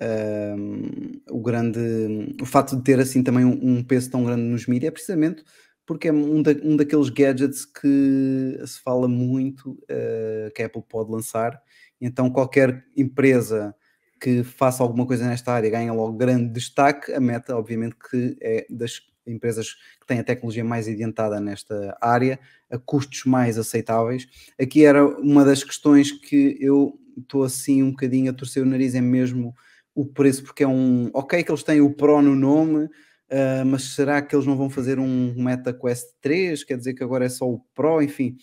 um, 0.00 1.20
o 1.30 1.42
grande 1.42 2.34
o 2.40 2.46
fato 2.46 2.76
de 2.76 2.82
ter 2.82 3.00
assim 3.00 3.22
também 3.22 3.44
um, 3.44 3.58
um 3.60 3.84
peso 3.84 4.10
tão 4.10 4.24
grande 4.24 4.42
nos 4.42 4.66
mídias 4.66 4.88
é 4.88 4.92
precisamente 4.92 5.44
porque 5.86 6.08
é 6.08 6.12
um, 6.12 6.42
da, 6.42 6.52
um 6.62 6.76
daqueles 6.76 7.08
gadgets 7.08 7.64
que 7.64 8.58
se 8.64 8.80
fala 8.80 9.08
muito 9.08 9.72
uh, 9.72 10.52
que 10.54 10.62
a 10.62 10.66
Apple 10.66 10.82
pode 10.88 11.10
lançar. 11.10 11.60
Então, 12.00 12.30
qualquer 12.30 12.84
empresa 12.96 13.74
que 14.20 14.44
faça 14.44 14.82
alguma 14.82 15.04
coisa 15.04 15.26
nesta 15.26 15.52
área 15.52 15.68
ganha 15.68 15.92
logo 15.92 16.16
grande 16.16 16.52
destaque. 16.52 17.12
A 17.12 17.20
Meta, 17.20 17.56
obviamente, 17.56 17.96
que 18.08 18.36
é 18.40 18.66
das 18.70 19.00
empresas 19.26 19.74
que 20.00 20.06
têm 20.06 20.20
a 20.20 20.24
tecnologia 20.24 20.64
mais 20.64 20.86
adiantada 20.86 21.40
nesta 21.40 21.96
área, 22.00 22.38
a 22.70 22.78
custos 22.78 23.24
mais 23.24 23.58
aceitáveis. 23.58 24.26
Aqui 24.60 24.84
era 24.84 25.04
uma 25.04 25.44
das 25.44 25.64
questões 25.64 26.12
que 26.12 26.56
eu 26.60 26.98
estou 27.16 27.42
assim 27.42 27.82
um 27.82 27.90
bocadinho 27.90 28.30
a 28.30 28.34
torcer 28.34 28.62
o 28.62 28.66
nariz, 28.66 28.94
é 28.94 29.00
mesmo 29.00 29.54
o 29.94 30.06
preço, 30.06 30.42
porque 30.44 30.62
é 30.62 30.68
um. 30.68 31.10
Ok, 31.12 31.42
que 31.42 31.50
eles 31.50 31.62
têm 31.62 31.80
o 31.80 31.92
Pro 31.92 32.22
no 32.22 32.34
nome, 32.34 32.88
uh, 33.32 33.66
mas 33.66 33.94
será 33.94 34.20
que 34.22 34.36
eles 34.36 34.46
não 34.46 34.56
vão 34.56 34.70
fazer 34.70 34.98
um 34.98 35.34
Meta 35.36 35.72
Quest 35.72 36.06
3? 36.20 36.62
Quer 36.64 36.76
dizer 36.76 36.94
que 36.94 37.02
agora 37.02 37.24
é 37.24 37.28
só 37.28 37.48
o 37.48 37.60
Pro, 37.74 38.02
enfim. 38.02 38.36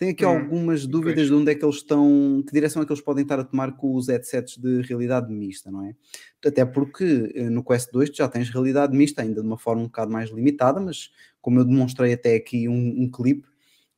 Tenho 0.00 0.12
aqui 0.12 0.24
hum, 0.24 0.30
algumas 0.30 0.86
dúvidas 0.86 1.14
pois. 1.14 1.28
de 1.28 1.34
onde 1.34 1.52
é 1.52 1.54
que 1.54 1.62
eles 1.62 1.76
estão, 1.76 2.42
que 2.46 2.54
direção 2.54 2.82
é 2.82 2.86
que 2.86 2.92
eles 2.92 3.02
podem 3.02 3.22
estar 3.22 3.38
a 3.38 3.44
tomar 3.44 3.76
com 3.76 3.94
os 3.94 4.08
headsets 4.08 4.56
de 4.56 4.80
realidade 4.80 5.30
mista, 5.30 5.70
não 5.70 5.84
é? 5.84 5.94
Até 6.42 6.64
porque 6.64 7.30
eh, 7.34 7.50
no 7.50 7.62
Quest 7.62 7.92
2 7.92 8.08
já 8.14 8.26
tens 8.26 8.48
realidade 8.48 8.96
mista, 8.96 9.20
ainda 9.20 9.42
de 9.42 9.46
uma 9.46 9.58
forma 9.58 9.82
um 9.82 9.86
bocado 9.86 10.10
mais 10.10 10.30
limitada, 10.30 10.80
mas 10.80 11.10
como 11.42 11.60
eu 11.60 11.66
demonstrei 11.66 12.14
até 12.14 12.34
aqui 12.34 12.66
um, 12.66 13.02
um 13.02 13.10
clipe 13.10 13.46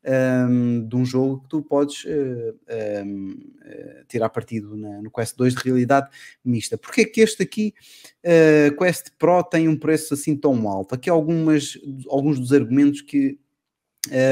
um, 0.04 0.86
de 0.86 0.96
um 0.96 1.04
jogo 1.04 1.42
que 1.42 1.48
tu 1.48 1.62
podes 1.62 2.04
uh, 2.04 3.04
um, 3.04 3.30
uh, 3.30 4.04
tirar 4.08 4.28
partido 4.28 4.76
na, 4.76 5.00
no 5.02 5.10
Quest 5.10 5.36
2 5.36 5.54
de 5.54 5.62
realidade 5.62 6.08
mista. 6.44 6.76
Porquê 6.76 7.04
que 7.04 7.20
este 7.20 7.42
aqui, 7.42 7.74
uh, 8.24 8.76
Quest 8.76 9.10
Pro, 9.18 9.42
tem 9.42 9.68
um 9.68 9.78
preço 9.78 10.14
assim 10.14 10.36
tão 10.36 10.68
alto? 10.68 10.94
Aqui 10.94 11.08
algumas, 11.08 11.78
alguns 12.08 12.38
dos 12.38 12.52
argumentos 12.52 13.00
que 13.00 13.38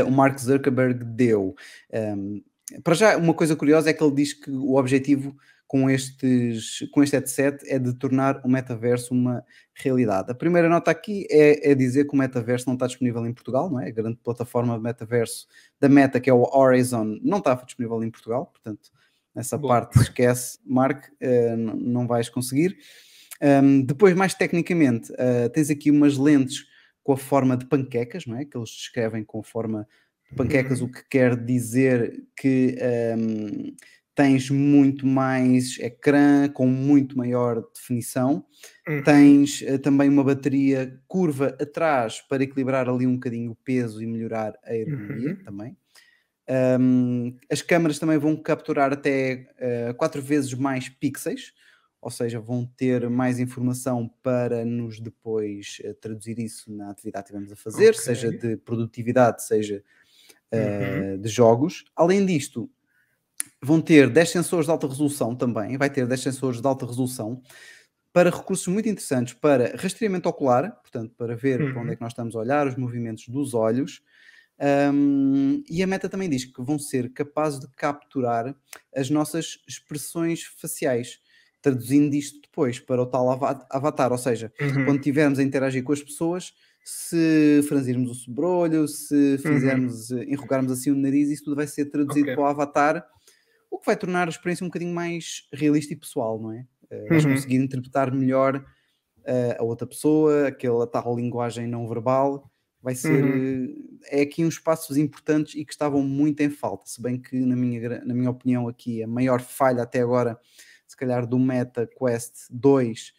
o 0.04 0.10
Mark 0.10 0.36
Zuckerberg 0.36 1.04
deu. 1.04 1.54
Um, 1.92 2.42
para 2.82 2.94
já, 2.94 3.16
uma 3.16 3.32
coisa 3.32 3.54
curiosa 3.54 3.88
é 3.88 3.92
que 3.92 4.02
ele 4.02 4.14
diz 4.14 4.32
que 4.32 4.50
o 4.50 4.74
objetivo 4.74 5.36
com, 5.70 5.88
estes, 5.88 6.80
com 6.90 7.00
este 7.00 7.14
headset 7.14 7.64
é 7.70 7.78
de 7.78 7.94
tornar 7.94 8.40
o 8.44 8.48
metaverso 8.48 9.14
uma 9.14 9.44
realidade. 9.72 10.28
A 10.28 10.34
primeira 10.34 10.68
nota 10.68 10.90
aqui 10.90 11.28
é, 11.30 11.70
é, 11.70 11.74
dizer 11.76 12.08
que 12.08 12.12
o 12.12 12.18
metaverso 12.18 12.66
não 12.66 12.74
está 12.74 12.88
disponível 12.88 13.24
em 13.24 13.32
Portugal, 13.32 13.70
não 13.70 13.78
é? 13.78 13.86
A 13.86 13.92
grande 13.92 14.16
plataforma 14.16 14.76
de 14.76 14.82
metaverso 14.82 15.46
da 15.78 15.88
Meta, 15.88 16.18
que 16.18 16.28
é 16.28 16.34
o 16.34 16.42
Horizon, 16.42 17.20
não 17.22 17.38
está 17.38 17.54
disponível 17.54 18.02
em 18.02 18.10
Portugal, 18.10 18.46
portanto, 18.46 18.90
nessa 19.32 19.56
Bom. 19.56 19.68
parte 19.68 19.96
esquece, 20.00 20.58
Mark, 20.66 21.04
uh, 21.04 21.56
não 21.56 22.04
vais 22.04 22.28
conseguir. 22.28 22.76
Um, 23.40 23.82
depois, 23.82 24.12
mais 24.16 24.34
tecnicamente, 24.34 25.12
uh, 25.12 25.48
tens 25.52 25.70
aqui 25.70 25.88
umas 25.88 26.18
lentes 26.18 26.64
com 27.04 27.12
a 27.12 27.16
forma 27.16 27.56
de 27.56 27.66
panquecas, 27.66 28.26
não 28.26 28.36
é? 28.36 28.44
Que 28.44 28.58
eles 28.58 28.70
descrevem 28.70 29.22
com 29.22 29.38
a 29.38 29.44
forma 29.44 29.86
de 30.28 30.36
panquecas, 30.36 30.80
uhum. 30.80 30.88
o 30.88 30.90
que 30.90 31.08
quer 31.08 31.36
dizer 31.36 32.24
que 32.36 32.76
um, 33.16 33.72
tens 34.20 34.50
muito 34.50 35.06
mais 35.06 35.78
ecrã 35.78 36.46
com 36.46 36.66
muito 36.66 37.16
maior 37.16 37.64
definição. 37.74 38.44
Uhum. 38.86 39.02
Tens 39.02 39.62
uh, 39.62 39.78
também 39.78 40.10
uma 40.10 40.22
bateria 40.22 41.00
curva 41.08 41.56
atrás 41.58 42.20
para 42.20 42.42
equilibrar 42.42 42.86
ali 42.86 43.06
um 43.06 43.14
bocadinho 43.14 43.52
o 43.52 43.56
peso 43.56 44.02
e 44.02 44.06
melhorar 44.06 44.52
a 44.62 44.76
ergonomia 44.76 45.30
uhum. 45.30 45.42
também. 45.42 45.76
Um, 46.78 47.34
as 47.50 47.62
câmaras 47.62 47.98
também 47.98 48.18
vão 48.18 48.36
capturar 48.36 48.92
até 48.92 49.48
uh, 49.90 49.94
quatro 49.94 50.20
vezes 50.20 50.52
mais 50.52 50.90
pixels, 50.90 51.54
ou 51.98 52.10
seja, 52.10 52.38
vão 52.38 52.66
ter 52.76 53.08
mais 53.08 53.38
informação 53.38 54.06
para 54.22 54.66
nos 54.66 55.00
depois 55.00 55.80
uh, 55.82 55.94
traduzir 55.94 56.38
isso 56.38 56.70
na 56.70 56.90
atividade 56.90 57.24
que 57.24 57.30
estivermos 57.30 57.52
a 57.52 57.56
fazer, 57.56 57.90
okay. 57.90 58.00
seja 58.02 58.30
de 58.30 58.58
produtividade, 58.58 59.46
seja 59.46 59.82
uh, 60.52 61.12
uhum. 61.12 61.20
de 61.22 61.28
jogos. 61.30 61.86
Além 61.96 62.26
disto, 62.26 62.68
vão 63.62 63.80
ter 63.80 64.08
10 64.08 64.30
sensores 64.30 64.66
de 64.66 64.72
alta 64.72 64.86
resolução 64.86 65.34
também, 65.34 65.76
vai 65.76 65.90
ter 65.90 66.06
10 66.06 66.20
sensores 66.20 66.60
de 66.60 66.66
alta 66.66 66.86
resolução 66.86 67.42
para 68.12 68.30
recursos 68.30 68.66
muito 68.66 68.88
interessantes 68.88 69.34
para 69.34 69.76
rastreamento 69.76 70.28
ocular, 70.28 70.72
portanto, 70.80 71.14
para 71.16 71.36
ver 71.36 71.60
uhum. 71.60 71.72
para 71.72 71.80
onde 71.80 71.88
é 71.88 71.90
uhum. 71.92 71.96
que 71.96 72.02
nós 72.02 72.12
estamos 72.12 72.34
a 72.34 72.38
olhar, 72.40 72.66
os 72.66 72.76
movimentos 72.76 73.28
dos 73.28 73.54
olhos. 73.54 74.02
Um, 74.92 75.62
e 75.70 75.82
a 75.82 75.86
meta 75.86 76.08
também 76.08 76.28
diz 76.28 76.44
que 76.44 76.62
vão 76.62 76.78
ser 76.78 77.12
capazes 77.12 77.60
de 77.60 77.68
capturar 77.76 78.54
as 78.94 79.08
nossas 79.08 79.58
expressões 79.66 80.42
faciais 80.44 81.20
traduzindo 81.62 82.14
isto 82.14 82.40
depois 82.42 82.78
para 82.78 83.02
o 83.02 83.06
tal 83.06 83.30
avatar, 83.70 84.12
ou 84.12 84.18
seja, 84.18 84.52
uhum. 84.60 84.84
quando 84.84 84.98
estivermos 84.98 85.38
a 85.38 85.42
interagir 85.42 85.82
com 85.82 85.92
as 85.92 86.02
pessoas, 86.02 86.54
se 86.82 87.62
franzirmos 87.68 88.10
o 88.10 88.14
sobrolho, 88.14 88.88
se 88.88 89.14
uhum. 89.14 89.38
fizermos, 89.38 90.10
uhum. 90.10 90.22
enrugarmos 90.22 90.72
assim 90.72 90.90
o 90.90 90.96
nariz, 90.96 91.28
isso 91.28 91.44
tudo 91.44 91.56
vai 91.56 91.66
ser 91.66 91.86
traduzido 91.86 92.24
okay. 92.24 92.34
para 92.34 92.44
o 92.44 92.46
avatar, 92.46 93.06
o 93.70 93.78
que 93.78 93.86
vai 93.86 93.96
tornar 93.96 94.26
a 94.26 94.30
experiência 94.30 94.64
um 94.64 94.68
bocadinho 94.68 94.94
mais 94.94 95.48
realista 95.52 95.92
e 95.92 95.96
pessoal, 95.96 96.40
não 96.40 96.52
é? 96.52 96.66
Uh, 96.90 97.08
vais 97.08 97.24
uhum. 97.24 97.32
conseguir 97.32 97.56
interpretar 97.56 98.12
melhor 98.12 98.56
uh, 98.56 99.54
a 99.58 99.62
outra 99.62 99.86
pessoa, 99.86 100.48
aquela 100.48 100.86
tal 100.86 101.16
linguagem 101.16 101.66
não 101.66 101.86
verbal, 101.88 102.50
vai 102.82 102.94
ser 102.94 103.22
uhum. 103.22 103.98
é 104.06 104.22
aqui 104.22 104.44
uns 104.44 104.58
passos 104.58 104.96
importantes 104.96 105.54
e 105.54 105.64
que 105.64 105.72
estavam 105.72 106.02
muito 106.02 106.40
em 106.40 106.50
falta, 106.50 106.86
se 106.86 107.00
bem 107.00 107.20
que 107.20 107.38
na 107.38 107.54
minha, 107.54 108.04
na 108.04 108.14
minha 108.14 108.30
opinião 108.30 108.66
aqui 108.66 109.02
a 109.02 109.06
maior 109.06 109.40
falha 109.40 109.82
até 109.82 110.00
agora 110.00 110.38
se 110.86 110.96
calhar 110.96 111.26
do 111.26 111.38
Meta 111.38 111.86
Quest 111.86 112.46
2 112.50 113.12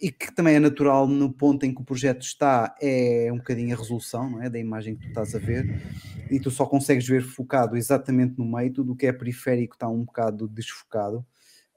e 0.00 0.12
que 0.12 0.32
também 0.32 0.54
é 0.54 0.60
natural 0.60 1.06
no 1.08 1.32
ponto 1.32 1.66
em 1.66 1.74
que 1.74 1.80
o 1.80 1.84
projeto 1.84 2.22
está, 2.22 2.76
é 2.80 3.28
um 3.32 3.38
bocadinho 3.38 3.74
a 3.74 3.78
resolução 3.78 4.30
não 4.30 4.42
é? 4.42 4.48
da 4.48 4.58
imagem 4.58 4.94
que 4.94 5.02
tu 5.02 5.08
estás 5.08 5.34
a 5.34 5.38
ver, 5.38 5.64
e 6.30 6.38
tu 6.38 6.50
só 6.50 6.66
consegues 6.66 7.06
ver 7.06 7.22
focado 7.22 7.76
exatamente 7.76 8.38
no 8.38 8.44
meio, 8.44 8.72
tudo 8.72 8.92
o 8.92 8.96
que 8.96 9.06
é 9.06 9.12
periférico 9.12 9.74
está 9.74 9.88
um 9.88 10.04
bocado 10.04 10.46
desfocado. 10.46 11.26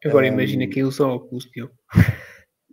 Agora 0.06 0.26
um, 0.26 0.34
imagina 0.34 0.68
quem 0.68 0.84
usa 0.84 1.06
óculos, 1.06 1.46
tio. 1.46 1.72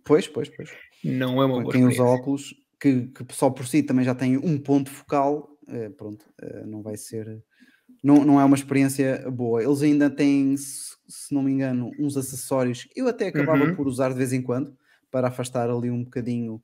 Pois, 0.04 0.26
pois, 0.26 0.48
pois. 0.48 0.70
Não 1.04 1.42
é 1.42 1.46
uma 1.46 1.60
boa 1.60 1.72
Quem 1.72 1.86
usa 1.86 2.02
óculos, 2.02 2.54
que, 2.80 3.08
que, 3.08 3.24
só 3.34 3.50
por 3.50 3.66
si 3.66 3.82
também 3.82 4.04
já 4.04 4.14
tem 4.14 4.36
um 4.36 4.58
ponto 4.58 4.90
focal, 4.90 5.48
eh, 5.68 5.90
pronto, 5.90 6.24
eh, 6.40 6.64
não 6.64 6.82
vai 6.82 6.96
ser 6.96 7.42
não, 8.02 8.24
não 8.24 8.40
é 8.40 8.44
uma 8.44 8.56
experiência 8.56 9.30
boa. 9.30 9.62
Eles 9.62 9.82
ainda 9.82 10.08
têm, 10.08 10.56
se, 10.56 10.96
se 11.06 11.34
não 11.34 11.42
me 11.42 11.52
engano, 11.52 11.90
uns 11.98 12.16
acessórios. 12.16 12.88
Eu 12.94 13.08
até 13.08 13.28
acabava 13.28 13.64
uhum. 13.64 13.74
por 13.74 13.86
usar 13.86 14.10
de 14.10 14.14
vez 14.14 14.32
em 14.32 14.42
quando 14.42 14.76
para 15.10 15.28
afastar 15.28 15.70
ali 15.70 15.90
um 15.90 16.04
bocadinho 16.04 16.62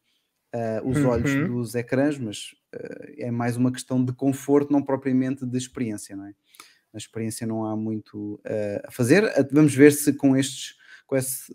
uh, 0.55 0.89
os 0.89 1.05
olhos 1.05 1.35
uhum. 1.35 1.47
dos 1.49 1.75
ecrãs, 1.75 2.19
mas 2.19 2.55
uh, 2.75 3.15
é 3.19 3.31
mais 3.31 3.57
uma 3.57 3.73
questão 3.73 4.05
de 4.05 4.13
conforto, 4.13 4.73
não 4.73 4.83
propriamente 4.83 5.45
de 5.45 5.59
experiência, 5.59 6.17
não 6.17 6.27
é? 6.27 6.35
Na 6.93 6.99
experiência 6.99 7.47
não 7.47 7.65
há 7.65 7.77
muito 7.77 8.35
uh, 8.47 8.87
a 8.87 8.91
fazer. 8.91 9.25
Vamos 9.51 9.75
ver 9.75 9.93
se 9.93 10.13
com 10.13 10.37
estes 10.37 10.77
com 11.07 11.17
esse 11.17 11.53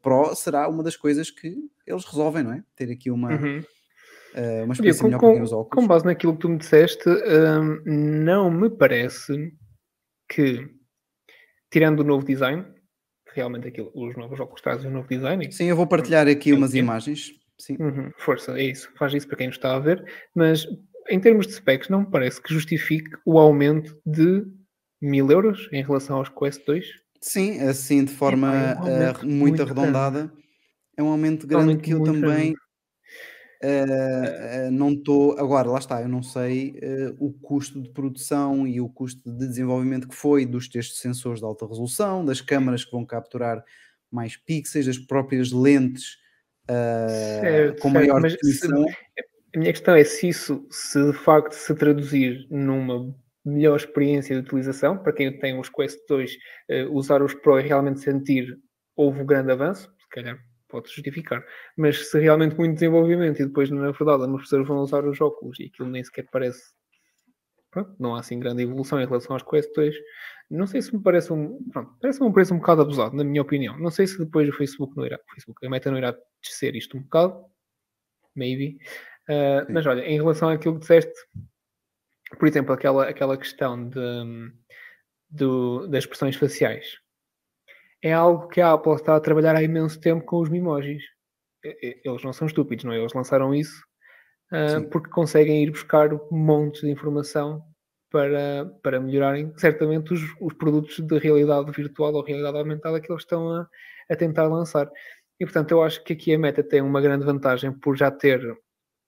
Pro 0.00 0.36
será 0.36 0.68
uma 0.68 0.80
das 0.80 0.96
coisas 0.96 1.28
que 1.28 1.56
eles 1.84 2.04
resolvem, 2.04 2.44
não 2.44 2.52
é? 2.52 2.62
Ter 2.76 2.92
aqui 2.92 3.10
uma, 3.10 3.32
uhum. 3.32 3.58
Uh, 4.34 4.64
uma 4.64 4.72
experiência 4.72 5.00
com, 5.00 5.06
melhor 5.06 5.20
com, 5.20 5.34
para 5.34 5.44
os 5.44 5.52
óculos. 5.52 5.82
Com 5.82 5.86
base 5.88 6.04
naquilo 6.04 6.34
que 6.34 6.40
tu 6.40 6.48
me 6.48 6.58
disseste, 6.58 7.04
não 7.84 8.50
me 8.50 8.70
parece 8.70 9.52
que, 10.28 10.68
tirando 11.70 12.00
o 12.00 12.04
novo 12.04 12.24
design, 12.24 12.64
realmente 13.34 13.68
aquilo, 13.68 13.90
os 13.94 14.16
novos 14.16 14.38
óculos 14.40 14.62
trazem 14.62 14.90
um 14.90 14.94
novo 14.94 15.08
design. 15.08 15.50
Sim, 15.52 15.66
eu 15.66 15.76
vou 15.76 15.86
partilhar 15.86 16.26
aqui 16.28 16.52
umas 16.52 16.70
tempo. 16.70 16.84
imagens. 16.84 17.32
Sim. 17.58 17.76
Uhum, 17.78 18.10
força, 18.18 18.58
é 18.58 18.64
isso. 18.64 18.90
Faz 18.96 19.12
isso 19.14 19.26
para 19.26 19.36
quem 19.36 19.46
nos 19.48 19.56
está 19.56 19.74
a 19.74 19.78
ver. 19.78 20.04
Mas 20.34 20.66
em 21.08 21.20
termos 21.20 21.46
de 21.46 21.54
specs, 21.54 21.88
não 21.88 22.00
me 22.00 22.10
parece 22.10 22.40
que 22.40 22.52
justifique 22.52 23.10
o 23.24 23.38
aumento 23.38 23.96
de 24.04 24.44
mil 25.00 25.30
euros 25.30 25.68
em 25.72 25.82
relação 25.82 26.16
aos 26.16 26.28
Quest 26.28 26.64
2. 26.66 26.86
Sim, 27.20 27.60
assim 27.60 28.04
de 28.04 28.12
forma 28.12 28.54
é, 28.54 28.72
é 28.72 28.74
um 28.74 28.82
uh, 28.82 28.86
muito, 28.86 29.26
muito 29.26 29.62
arredondada. 29.62 30.32
É 30.96 31.02
um 31.02 31.08
aumento 31.08 31.46
grande 31.46 31.76
que 31.78 31.92
eu 31.92 32.02
também. 32.02 32.52
Grande 32.52 32.63
Uh, 33.64 34.68
uh, 34.68 34.70
não 34.70 34.90
estou. 34.92 35.38
Agora, 35.38 35.70
lá 35.70 35.78
está, 35.78 36.02
eu 36.02 36.08
não 36.08 36.22
sei 36.22 36.78
uh, 36.82 37.16
o 37.18 37.32
custo 37.32 37.80
de 37.80 37.88
produção 37.88 38.66
e 38.66 38.78
o 38.78 38.90
custo 38.90 39.22
de 39.32 39.48
desenvolvimento 39.48 40.06
que 40.06 40.14
foi 40.14 40.44
dos 40.44 40.68
textos 40.68 40.98
sensores 40.98 41.40
de 41.40 41.46
alta 41.46 41.66
resolução, 41.66 42.22
das 42.22 42.42
câmaras 42.42 42.84
que 42.84 42.92
vão 42.92 43.06
capturar 43.06 43.64
mais 44.10 44.36
pixels, 44.36 44.84
das 44.84 44.98
próprias 44.98 45.50
lentes 45.50 46.18
certo, 46.68 47.80
com 47.80 47.88
maior 47.88 48.20
certo, 48.20 48.38
definição. 48.42 48.84
a 49.54 49.58
minha 49.58 49.72
questão 49.72 49.94
é 49.94 50.04
se 50.04 50.28
isso, 50.28 50.66
se 50.70 51.02
de 51.02 51.16
facto 51.16 51.52
se 51.52 51.74
traduzir 51.74 52.46
numa 52.50 53.16
melhor 53.44 53.76
experiência 53.76 54.34
de 54.34 54.42
utilização, 54.42 54.98
para 54.98 55.12
quem 55.12 55.38
tem 55.38 55.58
os 55.58 55.70
Quest 55.70 55.98
2, 56.08 56.36
usar 56.90 57.22
os 57.22 57.34
Pro 57.34 57.58
e 57.58 57.62
realmente 57.62 58.00
sentir 58.00 58.58
houve 58.94 59.20
um 59.20 59.26
grande 59.26 59.52
avanço, 59.52 59.90
se 59.98 60.08
calhar 60.10 60.38
pode 60.74 60.92
justificar. 60.92 61.44
Mas 61.76 62.10
se 62.10 62.18
realmente 62.18 62.56
muito 62.56 62.74
desenvolvimento 62.74 63.40
e 63.40 63.46
depois, 63.46 63.70
na 63.70 63.92
verdade, 63.92 64.24
as 64.24 64.42
pessoas 64.42 64.66
vão 64.66 64.78
usar 64.78 65.04
os 65.04 65.20
óculos 65.20 65.58
e 65.60 65.66
aquilo 65.66 65.88
nem 65.88 66.02
sequer 66.02 66.26
parece. 66.30 66.74
Pronto, 67.70 67.94
não 67.98 68.14
há 68.14 68.20
assim 68.20 68.38
grande 68.38 68.62
evolução 68.62 69.00
em 69.00 69.06
relação 69.06 69.34
aos 69.34 69.42
Quest 69.42 69.72
2. 69.74 69.94
Não 70.50 70.66
sei 70.66 70.82
se 70.82 70.94
me 70.94 71.02
parece 71.02 71.32
um. 71.32 71.58
Pronto, 71.70 71.96
parece 72.00 72.22
um 72.22 72.32
preço 72.32 72.54
um 72.54 72.58
bocado 72.58 72.82
abusado, 72.82 73.16
na 73.16 73.24
minha 73.24 73.42
opinião. 73.42 73.78
Não 73.78 73.90
sei 73.90 74.06
se 74.06 74.18
depois 74.18 74.48
o 74.48 74.52
Facebook 74.52 74.96
não 74.96 75.06
irá. 75.06 75.18
Facebook, 75.32 75.64
a 75.64 75.70
meta 75.70 75.90
não 75.90 75.98
irá 75.98 76.14
descer 76.42 76.74
isto 76.74 76.96
um 76.96 77.02
bocado. 77.02 77.44
Maybe. 78.34 78.78
Uh, 79.28 79.72
mas 79.72 79.86
olha, 79.86 80.02
em 80.02 80.16
relação 80.16 80.48
àquilo 80.48 80.74
que 80.74 80.80
disseste, 80.80 81.14
por 82.38 82.48
exemplo, 82.48 82.72
aquela, 82.72 83.08
aquela 83.08 83.38
questão 83.38 83.88
de, 83.88 84.00
de, 85.30 85.88
das 85.88 86.04
expressões 86.04 86.36
faciais 86.36 87.03
é 88.04 88.12
algo 88.12 88.48
que 88.48 88.60
a 88.60 88.72
Apple 88.72 88.92
está 88.92 89.16
a 89.16 89.20
trabalhar 89.20 89.56
há 89.56 89.62
imenso 89.62 89.98
tempo 89.98 90.26
com 90.26 90.38
os 90.38 90.50
Mimojis. 90.50 91.02
Eles 91.80 92.22
não 92.22 92.34
são 92.34 92.46
estúpidos, 92.46 92.84
não 92.84 92.92
é? 92.92 92.98
Eles 92.98 93.14
lançaram 93.14 93.54
isso 93.54 93.82
uh, 94.52 94.86
porque 94.90 95.08
conseguem 95.08 95.62
ir 95.62 95.70
buscar 95.70 96.10
montes 96.30 96.82
de 96.82 96.90
informação 96.90 97.64
para, 98.10 98.66
para 98.82 99.00
melhorarem 99.00 99.54
certamente 99.56 100.12
os, 100.12 100.20
os 100.38 100.52
produtos 100.52 101.00
de 101.00 101.18
realidade 101.18 101.72
virtual 101.72 102.12
ou 102.12 102.22
realidade 102.22 102.58
aumentada 102.58 103.00
que 103.00 103.10
eles 103.10 103.22
estão 103.22 103.50
a, 103.50 103.66
a 104.10 104.14
tentar 104.14 104.48
lançar. 104.48 104.86
E 105.40 105.46
portanto, 105.46 105.70
eu 105.70 105.82
acho 105.82 106.04
que 106.04 106.12
aqui 106.12 106.34
a 106.34 106.38
Meta 106.38 106.62
tem 106.62 106.82
uma 106.82 107.00
grande 107.00 107.24
vantagem 107.24 107.72
por 107.72 107.96
já 107.96 108.10
ter 108.10 108.54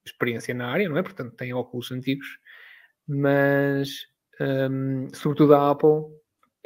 experiência 0.06 0.54
na 0.54 0.70
área, 0.70 0.88
não 0.88 0.96
é? 0.96 1.02
Portanto, 1.02 1.36
tem 1.36 1.52
óculos 1.52 1.92
antigos, 1.92 2.26
mas 3.06 3.90
um, 4.40 5.06
sobretudo 5.12 5.54
a 5.54 5.70
Apple 5.70 6.16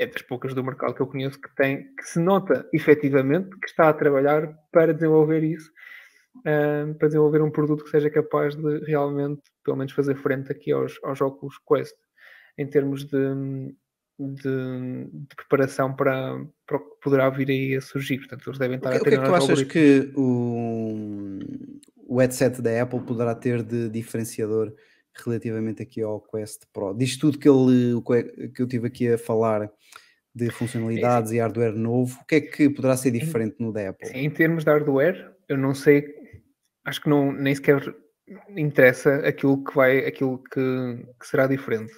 é 0.01 0.07
das 0.07 0.23
poucas 0.23 0.55
do 0.55 0.65
mercado 0.65 0.95
que 0.95 1.03
eu 1.03 1.07
conheço 1.07 1.39
que 1.39 1.55
tem, 1.55 1.95
que 1.95 2.05
se 2.05 2.19
nota 2.19 2.67
efetivamente 2.73 3.51
que 3.51 3.69
está 3.69 3.91
a 3.91 3.93
trabalhar 3.93 4.51
para 4.73 4.95
desenvolver 4.95 5.45
isso, 5.45 5.71
uh, 6.39 6.95
para 6.95 7.09
desenvolver 7.09 7.43
um 7.43 7.51
produto 7.51 7.85
que 7.85 7.91
seja 7.91 8.09
capaz 8.09 8.57
de 8.57 8.79
realmente, 8.87 9.43
pelo 9.63 9.77
menos, 9.77 9.93
fazer 9.93 10.17
frente 10.17 10.51
aqui 10.51 10.73
aos, 10.73 10.99
aos 11.03 11.21
óculos 11.21 11.57
Quest, 11.69 11.95
em 12.57 12.67
termos 12.67 13.05
de, 13.05 13.75
de, 14.19 15.05
de 15.13 15.37
preparação 15.37 15.95
para, 15.95 16.47
para 16.67 16.79
o 16.79 16.81
que 16.81 17.01
poderá 17.03 17.29
vir 17.29 17.51
aí 17.51 17.77
a 17.77 17.83
surgir. 17.83 18.21
Portanto, 18.21 18.49
eles 18.49 18.59
devem 18.59 18.79
estar 18.79 18.89
o 18.89 18.93
que, 18.93 18.99
a 18.99 19.01
treinar. 19.03 19.27
O 19.27 19.29
que 19.29 19.37
é 19.37 19.39
que 19.39 19.47
tu 19.47 19.53
achas 19.53 19.69
que 19.71 20.13
o, 20.17 21.39
o 22.07 22.19
headset 22.21 22.63
da 22.63 22.83
Apple 22.83 23.01
poderá 23.03 23.35
ter 23.35 23.63
de 23.63 23.91
diferenciador? 23.91 24.73
Relativamente 25.25 25.83
aqui 25.83 26.03
ao 26.03 26.21
Quest 26.21 26.65
Pro. 26.73 26.95
Diz 26.95 27.17
tudo 27.17 27.39
que, 27.39 27.49
ele, 27.49 28.01
que 28.55 28.63
eu 28.63 28.67
tive 28.67 28.87
aqui 28.87 29.13
a 29.13 29.19
falar 29.19 29.71
de 30.35 30.51
funcionalidades 30.51 31.33
é, 31.33 31.37
e 31.37 31.39
hardware 31.39 31.75
novo, 31.75 32.19
o 32.21 32.25
que 32.25 32.37
é 32.37 32.41
que 32.41 32.71
poderá 32.71 32.97
ser 32.97 33.11
diferente 33.11 33.57
no 33.59 33.73
da 33.73 33.89
Apple? 33.89 34.11
Em 34.13 34.31
termos 34.31 34.65
de 34.65 34.71
hardware, 34.71 35.35
eu 35.49 35.59
não 35.59 35.75
sei, 35.75 36.07
acho 36.85 37.01
que 37.01 37.09
não, 37.09 37.33
nem 37.33 37.55
sequer 37.55 37.95
interessa 38.57 39.17
aquilo 39.27 39.63
que 39.65 39.75
vai, 39.75 40.07
aquilo 40.07 40.43
que, 40.45 41.05
que 41.19 41.27
será 41.27 41.47
diferente, 41.47 41.93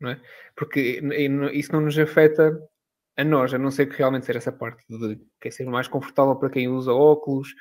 não 0.00 0.10
é? 0.10 0.20
Porque 0.56 1.00
isso 1.52 1.72
não 1.72 1.80
nos 1.80 1.98
afeta 1.98 2.58
a 3.16 3.24
nós, 3.24 3.54
a 3.54 3.58
não 3.58 3.70
ser 3.70 3.86
que 3.86 3.96
realmente 3.96 4.26
seja 4.26 4.38
essa 4.38 4.52
parte 4.52 4.84
de 4.88 5.18
quer 5.40 5.50
ser 5.50 5.64
mais 5.66 5.88
confortável 5.88 6.36
para 6.36 6.50
quem 6.50 6.68
usa 6.68 6.92
óculos 6.92 7.54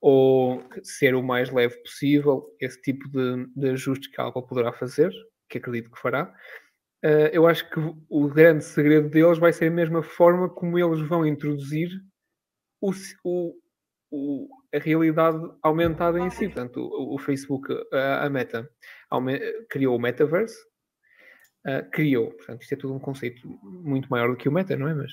ou 0.00 0.62
ser 0.82 1.14
o 1.14 1.22
mais 1.22 1.50
leve 1.50 1.76
possível, 1.82 2.44
esse 2.60 2.80
tipo 2.80 3.08
de, 3.08 3.46
de 3.54 3.70
ajustes 3.70 4.08
que 4.08 4.20
a 4.20 4.26
Apple 4.26 4.46
poderá 4.46 4.72
fazer, 4.72 5.12
que 5.48 5.58
acredito 5.58 5.90
que 5.90 6.00
fará. 6.00 6.32
Uh, 7.04 7.30
eu 7.32 7.46
acho 7.46 7.68
que 7.70 7.78
o 8.08 8.28
grande 8.28 8.64
segredo 8.64 9.08
deles 9.08 9.38
vai 9.38 9.52
ser 9.52 9.66
a 9.66 9.70
mesma 9.70 10.02
forma 10.02 10.48
como 10.48 10.78
eles 10.78 11.00
vão 11.00 11.26
introduzir 11.26 11.90
o, 12.80 12.92
o, 13.24 13.54
o, 14.10 14.48
a 14.74 14.78
realidade 14.78 15.38
aumentada 15.62 16.18
em 16.18 16.30
si. 16.30 16.46
Portanto, 16.46 16.80
o, 16.80 17.14
o 17.14 17.18
Facebook, 17.18 17.72
a, 17.92 18.24
a 18.24 18.30
Meta, 18.30 18.68
criou 19.68 19.96
o 19.96 20.00
Metaverse, 20.00 20.56
uh, 21.66 21.88
criou, 21.90 22.32
portanto, 22.32 22.62
isto 22.62 22.74
é 22.74 22.76
tudo 22.76 22.94
um 22.94 23.00
conceito 23.00 23.48
muito 23.62 24.08
maior 24.08 24.30
do 24.30 24.36
que 24.36 24.48
o 24.48 24.52
Meta, 24.52 24.76
não 24.76 24.88
é? 24.88 24.94
Mas, 24.94 25.12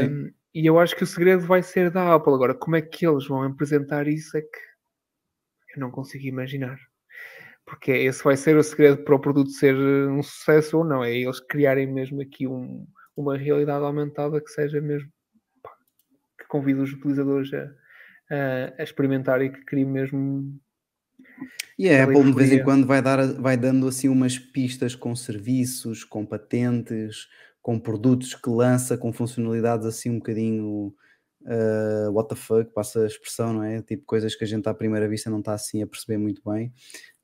um, 0.00 0.30
e 0.54 0.66
eu 0.66 0.78
acho 0.78 0.96
que 0.96 1.04
o 1.04 1.06
segredo 1.06 1.46
vai 1.46 1.62
ser 1.62 1.90
da 1.90 2.14
Apple. 2.14 2.34
Agora, 2.34 2.54
como 2.54 2.76
é 2.76 2.82
que 2.82 3.06
eles 3.06 3.26
vão 3.26 3.42
apresentar 3.42 4.08
isso 4.08 4.36
é 4.36 4.42
que 4.42 4.70
eu 5.76 5.80
não 5.80 5.90
consigo 5.90 6.26
imaginar. 6.26 6.78
Porque 7.64 7.92
esse 7.92 8.22
vai 8.24 8.36
ser 8.36 8.56
o 8.56 8.62
segredo 8.62 9.04
para 9.04 9.14
o 9.14 9.20
produto 9.20 9.50
ser 9.50 9.76
um 9.76 10.22
sucesso 10.22 10.78
ou 10.78 10.84
não. 10.84 11.04
É 11.04 11.14
eles 11.14 11.38
criarem 11.38 11.86
mesmo 11.86 12.20
aqui 12.20 12.46
um, 12.46 12.86
uma 13.16 13.36
realidade 13.36 13.84
aumentada 13.84 14.40
que 14.40 14.50
seja 14.50 14.80
mesmo 14.80 15.08
pá, 15.62 15.70
que 16.38 16.46
convide 16.48 16.80
os 16.80 16.92
utilizadores 16.92 17.52
a, 17.54 17.70
a, 18.30 18.74
a 18.80 18.82
experimentar 18.82 19.40
e 19.40 19.50
que 19.50 19.64
crie 19.64 19.84
mesmo 19.84 20.58
e 21.78 21.88
a 21.88 22.04
Apple 22.04 22.24
de 22.24 22.32
vez 22.32 22.52
em 22.52 22.62
quando 22.62 22.86
vai, 22.86 23.00
dar, 23.00 23.26
vai 23.40 23.56
dando 23.56 23.88
assim 23.88 24.08
umas 24.08 24.38
pistas 24.38 24.94
com 24.94 25.16
serviços, 25.16 26.04
com 26.04 26.26
patentes, 26.26 27.26
com 27.62 27.78
produtos 27.78 28.34
que 28.34 28.48
lança 28.48 28.96
com 28.96 29.12
funcionalidades 29.12 29.86
assim 29.86 30.10
um 30.10 30.18
bocadinho 30.18 30.94
uh, 31.42 32.10
what 32.12 32.28
the 32.28 32.34
fuck, 32.34 32.72
passa 32.72 33.02
a 33.02 33.06
expressão, 33.06 33.52
não 33.52 33.62
é? 33.62 33.82
Tipo 33.82 34.04
coisas 34.06 34.34
que 34.34 34.44
a 34.44 34.46
gente 34.46 34.68
à 34.68 34.74
primeira 34.74 35.08
vista 35.08 35.30
não 35.30 35.40
está 35.40 35.54
assim 35.54 35.82
a 35.82 35.86
perceber 35.86 36.18
muito 36.18 36.42
bem. 36.44 36.72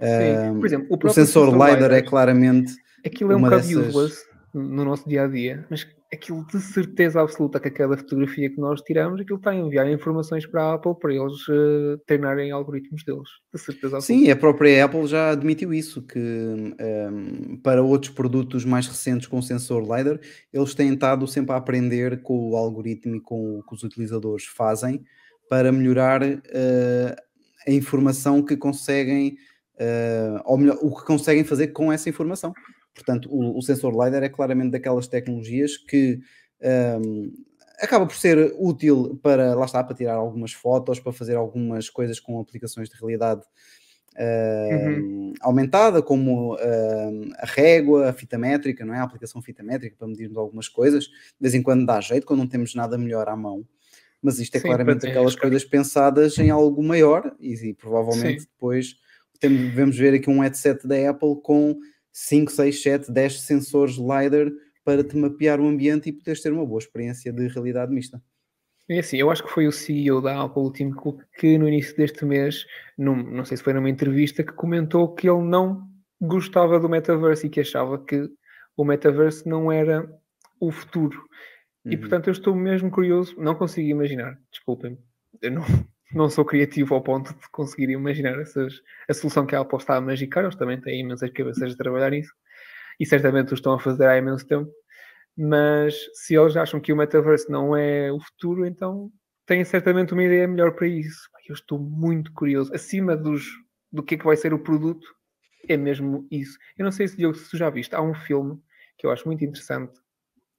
Uh, 0.00 0.58
Por 0.58 0.66
exemplo, 0.66 0.86
o, 0.90 1.06
o 1.06 1.10
sensor 1.10 1.50
LiDAR 1.50 1.92
é 1.92 2.02
claramente. 2.02 2.74
Aquilo 3.04 3.32
é 3.32 3.36
um 3.36 3.42
bocado 3.42 3.66
dessas... 3.66 3.88
useless 3.88 4.26
no 4.52 4.84
nosso 4.84 5.08
dia 5.08 5.24
a 5.24 5.26
dia, 5.28 5.66
mas 5.70 5.86
aquilo 6.12 6.46
de 6.46 6.60
certeza 6.60 7.20
absoluta 7.20 7.58
que 7.58 7.68
aquela 7.68 7.96
fotografia 7.96 8.48
que 8.48 8.60
nós 8.60 8.80
tiramos, 8.82 9.20
aquilo 9.20 9.38
está 9.38 9.50
a 9.50 9.54
enviar 9.54 9.90
informações 9.90 10.46
para 10.46 10.62
a 10.62 10.74
Apple 10.74 10.94
para 10.98 11.12
eles 11.12 11.48
uh, 11.48 11.98
treinarem 12.06 12.50
algoritmos 12.52 13.04
deles. 13.04 13.28
De 13.52 13.60
certeza 13.60 13.96
absoluta. 13.96 14.24
Sim, 14.24 14.30
a 14.30 14.36
própria 14.36 14.84
Apple 14.84 15.06
já 15.06 15.30
admitiu 15.30 15.74
isso, 15.74 16.02
que 16.02 16.18
um, 16.18 16.74
ehm, 16.78 17.56
para 17.62 17.82
outros 17.82 18.12
produtos 18.12 18.64
mais 18.64 18.86
recentes 18.86 19.26
com 19.26 19.42
sensor 19.42 19.82
LiDAR, 19.82 20.20
eles 20.52 20.74
têm 20.74 20.92
estado 20.94 21.26
sempre 21.26 21.52
a 21.52 21.56
aprender 21.56 22.22
com 22.22 22.50
o 22.50 22.56
algoritmo 22.56 23.16
e 23.16 23.20
com 23.20 23.58
o 23.58 23.62
que 23.64 23.74
os 23.74 23.82
utilizadores 23.82 24.44
fazem 24.44 25.04
para 25.48 25.72
melhorar 25.72 26.22
uh, 26.22 27.16
a 27.66 27.70
informação 27.70 28.42
que 28.42 28.56
conseguem, 28.56 29.36
uh, 29.74 30.40
ou 30.44 30.56
melhor, 30.56 30.78
o 30.80 30.94
que 30.94 31.04
conseguem 31.04 31.44
fazer 31.44 31.68
com 31.68 31.92
essa 31.92 32.08
informação. 32.08 32.54
Portanto, 32.96 33.28
o, 33.30 33.58
o 33.58 33.62
sensor 33.62 33.92
LiDAR 33.92 34.22
é 34.22 34.28
claramente 34.28 34.70
daquelas 34.70 35.06
tecnologias 35.06 35.76
que 35.76 36.18
um, 36.98 37.30
acaba 37.78 38.06
por 38.06 38.16
ser 38.16 38.54
útil 38.58 39.20
para, 39.22 39.54
lá 39.54 39.66
está, 39.66 39.84
para 39.84 39.94
tirar 39.94 40.14
algumas 40.14 40.52
fotos, 40.52 40.98
para 40.98 41.12
fazer 41.12 41.36
algumas 41.36 41.90
coisas 41.90 42.18
com 42.18 42.40
aplicações 42.40 42.88
de 42.88 42.96
realidade 42.96 43.42
uhum. 44.18 45.34
aumentada, 45.42 46.02
como 46.02 46.54
uh, 46.54 46.58
a 47.38 47.44
régua, 47.44 48.08
a 48.08 48.12
fita 48.14 48.38
métrica, 48.38 48.82
não 48.82 48.94
é? 48.94 48.98
A 48.98 49.02
aplicação 49.02 49.42
fita 49.42 49.62
métrica 49.62 49.94
para 49.98 50.08
medirmos 50.08 50.38
algumas 50.38 50.68
coisas. 50.68 51.04
De 51.04 51.12
vez 51.38 51.54
em 51.54 51.62
quando 51.62 51.84
dá 51.84 52.00
jeito, 52.00 52.26
quando 52.26 52.40
não 52.40 52.48
temos 52.48 52.74
nada 52.74 52.96
melhor 52.96 53.28
à 53.28 53.36
mão. 53.36 53.62
Mas 54.22 54.38
isto 54.38 54.56
é 54.56 54.60
Sim, 54.60 54.68
claramente 54.68 55.06
aquelas 55.06 55.36
coisas 55.36 55.62
pensadas 55.66 56.38
em 56.38 56.48
algo 56.48 56.82
maior 56.82 57.36
e, 57.38 57.52
e 57.52 57.74
provavelmente 57.74 58.40
Sim. 58.40 58.48
depois 58.50 58.96
temos, 59.38 59.60
devemos 59.60 59.98
ver 59.98 60.14
aqui 60.14 60.30
um 60.30 60.40
headset 60.40 60.86
da 60.88 61.10
Apple 61.10 61.36
com 61.42 61.78
5, 62.18 62.50
6, 62.50 62.82
7, 62.82 63.12
10 63.12 63.40
sensores 63.42 63.96
LiDAR 63.96 64.50
para 64.82 65.04
te 65.04 65.14
mapear 65.18 65.60
o 65.60 65.66
ambiente 65.66 66.08
e 66.08 66.12
poderes 66.12 66.40
ter 66.40 66.50
uma 66.50 66.64
boa 66.64 66.78
experiência 66.78 67.30
de 67.30 67.46
realidade 67.46 67.92
mista. 67.92 68.22
É 68.88 69.00
assim, 69.00 69.18
eu 69.18 69.30
acho 69.30 69.44
que 69.44 69.50
foi 69.50 69.66
o 69.66 69.72
CEO 69.72 70.22
da 70.22 70.42
Apple, 70.42 70.62
o 70.62 70.72
Tim 70.72 70.92
Cook, 70.92 71.20
que 71.38 71.58
no 71.58 71.68
início 71.68 71.94
deste 71.94 72.24
mês, 72.24 72.64
num, 72.96 73.16
não 73.16 73.44
sei 73.44 73.58
se 73.58 73.62
foi 73.62 73.74
numa 73.74 73.90
entrevista, 73.90 74.42
que 74.42 74.52
comentou 74.52 75.14
que 75.14 75.28
ele 75.28 75.42
não 75.42 75.86
gostava 76.18 76.80
do 76.80 76.88
metaverse 76.88 77.48
e 77.48 77.50
que 77.50 77.60
achava 77.60 78.02
que 78.02 78.30
o 78.74 78.82
metaverse 78.82 79.46
não 79.46 79.70
era 79.70 80.08
o 80.58 80.72
futuro. 80.72 81.18
Uhum. 81.84 81.92
E 81.92 81.96
portanto 81.98 82.28
eu 82.28 82.32
estou 82.32 82.54
mesmo 82.54 82.90
curioso, 82.90 83.34
não 83.38 83.54
consigo 83.54 83.88
imaginar, 83.88 84.40
desculpem, 84.50 84.96
eu 85.42 85.50
não, 85.50 85.64
não 86.12 86.28
sou 86.30 86.44
criativo 86.44 86.94
ao 86.94 87.02
ponto 87.02 87.34
de 87.34 87.48
conseguir 87.50 87.90
imaginar 87.90 88.38
essas, 88.40 88.80
a 89.08 89.14
solução 89.14 89.46
que 89.46 89.56
a 89.56 89.60
Apple 89.60 89.78
está 89.78 89.96
a 89.96 90.00
magicar, 90.00 90.44
eles 90.44 90.56
também 90.56 90.80
têm 90.80 91.00
imensas 91.00 91.30
cabeças 91.30 91.70
de 91.70 91.76
trabalhar 91.76 92.10
nisso, 92.10 92.32
e 92.98 93.06
certamente 93.06 93.52
o 93.52 93.54
estão 93.54 93.74
a 93.74 93.78
fazer 93.78 94.06
há 94.06 94.16
imenso 94.16 94.46
tempo, 94.46 94.70
mas 95.36 95.94
se 96.14 96.34
eles 96.34 96.56
acham 96.56 96.80
que 96.80 96.92
o 96.92 96.96
metaverse 96.96 97.50
não 97.50 97.76
é 97.76 98.10
o 98.10 98.20
futuro, 98.20 98.64
então 98.64 99.10
têm 99.44 99.64
certamente 99.64 100.12
uma 100.12 100.24
ideia 100.24 100.48
melhor 100.48 100.72
para 100.72 100.86
isso. 100.86 101.28
Eu 101.48 101.54
estou 101.54 101.78
muito 101.78 102.32
curioso, 102.32 102.74
acima 102.74 103.16
dos, 103.16 103.44
do 103.92 104.02
que 104.02 104.14
é 104.14 104.18
que 104.18 104.24
vai 104.24 104.36
ser 104.36 104.54
o 104.54 104.58
produto, 104.58 105.06
é 105.68 105.76
mesmo 105.76 106.26
isso. 106.30 106.58
Eu 106.76 106.84
não 106.84 106.92
sei 106.92 107.06
se, 107.06 107.16
Diogo, 107.16 107.36
se 107.36 107.50
tu 107.50 107.56
já 107.56 107.68
viste, 107.68 107.94
há 107.94 108.00
um 108.00 108.14
filme 108.14 108.58
que 108.98 109.06
eu 109.06 109.10
acho 109.10 109.26
muito 109.26 109.44
interessante, 109.44 109.92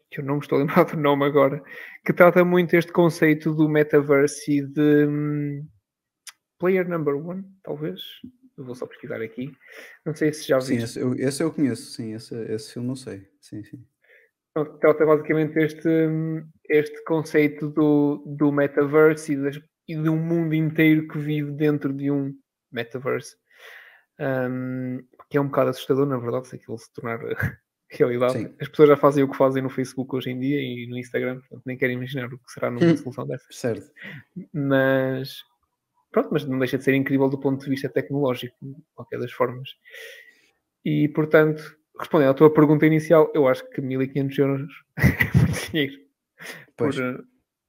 que 0.10 0.22
eu 0.22 0.26
não 0.26 0.36
me 0.36 0.42
estou 0.42 0.58
a 0.58 0.62
lembrar 0.62 0.84
do 0.86 0.98
nome 0.98 1.26
agora, 1.26 1.62
que 2.06 2.14
trata 2.14 2.44
muito 2.44 2.76
este 2.76 2.92
conceito 2.92 3.54
do 3.54 3.68
metaverse 3.68 4.60
e 4.60 4.62
de 4.66 5.06
hum, 5.06 5.68
player 6.60 6.88
number 6.88 7.16
one, 7.16 7.44
talvez. 7.64 8.02
Eu 8.58 8.66
vou 8.66 8.74
só 8.74 8.88
pesquisar 8.88 9.22
aqui. 9.22 9.52
Não 10.04 10.16
sei 10.16 10.34
se 10.34 10.48
já 10.48 10.60
Sim, 10.60 10.78
viste. 10.78 10.86
esse 10.86 11.00
eu, 11.00 11.14
esse 11.14 11.44
eu 11.44 11.54
conheço, 11.54 11.92
sim, 11.92 12.16
esse, 12.16 12.36
esse 12.52 12.74
filme 12.74 12.90
eu 12.90 12.96
sei. 12.96 13.28
Sim, 13.40 13.64
sim. 13.64 13.86
Pronto, 14.54 14.80
trata 14.80 15.06
basicamente 15.06 15.56
este, 15.60 15.88
este 16.68 17.04
conceito 17.04 17.70
do, 17.70 18.24
do 18.26 18.52
metaverse 18.52 19.34
e, 19.34 19.38
das, 19.38 19.62
e 19.88 19.96
de 19.96 20.10
um 20.10 20.18
mundo 20.18 20.56
inteiro 20.56 21.08
que 21.08 21.20
vive 21.20 21.52
dentro 21.52 21.94
de 21.94 22.10
um 22.10 22.34
metaverse. 22.72 23.36
Um, 24.20 25.06
que 25.30 25.38
é 25.38 25.42
um 25.42 25.46
bocado 25.46 25.70
assustador, 25.70 26.08
na 26.08 26.18
verdade, 26.18 26.48
se 26.48 26.56
aquilo 26.56 26.80
se 26.80 26.92
tornar 26.92 27.20
realidade. 27.90 28.34
Sim. 28.34 28.54
As 28.60 28.68
pessoas 28.68 28.90
já 28.90 28.98
fazem 28.98 29.24
o 29.24 29.30
que 29.30 29.38
fazem 29.38 29.64
no 29.64 29.70
Facebook 29.70 30.16
hoje 30.16 30.30
em 30.30 30.40
dia 30.40 30.60
e 30.60 30.88
no 30.88 30.98
Instagram, 30.98 31.40
portanto, 31.40 31.64
nem 31.66 31.78
quero 31.78 31.94
imaginar 31.94 32.26
o 32.34 32.38
que 32.38 32.52
será 32.52 32.70
numa 32.70 32.86
Hum. 32.86 32.98
solução 32.98 33.26
dessas. 33.26 33.56
Certo. 33.56 33.92
Mas 34.54 35.44
pronto, 36.12 36.30
mas 36.32 36.46
não 36.46 36.60
deixa 36.60 36.78
de 36.78 36.84
ser 36.84 36.94
incrível 36.96 37.30
do 37.30 37.40
ponto 37.40 37.64
de 37.64 37.70
vista 37.70 37.90
tecnológico, 37.90 38.56
de 38.62 38.76
qualquer 38.94 39.20
das 39.20 39.32
formas. 39.32 39.70
E 40.84 41.08
portanto, 41.10 41.78
respondendo 42.00 42.30
à 42.30 42.34
tua 42.34 42.54
pergunta 42.54 42.86
inicial, 42.86 43.32
eu 43.34 43.48
acho 43.48 43.70
que 43.70 43.82
1500 43.82 44.38
euros 44.38 44.72
é 44.98 45.38
muito 45.38 45.72
dinheiro 45.72 45.94
por, 46.76 46.94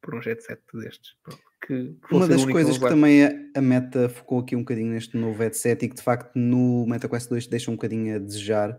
por 0.02 0.14
um 0.14 0.22
jet 0.22 0.42
set 0.42 0.60
destes. 0.74 1.14
Pronto, 1.22 1.42
que, 1.66 1.94
que 2.06 2.14
Uma 2.14 2.28
das 2.28 2.44
coisas 2.44 2.78
que 2.78 2.88
também 2.88 3.24
a, 3.24 3.30
a 3.56 3.60
Meta 3.60 4.08
focou 4.08 4.40
aqui 4.40 4.54
um 4.56 4.60
bocadinho 4.60 4.92
neste 4.92 5.16
novo 5.16 5.42
headset 5.42 5.84
e 5.84 5.88
que 5.88 5.96
de 5.96 6.02
facto 6.02 6.34
no 6.36 6.86
MetaQuest 6.86 7.28
2 7.28 7.46
deixa 7.46 7.70
um 7.70 7.74
bocadinho 7.74 8.16
a 8.16 8.18
desejar 8.18 8.78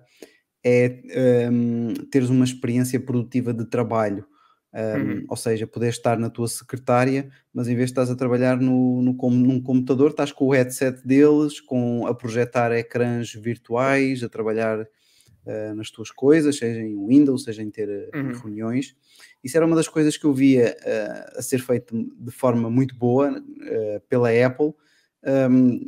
é 0.64 1.50
hum, 1.52 1.94
teres 2.12 2.30
uma 2.30 2.46
experiência 2.46 3.00
produtiva 3.00 3.54
de 3.54 3.66
trabalho. 3.66 4.26
Hum, 4.26 4.30
Uhum. 4.72 5.26
Ou 5.28 5.36
seja, 5.36 5.66
poder 5.66 5.90
estar 5.90 6.20
na 6.20 6.30
tua 6.30 6.48
secretária, 6.48 7.28
mas 7.52 7.68
em 7.68 7.76
vez 7.76 7.88
de 7.88 7.94
estás 7.94 8.12
a 8.12 8.16
trabalhar 8.16 8.56
no, 8.62 9.02
no, 9.02 9.14
num 9.32 9.60
computador, 9.60 10.12
estás 10.12 10.32
com 10.32 10.46
o 10.46 10.52
headset 10.54 11.02
deles, 11.08 11.60
com, 11.60 12.06
a 12.06 12.14
projetar 12.14 12.72
ecrãs 12.74 13.34
virtuais, 13.34 14.24
a 14.24 14.30
trabalhar 14.30 14.88
eh, 15.48 15.74
nas 15.74 15.90
tuas 15.90 16.12
coisas, 16.12 16.56
seja 16.56 16.82
em 16.82 16.96
Windows, 17.08 17.46
seja 17.46 17.64
em 17.64 17.72
ter 17.72 17.90
eh, 17.90 18.10
Uhum. 18.16 18.32
reuniões. 18.34 18.96
Isso 19.44 19.58
era 19.58 19.66
uma 19.66 19.76
das 19.76 19.88
coisas 19.88 20.16
que 20.18 20.26
eu 20.26 20.34
via 20.34 20.78
eh, 20.86 21.34
a 21.36 21.42
ser 21.42 21.60
feito 21.60 21.96
de 22.20 22.32
forma 22.32 22.70
muito 22.70 22.96
boa 22.96 23.44
eh, 23.64 24.02
pela 24.08 24.30
Apple. 24.30 24.74
Um, 25.26 25.80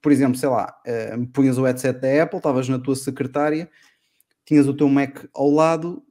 por 0.00 0.12
exemplo, 0.12 0.38
sei 0.38 0.48
lá, 0.48 0.80
eh, 0.86 1.16
punhas 1.32 1.58
o 1.58 1.64
headset 1.64 1.98
da 2.00 2.22
Apple, 2.22 2.38
estavas 2.38 2.68
na 2.68 2.78
tua 2.78 2.94
secretária, 2.94 3.68
tinhas 4.44 4.66
o 4.66 4.74
teu 4.74 4.88
Mac 4.88 5.24
ao 5.32 5.48
lado, 5.50 6.02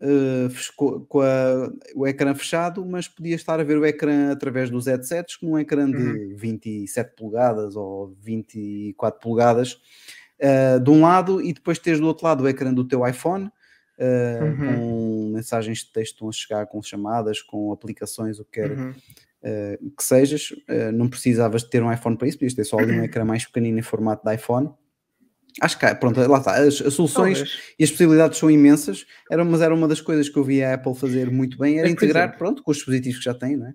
co- 0.78 1.02
com 1.02 1.20
a- 1.22 1.72
o 1.96 2.08
ecrã 2.08 2.34
fechado, 2.34 2.86
mas 2.86 3.08
podias 3.08 3.42
estar 3.42 3.60
a 3.60 3.64
ver 3.64 3.78
o 3.78 3.86
ecrã 3.86 4.32
através 4.32 4.70
dos 4.70 4.86
headsets, 4.88 5.36
com 5.36 5.48
um 5.54 5.60
ecrã 5.60 5.92
de 5.92 6.34
27 6.36 7.16
polegadas 7.18 7.76
ou 7.76 8.16
24 8.22 9.20
polegadas 9.20 9.78
eh, 10.42 10.80
de 10.80 10.90
um 10.90 11.02
lado 11.02 11.42
e 11.42 11.52
depois 11.52 11.78
teres 11.80 12.00
do 12.00 12.08
outro 12.08 12.26
lado 12.26 12.44
o 12.44 12.48
ecrã 12.48 12.74
do 12.74 12.88
teu 12.88 13.06
iPhone, 13.06 13.52
eh, 13.98 14.40
Uhum. 14.42 14.56
com 14.58 15.32
mensagens 15.34 15.80
de 15.80 15.92
texto 15.92 16.30
a 16.30 16.32
chegar, 16.32 16.66
com 16.68 16.82
chamadas, 16.82 17.42
com 17.42 17.74
aplicações, 17.74 18.40
o 18.40 18.46
que 18.46 18.52
quer 18.62 18.72
Uhum. 18.72 18.94
que 19.98 20.04
sejas, 20.04 20.54
não 20.94 21.10
precisavas 21.10 21.64
de 21.64 21.70
ter 21.70 21.82
um 21.84 21.92
iPhone 21.92 22.16
para 22.18 22.28
isso, 22.28 22.38
podias 22.38 22.54
ter 22.54 22.64
só 22.64 22.78
ali 22.80 22.92
um 22.94 23.04
ecrã 23.04 23.26
mais 23.26 23.46
pequenino 23.46 23.80
em 23.80 23.82
formato 23.82 24.26
de 24.26 24.34
iPhone. 24.36 24.70
Acho 25.62 25.78
que, 25.80 25.96
pronto, 25.96 26.20
lá 26.28 26.38
está, 26.40 26.56
as, 26.56 26.82
as 26.82 26.94
soluções 26.94 27.38
Talvez. 27.40 27.74
e 27.78 27.84
as 27.84 27.92
possibilidades 27.92 28.38
são 28.38 28.50
imensas, 28.50 29.06
era, 29.32 29.44
mas 29.44 29.62
era 29.62 29.74
uma 29.74 29.88
das 29.88 30.02
coisas 30.02 30.30
que 30.30 30.38
eu 30.38 30.44
via 30.44 30.70
a 30.70 30.74
Apple 30.76 30.96
fazer 30.96 31.30
muito 31.30 31.58
bem, 31.58 31.80
era 31.80 31.90
integrar, 31.90 32.24
exemplo- 32.26 32.38
pronto, 32.38 32.64
com 32.64 32.72
os 32.72 32.78
dispositivos 32.78 33.20
que 33.20 33.26
já 33.26 33.34
tem, 33.34 33.58
não 33.58 33.68
é? 33.68 33.74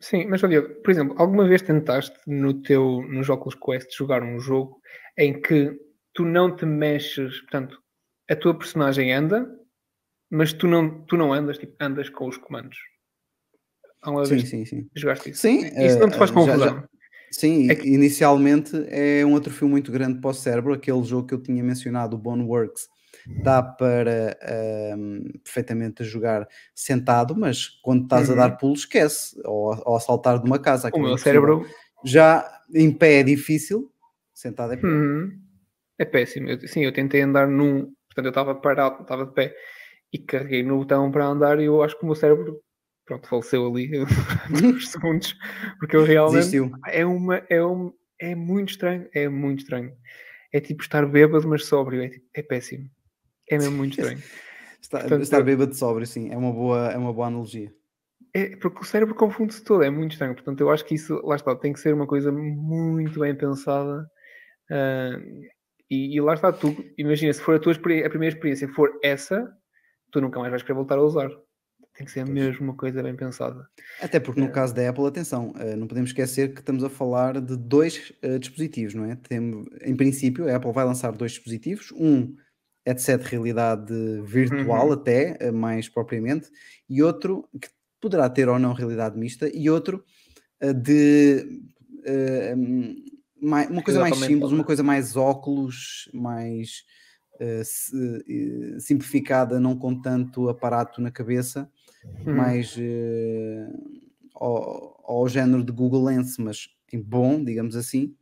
Sim, 0.00 0.26
mas 0.26 0.42
olha, 0.42 0.62
por 0.62 0.90
exemplo, 0.90 1.14
alguma 1.18 1.46
vez 1.46 1.62
tentaste 1.62 2.18
no 2.26 2.54
teu, 2.62 3.02
nos 3.08 3.28
Oculus 3.28 3.54
Quest 3.54 3.96
jogar 3.96 4.22
um 4.22 4.40
jogo 4.40 4.80
em 5.16 5.40
que 5.40 5.78
tu 6.12 6.24
não 6.24 6.54
te 6.56 6.66
mexes, 6.66 7.40
portanto, 7.42 7.78
a 8.28 8.34
tua 8.34 8.58
personagem 8.58 9.12
anda, 9.12 9.48
mas 10.30 10.52
tu 10.52 10.66
não, 10.66 11.04
tu 11.04 11.16
não 11.16 11.32
andas, 11.32 11.56
tipo, 11.58 11.76
andas 11.80 12.08
com 12.08 12.26
os 12.26 12.36
comandos. 12.36 12.76
Alguma 14.02 14.24
Sim, 14.24 14.36
vez 14.36 14.48
sim, 14.48 14.64
sim. 14.64 14.88
jogaste 14.96 15.30
isso? 15.30 15.40
Sim, 15.42 15.58
Isso 15.78 15.98
não 16.00 16.08
te 16.10 16.14
eh, 16.14 16.18
faz 16.18 16.30
já- 16.30 16.34
confusão. 16.34 16.58
já- 16.80 16.88
Sim, 17.32 17.70
É 17.70 17.74
que- 17.74 17.88
inicialmente 17.88 18.72
é 18.88 19.24
um 19.24 19.34
atrofio 19.34 19.68
muito 19.68 19.90
grande 19.90 20.20
para 20.20 20.30
o 20.30 20.34
cérebro, 20.34 20.74
aquele 20.74 21.02
jogo 21.02 21.26
que 21.26 21.34
eu 21.34 21.42
tinha 21.42 21.62
mencionado, 21.64 22.14
o 22.14 22.18
Boneworks, 22.18 22.88
dá 23.42 23.62
para 23.62 24.36
ahm, 24.42 25.22
perfeitamente 25.42 26.04
jogar 26.04 26.46
sentado, 26.74 27.34
mas 27.34 27.68
quando 27.82 28.04
estás 28.04 28.28
Uhum. 28.28 28.34
a 28.34 28.36
dar 28.48 28.56
pulos, 28.58 28.80
esquece, 28.80 29.40
ou, 29.44 29.74
ou 29.86 29.96
a 29.96 30.00
saltar 30.00 30.38
de 30.38 30.46
uma 30.46 30.58
casa. 30.58 30.90
O 30.92 30.98
é 30.98 31.02
meu 31.02 31.18
cérebro 31.18 31.64
Já 32.04 32.44
em 32.74 32.90
pé 32.92 33.20
é 33.20 33.22
difícil, 33.22 33.90
sentado 34.34 34.72
é 34.72 34.76
pior. 34.76 34.90
Uhum. 34.92 35.32
É 35.98 36.04
péssimo. 36.04 36.48
Eu- 36.50 36.66
sim, 36.68 36.84
eu 36.84 36.92
tentei 36.92 37.22
andar 37.22 37.46
num. 37.48 37.92
Portanto, 38.08 38.26
eu 38.26 38.28
estava 38.30 38.54
parado, 38.56 39.02
estava 39.02 39.24
de 39.24 39.32
pé 39.32 39.54
e 40.12 40.18
carreguei 40.18 40.62
no 40.62 40.78
botão 40.78 41.10
para 41.10 41.26
andar 41.26 41.60
e 41.60 41.64
eu 41.64 41.82
acho 41.82 41.96
que 41.96 42.02
o 42.02 42.06
meu 42.06 42.14
cérebro, 42.16 42.60
pronto, 43.12 43.28
faleceu 43.28 43.66
ali 43.66 43.90
uns 44.64 44.88
segundos, 44.88 45.36
porque 45.78 45.96
eu 45.96 46.04
realmente. 46.04 46.36
Desistiu. 46.38 46.72
É, 46.86 47.04
uma, 47.04 47.36
é, 47.48 47.64
um, 47.64 47.92
é 48.20 48.34
muito 48.34 48.70
estranho. 48.70 49.08
É 49.14 49.28
muito 49.28 49.60
estranho. 49.60 49.92
É 50.52 50.60
tipo 50.60 50.82
estar 50.82 51.04
bêbado, 51.06 51.46
mas 51.48 51.66
sóbrio. 51.66 52.02
É, 52.02 52.08
tipo- 52.08 52.26
é 52.34 52.42
péssimo. 52.42 52.88
É 53.50 53.58
mesmo 53.58 53.76
muito 53.76 53.92
estranho. 54.00 54.22
Está, 54.80 55.00
Portanto, 55.00 55.22
estar 55.22 55.42
bêbado 55.42 55.74
sóbrio, 55.74 56.06
sim, 56.06 56.30
é 56.32 56.36
uma 56.36 56.52
boa, 56.52 56.90
é 56.90 56.96
uma 56.96 57.12
boa 57.12 57.28
analogia. 57.28 57.72
É, 58.34 58.56
porque 58.56 58.80
o 58.80 58.84
cérebro 58.84 59.14
confunde-se 59.14 59.62
todo, 59.62 59.82
é 59.82 59.90
muito 59.90 60.12
estranho. 60.12 60.34
Portanto, 60.34 60.60
eu 60.60 60.70
acho 60.70 60.84
que 60.84 60.94
isso, 60.94 61.20
lá 61.24 61.36
está, 61.36 61.54
tem 61.54 61.72
que 61.72 61.80
ser 61.80 61.94
uma 61.94 62.06
coisa 62.06 62.32
muito 62.32 63.20
bem 63.20 63.34
pensada. 63.34 64.06
ah, 64.70 65.18
e, 65.90 66.16
e 66.16 66.20
lá 66.22 66.32
está, 66.32 66.50
tu 66.50 66.74
imagina, 66.96 67.30
se 67.34 67.42
for 67.42 67.54
a 67.54 67.58
tua 67.58 67.74
a 67.74 67.78
primeira 68.08 68.34
experiência 68.34 68.66
for 68.68 68.98
essa, 69.04 69.46
tu 70.10 70.22
nunca 70.22 70.40
mais 70.40 70.50
vais 70.50 70.62
querer 70.62 70.74
voltar 70.74 70.96
a 70.96 71.02
usar. 71.02 71.30
Tem 71.94 72.06
que 72.06 72.12
ser 72.12 72.24
Pois. 72.24 72.38
mesmo 72.40 72.64
uma 72.64 72.76
coisa 72.76 73.02
bem 73.02 73.14
pensada. 73.14 73.68
Até 73.98 74.18
porque 74.18 74.40
no 74.40 74.48
É. 74.48 74.50
caso 74.50 74.74
da 74.74 74.88
Apple, 74.88 75.06
atenção, 75.06 75.52
eh, 75.58 75.76
não 75.76 75.86
podemos 75.86 76.10
esquecer 76.10 76.52
que 76.54 76.60
estamos 76.60 76.82
a 76.82 76.90
falar 76.90 77.40
de 77.40 77.56
dois 77.56 78.12
eh, 78.22 78.38
dispositivos, 78.38 78.94
não 78.94 79.04
é? 79.04 79.16
Tem, 79.16 79.64
em 79.84 79.96
princípio, 79.96 80.48
a 80.48 80.56
Apple 80.56 80.72
vai 80.72 80.84
lançar 80.84 81.12
dois 81.12 81.32
dispositivos, 81.32 81.92
um 81.92 82.34
headset 82.86 83.22
de 83.24 83.30
realidade 83.30 83.94
virtual 84.24 84.90
Uhum. 84.90 84.92
até, 84.92 85.36
eh, 85.40 85.50
mais 85.52 85.88
propriamente, 85.88 86.50
e 86.88 87.02
outro 87.02 87.48
que 87.60 87.68
poderá 88.00 88.28
ter 88.30 88.48
ou 88.48 88.58
não 88.58 88.72
realidade 88.72 89.16
mista, 89.18 89.48
e 89.54 89.70
outro 89.70 90.04
eh, 90.60 90.72
de 90.74 91.62
mai- 93.40 93.68
uma 93.68 93.82
coisa 93.82 93.98
mais 94.00 94.16
Realidade 94.16 94.24
simples, 94.24 94.52
uma 94.52 94.64
coisa 94.64 94.82
mais 94.82 95.16
óculos, 95.16 96.08
mais 96.14 96.84
eh, 97.40 97.62
simplificada, 98.80 99.60
não 99.60 99.76
com 99.78 100.00
tanto 100.00 100.48
aparato 100.48 101.00
na 101.02 101.10
cabeça, 101.10 101.70
Uhum. 102.26 102.32
mais 102.32 102.74
eh, 102.78 103.68
ao, 104.34 105.00
ao 105.06 105.28
género 105.28 105.64
de 105.64 105.72
Google 105.72 106.04
Lens, 106.04 106.36
mas 106.38 106.68
em 106.92 107.00
bom, 107.00 107.42
digamos 107.44 107.76
assim, 107.76 108.14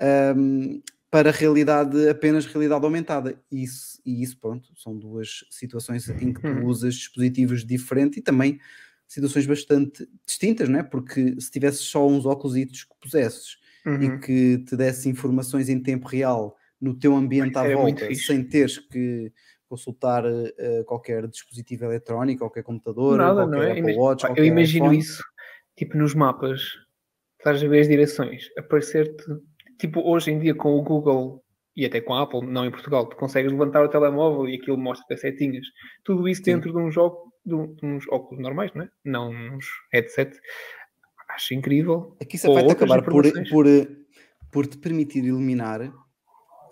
ahm, 0.00 0.80
para 1.10 1.30
realidade, 1.30 2.08
apenas 2.08 2.46
realidade 2.46 2.84
aumentada. 2.84 3.38
Isso, 3.50 4.00
e 4.04 4.22
isso, 4.22 4.38
pronto, 4.38 4.70
são 4.76 4.98
duas 4.98 5.44
situações 5.50 6.08
em 6.18 6.32
que 6.32 6.40
tu 6.42 6.54
Uhum. 6.54 6.62
usas 6.62 6.94
dispositivos 6.94 7.64
diferentes 7.66 8.18
e 8.18 8.22
também 8.22 8.58
situações 9.06 9.46
bastante 9.46 10.08
distintas, 10.26 10.68
não 10.68 10.78
é? 10.80 10.82
Porque 10.82 11.38
se 11.40 11.50
tivesses 11.50 11.80
só 11.82 12.06
uns 12.08 12.24
óculos 12.26 12.54
que 12.56 12.96
pusesses 13.00 13.56
Uhum. 13.86 14.00
e 14.00 14.10
que 14.10 14.58
te 14.64 14.76
desse 14.76 15.08
informações 15.08 15.68
em 15.68 15.80
tempo 15.82 16.08
real 16.08 16.56
no 16.80 16.94
teu 16.98 17.14
ambiente 17.14 17.58
à 17.58 17.64
muito 17.64 18.02
volta, 18.04 18.12
sem 18.14 18.42
teres 18.42 18.78
que 18.78 19.32
consultar 19.72 20.22
eh, 20.26 20.84
qualquer 20.84 21.26
dispositivo 21.26 21.86
eletrónico, 21.86 22.40
qualquer 22.40 22.62
computador, 22.62 23.16
Nada, 23.16 23.46
não 23.46 23.52
qualquer 23.52 23.78
é? 23.78 23.80
Apple 23.80 23.96
Watch, 23.96 24.26
eu 24.36 24.44
imagino 24.44 24.84
iPhone. 24.84 24.98
isso, 24.98 25.24
tipo 25.74 25.96
nos 25.96 26.14
mapas, 26.14 26.60
estás 27.38 27.64
a 27.64 27.66
ver 27.66 27.80
as 27.80 27.88
direções, 27.88 28.50
aparecer-te, 28.58 29.24
tipo 29.78 30.00
hoje 30.00 30.30
em 30.30 30.38
dia 30.38 30.54
com 30.54 30.78
o 30.78 30.82
Google 30.82 31.42
e 31.74 31.86
até 31.86 32.02
com 32.02 32.12
a 32.12 32.20
Apple, 32.20 32.46
não 32.46 32.66
em 32.66 32.70
Portugal, 32.70 33.06
tu 33.06 33.16
consegues 33.16 33.50
levantar 33.50 33.82
o 33.82 33.88
telemóvel 33.88 34.46
e 34.46 34.56
aquilo 34.56 34.76
mostra-te 34.76 35.14
as 35.14 35.20
setinhas. 35.22 35.64
Tudo 36.04 36.28
isso 36.28 36.44
Sim. 36.44 36.52
dentro 36.52 36.70
de 36.70 36.76
um 36.76 36.90
jogo, 36.90 37.32
de, 37.46 37.54
uns 37.82 38.06
óculos 38.10 38.42
normais, 38.42 38.70
não 38.74 38.82
é? 38.82 38.90
Não 39.02 39.30
uns 39.30 39.64
headset. 39.90 40.38
Acho 41.30 41.54
incrível. 41.54 42.14
Aqui 42.20 42.36
isso 42.36 42.46
Ou 42.46 42.54
vai-te 42.54 42.68
outras 42.68 42.90
acabar 42.90 43.10
por, 43.10 43.24
por, 43.48 43.66
por 44.52 44.66
te 44.66 44.76
permitir 44.76 45.20
eliminar, 45.20 45.90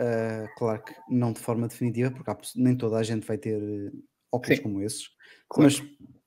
ah, 0.00 0.46
claro 0.56 0.82
que 0.82 0.94
não 1.10 1.32
de 1.32 1.40
forma 1.40 1.68
definitiva, 1.68 2.10
porque 2.10 2.30
há 2.30 2.36
nem 2.56 2.76
toda 2.76 2.96
a 2.96 3.02
gente 3.02 3.26
vai 3.26 3.38
ter 3.38 3.60
eh, 3.62 3.90
óculos 4.32 4.56
Sim. 4.56 4.62
como 4.62 4.82
esses, 4.82 5.08
Claro. 5.48 5.64
mas 5.70 5.82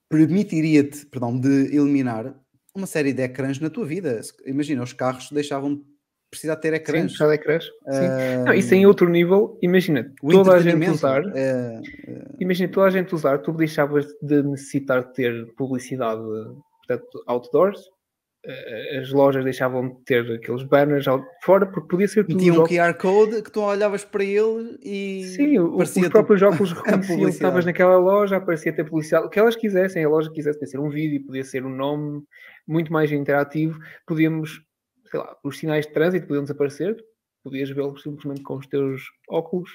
permitiria-te, 0.10 1.06
perdão, 1.08 1.40
de 1.40 1.76
eliminar 1.76 2.36
uma 2.76 2.86
série 2.88 3.14
de 3.14 3.22
ecrãs 3.24 3.60
na 3.60 3.70
tua 3.70 3.86
vida. 3.86 4.20
Imagina, 4.46 4.84
os 4.84 4.94
carros 4.94 5.30
deixavam 5.32 5.76
de 5.76 5.84
precisar 6.30 6.56
ter 6.58 6.70
Sim, 6.70 6.76
ecrãs. 6.76 7.14
já 7.14 7.28
de 7.28 7.34
ecrãs. 7.36 7.64
Sim. 7.66 7.72
Ah, 7.90 8.44
Não, 8.46 8.54
isso 8.54 8.74
em 8.74 8.86
outro 8.86 9.08
nível, 9.10 9.58
imagina, 9.62 10.12
o 10.22 10.32
toda 10.32 10.54
a 10.56 10.60
gente 10.62 10.90
usar, 10.90 11.24
eh, 11.36 11.82
imagina 12.40 12.72
toda 12.72 12.88
a 12.88 12.90
gente 12.92 13.14
usar, 13.14 13.38
tu 13.40 13.52
deixavas 13.54 14.06
de 14.22 14.42
necessitar 14.44 15.06
de 15.08 15.14
ter 15.14 15.54
publicidade, 15.56 16.22
portanto, 16.22 17.24
outdoors, 17.28 17.80
as 19.00 19.10
lojas 19.12 19.44
deixavam 19.44 19.88
de 19.90 20.04
ter 20.04 20.30
aqueles 20.30 20.64
banners 20.64 21.06
fora, 21.44 21.66
porque 21.66 21.88
podia 21.88 22.08
ser 22.08 22.26
tudo 22.26 22.36
Metia 22.36 22.62
um 22.62 22.66
QR 22.66 22.94
Code 22.98 23.42
que 23.42 23.52
tu 23.52 23.62
olhavas 23.62 24.04
para 24.04 24.24
ele 24.24 24.78
e 24.84 25.24
Sim, 25.36 25.60
os 25.60 25.92
próprios 26.10 26.42
óculos 26.42 26.74
reconheciam 26.74 27.20
que 27.20 27.26
estavas 27.30 27.66
naquela 27.66 27.98
loja, 27.98 28.36
aparecia 28.36 28.74
ter 28.74 28.84
publicidade, 28.84 29.28
o 29.28 29.30
que 29.30 29.40
elas 29.40 29.56
quisessem, 29.56 30.04
a 30.04 30.10
loja 30.10 30.30
quisesse, 30.30 30.60
podia 30.60 30.72
ser 30.72 30.80
um 30.80 30.90
vídeo, 30.90 31.26
podia 31.26 31.44
ser 31.44 31.66
um 31.66 31.74
nome 31.74 32.22
muito 32.68 32.92
mais 32.92 33.12
interativo, 33.14 33.80
podíamos, 34.06 34.62
sei 35.10 35.20
lá, 35.22 35.38
os 35.44 35.58
sinais 35.58 35.86
de 35.86 35.94
trânsito 35.94 36.28
podiam 36.28 36.44
desaparecer, 36.44 36.98
podias 37.44 37.70
vê-los 37.70 38.02
simplesmente 38.02 38.44
com 38.44 38.58
os 38.58 38.68
teus 38.68 39.04
óculos. 39.30 39.72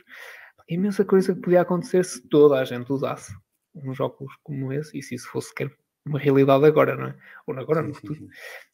Imensa 0.69 1.07
coisa 1.07 1.35
que 1.35 1.41
podia 1.41 1.63
acontecer 1.63 2.05
se 2.05 2.29
toda 2.29 2.57
a 2.61 2.65
gente 2.65 2.93
usasse 2.93 3.33
uns 3.75 3.99
óculos 3.99 4.35
como 4.43 4.71
esse, 4.75 4.99
e 4.99 5.03
se 5.03 5.15
isso 5.15 5.29
fosse 5.31 5.49
sequer 5.49 5.71
uma 6.09 6.19
realidade 6.19 6.65
agora, 6.67 6.97
não 6.97 7.07
é? 7.09 7.15
Ou 7.47 7.55
não 7.55 7.63
agora, 7.63 7.83
Sim, 7.83 7.89
no 7.89 7.95
sim, 7.95 8.01
futuro. 8.01 8.21
sim. 8.21 8.29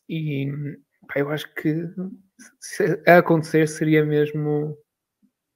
E 0.09 0.53
pá, 1.09 1.21
eu 1.21 1.31
acho 1.31 1.53
que 1.55 1.87
se 2.61 3.03
a 3.07 3.19
acontecer 3.19 3.69
seria 3.69 4.05
mesmo 4.05 4.77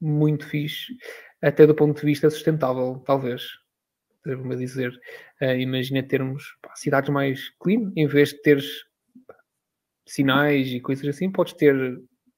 muito 0.00 0.46
fixe, 0.46 0.94
até 1.42 1.66
do 1.66 1.74
ponto 1.74 2.00
de 2.00 2.06
vista 2.06 2.30
sustentável, 2.30 3.02
talvez. 3.06 3.42
Devo-me 4.24 4.56
dizer. 4.56 4.92
Eh, 5.40 5.60
imagina 5.60 6.02
termos 6.02 6.44
pá, 6.62 6.74
cidades 6.76 7.10
mais 7.10 7.50
clean, 7.60 7.92
em 7.96 8.06
vez 8.06 8.30
de 8.30 8.42
teres 8.42 8.66
pá, 9.26 9.36
sinais 10.06 10.68
e 10.68 10.80
coisas 10.80 11.06
assim, 11.08 11.30
podes 11.32 11.54
ter 11.54 11.74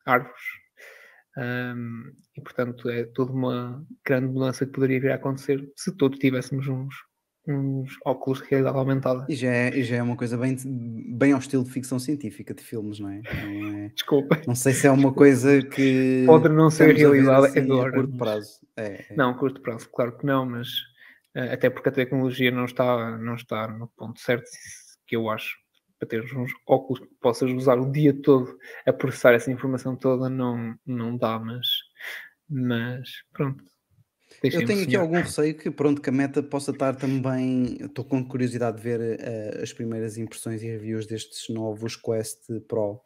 árvores. 0.07 0.43
Ahm, 1.37 2.13
e 2.37 2.41
portanto 2.43 2.89
é 2.91 3.05
toda 3.05 3.33
uma 3.33 3.85
grande 4.05 4.29
mudança 4.33 4.67
que 4.67 4.73
poderia 4.73 5.01
vir 5.01 5.13
a 5.13 5.15
acontecer 5.17 5.71
se 5.77 5.97
todos 5.97 6.19
tivéssemos 6.19 6.67
uns, 6.69 6.95
uns 7.53 7.97
óculos 8.05 8.41
de 8.43 8.49
realidade 8.49 8.77
aumentada. 8.79 9.27
E 9.29 9.35
já 9.35 9.51
é, 9.53 9.69
e 9.77 9.83
já 9.85 9.97
é 9.97 10.03
uma 10.03 10.17
coisa 10.17 10.37
bem, 10.37 10.57
bem 11.17 11.33
ao 11.33 11.39
estilo 11.39 11.65
de 11.65 11.71
ficção 11.71 11.99
científica 11.99 12.55
de 12.55 12.63
filmes, 12.63 12.99
não 13.01 13.09
é? 13.11 13.21
Não, 13.23 13.85
é- 13.85 13.89
Desculpa. 13.89 14.41
não 14.47 14.55
sei 14.55 14.73
se 14.73 14.87
é 14.87 14.91
uma 14.91 15.13
coisa 15.13 15.63
que 15.63 16.25
Pode 16.27 16.49
não 16.49 16.71
ser 16.71 16.95
realidade 16.97 17.47
assim 17.47 17.61
agora, 17.61 17.91
a 17.91 17.93
curto 17.93 18.11
mas- 18.11 18.19
prazo. 18.19 18.61
É, 18.77 18.83
é. 19.11 19.15
Não, 19.17 19.31
a 19.31 19.35
curto 19.39 19.61
prazo, 19.61 19.89
claro 19.91 20.17
que 20.17 20.25
não, 20.27 20.47
mas 20.47 20.69
eh, 21.35 21.53
até 21.53 21.69
porque 21.71 21.89
a 21.89 21.93
tecnologia 21.93 22.51
não 22.51 22.65
está, 22.65 23.17
não 23.19 23.35
está 23.35 23.69
no 23.69 23.89
ponto 23.89 24.21
certo 24.21 24.49
que 25.07 25.17
eu 25.17 25.29
acho. 25.31 25.59
Para 25.99 26.09
teres 26.09 26.33
uns 26.33 26.51
óculos 26.67 27.01
que 27.01 27.15
possas 27.21 27.51
usar 27.51 27.79
o 27.79 27.93
dia 27.93 28.15
todo 28.23 28.57
a 28.87 28.93
processar 28.93 29.35
essa 29.35 29.51
informação 29.53 29.95
toda, 29.95 30.31
não, 30.31 30.75
não 30.87 31.15
dá, 31.17 31.39
mas, 31.39 31.67
mas 32.49 33.09
pronto. 33.33 33.63
Eu 34.43 34.65
tenho 34.65 34.83
aqui 34.83 34.97
algum 34.97 35.17
receio 35.17 35.55
que, 35.55 35.71
pronto, 35.71 36.01
que 36.01 36.09
a 36.09 36.13
meta 36.13 36.43
possa 36.43 36.71
estar 36.71 36.97
também. 36.97 37.77
Estou 37.81 38.05
com 38.05 38.25
curiosidade 38.25 38.79
de 38.79 38.83
ver 38.83 39.01
eh, 39.21 39.61
as 39.63 39.73
primeiras 39.73 40.17
impressões 40.17 40.63
e 40.63 40.67
reviews 40.67 41.07
destes 41.07 41.49
novos 41.49 41.97
Quest 41.97 42.47
Pro. 42.67 43.01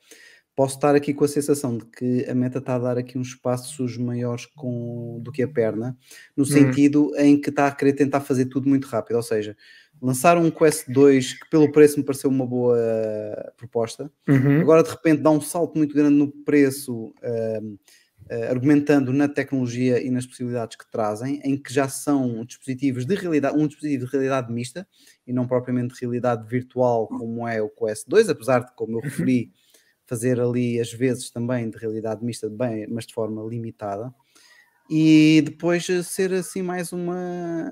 Posso 0.56 0.76
estar 0.76 0.94
aqui 0.94 1.12
com 1.12 1.24
a 1.24 1.28
sensação 1.28 1.76
de 1.76 1.84
que 1.86 2.24
a 2.30 2.34
meta 2.34 2.58
está 2.58 2.76
a 2.76 2.78
dar 2.78 2.96
aqui 2.96 3.18
uns 3.18 3.34
passos 3.34 3.98
maiores 3.98 4.46
com, 4.46 5.18
do 5.20 5.32
que 5.32 5.42
a 5.42 5.48
perna, 5.48 5.98
no 6.36 6.44
sentido 6.44 7.12
em 7.18 7.40
que 7.40 7.50
está 7.50 7.66
a 7.66 7.72
querer 7.72 7.94
tentar 7.94 8.20
fazer 8.20 8.44
tudo 8.44 8.68
muito 8.68 8.86
rápido. 8.86 9.16
Ou 9.16 9.22
seja, 9.22 9.56
lançaram 10.00 10.44
um 10.44 10.52
Quest 10.52 10.88
2 10.88 11.40
que, 11.40 11.50
pelo 11.50 11.72
preço, 11.72 11.98
me 11.98 12.04
pareceu 12.04 12.30
uma 12.30 12.46
boa 12.46 12.78
eh, 12.78 13.52
proposta. 13.56 14.08
Uhum. 14.28 14.60
Agora 14.60 14.84
de 14.84 14.90
repente 14.90 15.22
dá 15.22 15.30
um 15.30 15.40
salto 15.40 15.76
muito 15.76 15.92
grande 15.92 16.14
no 16.14 16.30
preço, 16.30 17.12
ah, 17.20 17.60
argumentando 18.50 19.12
na 19.12 19.28
tecnologia 19.28 20.02
e 20.02 20.10
nas 20.10 20.26
possibilidades 20.26 20.76
que 20.76 20.90
trazem, 20.90 21.40
em 21.44 21.56
que 21.56 21.72
já 21.72 21.88
são 21.88 22.44
dispositivos 22.44 23.04
de 23.04 23.14
realidade, 23.14 23.56
um 23.58 23.66
dispositivo 23.66 24.06
de 24.06 24.12
realidade 24.12 24.52
mista 24.52 24.86
e 25.26 25.32
não 25.32 25.46
propriamente 25.46 25.94
de 25.94 26.00
realidade 26.00 26.48
virtual 26.48 27.06
como 27.06 27.46
é 27.46 27.60
o 27.60 27.68
Quest 27.68 28.08
2, 28.08 28.30
apesar 28.30 28.60
de, 28.60 28.72
como 28.74 28.98
eu 28.98 29.00
referi, 29.00 29.52
fazer 30.06 30.40
ali 30.40 30.80
às 30.80 30.92
vezes 30.92 31.30
também 31.30 31.68
de 31.70 31.78
realidade 31.78 32.24
mista, 32.24 32.48
bem, 32.48 32.86
mas 32.88 33.06
de 33.06 33.14
forma 33.14 33.42
limitada. 33.42 34.14
E 34.90 35.42
depois 35.44 35.88
eh, 35.88 36.02
ser 36.02 36.32
assim 36.32 36.62
mais 36.62 36.92
uma 36.92 37.70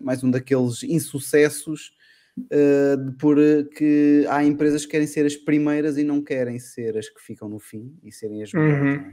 mais 0.00 0.22
um 0.22 0.30
daqueles 0.30 0.82
insucessos 0.82 1.92
uh, 2.38 2.96
de 3.02 3.16
porque 3.16 4.26
há 4.28 4.44
empresas 4.44 4.84
que 4.84 4.92
querem 4.92 5.06
ser 5.06 5.24
as 5.24 5.34
primeiras 5.34 5.96
e 5.96 6.04
não 6.04 6.22
querem 6.22 6.58
ser 6.58 6.98
as 6.98 7.08
que 7.08 7.20
ficam 7.20 7.48
no 7.48 7.58
fim 7.58 7.98
e 8.04 8.12
serem 8.12 8.42
as 8.42 8.52
melhores. 8.52 8.98
Uhum. 8.98 9.12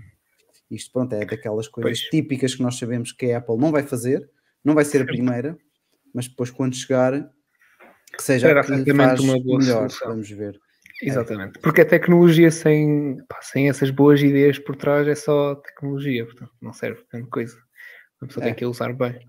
É? 0.73 0.75
Isto 0.75 0.91
pronto, 0.91 1.13
é 1.13 1.25
daquelas 1.25 1.67
coisas 1.67 1.99
Pois. 1.99 2.09
típicas 2.09 2.55
que 2.55 2.61
nós 2.63 2.75
sabemos 2.77 3.11
que 3.11 3.31
a 3.31 3.37
Apple 3.37 3.57
não 3.57 3.71
vai 3.71 3.83
fazer, 3.83 4.29
não 4.63 4.73
vai 4.73 4.85
ser 4.85 5.01
a 5.01 5.05
primeira, 5.05 5.57
mas 6.13 6.27
depois 6.27 6.49
quando 6.51 6.75
chegar 6.75 7.13
que 8.15 8.21
seja 8.23 8.47
Será 8.47 8.61
que 8.63 8.93
faz 8.93 9.19
uma 9.19 9.39
boa 9.41 9.57
melhor, 9.59 9.89
solução. 9.89 10.09
vamos 10.09 10.29
ver. 10.29 10.59
Exatamente. 11.01 11.59
Porque 11.59 11.81
a 11.81 11.85
tecnologia 11.85 12.51
sem, 12.51 13.17
pá, 13.27 13.39
sem 13.41 13.67
essas 13.67 13.89
boas 13.89 14.21
ideias 14.21 14.59
por 14.59 14.75
trás 14.75 15.07
é 15.07 15.15
só 15.15 15.55
tecnologia, 15.55 16.25
portanto 16.25 16.51
não 16.61 16.71
serve 16.71 17.01
para 17.01 17.19
grande 17.19 17.29
coisa. 17.31 17.57
A 18.21 18.27
pessoa 18.27 18.43
É. 18.43 18.47
tem 18.47 18.55
que 18.55 18.65
usar 18.65 18.93
bem. 18.93 19.19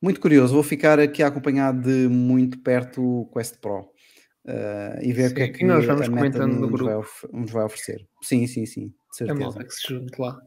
Muito 0.00 0.20
curioso, 0.20 0.52
vou 0.54 0.62
ficar 0.62 0.98
aqui 1.00 1.22
a 1.22 1.28
acompanhar 1.28 1.72
de 1.72 2.08
muito 2.08 2.58
perto 2.60 3.02
o 3.02 3.26
Quest 3.32 3.58
Pro 3.60 3.80
uh, 3.80 5.00
e 5.00 5.12
ver 5.12 5.30
o 5.30 5.34
que 5.34 5.42
é 5.42 5.48
que 5.48 5.64
nós 5.64 5.84
vamos 5.86 6.06
a 6.06 6.10
Meta 6.10 6.16
comentando 6.38 6.54
no 6.54 6.68
vai, 6.68 6.70
grupo. 6.70 6.98
of- 6.98 7.28
nos 7.32 7.50
vai 7.50 7.64
oferecer. 7.64 8.06
Sim, 8.20 8.46
sim, 8.46 8.66
sim, 8.66 8.92
de 9.12 9.18
certeza. 9.18 9.38
malta 9.38 9.64
que 9.64 9.74
se 9.74 9.88
junte 9.88 10.20
lá. 10.20 10.40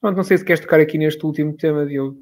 Pronto, 0.00 0.16
não 0.16 0.24
sei 0.24 0.38
se 0.38 0.44
queres 0.44 0.60
tocar 0.60 0.80
aqui 0.80 0.98
neste 0.98 1.24
último 1.24 1.56
tema, 1.56 1.86
Diogo. 1.86 2.18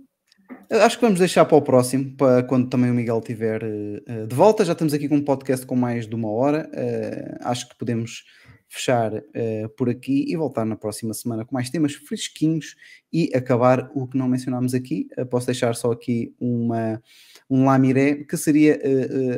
Acho 0.70 0.96
que 0.96 1.04
vamos 1.04 1.18
deixar 1.18 1.44
para 1.44 1.56
o 1.56 1.62
próximo, 1.62 2.16
para 2.16 2.42
quando 2.42 2.68
também 2.68 2.90
o 2.90 2.94
Miguel 2.94 3.18
estiver 3.18 3.62
eh, 3.62 4.02
eh, 4.06 4.26
de 4.26 4.34
volta. 4.34 4.64
Já 4.64 4.72
estamos 4.72 4.94
aqui 4.94 5.08
com 5.08 5.16
um 5.16 5.24
podcast 5.24 5.66
com 5.66 5.74
mais 5.74 6.06
de 6.06 6.14
uma 6.14 6.30
hora. 6.30 6.70
eh, 6.72 7.36
acho 7.40 7.68
que 7.68 7.76
podemos 7.76 8.24
fechar 8.68 9.12
eh, 9.34 9.68
por 9.76 9.90
aqui 9.90 10.24
e 10.28 10.36
voltar 10.36 10.64
na 10.64 10.76
próxima 10.76 11.12
semana 11.12 11.44
com 11.44 11.54
mais 11.54 11.68
temas 11.68 11.92
fresquinhos 11.92 12.74
e 13.12 13.30
acabar 13.34 13.90
o 13.94 14.06
que 14.06 14.16
não 14.16 14.28
mencionámos 14.28 14.72
aqui. 14.72 15.08
Posso 15.30 15.46
deixar 15.46 15.74
só 15.74 15.92
aqui 15.92 16.34
uma, 16.40 17.02
um 17.50 17.66
lamiré, 17.66 18.24
que 18.24 18.36
seria 18.38 18.80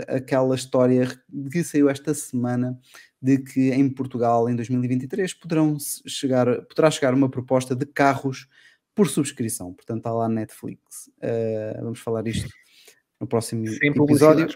aquela 0.07 0.55
história 0.55 1.09
que 1.51 1.65
saiu 1.65 1.89
esta 1.89 2.15
semana 2.15 2.79
de 3.25 3.39
que 3.39 3.71
em 3.71 3.89
Portugal, 3.89 4.51
em 4.51 4.55
2023, 4.55 5.33
poderão 5.33 5.79
chegar, 6.07 6.61
poderá 6.67 6.91
chegar 6.91 7.15
uma 7.15 7.31
proposta 7.31 7.75
de 7.75 7.87
carros 7.87 8.47
por 8.95 9.09
subscrição. 9.09 9.73
Portanto, 9.73 9.99
está 9.99 10.13
lá 10.13 10.29
Netflix. 10.29 11.09
Uh, 11.23 11.83
vamos 11.83 12.01
falar 12.01 12.27
isto 12.27 12.47
no 13.19 13.27
próximo 13.27 13.67
Sem 13.67 13.93
episódio. 13.93 14.47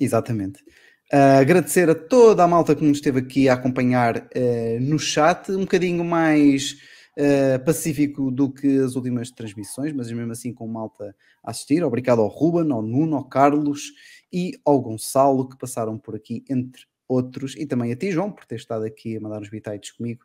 Exatamente. 0.00 0.64
Uh, 1.12 1.38
agradecer 1.40 1.88
a 1.88 1.94
toda 1.94 2.42
a 2.42 2.48
malta 2.48 2.74
que 2.74 2.82
nos 2.82 2.98
esteve 2.98 3.20
aqui 3.20 3.48
a 3.48 3.54
acompanhar 3.54 4.16
uh, 4.16 4.80
no 4.80 4.98
chat, 4.98 5.52
um 5.52 5.60
bocadinho 5.60 6.04
mais 6.04 6.76
uh, 7.16 7.64
pacífico 7.64 8.32
do 8.32 8.50
que 8.50 8.80
as 8.80 8.96
últimas 8.96 9.30
transmissões, 9.30 9.92
mas 9.92 10.10
mesmo 10.10 10.32
assim 10.32 10.52
com 10.52 10.66
malta 10.66 11.14
a 11.44 11.52
assistir. 11.52 11.84
Obrigado 11.84 12.20
ao 12.20 12.26
Ruben, 12.26 12.72
ao 12.72 12.82
Nuno, 12.82 13.14
ao 13.14 13.24
Carlos 13.24 13.92
e 14.32 14.58
ao 14.64 14.80
Gonçalo 14.80 15.48
que 15.48 15.56
passaram 15.56 15.96
por 15.96 16.16
aqui, 16.16 16.44
entre 16.50 16.82
outros, 17.08 17.56
e 17.56 17.66
também 17.66 17.90
a 17.90 17.96
ti, 17.96 18.10
João, 18.10 18.30
por 18.30 18.44
ter 18.44 18.56
estado 18.56 18.84
aqui 18.84 19.16
a 19.16 19.20
mandar 19.20 19.40
uns 19.40 19.48
bitites 19.48 19.92
comigo. 19.92 20.24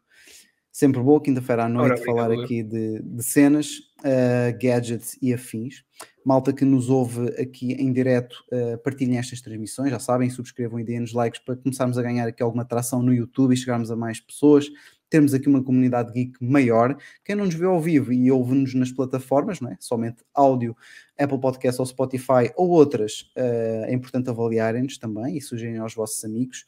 Sempre 0.72 1.02
boa, 1.02 1.22
quinta-feira 1.22 1.66
à 1.66 1.70
noite, 1.70 1.92
Ora, 1.92 2.04
falar 2.04 2.24
obrigado, 2.26 2.46
aqui 2.46 2.64
de, 2.64 3.00
de 3.00 3.24
cenas, 3.24 3.78
uh, 4.00 4.58
gadgets 4.60 5.16
e 5.22 5.32
afins. 5.32 5.86
Malta 6.26 6.52
que 6.52 6.66
nos 6.66 6.90
ouve 6.90 7.28
aqui 7.40 7.74
em 7.74 7.94
direto, 7.94 8.44
uh, 8.52 8.78
partilhem 8.80 9.20
estas 9.20 9.40
transmissões, 9.40 9.92
já 9.92 10.00
sabem, 10.00 10.32
subscrevam 10.32 10.80
e 10.80 10.84
deem-nos 10.84 11.14
likes 11.14 11.40
para 11.40 11.56
começarmos 11.56 11.96
a 11.96 12.02
ganhar 12.02 12.28
aqui 12.28 12.42
alguma 12.42 12.64
atração 12.64 13.04
no 13.04 13.14
YouTube 13.14 13.54
e 13.54 13.58
chegarmos 13.58 13.92
a 13.92 13.96
mais 13.96 14.20
pessoas, 14.20 14.68
termos 15.14 15.32
aqui 15.32 15.48
uma 15.48 15.64
comunidade 15.64 16.12
geek 16.12 16.44
maior. 16.44 16.98
Quem 17.24 17.36
não 17.36 17.46
nos 17.46 17.54
vê 17.54 17.66
ao 17.66 17.80
vivo 17.80 18.12
e 18.12 18.32
ouve-nos 18.32 18.74
nas 18.74 18.92
plataformas, 18.92 19.62
não 19.62 19.70
é? 19.70 19.78
somente 19.80 20.24
áudio, 20.34 20.76
Apple 21.16 21.40
Podcast 21.40 21.80
ou 21.80 21.86
Spotify 21.86 22.52
ou 22.56 22.68
outras, 22.72 23.32
uh, 23.38 23.86
é 23.86 23.94
importante 23.94 24.32
avaliarem-nos 24.32 24.98
também 24.98 25.38
e 25.38 25.42
sugerem 25.42 25.78
aos 25.78 25.94
vossos 25.94 26.26
amigos. 26.26 26.66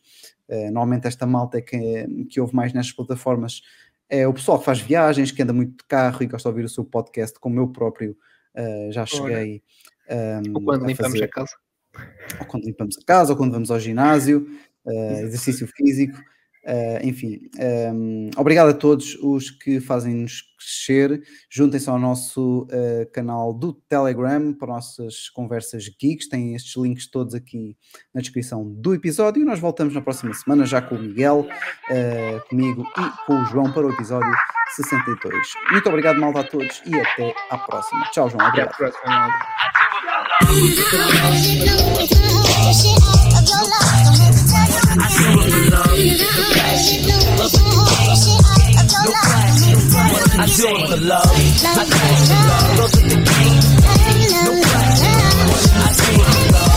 Uh, 0.48 0.66
normalmente 0.66 1.08
esta 1.08 1.26
malta 1.26 1.58
é 1.58 1.62
que, 1.62 2.26
que 2.30 2.40
ouve 2.40 2.54
mais 2.54 2.72
nestas 2.72 2.96
plataformas 2.96 3.64
é 4.08 4.28
o 4.28 4.34
pessoal 4.36 4.60
que 4.60 4.66
faz 4.66 4.80
viagens, 4.80 5.32
que 5.32 5.42
anda 5.42 5.52
muito 5.52 5.78
de 5.78 5.84
carro 5.88 6.22
e 6.22 6.28
gosta 6.28 6.48
de 6.48 6.54
ouvir 6.54 6.66
o 6.66 6.70
seu 6.70 6.86
podcast, 6.86 7.40
como 7.40 7.60
eu 7.60 7.68
próprio 7.70 8.16
uh, 8.56 8.92
já 8.92 9.08
cheguei 9.08 9.64
um, 10.08 10.54
Ou 10.54 10.62
quando 10.62 10.84
a 10.84 10.88
limpamos 10.88 11.14
fazer. 11.14 11.24
a 11.24 11.28
casa. 11.28 11.56
Ou 12.40 12.46
quando 12.46 12.66
limpamos 12.66 12.96
a 12.96 13.02
casa, 13.04 13.32
ou 13.32 13.38
quando 13.38 13.54
vamos 13.54 13.72
ao 13.72 13.80
ginásio, 13.80 14.48
exercício 15.24 15.68
físico. 15.76 16.16
Uh, 16.66 17.06
enfim, 17.06 17.42
um, 17.94 18.32
obrigado 18.36 18.70
a 18.70 18.74
todos 18.74 19.16
os 19.22 19.52
que 19.52 19.80
fazem-nos 19.80 20.42
crescer. 20.58 21.22
Juntem-se 21.50 21.90
ao 21.90 21.98
nosso 22.00 22.64
uh, 22.64 23.06
canal 23.14 23.54
do 23.54 23.72
Telegram 23.74 24.52
para 24.52 24.70
nossas 24.70 25.30
conversas 25.30 25.88
geeks. 26.00 26.28
Tem 26.28 26.56
estes 26.56 26.76
links 26.76 27.08
todos 27.10 27.36
aqui 27.36 27.78
na 28.14 28.22
descrição 28.22 28.68
do 28.68 28.96
episódio. 28.96 29.44
E 29.44 29.46
nós 29.46 29.60
voltamos 29.60 29.94
na 29.94 30.02
próxima 30.02 30.34
semana 30.34 30.66
já 30.66 30.82
com 30.82 30.96
o 30.96 31.00
Miguel, 31.00 31.48
uh, 31.90 32.50
comigo 32.50 32.84
e 32.98 33.26
com 33.28 33.34
o 33.34 33.46
João 33.46 33.72
para 33.72 33.86
o 33.86 33.92
episódio 33.92 34.34
62. 34.76 35.54
Muito 35.72 35.88
obrigado, 35.88 36.20
malta, 36.20 36.40
a 36.40 36.44
todos 36.44 36.82
e 36.86 37.00
até 37.00 37.36
à 37.52 37.60
próxima. 37.60 38.04
Tchau, 38.12 38.28
João. 38.30 38.44
Até 38.46 38.64
à 38.64 38.66
Obrigado. 38.66 38.76
próxima. 38.76 39.30
I 45.06 45.10
still 45.10 45.38
love 45.38 45.52
the 45.52 45.62
love, 45.70 45.86
the 45.86 46.50
passion, 46.56 47.06
love 47.38 47.52
the 47.52 47.62
game. 47.62 48.10
No 48.90 49.14
question, 49.22 50.40
I 50.40 50.48
still 50.48 50.74
love 50.74 50.90
the 50.90 50.98
love, 50.98 51.30
the 51.62 51.86
passion, 51.94 52.42
love 52.50 52.90
with 52.90 53.06
the 53.06 53.18
game. 53.22 53.62
No 54.34 54.50
question, 54.66 55.14
I 55.78 55.92
still 55.94 56.18
love 56.18 56.52
love. 56.54 56.75